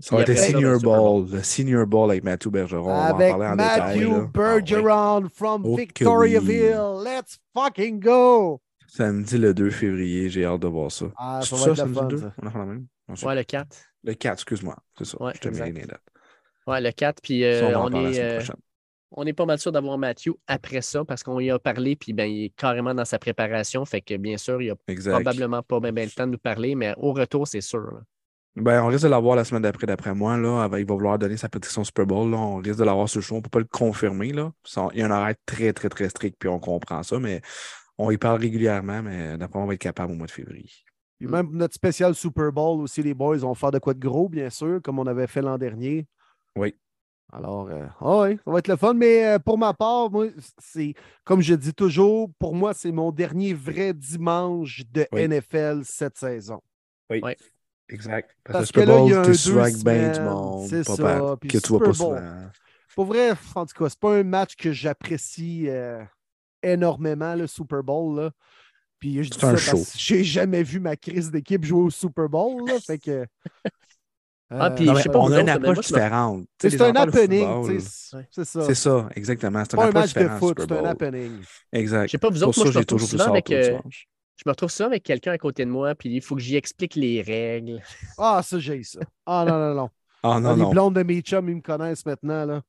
Ça 0.00 0.16
va 0.16 0.22
être 0.22 0.28
le 0.28 0.36
Senior 0.36 0.80
Bowl. 0.80 1.22
Bowl. 1.24 1.30
Le 1.32 1.42
Senior 1.42 1.86
Bowl 1.86 2.10
avec 2.10 2.24
Matthew 2.24 2.48
Bergeron. 2.48 2.90
On 2.92 2.94
va 2.94 3.14
en 3.14 3.18
parler 3.18 3.46
en 3.46 3.56
Matthew 3.56 3.98
détail. 3.98 4.10
là. 4.10 4.28
Bergeron 4.32 5.28
from 5.32 5.62
Oh 5.64 5.76
Victoriaville. 5.76 7.02
Let's 7.04 7.38
fucking 7.56 8.00
go! 8.00 8.60
Ah. 8.60 8.84
Samedi 8.88 9.38
le 9.38 9.54
2 9.54 9.70
février, 9.70 10.28
j'ai 10.30 10.44
hâte 10.44 10.60
de 10.60 10.68
voir 10.68 10.90
ça. 10.92 11.06
Ah, 11.16 11.40
ça 11.42 11.56
C'est 11.56 11.64
va 11.64 11.70
être 11.70 11.76
samedi 11.76 11.94
le 11.94 12.00
fun, 12.00 12.08
le 12.08 12.16
2? 12.16 12.18
ça. 12.18 12.32
On 12.42 12.46
a 12.46 12.50
fait 12.50 12.58
la 12.58 12.64
même? 12.66 12.86
Ouais, 13.22 13.34
le 13.34 13.42
4. 13.44 13.76
Le 14.04 14.14
4, 14.14 14.32
excuse-moi. 14.34 14.76
C'est 14.98 15.04
ça. 15.04 15.22
Ouais, 15.22 15.32
je 15.34 15.40
te 15.40 15.48
mets 15.48 15.72
les 15.72 15.82
dates. 15.86 16.00
Ouais, 16.66 16.80
le 16.80 16.90
4. 16.92 17.20
Puis 17.22 17.40
Ça, 17.40 17.46
euh, 17.46 17.74
on 17.76 18.04
est, 18.10 18.20
euh, 18.20 18.40
on 19.12 19.24
est 19.26 19.32
pas 19.32 19.46
mal 19.46 19.58
sûr 19.58 19.72
d'avoir 19.72 19.98
Matthew 19.98 20.30
après 20.46 20.80
ça 20.80 21.04
parce 21.04 21.22
qu'on 21.22 21.38
y 21.40 21.50
a 21.50 21.58
parlé. 21.58 21.96
Puis 21.96 22.12
ben, 22.12 22.24
il 22.24 22.44
est 22.46 22.48
carrément 22.56 22.94
dans 22.94 23.04
sa 23.04 23.18
préparation. 23.18 23.84
Fait 23.84 24.00
que 24.00 24.16
bien 24.16 24.36
sûr, 24.38 24.60
il 24.62 24.70
a 24.70 24.74
Exact. 24.88 25.12
probablement 25.12 25.62
pas 25.62 25.80
bien 25.80 25.92
le 26.04 26.10
temps 26.10 26.26
de 26.26 26.32
nous 26.32 26.38
parler. 26.38 26.74
Mais 26.74 26.94
au 26.96 27.12
retour, 27.12 27.46
c'est 27.48 27.60
sûr. 27.60 27.80
là. 27.80 28.00
Ben, 28.56 28.82
on 28.84 28.86
risque 28.86 29.02
de 29.02 29.08
l'avoir 29.08 29.34
la 29.34 29.44
semaine 29.44 29.62
d'après, 29.62 29.86
d'après 29.86 30.14
moi. 30.14 30.36
Là. 30.36 30.68
Il 30.78 30.86
va 30.86 30.94
vouloir 30.94 31.18
donner 31.18 31.36
sa 31.36 31.48
prédiction 31.48 31.82
Super 31.82 32.06
Bowl. 32.06 32.30
Là. 32.30 32.36
On 32.36 32.56
risque 32.56 32.78
de 32.78 32.84
l'avoir 32.84 33.08
sur 33.08 33.18
le 33.18 33.24
show. 33.24 33.34
On 33.34 33.38
ne 33.38 33.42
peut 33.42 33.50
pas 33.50 33.58
le 33.58 33.64
confirmer. 33.64 34.32
Là. 34.32 34.52
Il 34.92 35.00
y 35.00 35.02
a 35.02 35.06
un 35.06 35.10
horaire 35.10 35.34
très, 35.44 35.72
très, 35.72 35.88
très 35.88 36.08
strict, 36.08 36.36
puis 36.38 36.48
on 36.48 36.60
comprend 36.60 37.02
ça, 37.02 37.18
mais 37.18 37.40
on 37.98 38.10
y 38.10 38.16
parle 38.16 38.40
régulièrement, 38.40 39.02
mais 39.02 39.36
d'après 39.36 39.58
moi, 39.58 39.64
on 39.64 39.68
va 39.68 39.74
être 39.74 39.80
capable 39.80 40.12
au 40.12 40.16
mois 40.16 40.26
de 40.26 40.32
février. 40.32 40.70
Puis 41.18 41.28
même 41.28 41.48
notre 41.52 41.74
spécial 41.74 42.14
Super 42.14 42.52
Bowl 42.52 42.80
aussi, 42.80 43.02
les 43.02 43.14
boys 43.14 43.36
vont 43.38 43.54
faire 43.54 43.70
de 43.70 43.78
quoi 43.78 43.94
de 43.94 44.00
gros, 44.00 44.28
bien 44.28 44.50
sûr, 44.50 44.80
comme 44.82 44.98
on 44.98 45.06
avait 45.06 45.26
fait 45.26 45.42
l'an 45.42 45.58
dernier. 45.58 46.06
Oui. 46.56 46.74
Alors, 47.32 47.68
euh, 47.68 47.86
ah 48.00 48.20
ouais, 48.20 48.38
ça 48.44 48.50
va 48.50 48.58
être 48.58 48.68
le 48.68 48.76
fun. 48.76 48.94
Mais 48.94 49.26
euh, 49.26 49.38
pour 49.38 49.58
ma 49.58 49.74
part, 49.74 50.10
moi, 50.10 50.26
c'est 50.58 50.94
comme 51.24 51.40
je 51.40 51.54
dis 51.54 51.74
toujours, 51.74 52.30
pour 52.38 52.54
moi, 52.54 52.74
c'est 52.74 52.92
mon 52.92 53.10
dernier 53.10 53.54
vrai 53.54 53.92
dimanche 53.92 54.82
de 54.92 55.06
Oui. 55.12 55.26
NFL 55.26 55.80
cette 55.84 56.16
saison. 56.16 56.60
Oui. 57.10 57.20
Ouais. 57.22 57.36
Exact. 57.88 58.30
Parce 58.44 58.58
Parce, 58.58 58.72
que 58.72 58.80
Super 58.80 58.98
il 59.04 59.08
y 59.10 59.12
a 59.12 59.16
Bowl, 59.16 59.28
un 59.28 59.32
tu 59.32 59.34
swag 59.34 59.74
deux 59.74 59.82
bien 59.82 60.12
du 60.12 60.20
monde. 60.20 60.68
c'est 60.68 60.84
pas 60.84 60.96
ça, 60.96 61.36
que 61.40 61.58
tu 61.58 61.68
vois 61.68 61.80
pas 61.80 61.92
souvent. 61.92 62.50
Pour 62.94 63.04
vrai, 63.06 63.32
en 63.54 63.66
tout 63.66 63.74
cas, 63.76 63.88
c'est 63.88 63.98
pas 63.98 64.14
un 64.16 64.22
match 64.22 64.56
que 64.56 64.72
j'apprécie 64.72 65.66
euh, 65.68 66.02
énormément, 66.62 67.34
le 67.34 67.46
Super 67.46 67.82
Bowl. 67.82 68.18
Là. 68.20 68.30
Puis 69.00 69.22
je 69.22 69.30
dis 69.30 69.38
C'est 69.38 69.40
ça 69.40 69.48
un 69.48 69.52
parce 69.52 69.62
show. 69.62 69.78
que 69.78 69.84
j'ai 69.96 70.24
jamais 70.24 70.62
vu 70.62 70.80
ma 70.80 70.96
crise 70.96 71.30
d'équipe 71.30 71.64
jouer 71.64 71.82
au 71.82 71.90
Super 71.90 72.28
Bowl. 72.28 72.66
Là, 72.66 72.80
fait 72.80 72.98
que, 72.98 73.26
Ah, 74.50 74.70
puis 74.70 74.84
euh, 74.84 74.86
Non, 74.86 74.92
je 74.92 74.96
mais 74.98 75.02
sais 75.02 75.08
pas 75.10 75.18
on 75.18 75.32
a 75.32 75.40
une 75.40 75.48
approche 75.48 75.80
différente. 75.80 76.46
C'est 76.60 76.80
un 76.80 76.94
happening. 76.94 77.80
C'est 78.30 78.44
ça. 78.44 78.64
C'est 78.66 78.74
ça, 78.74 79.08
exactement. 79.14 79.62
C'est 79.64 79.74
un 79.78 79.88
approche 79.88 79.94
match 79.94 80.14
de 80.14 80.28
foot, 80.28 80.58
c'est 80.60 80.72
un 80.72 80.84
happening. 80.84 81.42
Exact. 81.72 82.06
Je 82.06 82.10
sais 82.12 82.18
pas 82.18 82.30
vous 82.30 82.38
Pour 82.40 82.48
autres, 82.48 82.58
moi, 82.58 82.66
ça, 82.66 82.72
je 82.72 82.78
me 82.78 82.82
j'ai 82.82 82.86
toujours 82.86 83.08
souvent 83.08 83.30
avec, 83.30 83.50
euh. 83.50 83.78
Je 84.36 84.42
me 84.46 84.50
retrouve 84.50 84.70
souvent 84.70 84.88
avec 84.88 85.02
quelqu'un 85.02 85.32
à 85.32 85.38
côté 85.38 85.64
de 85.64 85.70
moi, 85.70 85.94
puis 85.94 86.08
il 86.10 86.20
faut 86.22 86.34
que 86.34 86.40
j'y 86.42 86.56
explique 86.56 86.94
les 86.96 87.22
règles. 87.22 87.80
Ah, 88.18 88.40
ça, 88.42 88.58
j'ai 88.58 88.82
ça. 88.82 89.00
Ah, 89.26 89.44
non, 89.46 89.58
non, 89.58 89.74
non. 89.74 89.90
Ah 90.22 90.34
Ah, 90.36 90.40
non, 90.40 90.54
les 90.56 90.62
non. 90.62 90.70
blondes 90.70 90.94
de 90.96 91.02
mes 91.02 91.20
chums, 91.20 91.48
ils 91.48 91.56
me 91.56 91.60
connaissent 91.60 92.04
maintenant. 92.06 92.44
Là. 92.46 92.62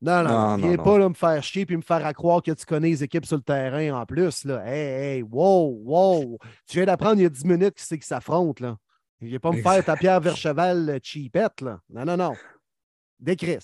Non, 0.00 0.22
non, 0.22 0.28
Non, 0.28 0.56
viens 0.56 0.76
non, 0.76 0.82
pas 0.84 0.90
non. 0.92 0.98
là, 0.98 1.08
me 1.08 1.14
faire 1.14 1.42
chier 1.42 1.66
puis 1.66 1.76
me 1.76 1.82
faire 1.82 2.06
à 2.06 2.14
croire 2.14 2.42
que 2.42 2.52
tu 2.52 2.64
connais 2.64 2.88
les 2.88 3.02
équipes 3.02 3.26
sur 3.26 3.36
le 3.36 3.42
terrain 3.42 4.00
en 4.00 4.06
plus. 4.06 4.44
Là. 4.44 4.62
Hey, 4.66 5.16
hey, 5.16 5.22
wow, 5.22 5.80
wow. 5.84 6.38
Tu 6.66 6.76
viens 6.76 6.86
d'apprendre 6.86 7.16
il 7.16 7.22
y 7.22 7.26
a 7.26 7.28
10 7.28 7.44
minutes 7.44 7.74
qui 7.74 7.84
c'est 7.84 7.98
qui 7.98 8.06
s'affrontent. 8.06 8.64
Là. 8.64 8.76
Viens 9.20 9.38
pas 9.40 9.50
me 9.50 9.60
faire 9.60 9.84
ta 9.84 9.96
pierre 9.96 10.20
vers 10.20 10.36
cheval 10.36 10.88
euh, 10.88 10.98
cheapette. 11.02 11.60
Là. 11.62 11.80
Non, 11.90 12.04
non, 12.04 12.16
non. 12.16 12.34
Décris. 13.18 13.58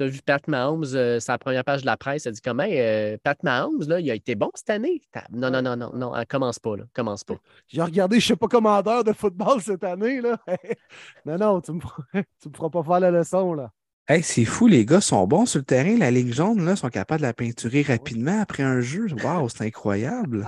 T'as 0.00 0.06
vu- 0.06 0.10
t'as 0.10 0.16
vu 0.16 0.22
Pat 0.22 0.48
Mahomes, 0.48 0.84
euh, 0.94 1.20
sa 1.20 1.36
première 1.36 1.62
page 1.62 1.82
de 1.82 1.86
la 1.86 1.98
presse, 1.98 2.24
elle 2.24 2.32
dit 2.32 2.40
comment 2.40 2.66
euh, 2.66 3.18
Pat 3.22 3.42
Mahomes, 3.42 3.86
là, 3.86 4.00
il 4.00 4.10
a 4.10 4.14
été 4.14 4.34
bon 4.34 4.50
cette 4.54 4.70
année. 4.70 5.02
Non, 5.30 5.50
non, 5.50 5.60
non, 5.60 5.76
non, 5.76 5.92
non, 5.94 6.12
commence 6.26 6.58
pas, 6.58 6.76
là. 6.76 6.84
Commence 6.94 7.22
pas. 7.22 7.36
J'ai 7.68 7.82
regardé, 7.82 8.18
je 8.18 8.28
sais 8.28 8.36
pas 8.36 8.48
commandeur 8.48 9.04
de 9.04 9.12
football 9.12 9.60
cette 9.60 9.84
année. 9.84 10.22
Là. 10.22 10.38
non, 11.26 11.36
non, 11.36 11.60
tu 11.60 11.72
me, 11.72 11.80
feras- 11.80 12.02
tu 12.42 12.48
me 12.48 12.54
feras 12.54 12.70
pas 12.70 12.82
faire 12.82 13.00
la 13.00 13.10
leçon. 13.10 13.52
Là. 13.52 13.70
Hey, 14.08 14.22
c'est 14.22 14.46
fou, 14.46 14.66
les 14.66 14.86
gars 14.86 15.02
sont 15.02 15.26
bons 15.26 15.44
sur 15.44 15.58
le 15.58 15.64
terrain. 15.64 15.96
La 15.98 16.10
Ligue 16.10 16.32
jaune, 16.32 16.64
là, 16.64 16.76
sont 16.76 16.88
capables 16.88 17.20
de 17.20 17.26
la 17.26 17.34
peinturer 17.34 17.82
rapidement 17.82 18.40
après 18.40 18.62
un 18.62 18.80
jeu. 18.80 19.06
Waouh, 19.22 19.48
c'est 19.50 19.64
incroyable. 19.66 20.46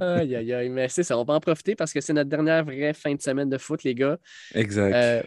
Aïe, 0.00 0.36
aïe, 0.36 0.52
aïe. 0.52 0.68
Mais 0.68 0.88
c'est 0.88 1.02
ça, 1.02 1.18
on 1.18 1.24
va 1.24 1.34
en 1.34 1.40
profiter 1.40 1.74
parce 1.74 1.92
que 1.92 2.00
c'est 2.00 2.12
notre 2.12 2.30
dernière 2.30 2.64
vraie 2.64 2.92
fin 2.94 3.14
de 3.14 3.20
semaine 3.20 3.48
de 3.48 3.58
foot, 3.58 3.82
les 3.82 3.94
gars. 3.94 4.18
Exact. 4.54 4.94
Euh, 4.94 5.22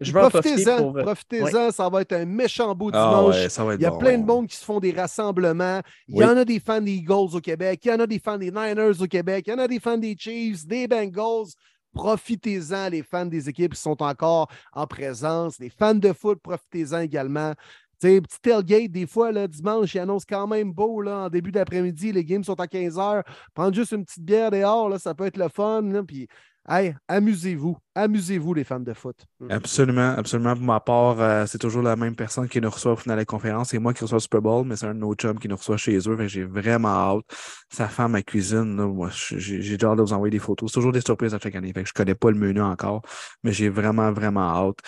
je 0.00 0.12
vais 0.12 0.20
en 0.20 0.30
profiter 0.30 0.64
Profitez-en, 0.64 0.76
pour. 0.78 0.96
euh, 0.98 1.02
profitez-en, 1.02 1.70
ça 1.70 1.88
va 1.88 2.02
être 2.02 2.12
un 2.12 2.24
méchant 2.24 2.74
beau 2.74 2.90
ah 2.92 3.08
dimanche. 3.08 3.34
ouais, 3.36 3.48
ça 3.48 3.64
va 3.64 3.74
être 3.74 3.80
Il 3.80 3.82
y 3.82 3.86
a 3.86 3.90
bon. 3.90 3.98
plein 3.98 4.18
de 4.18 4.24
monde 4.24 4.46
qui 4.46 4.56
se 4.56 4.64
font 4.64 4.80
des 4.80 4.92
rassemblements. 4.92 5.80
Il 6.08 6.16
y 6.16 6.24
en 6.24 6.36
a 6.36 6.44
des 6.44 6.60
fans 6.60 6.80
des 6.80 6.92
Eagles 6.92 7.34
au 7.34 7.40
Québec, 7.40 7.80
il 7.84 7.88
y 7.88 7.92
en 7.92 8.00
a 8.00 8.06
des 8.06 8.18
fans 8.18 8.38
des 8.38 8.50
Niners 8.50 9.00
au 9.00 9.06
Québec, 9.06 9.44
il 9.46 9.50
y 9.50 9.54
en 9.54 9.58
a 9.58 9.66
des 9.68 9.80
fans 9.80 9.98
des 9.98 10.16
Chiefs, 10.18 10.66
des 10.66 10.86
Bengals. 10.88 11.48
Profitez-en, 11.94 12.90
les 12.90 13.02
fans 13.02 13.26
des 13.26 13.48
équipes 13.48 13.74
qui 13.74 13.80
sont 13.80 14.00
encore 14.02 14.48
en 14.72 14.86
présence. 14.86 15.58
Les 15.58 15.70
fans 15.70 15.94
de 15.94 16.12
foot, 16.12 16.38
profitez-en 16.42 17.00
également. 17.00 17.54
petit 18.00 18.40
tailgate, 18.40 18.92
des 18.92 19.06
fois, 19.06 19.32
le 19.32 19.48
dimanche, 19.48 19.94
il 19.94 19.98
annonce 19.98 20.24
quand 20.24 20.46
même 20.46 20.72
beau 20.72 21.00
là, 21.02 21.24
en 21.24 21.28
début 21.28 21.50
d'après-midi. 21.50 22.12
Les 22.12 22.24
games 22.24 22.44
sont 22.44 22.60
à 22.60 22.68
15 22.68 22.96
h. 22.98 23.22
Prendre 23.54 23.74
juste 23.74 23.92
une 23.92 24.04
petite 24.04 24.22
bière 24.22 24.50
dehors, 24.52 24.88
là, 24.88 24.98
ça 24.98 25.12
peut 25.14 25.26
être 25.26 25.38
le 25.38 25.48
fun. 25.48 25.82
là, 25.82 26.02
puis, 26.04 26.28
hey, 26.68 26.94
amusez-vous. 27.08 27.76
Amusez-vous, 27.94 28.54
les 28.54 28.64
fans 28.64 28.80
de 28.80 28.92
foot. 28.92 29.16
Absolument, 29.48 30.14
absolument. 30.16 30.54
Pour 30.54 30.64
ma 30.64 30.80
part, 30.80 31.20
euh, 31.20 31.46
c'est 31.46 31.58
toujours 31.58 31.82
la 31.82 31.96
même 31.96 32.14
personne 32.14 32.48
qui 32.48 32.60
nous 32.60 32.70
reçoit 32.70 32.92
au 32.92 32.96
final 32.96 33.16
de 33.16 33.22
la 33.22 33.24
conférence. 33.24 33.70
C'est 33.70 33.78
moi 33.78 33.94
qui 33.94 34.02
reçois 34.02 34.16
le 34.16 34.20
Super 34.20 34.42
Bowl, 34.42 34.66
mais 34.66 34.76
c'est 34.76 34.86
un 34.86 34.94
de 34.94 35.00
nos 35.00 35.14
chums 35.14 35.38
qui 35.38 35.48
nous 35.48 35.56
reçoit 35.56 35.76
chez 35.76 35.96
eux. 35.96 36.26
J'ai 36.26 36.44
vraiment 36.44 36.88
hâte. 36.88 37.24
Sa 37.70 37.88
femme 37.88 38.14
à 38.14 38.22
cuisine, 38.22 38.74
moi, 38.74 39.10
j'ai 39.12 39.58
déjà 39.58 39.88
hâte 39.88 39.98
de 39.98 40.02
vous 40.02 40.12
envoyer 40.12 40.30
des 40.30 40.38
photos. 40.38 40.70
C'est 40.70 40.74
toujours 40.74 40.92
des 40.92 41.00
surprises 41.00 41.34
à 41.34 41.38
chaque 41.38 41.54
année. 41.54 41.72
Je 41.74 41.92
connais 41.92 42.14
pas 42.14 42.30
le 42.30 42.38
menu 42.38 42.60
encore, 42.60 43.02
mais 43.42 43.52
j'ai 43.52 43.68
vraiment, 43.68 44.12
vraiment 44.12 44.68
hâte. 44.68 44.78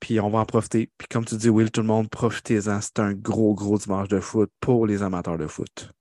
Puis 0.00 0.18
on 0.18 0.30
va 0.30 0.38
en 0.38 0.46
profiter. 0.46 0.90
Puis 0.98 1.08
comme 1.08 1.24
tu 1.24 1.36
dis, 1.36 1.50
Will, 1.50 1.70
tout 1.70 1.82
le 1.82 1.86
monde, 1.86 2.08
profitez-en. 2.08 2.80
C'est 2.80 2.98
un 2.98 3.12
gros, 3.12 3.54
gros 3.54 3.78
dimanche 3.78 4.08
de 4.08 4.20
foot 4.20 4.50
pour 4.60 4.86
les 4.86 5.02
amateurs 5.02 5.38
de 5.38 5.46
foot. 5.46 5.92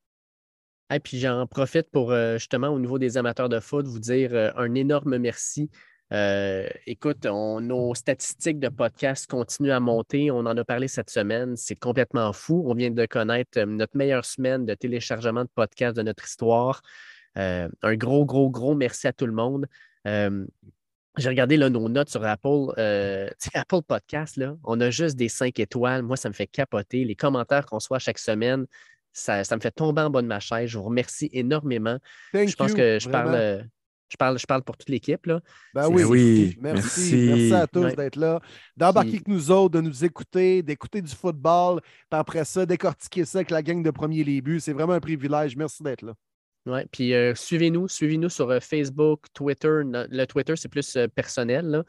Et 0.91 0.99
puis 0.99 1.19
j'en 1.19 1.45
profite 1.47 1.89
pour 1.91 2.11
euh, 2.11 2.37
justement 2.37 2.69
au 2.69 2.79
niveau 2.79 2.97
des 2.97 3.17
amateurs 3.17 3.49
de 3.49 3.59
foot 3.59 3.85
vous 3.85 3.99
dire 3.99 4.31
euh, 4.33 4.51
un 4.55 4.73
énorme 4.75 5.17
merci. 5.17 5.69
Euh, 6.11 6.67
écoute, 6.87 7.25
nos 7.25 7.93
statistiques 7.93 8.59
de 8.59 8.69
podcast 8.69 9.27
continuent 9.29 9.71
à 9.71 9.79
monter. 9.79 10.31
On 10.31 10.39
en 10.39 10.57
a 10.57 10.63
parlé 10.63 10.87
cette 10.87 11.11
semaine. 11.11 11.55
C'est 11.55 11.75
complètement 11.75 12.33
fou. 12.33 12.63
On 12.65 12.73
vient 12.73 12.89
de 12.89 13.05
connaître 13.05 13.59
notre 13.61 13.95
meilleure 13.95 14.25
semaine 14.25 14.65
de 14.65 14.73
téléchargement 14.73 15.43
de 15.43 15.49
podcasts 15.53 15.95
de 15.95 16.01
notre 16.01 16.25
histoire. 16.25 16.81
Un 17.35 17.69
gros, 17.95 18.25
gros, 18.25 18.49
gros 18.49 18.73
merci 18.73 19.07
à 19.07 19.13
tout 19.13 19.27
le 19.27 19.33
monde. 19.33 19.67
J'ai 21.19 21.27
regardé 21.27 21.57
nos 21.57 21.89
notes 21.89 22.09
sur 22.09 22.23
Apple, 22.23 22.73
euh, 22.77 23.29
Apple 23.53 23.81
Podcast. 23.85 24.37
Là, 24.37 24.55
on 24.63 24.79
a 24.79 24.89
juste 24.89 25.17
des 25.17 25.27
5 25.27 25.59
étoiles. 25.59 26.01
Moi, 26.01 26.15
ça 26.15 26.29
me 26.29 26.33
fait 26.33 26.47
capoter. 26.47 27.03
Les 27.03 27.15
commentaires 27.15 27.65
qu'on 27.65 27.81
soit 27.81 27.99
chaque 27.99 28.19
semaine, 28.19 28.65
ça, 29.19 29.43
ça 29.43 29.55
me 29.55 29.61
fait 29.61 29.71
tomber 29.71 30.01
en 30.01 30.09
bas 30.09 30.21
de 30.21 30.27
ma 30.27 30.39
chaise. 30.39 30.69
Je 30.69 30.77
vous 30.77 30.85
remercie 30.85 31.29
énormément. 31.33 31.97
Thank 32.33 32.49
je 32.49 32.55
pense 32.55 32.71
you, 32.71 32.77
que 32.77 32.97
je 32.99 33.09
vraiment. 33.09 33.23
parle, 33.25 33.35
euh, 33.35 33.63
je, 34.09 34.17
parle, 34.17 34.39
je 34.39 34.45
parle 34.45 34.63
pour 34.63 34.77
toute 34.77 34.89
l'équipe. 34.89 35.25
là. 35.25 35.39
Ben 35.73 35.87
oui, 35.89 36.03
oui, 36.03 36.57
merci. 36.59 36.81
merci. 37.15 37.25
Merci 37.27 37.53
à 37.53 37.67
tous 37.67 37.83
Ouais. 37.83 37.95
d'être 37.95 38.15
là, 38.15 38.39
d'embarquer 38.75 39.09
avec 39.11 39.27
nous 39.27 39.51
autres, 39.51 39.75
de 39.75 39.81
nous 39.81 40.03
écouter, 40.05 40.63
d'écouter 40.63 41.01
du 41.01 41.13
football, 41.13 41.81
puis 41.81 42.19
après 42.19 42.45
ça, 42.45 42.65
décortiquer 42.65 43.25
ça 43.25 43.39
avec 43.39 43.51
la 43.51 43.61
gang 43.61 43.83
de 43.83 43.91
premiers 43.91 44.23
les 44.23 44.41
buts. 44.41 44.59
C'est 44.59 44.73
vraiment 44.73 44.93
un 44.93 44.99
privilège. 44.99 45.55
Merci 45.55 45.83
d'être 45.83 46.01
là. 46.01 46.13
Puis 46.91 47.13
euh, 47.13 47.33
suivez-nous, 47.35 47.87
suivez-nous 47.87 48.29
sur 48.29 48.49
euh, 48.49 48.59
Facebook, 48.59 49.25
Twitter. 49.33 49.81
Le 49.83 50.25
Twitter, 50.25 50.55
c'est 50.55 50.69
plus 50.69 50.95
euh, 50.95 51.07
personnel. 51.07 51.83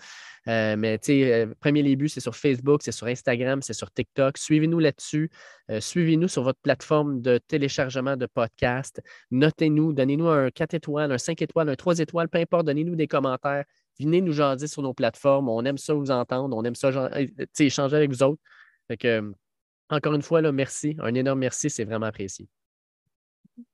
mais 0.46 0.98
tu 0.98 1.24
Premier 1.60 1.96
buts, 1.96 2.08
c'est 2.08 2.20
sur 2.20 2.36
Facebook, 2.36 2.82
c'est 2.82 2.92
sur 2.92 3.06
Instagram, 3.06 3.62
c'est 3.62 3.72
sur 3.72 3.90
TikTok. 3.90 4.38
Suivez-nous 4.38 4.78
là-dessus. 4.78 5.30
Suivez-nous 5.78 6.28
sur 6.28 6.42
votre 6.42 6.60
plateforme 6.60 7.20
de 7.20 7.38
téléchargement 7.38 8.16
de 8.16 8.26
podcast. 8.26 9.00
Notez-nous, 9.30 9.92
donnez-nous 9.92 10.28
un 10.28 10.50
4 10.50 10.74
étoiles, 10.74 11.12
un 11.12 11.18
5 11.18 11.42
étoiles, 11.42 11.68
un 11.68 11.76
3 11.76 11.98
étoiles, 11.98 12.28
peu 12.28 12.38
importe. 12.38 12.66
Donnez-nous 12.66 12.96
des 12.96 13.06
commentaires. 13.06 13.64
Venez 13.98 14.20
nous 14.20 14.32
jaser 14.32 14.66
sur 14.66 14.82
nos 14.82 14.94
plateformes. 14.94 15.48
On 15.48 15.64
aime 15.64 15.78
ça 15.78 15.94
vous 15.94 16.10
entendre. 16.10 16.56
On 16.56 16.64
aime 16.64 16.74
ça 16.74 16.90
échanger 17.58 17.96
avec 17.96 18.10
vous 18.10 18.22
autres. 18.22 18.40
Encore 19.90 20.14
une 20.14 20.22
fois, 20.22 20.40
merci. 20.52 20.96
Un 21.00 21.14
énorme 21.14 21.40
merci. 21.40 21.68
C'est 21.68 21.84
vraiment 21.84 22.06
apprécié. 22.06 22.48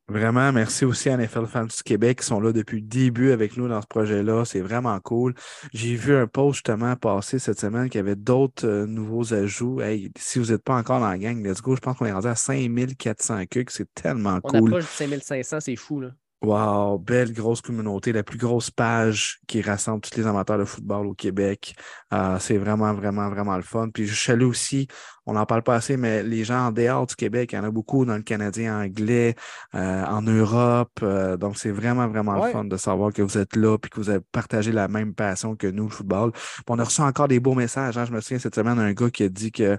Vraiment, 0.08 0.52
merci 0.52 0.84
aussi 0.84 1.08
à 1.10 1.16
NFL 1.16 1.46
Fans 1.46 1.64
du 1.64 1.82
Québec 1.84 2.20
qui 2.20 2.26
sont 2.26 2.40
là 2.40 2.52
depuis 2.52 2.80
le 2.80 2.86
début 2.86 3.32
avec 3.32 3.56
nous 3.56 3.66
dans 3.66 3.82
ce 3.82 3.88
projet-là. 3.88 4.44
C'est 4.44 4.60
vraiment 4.60 4.98
cool. 5.00 5.34
J'ai 5.72 5.96
vu 5.96 6.14
un 6.14 6.28
post 6.28 6.58
justement 6.58 6.94
passer 6.94 7.40
cette 7.40 7.58
semaine 7.58 7.88
qu'il 7.88 7.98
y 7.98 8.02
avait 8.02 8.14
d'autres 8.14 8.66
euh, 8.68 8.86
nouveaux 8.86 9.34
ajouts. 9.34 9.80
Hey, 9.80 10.12
si 10.16 10.38
vous 10.38 10.52
n'êtes 10.52 10.62
pas 10.62 10.76
encore 10.76 11.00
dans 11.00 11.08
la 11.08 11.18
gang, 11.18 11.44
let's 11.44 11.60
go. 11.60 11.74
Je 11.74 11.80
pense 11.80 11.96
qu'on 11.96 12.06
est 12.06 12.12
rendu 12.12 12.28
à 12.28 12.36
5400 12.36 13.46
cucs. 13.46 13.70
C'est 13.70 13.92
tellement 13.94 14.38
On 14.44 14.48
cool. 14.48 14.68
approche 14.68 14.84
du 14.84 14.90
5500, 14.90 15.58
c'est 15.60 15.76
fou. 15.76 16.00
Là. 16.00 16.10
Wow, 16.42 16.98
belle 16.98 17.32
grosse 17.32 17.62
communauté, 17.62 18.12
la 18.12 18.22
plus 18.22 18.36
grosse 18.38 18.70
page 18.70 19.40
qui 19.48 19.62
rassemble 19.62 20.02
tous 20.02 20.16
les 20.18 20.26
amateurs 20.26 20.58
de 20.58 20.66
football 20.66 21.06
au 21.06 21.14
Québec. 21.14 21.74
Euh, 22.12 22.36
c'est 22.38 22.58
vraiment, 22.58 22.92
vraiment, 22.92 23.30
vraiment 23.30 23.56
le 23.56 23.62
fun. 23.62 23.88
Puis 23.88 24.06
je 24.06 24.14
salue 24.14 24.44
aussi, 24.44 24.86
on 25.24 25.32
n'en 25.32 25.46
parle 25.46 25.62
pas 25.62 25.74
assez, 25.76 25.96
mais 25.96 26.22
les 26.22 26.44
gens 26.44 26.66
en 26.66 26.72
dehors 26.72 27.06
du 27.06 27.16
Québec, 27.16 27.50
il 27.52 27.56
y 27.56 27.58
en 27.58 27.64
a 27.64 27.70
beaucoup 27.70 28.04
dans 28.04 28.16
le 28.16 28.22
Canadien 28.22 28.78
anglais, 28.82 29.34
euh, 29.74 30.04
en 30.04 30.20
Europe. 30.20 31.00
Euh, 31.02 31.38
donc 31.38 31.56
c'est 31.56 31.70
vraiment, 31.70 32.06
vraiment 32.06 32.38
Ouais. 32.38 32.48
le 32.48 32.52
fun 32.52 32.64
de 32.64 32.76
savoir 32.76 33.14
que 33.14 33.22
vous 33.22 33.38
êtes 33.38 33.56
là 33.56 33.78
puis 33.78 33.90
que 33.90 33.96
vous 33.98 34.10
avez 34.10 34.20
partagé 34.30 34.72
la 34.72 34.88
même 34.88 35.14
passion 35.14 35.56
que 35.56 35.66
nous, 35.66 35.84
le 35.84 35.90
football. 35.90 36.32
Puis 36.32 36.64
on 36.68 36.78
a 36.78 36.84
reçu 36.84 37.00
encore 37.00 37.28
des 37.28 37.40
beaux 37.40 37.54
messages. 37.54 37.96
hein. 37.96 38.04
Je 38.04 38.12
me 38.12 38.20
souviens 38.20 38.38
cette 38.38 38.54
semaine 38.54 38.76
d'un 38.76 38.92
gars 38.92 39.08
qui 39.10 39.22
a 39.24 39.28
dit 39.30 39.50
que 39.52 39.78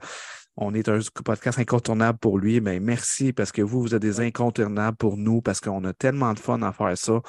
on 0.57 0.73
est 0.73 0.89
un 0.89 0.99
podcast 1.23 1.59
incontournable 1.59 2.17
pour 2.17 2.39
lui. 2.39 2.59
Ben, 2.59 2.83
merci 2.83 3.31
parce 3.31 3.51
que 3.51 3.61
vous, 3.61 3.81
vous 3.81 3.95
êtes 3.95 4.01
des 4.01 4.19
incontournables 4.19 4.97
pour 4.97 5.15
nous 5.15 5.41
parce 5.41 5.61
qu'on 5.61 5.83
a 5.85 5.93
tellement 5.93 6.33
de 6.33 6.39
fun 6.39 6.61
à 6.63 6.73
faire 6.73 6.97
ça. 6.97 7.21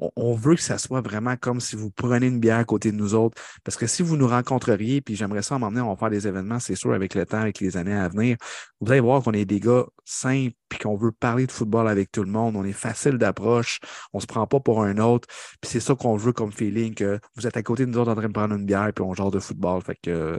On, 0.00 0.10
on 0.16 0.34
veut 0.34 0.54
que 0.54 0.62
ça 0.62 0.78
soit 0.78 1.00
vraiment 1.00 1.36
comme 1.36 1.60
si 1.60 1.76
vous 1.76 1.90
prenez 1.90 2.26
une 2.26 2.40
bière 2.40 2.58
à 2.58 2.64
côté 2.64 2.92
de 2.92 2.96
nous 2.96 3.14
autres. 3.14 3.40
Parce 3.64 3.76
que 3.76 3.86
si 3.86 4.02
vous 4.02 4.16
nous 4.16 4.28
rencontreriez, 4.28 5.00
puis 5.00 5.16
j'aimerais 5.16 5.42
ça 5.42 5.58
m'emmener, 5.58 5.80
on 5.80 5.90
va 5.90 5.96
faire 5.96 6.10
des 6.10 6.26
événements, 6.26 6.58
c'est 6.58 6.74
sûr, 6.74 6.92
avec 6.92 7.14
le 7.14 7.26
temps, 7.26 7.40
avec 7.40 7.60
les 7.60 7.76
années 7.76 7.94
à 7.94 8.08
venir. 8.08 8.36
Vous 8.80 8.90
allez 8.90 9.00
voir 9.00 9.22
qu'on 9.22 9.32
est 9.32 9.44
des 9.44 9.60
gars 9.60 9.86
simples, 10.04 10.54
puis 10.68 10.78
qu'on 10.78 10.96
veut 10.96 11.12
parler 11.12 11.46
de 11.46 11.52
football 11.52 11.88
avec 11.88 12.10
tout 12.12 12.22
le 12.22 12.30
monde. 12.30 12.56
On 12.56 12.64
est 12.64 12.72
facile 12.72 13.18
d'approche. 13.18 13.80
On 14.12 14.20
se 14.20 14.26
prend 14.26 14.46
pas 14.46 14.60
pour 14.60 14.82
un 14.82 14.98
autre. 14.98 15.28
Puis 15.60 15.70
c'est 15.70 15.80
ça 15.80 15.94
qu'on 15.94 16.16
veut 16.16 16.32
comme 16.32 16.52
feeling, 16.52 16.94
que 16.94 17.18
vous 17.36 17.46
êtes 17.46 17.56
à 17.56 17.62
côté 17.62 17.86
de 17.86 17.90
nous 17.90 17.98
autres 17.98 18.10
en 18.10 18.14
train 18.14 18.28
de 18.28 18.32
prendre 18.32 18.54
une 18.54 18.66
bière, 18.66 18.90
puis 18.94 19.04
on 19.04 19.14
genre 19.14 19.30
de 19.30 19.40
football. 19.40 19.82
Fait 19.82 19.96
que 20.02 20.10
euh, 20.10 20.38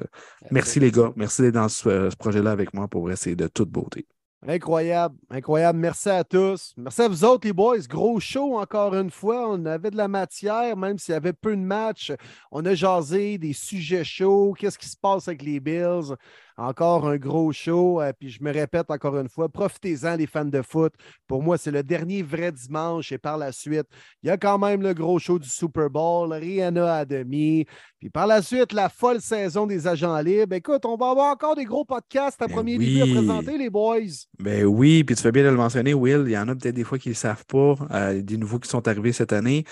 Merci 0.52 0.80
les 0.80 0.92
gars. 0.92 1.12
Merci 1.16 1.42
d'être 1.42 1.56
dans 1.56 1.70
ce, 1.70 2.10
ce 2.10 2.16
projet-là 2.16 2.52
avec 2.52 2.74
moi 2.74 2.88
pour 2.88 3.12
essayer 3.12 3.36
de 3.36 3.48
toute 3.48 3.70
beauté. 3.70 4.08
Incroyable, 4.48 5.18
incroyable. 5.30 5.80
Merci 5.80 6.10
à 6.10 6.24
tous. 6.24 6.74
Merci 6.78 7.02
à 7.02 7.08
vous 7.10 7.26
autres, 7.26 7.46
les 7.46 7.52
boys. 7.52 7.80
Gros 7.90 8.22
show 8.22 8.58
encore 8.58 8.96
une 8.96 9.12
fois. 9.12 9.50
On 9.50 9.66
avait 9.66 9.92
de 9.92 9.98
la 9.98 10.08
matière, 10.08 10.78
même 10.78 10.98
s'il 10.98 11.12
y 11.14 11.18
avait 11.18 11.34
peu 11.34 11.56
de 11.58 11.62
matchs. 11.62 12.14
On 12.50 12.66
a 12.66 12.74
jasé 12.74 13.38
des 13.38 13.52
sujets 13.52 14.06
chauds. 14.06 14.54
Qu'est-ce 14.58 14.80
qui 14.80 14.88
se 14.88 14.96
passe 14.96 15.28
avec 15.28 15.42
les 15.42 15.60
Bills? 15.60 16.16
Encore 16.60 17.08
un 17.08 17.16
gros 17.16 17.54
show. 17.54 18.02
Euh, 18.02 18.12
puis 18.18 18.30
je 18.30 18.44
me 18.44 18.52
répète 18.52 18.92
encore 18.92 19.18
une 19.18 19.30
fois, 19.30 19.48
profitez-en, 19.48 20.18
les 20.18 20.28
fans 20.28 20.44
de 20.44 20.62
foot. 20.62 20.94
Pour 21.26 21.42
moi, 21.42 21.58
c'est 21.58 21.72
le 21.72 21.84
dernier 21.84 22.22
vrai 22.22 22.52
dimanche. 22.52 23.12
Et 23.14 23.18
par 23.18 23.38
la 23.38 23.54
suite, 23.54 23.88
il 24.22 24.28
y 24.28 24.30
a 24.30 24.38
quand 24.38 24.60
même 24.60 24.82
le 24.82 24.94
gros 24.94 25.20
show 25.20 25.40
du 25.40 25.48
Super 25.48 25.90
Bowl, 25.90 26.34
Rihanna 26.34 26.98
à 26.98 27.06
demi. 27.06 27.66
Puis 28.00 28.10
par 28.10 28.28
la 28.28 28.42
suite, 28.42 28.74
la 28.74 28.90
folle 28.90 29.22
saison 29.22 29.68
des 29.68 29.88
agents 29.88 30.20
libres. 30.20 30.56
Écoute, 30.56 30.86
on 30.86 30.98
va 30.98 31.12
avoir 31.12 31.32
encore 31.32 31.56
des 31.56 31.66
gros 31.66 31.86
podcasts 31.86 32.42
à 32.42 32.48
Ben 32.48 32.56
premier 32.56 32.78
oui. 32.78 32.96
début 32.96 33.12
à 33.12 33.16
présenter, 33.16 33.58
les 33.58 33.70
boys. 33.70 34.00
Ben 34.38 34.66
oui, 34.66 35.04
puis 35.06 35.16
tu 35.16 35.22
fais 35.22 35.32
bien 35.32 35.44
de 35.44 35.50
le 35.50 35.56
mentionner, 35.56 35.94
Will. 35.94 36.24
Il 36.26 36.32
y 36.32 36.38
en 36.38 36.48
a 36.50 36.56
peut-être 36.56 36.76
des 36.76 36.84
fois 36.84 37.00
qui 37.00 37.10
ne 37.10 37.14
le 37.14 37.18
savent 37.18 37.46
pas, 37.46 37.76
euh, 37.92 38.22
des 38.22 38.38
nouveaux 38.38 38.60
qui 38.60 38.70
sont 38.70 38.86
arrivés 38.88 39.14
cette 39.14 39.34
année. 39.34 39.64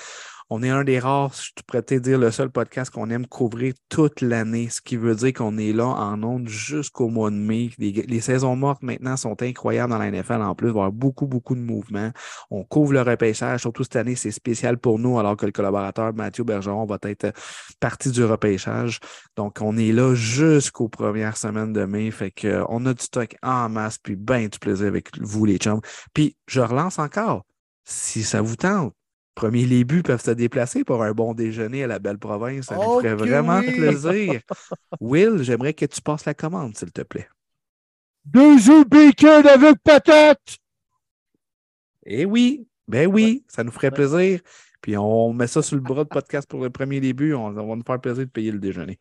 On 0.50 0.64
est 0.64 0.70
un 0.70 0.86
des 0.86 0.98
rares, 1.00 1.34
je 1.34 1.62
pourrais 1.66 1.82
peut-être 1.82 2.04
dire 2.04 2.18
le 2.18 2.32
seul 2.32 2.50
podcast 2.50 2.90
qu'on 2.90 3.10
aime 3.10 3.28
couvrir 3.28 3.74
toute 3.90 4.22
l'année, 4.22 4.70
ce 4.70 4.80
qui 4.80 4.96
veut 4.96 5.14
dire 5.14 5.34
qu'on 5.34 5.58
est 5.58 5.74
là 5.74 5.88
en 5.88 6.24
ondes 6.24 6.48
jusqu'au 6.48 7.10
mois 7.10 7.30
de 7.32 7.36
mai. 7.36 7.72
Les, 7.78 8.22
saisons 8.22 8.56
mortes 8.56 8.82
maintenant 8.82 9.18
sont 9.18 9.42
incroyables 9.42 9.92
dans 9.92 9.98
la 9.98 10.10
NFL 10.10 10.42
en 10.42 10.56
plus, 10.56 10.70
il 10.70 10.74
va 10.74 10.80
y 10.80 10.80
avoir 10.84 10.92
beaucoup, 10.94 11.28
beaucoup 11.28 11.54
de 11.54 11.60
mouvements. 11.60 12.12
On 12.50 12.64
couvre 12.64 12.94
le 12.94 13.02
repêchage, 13.02 13.60
surtout 13.60 13.84
cette 13.84 13.98
année, 13.98 14.16
c'est 14.16 14.32
spécial 14.32 14.78
pour 14.78 15.00
nous, 15.00 15.20
alors 15.20 15.36
que 15.36 15.46
le 15.46 15.52
collaborateur 15.52 16.14
Mathieu 16.14 16.46
Bergeron 16.46 16.86
va 16.86 16.98
être 17.04 17.34
partie 17.82 18.12
du 18.12 18.24
repêchage. 18.24 19.02
Donc, 19.36 19.58
on 19.62 19.76
est 19.76 19.92
là 19.92 20.16
jusqu'aux 20.16 20.88
premières 20.88 21.36
semaines 21.36 21.74
de 21.74 21.84
mai. 21.84 22.10
Fait 22.12 22.32
que, 22.32 22.48
euh, 22.48 22.88
a 22.88 22.94
du 22.94 23.04
stock 23.04 23.36
en 23.44 23.68
masse, 23.68 23.98
puis 23.98 24.16
ben 24.16 24.48
du 24.48 24.60
plaisir 24.60 24.88
avec 24.88 25.10
vous, 25.20 25.44
les 25.46 25.58
chums. 25.58 25.82
Puis, 26.14 26.38
je 26.48 26.62
relance 26.62 27.00
encore. 27.00 27.44
Si 27.84 28.24
ça 28.24 28.42
vous 28.42 28.56
tente, 28.56 28.94
premier 29.38 29.66
les 29.66 29.84
buts 29.84 30.02
peuvent 30.02 30.22
se 30.22 30.32
déplacer 30.32 30.84
pour 30.84 31.04
un 31.04 31.12
bon 31.12 31.34
déjeuner 31.34 31.84
à 31.84 31.88
la 31.88 32.00
belle 32.00 32.18
province. 32.18 32.66
Ça 32.66 32.76
nous 32.76 33.00
ferait 33.00 33.16
vraiment 33.16 33.60
oui. 33.60 33.72
plaisir. 33.72 34.42
Will, 35.00 35.44
j'aimerais 35.44 35.74
que 35.74 35.86
tu 35.86 36.02
passes 36.02 36.26
la 36.26 36.34
commande, 36.34 36.76
s'il 36.76 36.92
te 36.92 37.04
plaît. 37.04 37.30
Deux 38.26 38.70
œufs 38.70 38.88
bacon 38.90 39.48
avec 39.48 39.78
patate. 39.84 40.58
Eh 42.06 42.26
oui, 42.26 42.68
ben 42.88 43.08
oui, 43.08 43.46
ça 43.48 43.64
nous 43.64 43.72
ferait 43.72 43.92
plaisir. 43.92 44.42
Puis 44.82 44.98
on 44.98 45.34
met 45.34 45.48
ça 45.48 45.62
sur 45.62 45.76
le 45.76 45.82
bras 45.82 46.04
de 46.04 46.10
podcast 46.10 46.50
pour 46.50 46.64
le 46.64 46.70
premier 46.72 47.00
début. 47.00 47.34
On, 47.34 47.46
on 47.46 47.52
va 47.52 47.76
nous 47.76 47.84
faire 47.86 48.02
plaisir 48.02 48.26
de 48.26 48.32
payer 48.32 48.52
le 48.52 48.60
déjeuner. 48.60 49.00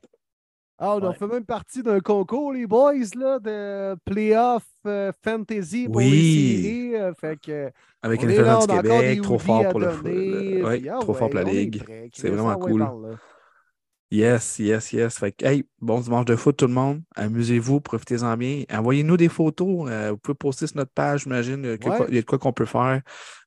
Ah, 0.79 0.97
on 0.97 1.09
Ouais. 1.09 1.15
fait 1.15 1.27
même 1.27 1.45
partie 1.45 1.83
d'un 1.83 2.01
concours, 2.01 2.53
les 2.53 2.67
boys, 2.67 2.93
là, 3.15 3.39
de 3.39 3.97
playoff 4.05 4.65
euh, 4.87 5.11
fantasy 5.25 5.89
pour 5.89 6.01
les 6.01 6.07
Oui. 6.11 6.63
séries. 6.63 6.97
euh, 6.97 7.15
fait 7.15 7.41
que, 7.41 7.71
Avec 8.03 8.23
une 8.23 8.29
du 8.29 8.35
Québec, 8.37 9.23
trop 9.23 9.35
hoodies 9.35 9.45
fort 9.47 9.69
pour 9.69 9.81
le 9.81 9.87
Ouais, 10.65 10.79
puis, 10.79 10.89
ah 10.89 10.99
trop 11.01 11.15
fort 11.15 11.31
pour 11.31 11.39
la 11.41 11.45
ligue. 11.45 11.83
C'est 12.13 12.29
vraiment 12.29 12.51
ah 12.51 12.57
cool. 12.57 12.81
parle. 12.81 13.17
Yes, 14.11 14.59
yes, 14.61 14.93
yes. 14.93 15.19
Fait 15.19 15.33
que, 15.33 15.45
hey, 15.45 15.65
bon 15.81 16.01
dimanche 16.01 16.27
de 16.27 16.37
foot, 16.37 16.57
tout 16.57 16.67
le 16.69 16.73
monde. 16.75 17.03
Amusez-vous, 17.17 17.81
profitez-en 17.81 18.37
bien. 18.37 18.63
Envoyez-nous 18.71 19.17
des 19.17 19.29
photos. 19.29 19.91
euh, 19.91 20.11
vous 20.13 20.19
pouvez 20.19 20.35
poster 20.37 20.67
sur 20.67 20.77
notre 20.77 20.93
page, 20.93 21.23
j'imagine. 21.23 21.65
euh, 21.65 21.77
Il 22.09 22.15
y 22.15 22.19
a 22.19 22.21
de 22.21 22.27
quoi 22.27 22.39
qu'on 22.39 22.53
peut 22.53 22.67
faire. 22.67 23.01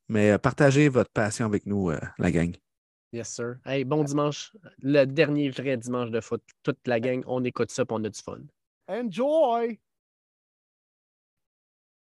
Mais 0.09 0.37
partagez 0.39 0.89
votre 0.89 1.11
passion 1.11 1.45
avec 1.45 1.65
nous, 1.65 1.91
la 2.17 2.31
gang. 2.31 2.53
Yes, 3.11 3.29
sir. 3.29 3.59
Hey, 3.65 3.83
bon 3.83 4.03
dimanche. 4.03 4.51
Le 4.83 5.05
dernier 5.05 5.49
vrai 5.49 5.77
dimanche 5.77 6.11
de 6.11 6.19
foot. 6.21 6.43
Toute 6.63 6.87
la 6.87 6.99
gang, 6.99 7.23
on 7.25 7.43
écoute 7.43 7.71
ça 7.71 7.81
et 7.83 7.85
on 7.89 8.03
a 8.03 8.09
du 8.09 8.19
fun. 8.21 8.39
Enjoy! 8.87 9.79